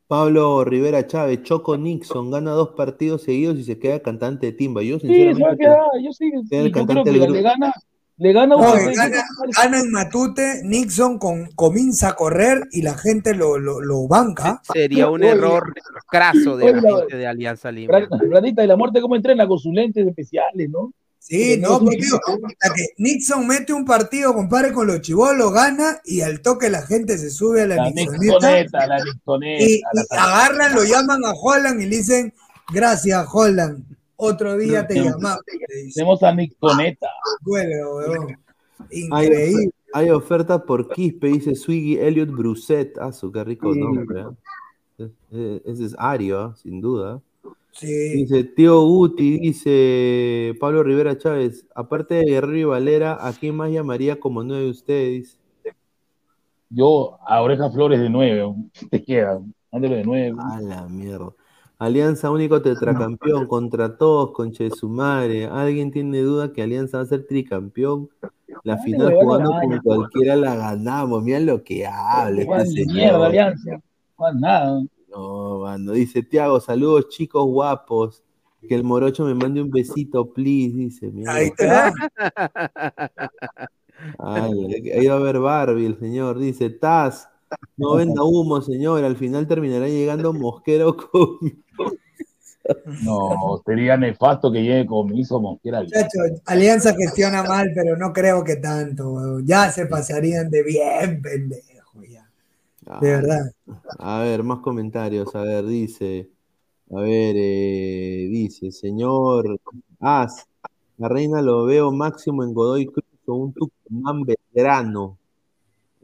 Pablo 0.07 0.63
Rivera 0.63 1.07
Chávez, 1.07 1.41
Choco 1.43 1.77
Nixon, 1.77 2.29
gana 2.29 2.51
dos 2.51 2.69
partidos 2.69 3.23
seguidos 3.23 3.57
y 3.57 3.63
se 3.63 3.79
queda 3.79 3.99
cantante 4.01 4.47
de 4.47 4.51
timba. 4.51 4.83
Yo, 4.83 4.99
Sí, 4.99 5.07
se 5.07 5.13
va 5.13 5.31
a 5.31 5.33
sinceramente, 5.33 5.63
quedar, 5.63 5.79
yo 6.03 6.13
sí, 6.13 6.31
yo 6.31 6.41
creo 6.47 6.71
cantante 6.71 7.11
que 7.11 7.17
le 7.17 7.41
gana, 7.41 7.73
le 8.17 8.31
gana 8.33 8.55
No, 8.55 8.61
gana, 8.95 9.23
gana 9.57 9.79
en 9.79 9.91
Matute, 9.91 10.61
Nixon 10.63 11.17
con, 11.19 11.47
comienza 11.55 12.09
a 12.09 12.15
correr 12.15 12.61
y 12.71 12.81
la 12.81 12.97
gente 12.97 13.33
lo, 13.33 13.57
lo, 13.59 13.81
lo 13.81 14.07
banca. 14.07 14.61
Sería 14.73 15.09
un 15.09 15.21
Oye, 15.23 15.31
error 15.31 15.73
craso 16.09 16.55
de 16.57 16.71
la 16.71 16.79
oye, 16.79 16.81
la- 16.91 16.97
gente 16.99 17.17
de 17.17 17.27
Alianza 17.27 17.71
Lima. 17.71 17.99
Bradita 18.29 18.61
de 18.61 18.67
la 18.69 18.77
muerte, 18.77 19.01
¿cómo 19.01 19.15
entrena? 19.15 19.47
Con 19.47 19.59
sus 19.59 19.73
lentes 19.73 20.07
especiales, 20.07 20.69
¿no? 20.69 20.91
Sí, 21.19 21.57
no, 21.59 21.77
hasta 21.77 22.73
que 22.75 22.85
Nixon 22.99 23.47
mete 23.47 23.73
un 23.73 23.83
partido, 23.83 24.31
compare 24.35 24.71
con 24.71 24.85
los 24.85 25.01
chivolos, 25.01 25.51
gana 25.51 25.99
y 26.05 26.21
al 26.21 26.39
toque 26.41 26.69
la 26.69 26.83
gente 26.83 27.17
se 27.17 27.31
sube 27.31 27.63
a 27.63 27.65
la, 27.65 27.77
La 27.77 27.89
Nixoneta 27.89 28.21
Nixoneta, 28.21 28.87
la 28.87 29.03
Nixoneta. 29.03 29.63
y, 29.63 29.81
la 29.93 30.01
y 30.03 30.05
agarran, 30.11 30.75
lo 30.75 30.83
llaman 30.83 31.25
a 31.25 31.31
Holland 31.33 31.81
y 31.81 31.85
le 31.87 31.97
dicen, 31.97 32.31
gracias 32.71 33.25
Holland, 33.33 33.83
otro 34.17 34.57
día 34.57 34.85
te 34.87 34.95
llamamos. 34.95 35.39
Tenemos 35.93 36.23
a 36.23 36.33
Nixoneta. 36.33 37.07
Duele, 37.41 37.85
weón. 37.85 38.27
Hay, 39.11 39.25
Increíble. 39.27 39.71
hay 39.93 40.09
oferta 40.09 40.63
por 40.63 40.89
Quispe, 40.89 41.27
dice 41.27 41.55
Swiggy 41.55 41.97
Elliot 41.97 42.29
Bruset. 42.29 42.97
Ah, 42.99 43.11
su 43.11 43.31
qué 43.31 43.43
rico 43.43 43.73
Sí. 43.73 43.79
nombre. 43.79 44.21
¿eh? 44.21 44.25
Eh, 44.99 45.09
eh, 45.31 45.61
Ese 45.65 45.85
es 45.85 45.95
Ario, 45.97 46.53
sin 46.55 46.81
duda. 46.81 47.21
Sí. 47.71 47.87
Dice 47.87 48.43
Tío 48.45 48.81
Guti, 48.83 49.39
dice 49.39 50.55
Pablo 50.59 50.83
Rivera 50.83 51.17
Chávez. 51.17 51.65
Aparte 51.75 52.15
de 52.15 52.25
Guerrero 52.25 52.57
y 52.57 52.63
Valera, 52.63 53.17
¿a 53.27 53.33
quién 53.33 53.55
más 53.55 53.69
llamaría 53.71 54.19
como 54.19 54.43
nueve 54.43 54.69
ustedes? 54.69 55.37
Yo, 56.69 57.17
a 57.25 57.41
Oreja 57.41 57.69
Flores 57.71 57.99
de 57.99 58.09
nueve, 58.09 58.53
te 58.89 59.03
queda, 59.03 59.41
mándelo 59.71 59.95
de 59.95 60.03
nueve. 60.03 60.35
A 60.39 60.61
la 60.61 60.87
mierda. 60.87 61.31
Alianza 61.77 62.31
único 62.31 62.61
tetracampeón 62.61 63.47
contra 63.47 63.97
todos, 63.97 64.31
conche 64.31 64.65
de 64.65 64.71
su 64.71 64.87
madre. 64.87 65.45
¿Alguien 65.47 65.91
tiene 65.91 66.21
duda 66.21 66.53
que 66.53 66.61
Alianza 66.61 66.97
va 66.97 67.03
a 67.03 67.07
ser 67.07 67.25
tricampeón? 67.27 68.09
La 68.63 68.77
final 68.77 69.13
jugando 69.13 69.51
con 69.51 69.79
cualquiera 69.79 70.35
la 70.35 70.55
ganamos. 70.55 71.21
Mira 71.23 71.39
lo 71.39 71.63
que 71.63 71.85
habla 71.85 72.41
este 72.41 72.85
mierda, 72.85 73.11
señor. 73.11 73.25
Alianza. 73.25 73.81
Juan, 74.15 74.39
nada. 74.39 74.83
No, 75.09 75.59
mano. 75.59 75.91
Dice 75.91 76.23
Tiago, 76.23 76.59
saludos 76.59 77.09
chicos 77.09 77.45
guapos. 77.45 78.23
Que 78.67 78.73
el 78.75 78.83
morocho 78.83 79.25
me 79.25 79.35
mande 79.35 79.61
un 79.61 79.69
besito, 79.69 80.33
please. 80.33 80.75
Dice, 80.75 81.11
mira. 81.11 81.33
Ahí 81.33 81.47
está. 81.47 81.93
Ay, 84.19 84.91
ahí 84.91 85.07
va 85.07 85.15
a 85.15 85.19
ver 85.19 85.39
Barbie, 85.39 85.85
el 85.85 85.99
señor. 85.99 86.39
Dice, 86.39 86.69
Taz, 86.69 87.29
no 87.77 87.95
venda 87.95 88.23
humo, 88.23 88.61
señor. 88.61 89.03
Al 89.03 89.17
final 89.17 89.47
terminará 89.47 89.87
llegando 89.87 90.33
Mosquero 90.33 90.95
con. 90.95 91.63
No, 93.03 93.61
sería 93.65 93.95
nefasto 93.95 94.51
que 94.51 94.63
llegue 94.63 94.87
hizo 95.13 95.39
Mosquera. 95.39 95.81
Muchachos, 95.83 96.41
Alianza 96.45 96.95
gestiona 96.95 97.43
mal, 97.43 97.71
pero 97.75 97.95
no 97.95 98.11
creo 98.11 98.43
que 98.43 98.55
tanto, 98.55 99.11
weón. 99.11 99.45
Ya 99.45 99.71
se 99.71 99.85
pasarían 99.85 100.49
de 100.49 100.63
bien, 100.63 101.21
pendejo, 101.21 102.01
ya. 102.09 102.27
De 102.99 103.11
verdad. 103.11 103.51
A 103.99 104.21
ver, 104.21 104.43
más 104.43 104.59
comentarios. 104.59 105.35
A 105.35 105.41
ver, 105.41 105.65
dice. 105.65 106.29
A 106.91 107.01
ver, 107.01 107.35
eh, 107.37 108.27
dice, 108.29 108.71
señor 108.71 109.59
As, 109.99 110.45
la 110.97 111.09
reina 111.09 111.41
lo 111.41 111.65
veo 111.65 111.91
máximo 111.91 112.43
en 112.43 112.53
Godoy 112.53 112.85
Cruz 112.85 113.05
con 113.25 113.41
un 113.41 113.53
Tucumán 113.53 114.23
veterano. 114.23 115.17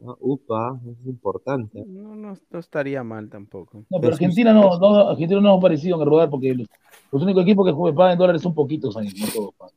Ah, 0.04 0.16
upa, 0.20 0.80
es 0.86 1.06
importante. 1.06 1.84
No, 1.86 2.14
no, 2.16 2.34
no 2.50 2.58
estaría 2.58 3.02
mal 3.04 3.28
tampoco. 3.28 3.84
No, 3.90 4.00
pero 4.00 4.14
Argentina 4.14 4.52
no, 4.52 4.78
no, 4.78 5.08
Argentina 5.10 5.40
no 5.40 5.54
ha 5.54 5.60
parecido 5.60 5.96
en 5.96 6.02
el 6.02 6.08
rodar 6.08 6.30
porque 6.30 6.54
los, 6.54 6.66
los 7.10 7.22
únicos 7.22 7.42
equipos 7.42 7.66
que 7.66 7.72
juegan 7.72 7.96
pagan 7.96 8.12
en 8.12 8.18
dólares 8.18 8.42
son 8.42 8.54
poquitos 8.54 8.96
ahí, 8.96 9.08
no 9.20 9.26
todos 9.28 9.54
pagan. 9.54 9.74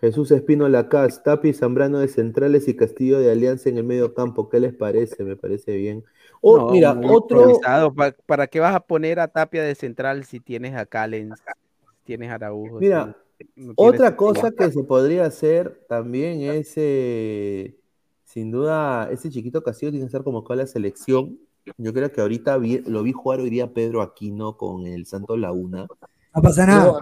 Jesús 0.00 0.30
Espino 0.32 0.68
Lacaz, 0.68 1.22
Tapi 1.22 1.54
Zambrano 1.54 1.98
de 1.98 2.08
centrales 2.08 2.68
y 2.68 2.76
Castillo 2.76 3.18
de 3.20 3.32
Alianza 3.32 3.70
en 3.70 3.78
el 3.78 3.84
medio 3.84 4.12
campo. 4.12 4.50
¿Qué 4.50 4.60
les 4.60 4.74
parece? 4.74 5.24
Me 5.24 5.34
parece 5.34 5.76
bien. 5.76 6.04
O, 6.42 6.58
No, 6.58 6.72
mira, 6.72 7.00
otro. 7.04 7.40
improvisado. 7.40 7.94
¿Pa- 7.94 8.14
¿Para, 8.26 8.46
qué 8.46 8.60
vas 8.60 8.74
a 8.74 8.80
poner 8.80 9.18
a 9.18 9.28
Tapia 9.28 9.62
de 9.62 9.74
central 9.74 10.24
si 10.24 10.40
tienes 10.40 10.74
a 10.74 10.84
Callens, 10.84 11.42
tienes 12.04 12.30
a 12.30 12.34
Araujo? 12.34 12.80
Mira, 12.80 13.16
si 13.48 13.48
no 13.56 13.72
otra 13.76 14.14
cosa 14.14 14.50
que 14.50 14.70
se 14.70 14.84
podría 14.84 15.24
hacer 15.24 15.86
también 15.88 16.42
es, 16.42 16.74
eh, 16.76 17.76
sin 18.34 18.50
duda, 18.50 19.08
ese 19.12 19.30
chiquito 19.30 19.62
Castillo 19.62 19.92
tiene 19.92 20.04
que 20.04 20.08
estar 20.08 20.24
convocado 20.24 20.54
a 20.54 20.64
la 20.64 20.66
selección. 20.66 21.38
Yo 21.78 21.94
creo 21.94 22.10
que 22.10 22.20
ahorita 22.20 22.58
vi- 22.58 22.82
lo 22.84 23.04
vi 23.04 23.12
jugar 23.12 23.38
hoy 23.38 23.48
día 23.48 23.72
Pedro 23.72 24.02
Aquino 24.02 24.56
con 24.56 24.86
el 24.88 25.06
Santos 25.06 25.38
Laguna. 25.38 25.86
No 26.34 26.42
pasa 26.42 26.66
nada. 26.66 26.98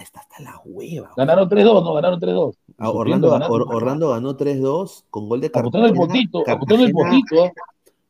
Está 0.00 0.20
hasta 0.20 0.42
la 0.42 0.60
hueva. 0.64 1.12
Ganaron 1.16 1.48
3-2, 1.48 1.84
no, 1.84 1.94
ganaron 1.94 2.18
3-2. 2.18 2.56
Ah, 2.78 2.90
Orlando, 2.90 3.30
ganaron. 3.30 3.54
Or- 3.62 3.74
Orlando 3.76 4.08
ganó 4.10 4.36
3-2 4.36 5.04
con 5.08 5.28
gol 5.28 5.40
de 5.40 5.46
Apostando 5.54 5.86
el 5.86 5.94
potito, 5.94 6.40
el 6.40 6.44
Cartagena- 6.44 6.92
potito. 6.92 7.44
¿eh? 7.44 7.52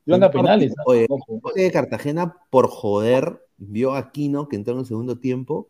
Iban 0.07 0.23
a 0.24 0.31
penales. 0.31 0.73
¿ah? 0.78 0.83
Oye, 0.87 1.07
de 1.57 1.70
Cartagena, 1.70 2.37
por 2.49 2.69
joder, 2.69 3.45
vio 3.59 3.93
a 3.93 3.99
Aquino 3.99 4.49
que 4.49 4.57
entró 4.57 4.73
en 4.73 4.81
el 4.81 4.87
segundo 4.87 5.19
tiempo 5.19 5.69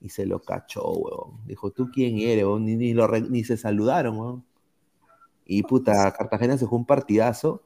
y 0.00 0.08
se 0.08 0.24
lo 0.24 0.40
cachó, 0.40 0.88
huevón. 0.92 1.32
Dijo, 1.46 1.70
¿tú 1.72 1.90
quién 1.92 2.18
eres? 2.20 2.46
Ni, 2.58 2.76
ni, 2.76 2.94
lo 2.94 3.06
re- 3.06 3.20
ni 3.20 3.44
se 3.44 3.58
saludaron, 3.58 4.16
huevón. 4.16 4.44
Y 5.44 5.62
puta, 5.64 6.12
Cartagena 6.12 6.56
se 6.58 6.64
jugó 6.66 6.78
un 6.78 6.86
partidazo. 6.86 7.62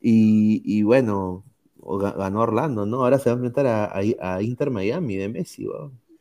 Y, 0.00 0.62
y 0.64 0.82
bueno, 0.82 1.44
ganó 2.16 2.40
Orlando, 2.40 2.84
¿no? 2.86 3.04
Ahora 3.04 3.18
se 3.18 3.30
va 3.30 3.34
a 3.34 3.36
enfrentar 3.36 3.66
a, 3.66 3.84
a- 3.86 4.34
a 4.36 4.42
Inter 4.42 4.70
Miami 4.70 5.16
de 5.16 5.28
Messi. 5.28 5.66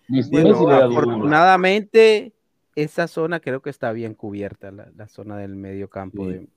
Messi- 0.10 0.32
Bueno, 0.32 0.56
afortunadamente, 0.70 2.34
esa 2.76 3.08
zona 3.08 3.40
creo 3.40 3.62
que 3.62 3.70
está 3.70 3.92
bien 3.92 4.14
cubierta, 4.14 4.72
la, 4.72 4.90
la 4.96 5.08
zona 5.08 5.38
del 5.38 5.56
medio 5.56 5.90
campo. 5.90 6.26
Sí. 6.26 6.32
de- 6.34 6.48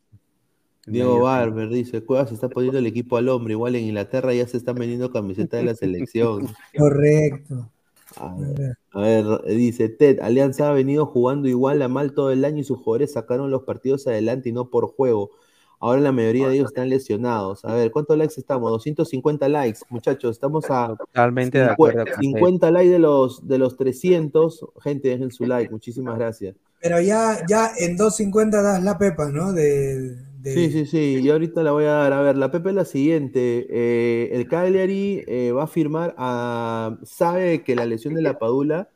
Diego 0.89 1.21
Barber 1.23 1.69
dice, 1.69 2.05
Cuevas 2.05 2.29
se 2.29 2.37
está 2.37 2.49
poniendo 2.49 2.79
el 2.79 2.87
equipo 2.87 3.17
al 3.17 3.29
hombre, 3.29 3.55
igual 3.55 3.75
en 3.75 3.87
Inglaterra 3.87 4.33
ya 4.33 4.47
se 4.47 4.57
están 4.57 4.77
vendiendo 4.77 5.11
camisetas 5.11 5.59
de 5.61 5.67
la 5.67 5.75
selección. 5.75 6.47
Correcto. 6.79 7.71
A 8.19 8.35
ver, 8.35 8.77
a 8.93 9.01
ver, 9.01 9.25
dice 9.57 9.89
Ted, 9.89 10.21
Alianza 10.21 10.69
ha 10.69 10.73
venido 10.73 11.07
jugando 11.07 11.49
igual 11.49 11.83
a 11.83 11.89
mal 11.89 12.13
todo 12.15 12.31
el 12.31 12.45
año 12.45 12.61
y 12.61 12.65
sus 12.65 12.79
jugadores 12.79 13.13
sacaron 13.13 13.51
los 13.51 13.65
partidos 13.65 14.07
adelante 14.07 14.49
y 14.49 14.53
no 14.53 14.71
por 14.71 14.87
juego. 14.89 15.31
Ahora 15.79 16.01
la 16.01 16.11
mayoría 16.11 16.49
de 16.49 16.55
ellos 16.55 16.69
están 16.71 16.89
lesionados. 16.89 17.63
A 17.67 17.75
ver, 17.75 17.91
¿cuántos 17.91 18.17
likes 18.17 18.35
estamos? 18.41 18.71
250 18.71 19.47
likes, 19.51 19.81
muchachos. 19.91 20.31
Estamos 20.35 20.65
a 20.71 20.97
Totalmente 20.97 21.59
de 21.59 21.67
cincue- 21.67 21.73
acuerdo 21.73 22.05
con 22.07 22.23
50 22.23 22.71
likes 22.71 22.91
de 22.91 22.99
los, 22.99 23.47
de 23.47 23.59
los 23.59 23.77
300. 23.77 24.65
Gente, 24.83 25.09
dejen 25.11 25.31
su 25.31 25.45
like. 25.45 25.71
Muchísimas 25.71 26.17
gracias. 26.19 26.57
Pero 26.81 26.99
ya, 27.01 27.45
ya 27.47 27.73
en 27.79 27.99
2.50 27.99 28.63
das 28.63 28.83
la 28.83 28.97
pepa, 28.97 29.31
¿no? 29.31 29.53
De, 29.53 30.17
de- 30.47 30.55
Sí, 30.55 30.71
sí, 30.71 30.87
sí. 30.87 31.21
Y 31.23 31.31
ahorita 31.31 31.63
la 31.63 31.73
voy 31.73 31.85
a 31.85 31.93
dar. 31.93 32.13
A 32.13 32.21
ver, 32.23 32.37
la 32.37 32.51
Pepe 32.51 32.71
es 32.71 32.75
la 32.75 32.85
siguiente. 32.85 33.67
Eh, 33.69 34.31
el 34.33 34.49
Cagliari 34.49 35.23
eh, 35.27 35.53
va 35.53 35.65
a 35.65 35.67
firmar 35.67 36.15
a. 36.19 36.97
Sabe 37.05 37.63
que 37.63 37.75
la 37.77 37.85
lesión 37.87 38.15
de 38.15 38.23
la 38.23 38.39
Padula 38.39 38.89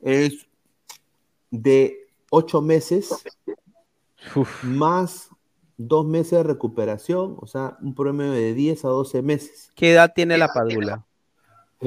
es 0.00 0.46
de 1.50 2.06
ocho 2.30 2.60
meses 2.62 3.10
más 4.62 5.30
dos 5.76 6.06
meses 6.06 6.32
de 6.32 6.42
recuperación, 6.42 7.36
o 7.40 7.46
sea, 7.46 7.78
un 7.80 7.94
promedio 7.94 8.32
de 8.32 8.52
10 8.52 8.84
a 8.84 8.88
12 8.88 9.22
meses. 9.22 9.72
¿Qué 9.74 9.92
edad 9.92 10.12
tiene 10.14 10.36
la 10.36 10.48
Padula? 10.52 11.06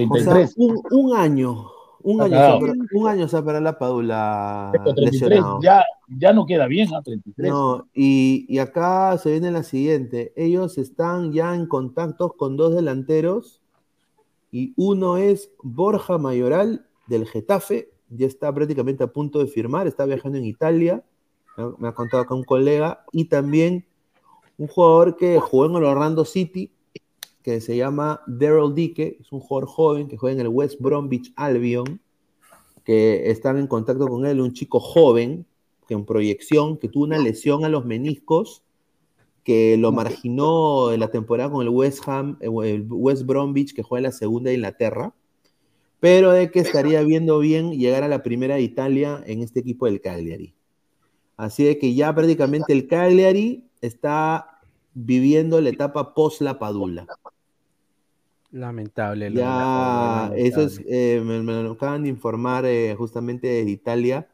O 0.10 0.18
sea, 0.18 0.34
33. 0.34 0.54
un, 0.58 0.82
un 0.90 1.16
año. 1.16 1.70
Un 2.04 2.22
año, 2.22 2.60
se 2.60 2.98
un 2.98 3.08
año 3.08 3.28
se 3.28 3.38
a 3.38 3.42
la 3.62 3.78
Padula 3.80 4.70
Pero 4.72 4.84
33 4.94 5.14
lesionado. 5.32 5.60
ya, 5.62 5.84
ya 6.10 6.34
no 6.34 6.46
queda 6.46 6.68
bien, 6.68 6.90
¿ah? 6.94 7.02
33. 7.02 7.50
No, 7.52 7.88
y, 7.94 8.46
y 8.50 8.60
acá 8.60 9.18
se 9.18 9.32
viene 9.32 9.52
la 9.52 9.64
siguiente. 9.64 10.34
Ellos 10.36 10.78
están 10.78 11.32
ya 11.32 11.56
en 11.56 11.66
contactos 11.68 12.34
con 12.36 12.58
dos 12.58 12.76
delanteros 12.76 13.62
y 14.52 14.74
uno 14.76 15.18
es 15.18 15.52
Borja 15.64 16.18
Mayoral 16.18 16.86
del 17.08 17.26
Getafe, 17.26 17.90
ya 18.10 18.28
está 18.28 18.54
prácticamente 18.54 19.04
a 19.04 19.08
punto 19.08 19.40
de 19.40 19.48
firmar, 19.48 19.88
está 19.88 20.06
viajando 20.06 20.38
en 20.38 20.46
Italia, 20.46 21.04
me 21.58 21.64
ha- 21.64 21.72
me 21.80 21.88
ha 21.88 21.94
contado 21.94 22.24
acá 22.24 22.36
un 22.36 22.44
colega, 22.44 23.04
y 23.12 23.26
también 23.26 23.86
un 24.58 24.68
jugador 24.68 25.18
que 25.18 25.40
jugó 25.40 25.66
en 25.66 25.76
el 25.76 25.84
Orlando 25.84 26.24
City, 26.26 26.72
que 27.44 27.60
se 27.60 27.76
llama 27.76 28.22
Daryl 28.26 28.74
Dike, 28.74 29.18
es 29.20 29.32
un 29.32 29.42
jugador 29.42 29.70
joven 29.70 30.08
que 30.08 30.18
juega 30.18 30.40
en 30.40 30.42
el 30.42 30.48
West 30.48 30.80
Bromwich 30.80 31.34
Albion, 31.36 32.00
que 32.86 33.30
están 33.30 33.58
en 33.58 33.68
contacto 33.68 34.08
con 34.08 34.26
él, 34.26 34.40
un 34.40 34.54
chico 34.54 34.80
joven, 34.80 35.46
que 35.88 35.94
en 35.94 36.06
proyección, 36.06 36.78
que 36.78 36.88
tuvo 36.88 37.04
una 37.04 37.18
lesión 37.18 37.66
a 37.66 37.70
los 37.70 37.86
meniscos, 37.86 38.64
que 39.44 39.76
lo 39.78 39.92
marginó 39.92 40.94
en 40.94 41.02
la 41.02 41.12
temporada 41.12 41.52
con 41.52 41.62
el 41.62 41.70
West 41.70 42.08
Ham, 42.08 42.38
eh, 42.40 42.48
el 42.48 42.88
West 42.90 43.26
Bromwich, 43.26 43.74
que 43.74 43.84
juega 43.84 44.00
en 44.00 44.12
la 44.12 44.18
segunda 44.18 44.50
de 44.50 44.56
Inglaterra, 44.56 45.14
pero 46.00 46.32
de 46.32 46.50
que 46.50 46.60
estaría 46.60 47.02
viendo 47.02 47.40
bien 47.40 47.72
llegar 47.72 48.04
a 48.04 48.08
la 48.08 48.24
primera 48.24 48.56
de 48.56 48.62
Italia 48.62 49.22
en 49.26 49.42
este 49.42 49.60
equipo 49.60 49.86
del 49.86 50.02
Cagliari. 50.02 50.56
Así 51.36 51.66
de 51.66 51.78
que 51.78 51.94
ya 51.94 52.14
prácticamente 52.14 52.72
el 52.72 52.88
Cagliari 52.88 53.66
está 53.82 54.53
viviendo 54.94 55.60
la 55.62 55.70
etapa 55.70 56.14
post 56.14 56.42
la 56.42 56.58
Padula. 56.60 57.08
Lamentable. 58.52 59.30
lo 59.30 59.40
de 59.40 59.46
la 59.46 59.52
Ya, 59.52 60.30
Padula, 60.30 60.38
eso 60.38 60.62
es, 60.62 60.74
lamentable. 60.78 61.16
eh, 61.16 61.22
me, 61.22 61.42
me 61.42 61.64
lo 61.64 61.72
acaban 61.72 62.04
de 62.04 62.10
informar 62.10 62.66
eh, 62.66 62.96
justamente 62.96 63.48
de 63.48 63.70
Italia. 63.70 64.30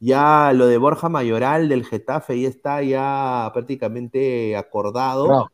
Ya 0.00 0.52
lo 0.54 0.66
de 0.66 0.76
Borja 0.78 1.08
Mayoral 1.08 1.68
del 1.68 1.84
Getafe 1.84 2.40
ya 2.40 2.48
está 2.48 2.82
ya 2.82 3.50
prácticamente 3.54 4.56
acordado. 4.56 5.50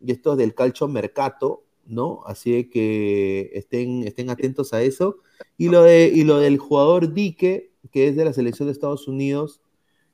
Y 0.00 0.12
esto 0.12 0.32
es 0.32 0.38
del 0.38 0.54
Calcio 0.54 0.86
Mercato, 0.88 1.64
¿no? 1.86 2.20
Así 2.26 2.70
que 2.70 3.50
estén, 3.52 4.04
estén 4.06 4.30
atentos 4.30 4.72
a 4.72 4.82
eso. 4.82 5.18
Y 5.58 5.68
lo, 5.68 5.82
de, 5.82 6.06
y 6.14 6.24
lo 6.24 6.38
del 6.38 6.58
jugador 6.58 7.12
Dique, 7.12 7.72
que 7.90 8.08
es 8.08 8.16
de 8.16 8.24
la 8.24 8.32
selección 8.32 8.68
de 8.68 8.72
Estados 8.72 9.08
Unidos, 9.08 9.60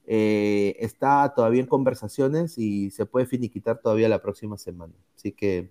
eh, 0.06 0.76
está 0.78 1.32
todavía 1.34 1.60
en 1.60 1.66
conversaciones 1.66 2.58
y 2.58 2.90
se 2.90 3.06
puede 3.06 3.26
finiquitar 3.26 3.80
todavía 3.80 4.08
la 4.08 4.22
próxima 4.22 4.56
semana. 4.56 4.94
Así 5.16 5.32
que 5.32 5.70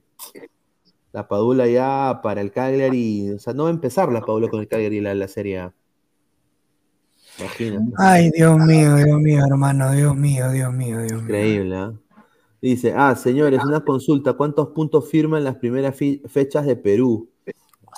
la 1.12 1.28
Padula 1.28 1.68
ya 1.68 2.20
para 2.22 2.41
el 2.41 2.52
Cagliari, 2.52 3.32
o 3.32 3.40
sea, 3.40 3.53
no 3.53 3.64
va 3.64 3.70
a 3.70 3.74
empezar 3.74 4.12
la 4.12 4.22
Padula 4.22 4.49
con 4.49 4.60
el 4.60 4.68
Cagliari 4.68 4.99
la, 4.99 5.16
la 5.16 5.28
Serie 5.28 5.60
A. 5.60 5.74
Imagínate. 7.40 7.94
Ay, 7.98 8.32
Dios 8.32 8.57
mío, 8.60 8.95
Dios 8.95 9.20
mío, 9.20 9.44
hermano, 9.45 9.91
Dios 9.91 10.16
mío, 10.16 10.52
Dios 10.52 10.74
mío, 10.74 10.99
Dios 10.99 11.12
mío. 11.12 11.22
Increíble, 11.22 11.76
¿ah? 11.76 11.94
Dice, 12.62 12.94
ah, 12.95 13.16
señores, 13.16 13.64
una 13.64 13.82
consulta. 13.82 14.34
¿Cuántos 14.34 14.70
puntos 14.70 15.10
firman 15.10 15.44
las 15.44 15.56
primeras 15.57 15.95
fechas 16.28 16.66
de 16.66 16.76
Perú? 16.76 17.30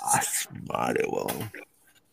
Ah, 0.02 0.20
su 0.22 0.50
madre, 0.66 1.04
weón. 1.08 1.50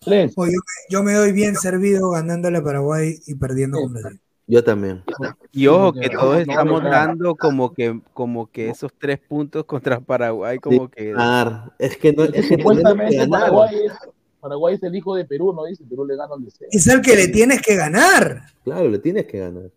Tres. 0.05 0.33
Yo, 0.35 0.43
me- 0.43 0.51
yo 0.89 1.03
me 1.03 1.13
doy 1.13 1.31
bien 1.31 1.55
servido 1.55 2.09
ganándole 2.11 2.59
a 2.59 2.63
Paraguay 2.63 3.19
y 3.25 3.35
perdiendo 3.35 3.79
con 3.81 3.93
Brasil. 3.93 4.19
Yo 4.47 4.63
también. 4.63 5.03
Y 5.51 5.65
ojo 5.67 5.91
que 5.93 6.07
todos 6.09 6.39
estamos 6.39 6.83
dando 6.83 7.35
como 7.35 7.73
que, 7.73 7.99
como 8.13 8.45
que 8.51 8.69
esos 8.69 8.91
tres 8.97 9.19
puntos 9.19 9.65
contra 9.65 9.99
Paraguay, 9.99 10.59
como 10.59 10.87
que 10.89 11.11
Ganar. 11.13 11.73
Es 11.79 11.97
que 11.97 12.13
no 12.13 12.25
Es 12.25 12.31
que 12.31 12.43
supuestamente. 12.43 13.27
Paraguay 13.27 13.75
es, 13.87 13.93
Paraguay 14.39 14.75
es 14.75 14.83
el 14.83 14.95
hijo 14.95 15.15
de 15.15 15.25
Perú, 15.25 15.51
no 15.51 15.65
dice, 15.65 15.83
Perú 15.89 16.05
le 16.05 16.15
gana 16.15 16.27
donde 16.29 16.51
sea. 16.51 16.67
Es 16.71 16.85
el 16.85 17.01
que 17.01 17.15
le 17.15 17.29
tienes 17.29 17.59
que 17.63 17.75
ganar. 17.75 18.43
Claro, 18.63 18.87
le 18.87 18.99
tienes 18.99 19.25
que 19.25 19.39
ganar. 19.39 19.71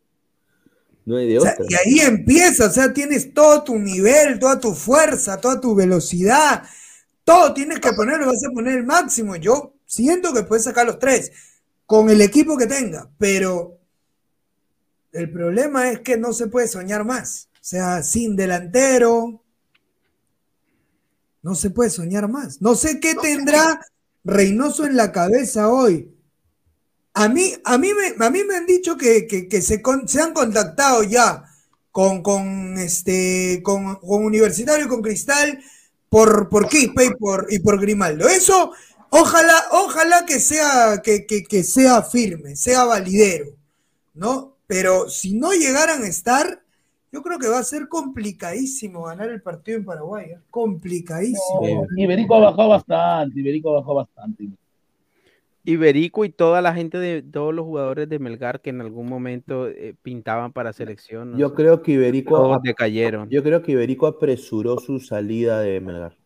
No 1.07 1.17
hay 1.17 1.27
de 1.27 1.39
O 1.39 1.41
sea, 1.41 1.53
otra. 1.55 1.65
y 1.67 1.75
ahí 1.75 2.01
empieza, 2.01 2.67
o 2.67 2.71
sea, 2.71 2.93
tienes 2.93 3.33
todo 3.33 3.65
tu 3.65 3.79
nivel, 3.79 4.39
toda 4.39 4.61
tu 4.61 4.75
fuerza, 4.75 5.41
toda 5.41 5.59
tu 5.59 5.75
velocidad, 5.75 6.65
todo 7.29 7.53
tienes 7.53 7.79
que 7.81 7.93
ponerlo, 7.93 8.27
vas 8.27 8.43
a 8.43 8.51
poner 8.55 8.79
el 8.79 8.87
máximo. 8.87 9.37
Yo 9.37 9.75
siento 9.85 10.33
que 10.33 10.45
puedes 10.45 10.65
sacar 10.65 10.87
los 10.87 10.99
tres 10.99 11.31
con 11.85 12.09
el 12.09 12.23
equipo 12.23 12.57
que 12.57 12.67
tenga, 12.67 13.11
pero 13.19 13.79
el 15.13 15.31
problema 15.31 15.91
es 15.91 16.01
que 16.01 16.17
no 16.17 16.33
se 16.33 16.47
puede 16.47 16.69
soñar 16.69 17.05
más. 17.05 17.51
O 17.61 17.65
sea, 17.65 18.03
sin 18.03 18.35
delantero, 18.35 19.43
no 21.43 21.55
se 21.55 21.69
puede 21.71 21.91
soñar 21.91 22.29
más. 22.29 22.63
No 22.63 22.75
sé 22.75 22.99
qué 23.01 23.15
tendrá 23.15 23.81
Reynoso 24.25 24.85
en 24.87 24.97
la 24.97 25.13
cabeza 25.13 25.69
hoy. 25.69 26.15
A 27.15 27.29
mí, 27.29 27.53
a 27.65 27.77
mí, 27.79 27.91
me, 27.95 28.25
a 28.25 28.31
mí 28.31 28.43
me 28.45 28.57
han 28.57 28.65
dicho 28.67 28.97
que, 28.97 29.27
que- 29.27 29.49
que 29.49 29.61
se, 29.61 29.83
con- 29.83 30.09
se 30.09 30.21
han 30.23 30.33
contactado 30.33 31.03
ya 31.03 31.45
con, 31.91 32.23
con, 32.23 32.79
este, 32.79 33.61
con, 33.63 33.97
con 33.97 34.25
Universitario 34.25 34.87
y 34.87 34.89
con 34.89 35.03
Cristal 35.03 35.59
por, 36.09 36.49
por 36.49 36.69
Quispe 36.69 37.07
y 37.07 37.11
por, 37.11 37.47
y 37.51 37.59
por 37.61 37.81
Grimaldo. 37.81 38.29
Eso, 38.29 38.73
ojalá, 39.11 39.55
ojalá 39.73 40.25
que 40.27 40.41
sea, 40.41 41.01
que, 41.03 41.27
que- 41.27 41.45
que 41.45 41.63
sea 41.65 42.03
firme, 42.03 42.57
sea 42.57 42.85
validero, 42.85 43.47
¿no? 44.15 44.55
Pero 44.67 45.09
si 45.09 45.35
no 45.35 45.53
llegaran 45.53 46.03
a 46.03 46.07
estar, 46.09 46.63
yo 47.11 47.23
creo 47.23 47.39
que 47.39 47.49
va 47.49 47.59
a 47.59 47.65
ser 47.65 47.89
complicadísimo 47.89 49.05
ganar 49.05 49.31
el 49.31 49.41
partido 49.41 49.79
en 49.79 49.85
Paraguay. 49.85 50.27
¿eh? 50.31 50.39
Complicadísimo. 50.51 51.61
No, 51.63 51.87
Iberico 52.03 52.39
bajado 52.41 52.69
bastante, 52.69 53.41
Iberico 53.41 53.73
bajado 53.73 53.95
bastante. 53.95 54.49
Iberico 55.65 56.25
y 56.25 56.31
toda 56.31 56.63
la 56.63 56.73
gente 56.75 56.99
de 56.99 57.23
todos 57.23 57.55
los 57.55 57.65
jugadores 57.67 58.09
de 58.09 58.19
Melgar 58.19 58.61
que 58.61 58.71
en 58.71 58.81
algún 58.81 59.07
momento 59.09 59.69
eh, 59.69 59.95
pintaban 60.03 60.53
para 60.53 60.73
selección. 60.73 61.33
no 61.33 61.39
Yo 61.39 61.49
sé, 61.51 61.55
creo 61.55 61.83
que 61.83 61.93
Iberico, 61.93 62.37
todos 62.37 62.63
decayeron. 62.63 63.29
yo 63.29 63.43
creo 63.43 63.63
que 63.63 63.73
Iberico 63.73 64.07
apresuró 64.07 64.79
su 64.79 64.99
salida 65.01 65.61
de 65.61 65.81
Melgar. 65.81 66.17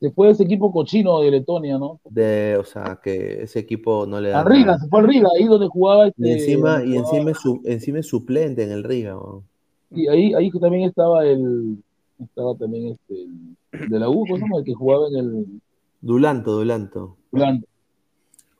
Se 0.00 0.10
fue 0.10 0.30
ese 0.30 0.42
equipo 0.42 0.72
cochino 0.72 1.20
de 1.20 1.30
Letonia, 1.30 1.78
¿no? 1.78 2.00
De, 2.10 2.56
o 2.58 2.64
sea, 2.64 2.98
que 3.02 3.42
ese 3.44 3.60
equipo 3.60 4.04
no 4.04 4.20
le 4.20 4.30
da 4.30 4.40
A 4.40 4.44
Riga, 4.44 4.66
nada. 4.66 4.78
se 4.80 4.88
fue 4.88 4.98
al 5.00 5.06
Riga, 5.06 5.28
ahí 5.38 5.44
donde 5.46 5.68
jugaba 5.68 6.08
este. 6.08 6.28
Y 6.28 6.32
encima, 6.32 6.84
y 6.84 6.96
encima 6.96 7.30
es, 7.30 7.38
su- 7.38 7.62
encima 7.64 8.00
es 8.00 8.06
suplente 8.08 8.64
en 8.64 8.72
el 8.72 8.82
Riga. 8.82 9.16
y 9.90 10.08
ahí, 10.08 10.34
ahí 10.34 10.50
también 10.50 10.88
estaba 10.88 11.24
el. 11.24 11.78
Estaba 12.18 12.54
también 12.56 12.88
este. 12.98 13.14
el 13.84 13.88
de 13.88 13.98
la 14.00 14.08
U, 14.10 14.26
¿cómo 14.26 14.36
se 14.36 14.42
llama? 14.42 14.58
El 14.58 14.64
que 14.64 14.74
jugaba 14.74 15.06
en 15.08 15.16
el. 15.16 15.46
Dulanto, 16.00 16.52
Dulanto. 16.52 17.16
Plan. 17.30 17.64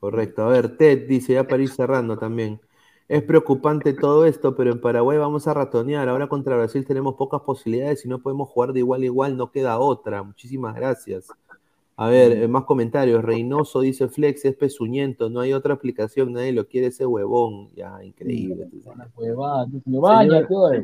Correcto. 0.03 0.43
A 0.43 0.49
ver, 0.49 0.77
Ted 0.77 1.07
dice, 1.09 1.35
ya 1.35 1.47
para 1.49 1.62
ir 1.62 1.69
cerrando 1.70 2.19
también. 2.19 2.61
Es 3.09 3.23
preocupante 3.23 3.93
todo 3.95 4.27
esto, 4.27 4.57
pero 4.57 4.73
en 4.73 4.81
Paraguay 4.81 5.16
vamos 5.19 5.47
a 5.47 5.55
ratonear. 5.55 6.09
Ahora 6.09 6.29
contra 6.29 6.57
Brasil 6.57 6.85
tenemos 6.85 7.15
pocas 7.15 7.43
posibilidades 7.43 8.05
y 8.05 8.09
no 8.09 8.20
podemos 8.20 8.49
jugar 8.49 8.73
de 8.73 8.81
igual 8.81 9.03
a 9.03 9.05
igual, 9.07 9.37
no 9.37 9.53
queda 9.53 9.79
otra. 9.79 10.23
Muchísimas 10.24 10.74
gracias. 10.74 11.37
A 12.03 12.09
ver, 12.09 12.33
eh, 12.33 12.49
más 12.49 12.65
comentarios. 12.65 13.24
Reynoso 13.24 13.81
dice 13.81 14.09
Flex 14.09 14.45
es 14.45 14.57
pezuñento, 14.57 15.31
no 15.31 15.39
hay 15.39 15.53
otra 15.53 15.74
aplicación, 15.74 16.33
nadie 16.33 16.51
lo 16.51 16.66
quiere 16.66 16.89
ese 16.89 17.07
huevón. 17.07 17.69
Ya, 17.77 18.03
increíble. 18.03 18.69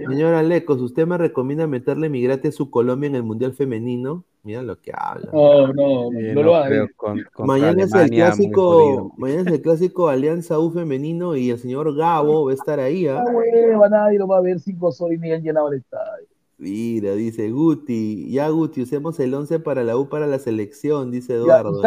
Señora 0.09 0.45
Lecos, 0.45 0.81
¿usted 0.81 1.09
me 1.09 1.19
recomienda 1.19 1.66
meterle 1.66 2.09
mi 2.09 2.23
gratis 2.23 2.55
a 2.55 2.59
su 2.59 2.70
Colombia 2.70 3.09
en 3.09 3.16
el 3.16 3.24
Mundial 3.24 3.53
Femenino? 3.53 4.23
Mira 4.45 4.62
lo 4.62 4.81
que 4.81 4.93
habla. 4.97 5.28
No, 5.32 5.73
no, 5.73 6.12
Eh, 6.12 6.35
no 6.35 6.43
no 6.45 6.69
lo 6.69 6.89
contra 6.95 7.45
Mañana 7.45 7.82
es 7.82 7.93
el 7.93 8.11
clásico, 8.11 9.12
mañana 9.16 9.40
es 9.40 9.47
el 9.49 9.61
clásico 9.61 10.09
Alianza 10.09 10.61
U 10.61 10.70
femenino 10.70 11.35
y 11.35 11.51
el 11.51 11.59
señor 11.59 11.97
Gabo 11.97 12.45
va 12.45 12.53
a 12.53 12.55
estar 12.55 12.78
ahí, 12.78 13.09
¿ah? 13.09 13.24
Ah, 13.27 13.32
hueva, 13.32 13.89
nadie 13.89 14.20
lo 14.20 14.28
va 14.28 14.39
a 14.39 14.40
ver 14.40 14.61
cinco 14.61 14.93
soles 14.93 15.19
ni 15.19 15.32
han 15.32 15.43
llenado 15.43 15.73
el 15.73 15.78
estadio. 15.78 16.28
Mira, 16.59 17.14
dice 17.14 17.51
Guti, 17.51 18.30
ya 18.30 18.48
Guti, 18.48 18.82
usemos 18.82 19.18
el 19.20 19.32
11 19.32 19.60
para 19.60 19.85
la 19.85 19.97
U 19.97 20.09
para 20.09 20.26
la 20.26 20.40
selección, 20.40 21.10
dice 21.12 21.35
Ya, 21.35 21.39
Eduardo. 21.39 21.78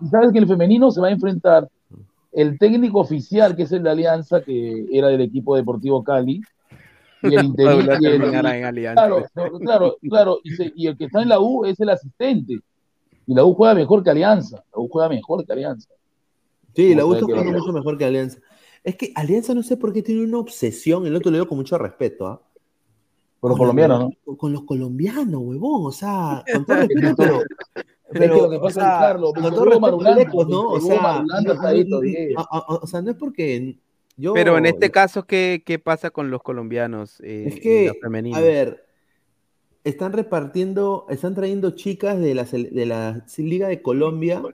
y 0.00 0.06
sabes, 0.08 0.32
que 0.32 0.38
el 0.38 0.46
femenino 0.48 0.90
se 0.90 1.00
va 1.00 1.06
a 1.06 1.12
enfrentar 1.12 1.68
el 2.32 2.58
técnico 2.58 2.98
oficial, 2.98 3.54
que 3.54 3.62
es 3.62 3.72
el 3.72 3.84
de 3.84 3.90
Alianza, 3.90 4.42
que 4.42 4.86
era 4.92 5.08
del 5.08 5.20
equipo 5.20 5.54
deportivo 5.56 6.02
Cali, 6.02 6.40
y 7.22 7.34
el 7.34 7.46
y. 7.56 8.94
Claro, 8.94 9.24
claro, 9.60 9.96
claro, 10.08 10.38
y, 10.42 10.50
se- 10.50 10.72
y 10.74 10.86
el 10.88 10.96
que 10.96 11.04
está 11.04 11.22
en 11.22 11.28
la 11.28 11.40
U 11.40 11.64
es 11.64 11.78
el 11.80 11.88
asistente. 11.88 12.58
Y 13.26 13.34
la 13.34 13.44
U 13.44 13.54
juega 13.54 13.74
mejor 13.74 14.02
que 14.02 14.10
Alianza. 14.10 14.64
La 14.72 14.80
U 14.80 14.88
juega 14.88 15.08
mejor 15.08 15.44
que 15.46 15.52
Alianza. 15.52 15.90
Sí, 16.74 16.94
la 16.94 17.04
U 17.06 17.12
está 17.14 17.24
jugando 17.26 17.52
mucho 17.52 17.72
mejor 17.72 17.98
que 17.98 18.04
Alianza. 18.04 18.38
Es 18.84 18.96
que 18.96 19.12
Alianza 19.14 19.54
no 19.54 19.62
sé 19.62 19.76
por 19.76 19.92
qué 19.92 20.02
tiene 20.02 20.22
una 20.22 20.38
obsesión, 20.38 21.06
el 21.06 21.14
otro 21.14 21.30
lo 21.30 21.36
digo 21.36 21.48
con 21.48 21.58
mucho 21.58 21.76
respeto, 21.76 22.26
¿ah? 22.26 22.40
Con 23.40 23.50
los 23.50 23.58
colombianos, 23.58 24.00
¿no? 24.00 24.10
Con, 24.24 24.36
con 24.36 24.52
los 24.52 24.64
colombianos, 24.64 25.40
huevón, 25.42 25.86
o 25.86 25.92
sea, 25.92 26.44
con 26.52 26.64
todo 26.66 26.76
respeto, 26.88 27.44
pero, 28.10 28.24
Es 28.24 28.30
que 28.32 28.42
lo 28.42 28.50
que 28.50 28.56
o 28.56 28.60
pasa 28.62 28.80
sea, 28.80 28.94
es, 28.94 29.00
Carlos, 29.00 29.32
con 29.34 29.42
todo 29.54 29.64
respeto, 29.64 30.44
¿no? 30.46 30.68
O 30.70 30.80
sea, 30.80 31.24
o 32.80 32.86
sea, 32.86 33.02
no 33.02 33.10
es 33.10 33.16
porque 33.16 33.78
yo... 34.16 34.32
Pero 34.34 34.58
en 34.58 34.66
este 34.66 34.90
caso, 34.90 35.24
¿qué, 35.24 35.62
qué 35.64 35.78
pasa 35.78 36.10
con 36.10 36.30
los 36.30 36.42
colombianos 36.42 37.20
en, 37.20 37.48
Es 37.48 37.60
que, 37.60 37.92
a 38.34 38.40
ver, 38.40 38.84
están 39.84 40.12
repartiendo, 40.12 41.06
están 41.08 41.34
trayendo 41.34 41.70
chicas 41.70 42.18
de 42.18 42.34
la, 42.34 42.44
de 42.44 42.86
la 42.86 43.24
Liga 43.36 43.68
de 43.68 43.80
Colombia. 43.82 44.42
que 44.42 44.48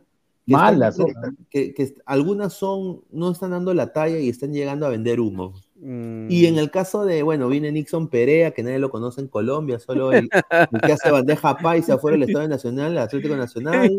están- 0.53 0.75
Malas, 0.75 0.97
son, 0.97 1.07
que- 1.49 1.73
que 1.73 1.95
algunas 2.05 2.53
son, 2.53 3.03
no 3.11 3.31
están 3.31 3.53
dando 3.53 3.73
la 3.73 3.93
talla 3.95 4.19
y 4.19 4.29
están 4.29 4.53
llegando 4.53 4.85
a 4.85 4.91
vender 4.91 5.21
humo. 5.21 5.55
Mm, 5.87 6.29
Y 6.31 6.47
en 6.47 6.57
el 6.57 6.71
caso 6.71 7.05
de, 7.05 7.23
bueno, 7.23 7.47
viene 7.49 7.71
Nixon 7.71 8.09
Perea, 8.09 8.53
que 8.53 8.63
nadie 8.63 8.79
lo 8.79 8.89
conoce 8.91 9.21
en 9.21 9.29
Colombia, 9.29 9.79
solo 9.79 10.13
el, 10.13 10.31
el 10.73 10.81
que 10.81 10.93
hace 10.93 11.11
bandeja 11.11 11.59
paisa 11.59 11.99
fuera 11.99 12.17
del 12.17 12.23
Estadio 12.31 12.49
Nacional, 12.49 12.93
el 12.93 12.99
Atlético 12.99 13.37
Nacional. 13.37 13.91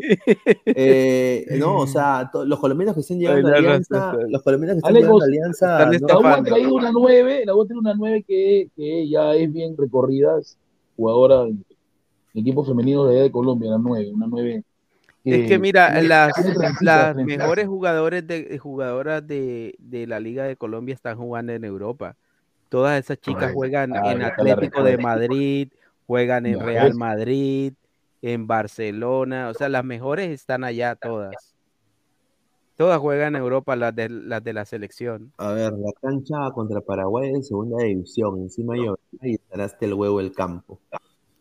Eh, 0.66 1.46
no, 1.60 1.78
o 1.80 1.88
sea, 1.88 2.28
to- 2.32 2.44
los 2.46 2.60
colombianos 2.60 2.96
que 2.96 3.02
están 3.02 3.20
llegando 3.20 3.50
a 3.50 3.52
Ay, 3.56 3.62
no, 3.62 3.62
no, 3.62 3.68
Alianza, 3.68 4.14
no, 4.14 4.28
los 4.30 4.42
colombianos 4.42 4.76
que 4.76 4.78
están 4.80 4.94
llegando 4.96 5.22
a 5.22 5.26
Alianza, 5.28 5.78
La 6.08 6.18
U 6.20 6.26
ha 6.26 6.44
traído 6.44 6.74
una 6.74 6.92
nueve, 6.92 7.44
la 7.46 7.56
U 7.56 7.66
tiene 7.66 7.80
una 7.80 7.94
nueve 7.94 8.26
que, 8.28 8.70
que 8.76 9.08
ya 9.08 9.36
es 9.36 9.54
bien 9.54 9.78
recorrida, 9.78 10.40
jugadora 10.98 11.44
del 11.44 11.64
equipo 12.34 12.64
femenino 12.66 13.06
de 13.06 13.14
allá 13.14 13.24
de 13.24 13.32
Colombia, 13.32 13.70
la 13.72 13.78
nueve, 13.78 14.12
una 14.12 14.26
nueve. 14.28 14.64
Es 15.26 15.48
que 15.48 15.60
mira, 15.60 16.02
las, 16.02 17.16
mejores 17.16 17.68
jugadores 17.68 18.28
de, 18.28 18.58
jugadoras 18.60 19.26
de, 19.26 19.76
de 19.80 20.06
la 20.06 20.20
Liga 20.20 20.44
de 20.44 20.56
Colombia 20.56 20.94
están 20.94 21.18
jugando 21.18 21.52
en 21.52 21.64
Europa. 21.64 22.16
Todas 22.70 23.00
esas 23.00 23.20
chicas 23.20 23.54
juegan 23.54 23.96
Ah, 23.96 24.12
en 24.12 24.22
Atlético 24.22 24.84
de. 24.84 24.98
Madrid, 24.98 25.70
juegan 26.08 26.46
en 26.46 26.60
Real. 26.60 26.94
Madrid, 26.94 27.74
en 28.22 28.48
Barcelona, 28.48 29.50
o 29.50 29.54
sea, 29.54 29.70
las 29.70 29.84
mejores 29.84 30.30
están 30.30 30.64
allá 30.64 30.96
todas. 30.96 31.56
Todas 32.76 33.00
juegan 33.00 33.36
en 33.36 33.42
Europa, 33.42 33.76
las 33.76 33.96
de, 33.96 34.10
las 34.10 34.44
de 34.44 34.52
la 34.52 34.66
selección. 34.66 35.32
A 35.38 35.54
ver, 35.54 35.72
la 35.74 35.92
cancha 36.02 36.52
contra 36.54 36.82
Paraguay 36.82 37.30
en 37.30 37.44
segunda 37.44 37.84
división, 37.84 38.42
encima 38.42 38.76
yo 38.76 38.98
y 39.22 39.36
estará 39.36 39.64
hasta 39.64 39.86
el 39.86 39.94
huevo 39.94 40.20
el 40.20 40.34
campo. 40.34 40.80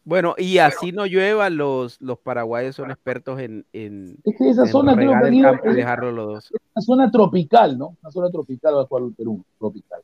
Bueno, 0.04 0.34
y 0.36 0.58
así 0.58 0.92
no 0.92 1.06
llueva, 1.06 1.48
los, 1.48 2.00
los 2.00 2.18
paraguayos 2.18 2.76
son 2.76 2.90
expertos 2.90 3.40
en, 3.40 3.64
en, 3.72 4.18
Es 4.22 4.34
que 4.36 4.50
esa 4.50 4.62
en 4.62 4.68
zona 4.68 4.94
creo 4.94 5.12
que 5.22 5.34
ido- 5.34 5.42
campo 5.50 5.70
y 5.70 5.74
dejarlo 5.74 6.12
los 6.12 6.26
dos. 6.26 6.52
una 6.74 6.82
zona 6.82 7.10
tropical, 7.10 7.78
¿no? 7.78 7.96
Una 8.02 8.10
zona 8.10 8.30
tropical 8.30 8.76
va 8.76 8.82
a 8.82 8.88
Perú, 9.16 9.42
tropical. 9.58 10.02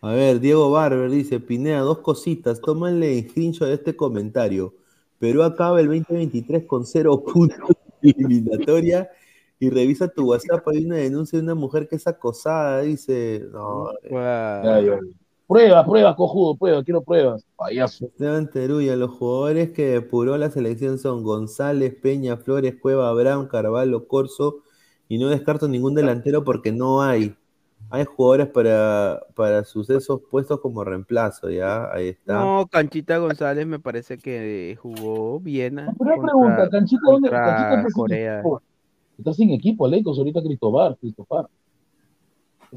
A 0.00 0.10
ver, 0.12 0.40
Diego 0.40 0.70
Barber 0.72 1.08
dice, 1.08 1.38
Pinea, 1.38 1.80
dos 1.80 1.98
cositas, 1.98 2.60
tómale 2.60 3.22
screenshot 3.28 3.68
de 3.68 3.74
este 3.74 3.94
comentario. 3.94 4.74
Perú 5.20 5.44
acaba 5.44 5.80
el 5.80 5.86
2023 5.86 6.64
con 6.64 6.84
cero 6.84 7.22
puntos 7.22 7.76
eliminatoria 8.02 9.08
y 9.60 9.70
revisa 9.70 10.08
tu 10.08 10.30
WhatsApp, 10.30 10.66
hay 10.66 10.84
una 10.84 10.96
denuncia 10.96 11.38
de 11.38 11.44
una 11.44 11.54
mujer 11.54 11.86
que 11.86 11.94
es 11.94 12.06
acosada, 12.08 12.80
dice, 12.80 13.46
no. 13.52 13.90
Ya, 14.10 14.80
ya. 15.60 15.82
Pruebas, 15.82 15.84
pruebas, 15.86 16.16
cojudo, 16.16 16.56
pruebas, 16.56 16.84
quiero 16.84 17.02
pruebas. 17.02 17.44
Payaso. 17.56 18.06
Esteban 18.06 18.50
Teruya, 18.50 18.96
los 18.96 19.10
jugadores 19.10 19.70
que 19.72 19.86
depuró 19.86 20.38
la 20.38 20.50
selección 20.50 20.98
son 20.98 21.22
González, 21.22 21.94
Peña, 22.00 22.36
Flores, 22.38 22.76
Cueva, 22.80 23.08
Abraham, 23.08 23.48
Carvalho, 23.48 24.08
Corso, 24.08 24.62
y 25.08 25.18
no 25.18 25.28
descarto 25.28 25.68
ningún 25.68 25.94
delantero 25.94 26.44
porque 26.44 26.72
no 26.72 27.02
hay. 27.02 27.36
Hay 27.90 28.04
jugadores 28.06 28.48
para, 28.48 29.20
para 29.34 29.64
sus 29.64 29.90
esos 29.90 30.22
puestos 30.30 30.60
como 30.60 30.82
reemplazo, 30.84 31.50
ya, 31.50 31.92
ahí 31.92 32.08
está. 32.08 32.40
No, 32.40 32.66
Canchita 32.70 33.18
González 33.18 33.66
me 33.66 33.78
parece 33.78 34.16
que 34.16 34.78
jugó 34.80 35.40
bien 35.40 35.76
Pero 35.76 36.16
contra, 36.16 36.22
pregunta, 36.22 36.70
Canchita, 36.70 37.02
¿dónde? 37.04 37.28
Canchita 37.28 37.74
está 37.74 37.90
sin 37.90 37.92
Corea. 37.92 38.40
equipo. 38.40 38.62
Está 39.18 39.32
sin 39.34 39.50
equipo, 39.50 39.84
Alecos, 39.86 40.16
ahorita 40.16 40.42
Cristobal, 40.42 40.96
Cristofar. 40.98 41.48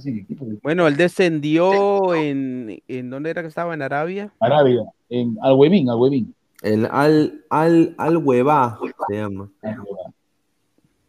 Equipo. 0.03 0.45
Bueno, 0.61 0.87
él 0.87 0.97
descendió 0.97 2.13
en, 2.13 2.81
en 2.87 3.09
¿dónde 3.09 3.29
era 3.29 3.41
que 3.41 3.47
estaba? 3.47 3.73
En 3.73 3.81
Arabia. 3.81 4.33
Arabia, 4.39 4.83
en 5.09 5.37
Al 5.41 5.53
Huevín, 5.53 5.89
Al 5.89 5.97
Huevín. 5.97 6.35
El 6.61 6.85
Al, 6.91 7.45
Al, 7.49 7.95
Al 7.97 8.17
Huevá 8.17 8.79
se 9.07 9.15
llama. 9.15 9.49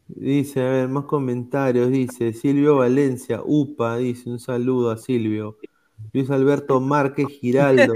Dice, 0.09 0.63
a 0.63 0.71
ver, 0.71 0.89
más 0.89 1.05
comentarios. 1.05 1.91
Dice 1.91 2.33
Silvio 2.33 2.77
Valencia, 2.77 3.41
UPA, 3.45 3.97
dice 3.97 4.31
un 4.31 4.39
saludo 4.39 4.91
a 4.91 4.99
Silvio. 4.99 5.57
Luis 6.13 6.31
Alberto 6.31 6.81
Márquez 6.81 7.27
Giraldo. 7.41 7.95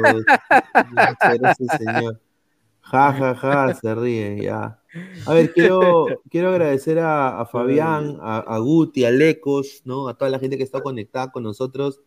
Gracias, 1.37 1.57
señor. 1.79 2.21
Ja, 2.81 3.13
ja, 3.13 3.35
ja, 3.37 3.75
se 3.75 3.95
ríe, 3.95 4.43
ya. 4.43 4.80
A 5.27 5.35
ver, 5.35 5.53
quiero, 5.53 6.07
quiero 6.31 6.49
agradecer 6.49 6.99
a, 6.99 7.41
a 7.41 7.47
Fabián, 7.47 8.19
a, 8.21 8.39
a 8.39 8.59
Guti, 8.59 9.05
a 9.05 9.11
Lecos, 9.11 9.83
¿no? 9.85 10.09
A 10.09 10.15
toda 10.17 10.31
la 10.31 10.39
gente 10.39 10.57
que 10.57 10.65
está 10.65 10.81
conectada 10.83 11.31
con 11.31 11.43
nosotros. 11.43 12.01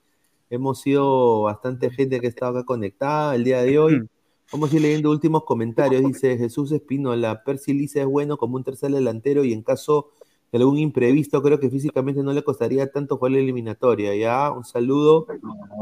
Hemos 0.49 0.81
sido 0.81 1.43
bastante 1.43 1.89
gente 1.89 2.19
que 2.19 2.27
ha 2.27 2.29
estado 2.29 2.57
acá 2.57 2.65
conectada 2.65 3.35
el 3.35 3.43
día 3.43 3.61
de 3.61 3.79
hoy. 3.79 4.01
Vamos 4.51 4.71
a 4.71 4.75
ir 4.75 4.81
leyendo 4.81 5.09
últimos 5.09 5.45
comentarios. 5.45 6.03
Dice 6.03 6.37
Jesús 6.37 6.71
Espinola, 6.71 7.43
Percy 7.43 7.73
Liza 7.73 8.01
es 8.01 8.05
bueno 8.05 8.37
como 8.37 8.57
un 8.57 8.63
tercer 8.63 8.91
delantero 8.91 9.43
y 9.43 9.53
en 9.53 9.63
caso 9.63 10.11
de 10.51 10.59
algún 10.59 10.77
imprevisto, 10.77 11.41
creo 11.41 11.59
que 11.59 11.71
físicamente 11.71 12.21
no 12.21 12.31
le 12.31 12.43
costaría 12.43 12.91
tanto 12.91 13.17
jugar 13.17 13.31
la 13.31 13.39
eliminatoria. 13.39 14.15
Ya, 14.15 14.51
un 14.51 14.63
saludo. 14.63 15.25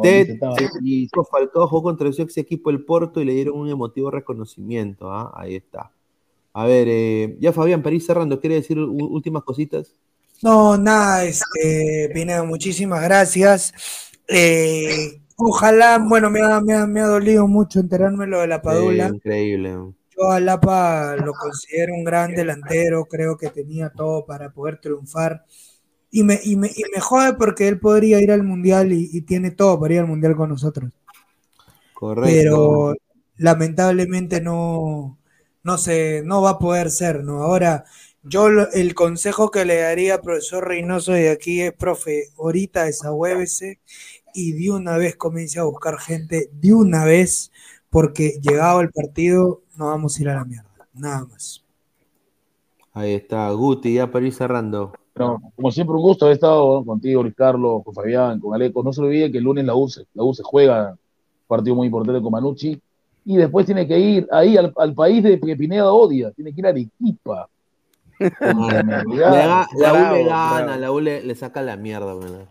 Ted, 0.02 0.38
Francisco 0.40 1.26
Falcao 1.26 1.68
jugó 1.68 1.84
contra 1.84 2.10
su 2.14 2.22
ex 2.22 2.38
equipo 2.38 2.70
el 2.70 2.86
Porto 2.86 3.20
y 3.20 3.26
le 3.26 3.34
dieron 3.34 3.60
un 3.60 3.68
emotivo 3.68 4.10
reconocimiento. 4.10 5.12
¿ah? 5.12 5.34
Ahí 5.36 5.56
está. 5.56 5.92
A 6.54 6.66
ver, 6.66 6.88
eh, 6.90 7.38
ya 7.40 7.54
Fabián, 7.54 7.82
para 7.84 7.96
ir 7.96 8.02
cerrando, 8.02 8.40
¿quiere 8.40 8.56
decir 8.56 8.78
últimas 8.80 9.44
cositas? 9.44 9.96
No, 10.44 10.78
nada, 10.78 11.24
este, 11.24 12.10
Pineda, 12.14 12.44
muchísimas 12.44 13.02
gracias. 13.04 13.74
Eh, 14.28 15.22
ojalá, 15.38 16.00
bueno, 16.00 16.30
me 16.32 16.42
ha, 16.42 16.60
me 16.62 16.74
ha- 16.74 16.88
me 16.88 17.02
ha 17.02 17.06
dolido 17.08 17.48
mucho 17.48 17.80
enterarme 17.80 18.26
lo 18.28 18.40
de 18.42 18.48
la 18.48 18.62
Padula. 18.62 19.08
Eh, 19.08 19.12
increíble. 19.16 19.94
Yo 20.18 20.32
a 20.32 20.40
Lapa 20.40 21.16
lo 21.18 21.34
considero 21.34 21.94
un 21.96 22.04
gran 22.04 22.34
delantero, 22.36 23.06
creo 23.06 23.38
que 23.38 23.50
tenía 23.50 23.90
todo 23.92 24.26
para 24.26 24.52
poder 24.54 24.80
triunfar. 24.80 25.46
Y 26.12 26.24
me, 26.24 26.40
y 26.44 26.56
me, 26.58 26.68
y 26.70 26.84
me 26.94 27.02
jode 27.02 27.34
porque 27.36 27.68
él 27.68 27.80
podría 27.80 28.22
ir 28.22 28.32
al 28.32 28.44
Mundial 28.44 28.94
y, 28.94 29.10
y 29.14 29.22
tiene 29.24 29.52
todo 29.52 29.80
para 29.80 29.94
ir 29.96 30.00
al 30.02 30.08
Mundial 30.08 30.36
con 30.36 30.50
nosotros. 30.50 30.92
Correcto. 31.94 32.30
Pero 32.30 32.94
lamentablemente 33.38 34.42
no, 34.42 35.18
no 35.64 35.78
se, 35.78 36.22
no 36.26 36.42
va 36.42 36.52
a 36.52 36.60
poder 36.60 36.92
ser, 36.92 37.24
¿no? 37.24 37.44
Ahora, 37.44 37.86
yo 38.24 38.50
lo- 38.50 38.72
el 38.72 38.94
consejo 38.96 39.52
que 39.52 39.66
le 39.66 39.78
daría 39.78 40.16
al 40.16 40.22
profesor 40.22 40.68
Reynoso 40.68 41.12
de 41.14 41.30
aquí 41.32 41.62
es, 41.62 41.74
profe, 41.74 42.26
ahorita 42.38 42.86
desahuévese 42.86 43.80
y 44.34 44.54
de 44.54 44.72
una 44.72 44.98
vez 44.98 45.16
comience 45.18 45.60
a 45.60 45.64
buscar 45.64 46.00
gente, 46.00 46.50
de 46.54 46.74
una 46.74 47.06
vez, 47.06 47.52
porque 47.90 48.40
llegado 48.42 48.82
el 48.82 48.92
partido 48.92 49.64
no 49.76 49.88
vamos 49.88 50.18
a 50.18 50.22
ir 50.22 50.30
a 50.30 50.36
la 50.36 50.46
mierda, 50.46 50.70
nada 50.94 51.26
más. 51.26 51.64
Ahí 52.94 53.14
está, 53.14 53.50
Guti, 53.52 53.94
ya 53.96 54.12
para 54.12 54.26
ir 54.26 54.34
cerrando. 54.34 54.92
Bueno, 55.16 55.40
como 55.56 55.72
siempre, 55.72 55.96
un 55.96 56.02
gusto 56.02 56.26
haber 56.26 56.36
estado 56.36 56.80
¿no? 56.80 56.86
contigo, 56.86 57.22
Luis 57.24 57.36
Carlos, 57.36 57.84
con 57.84 57.94
Fabián, 57.94 58.40
con 58.40 58.54
Aleco. 58.54 58.84
No 58.84 58.92
se 58.94 59.02
olvide 59.02 59.32
que 59.32 59.38
el 59.38 59.44
lunes 59.44 59.66
la 59.66 59.76
U 59.76 59.88
se, 59.90 60.06
la 60.14 60.24
U 60.24 60.34
se 60.34 60.44
juega 60.44 60.92
un 60.92 60.98
partido 61.48 61.76
muy 61.76 61.88
importante 61.88 62.22
con 62.22 62.32
Manucci. 62.32 62.82
Y 63.26 63.38
después 63.38 63.66
tiene 63.66 63.88
que 63.88 64.00
ir 64.00 64.28
ahí 64.32 64.58
al, 64.58 64.74
al 64.78 64.94
país 64.96 65.24
de 65.24 65.40
que 65.40 65.56
Pineda 65.56 65.92
odia. 65.94 66.32
Tiene 66.32 66.54
que 66.54 66.62
ir 66.62 66.66
a 66.68 66.70
Arequipa. 66.70 67.50
La, 68.40 68.84
la, 69.08 69.68
la 69.74 69.94
U 69.94 70.06
le 70.08 70.24
gana, 70.26 70.78
la 70.78 70.92
U 70.92 71.00
le, 71.00 71.24
le 71.24 71.36
saca 71.36 71.62
la 71.62 71.76
mierda, 71.78 72.16
man. 72.16 72.50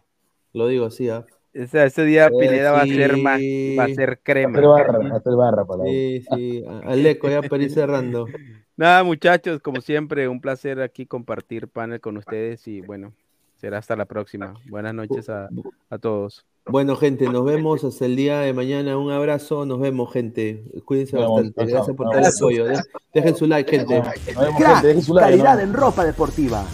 Lo 0.53 0.67
digo 0.69 0.87
así, 0.87 1.09
¿ah? 1.09 1.25
Ese, 1.53 1.85
ese 1.85 2.05
día 2.05 2.31
Eh, 2.31 2.31
Pineda 2.31 2.73
va 2.73 2.83
a 2.83 2.89
ser 2.89 3.17
sí. 3.17 3.23
más, 3.23 3.41
va 3.79 3.85
a 3.85 3.89
ser 3.89 4.21
crema. 4.23 4.59
Hacer 4.59 4.69
barra, 4.69 5.17
hacer 5.17 5.35
barra 5.37 5.65
para 5.65 5.85
Sí, 5.85 6.23
sí. 6.29 6.65
Aleco, 6.85 7.29
ya 7.29 7.43
para 7.43 7.63
ir 7.63 7.71
cerrando. 7.71 8.27
Nada, 8.77 9.03
muchachos, 9.05 9.61
como 9.61 9.81
siempre, 9.81 10.29
un 10.29 10.41
placer 10.41 10.81
aquí 10.81 11.07
compartir 11.07 11.69
panel 11.69 12.01
con 12.01 12.17
ustedes 12.17 12.67
y 12.69 12.81
bueno, 12.81 13.15
será 13.61 13.79
hasta 13.79 13.95
la 13.97 14.07
próxima. 14.07 14.55
Buenas 14.69 14.95
noches 14.95 15.29
a, 15.29 15.49
a 15.91 15.99
todos. 15.99 16.47
Bueno, 16.67 16.95
gente, 16.97 17.29
nos 17.29 17.45
vemos 17.45 17.85
hasta 17.85 18.05
el 18.07 18.17
día 18.17 18.41
de 18.41 18.53
mañana. 18.53 18.97
Un 18.97 19.11
abrazo, 19.11 19.67
nos 19.67 19.81
vemos, 19.81 20.13
gente. 20.13 20.65
Cuídense 20.85 21.17
Nos 21.17 21.31
bastante. 21.31 21.55
chao, 21.61 21.67
Gracias 21.69 21.97
por 21.97 22.07
todo 22.11 22.19
el 22.19 22.27
apoyo. 22.27 22.65
De- 22.67 22.83
Dejen 23.15 23.37
su 23.37 23.47
like, 23.47 23.71
gente. 23.79 23.99
Nos 23.99 24.05
vemos, 24.37 24.57
Crack, 24.59 24.73
gente, 24.75 24.87
dejen 24.89 25.03
su 25.03 25.15
like, 25.15 25.31
calidad 25.31 25.55
¿no? 25.57 25.61
en 25.63 25.73
ropa 25.75 26.05
deportiva. 26.05 26.65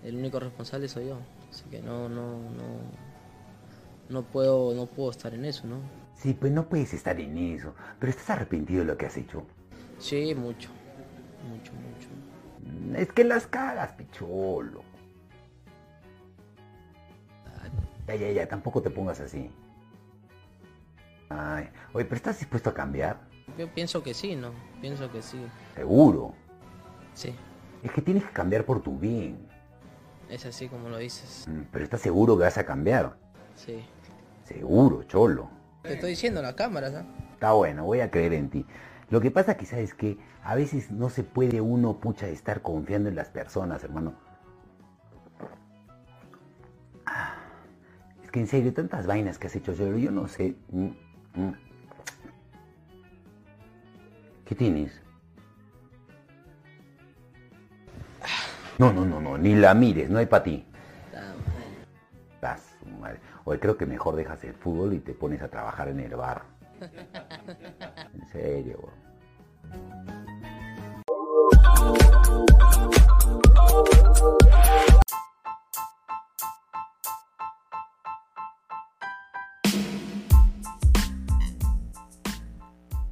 El 0.04 0.16
único 0.18 0.40
responsable 0.40 0.88
soy 0.88 1.08
yo, 1.08 1.18
así 1.56 1.64
que 1.70 1.82
no, 1.82 2.10
no, 2.10 2.34
no, 2.34 2.80
no 4.10 4.24
puedo, 4.24 4.74
no 4.74 4.86
puedo 4.88 5.12
estar 5.12 5.34
en 5.34 5.46
eso, 5.46 5.66
¿no? 5.66 5.78
Sí, 6.14 6.34
pues 6.34 6.52
no 6.52 6.68
puedes 6.68 6.94
estar 6.94 7.20
en 7.20 7.38
eso, 7.38 7.74
pero 8.00 8.10
estás 8.10 8.30
arrepentido 8.32 8.82
de 8.82 8.86
lo 8.86 8.98
que 8.98 9.06
has 9.06 9.16
hecho. 9.18 9.44
Sí, 9.98 10.36
mucho, 10.36 10.70
mucho, 11.48 11.72
mucho. 11.74 13.00
Es 13.00 13.12
que 13.12 13.24
las 13.24 13.48
cagas, 13.48 13.94
picholo. 13.94 14.84
Ya, 18.08 18.16
ya, 18.16 18.32
ya, 18.32 18.48
tampoco 18.48 18.82
te 18.82 18.90
pongas 18.90 19.20
así. 19.20 19.50
Ay, 21.30 21.70
oye, 21.94 22.06
pero 22.06 22.16
¿estás 22.18 22.38
dispuesto 22.40 22.70
a 22.70 22.74
cambiar? 22.74 23.20
Yo 23.58 23.68
pienso 23.74 24.04
que 24.04 24.14
sí, 24.14 24.36
¿no? 24.36 24.52
Pienso 24.82 25.12
que 25.12 25.22
sí. 25.22 25.38
Seguro. 25.74 26.34
Sí, 27.14 27.34
Es 27.82 27.92
que 27.92 28.02
tienes 28.02 28.24
que 28.26 28.32
cambiar 28.32 28.66
por 28.66 28.82
tu 28.82 28.98
bien. 29.00 29.45
Es 30.30 30.46
así 30.46 30.68
como 30.68 30.90
lo 30.90 30.98
dices. 30.98 31.46
Mm, 31.48 31.62
Pero 31.72 31.84
¿estás 31.84 32.02
seguro 32.02 32.38
que 32.38 32.44
vas 32.44 32.58
a 32.58 32.66
cambiar? 32.66 33.16
Sí. 33.56 33.84
Seguro, 34.44 35.04
cholo. 35.04 35.50
Te 35.82 35.94
estoy 35.94 36.12
diciendo 36.12 36.42
la 36.42 36.56
cámara, 36.56 36.90
¿no? 36.90 37.06
Está 37.34 37.54
bueno, 37.54 37.86
voy 37.86 38.00
a 38.00 38.10
creer 38.10 38.34
en 38.34 38.50
ti. 38.50 38.66
Lo 39.10 39.22
que 39.22 39.30
pasa 39.30 39.56
que 39.56 39.66
sabes 39.66 39.94
que 39.94 40.18
a 40.44 40.56
veces 40.56 40.92
no 40.92 41.10
se 41.10 41.24
puede 41.24 41.62
uno, 41.62 42.00
pucha, 42.00 42.28
estar 42.28 42.62
confiando 42.62 43.10
en 43.10 43.16
las 43.16 43.30
personas, 43.30 43.84
hermano. 43.84 44.16
Es 48.24 48.32
que 48.32 48.40
en 48.40 48.48
serio, 48.48 48.74
tantas 48.74 49.06
vainas 49.06 49.38
que 49.38 49.48
has 49.48 49.56
hecho, 49.56 49.74
yo, 49.74 49.96
yo 49.98 50.12
no 50.12 50.28
sé. 50.28 50.56
Mm, 50.72 50.86
mm. 51.36 51.54
¿Qué 54.46 54.56
tienes? 54.56 55.05
No, 58.78 58.92
no, 58.92 59.06
no, 59.06 59.22
no, 59.22 59.38
ni 59.38 59.56
la 59.56 59.74
mires, 59.74 60.10
no 60.10 60.20
hay 60.20 60.26
para 60.26 60.44
ti. 60.44 60.66
Su 62.80 62.86
madre. 63.00 63.20
Oye, 63.46 63.60
creo 63.60 63.78
que 63.78 63.86
mejor 63.86 64.16
dejas 64.16 64.44
el 64.44 64.54
fútbol 64.54 64.94
y 64.94 65.00
te 65.00 65.14
pones 65.14 65.42
a 65.42 65.48
trabajar 65.48 65.88
en 65.88 66.00
el 66.00 66.16
bar. 66.16 66.44
En 68.14 68.28
serio, 68.32 68.80
weón. 68.82 69.06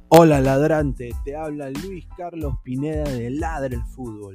Hola 0.08 0.40
ladrante, 0.40 1.10
te 1.24 1.34
habla 1.36 1.70
Luis 1.70 2.06
Carlos 2.16 2.54
Pineda 2.62 3.04
de 3.04 3.30
Ladre 3.30 3.76
el 3.76 3.82
Fútbol. 3.82 4.34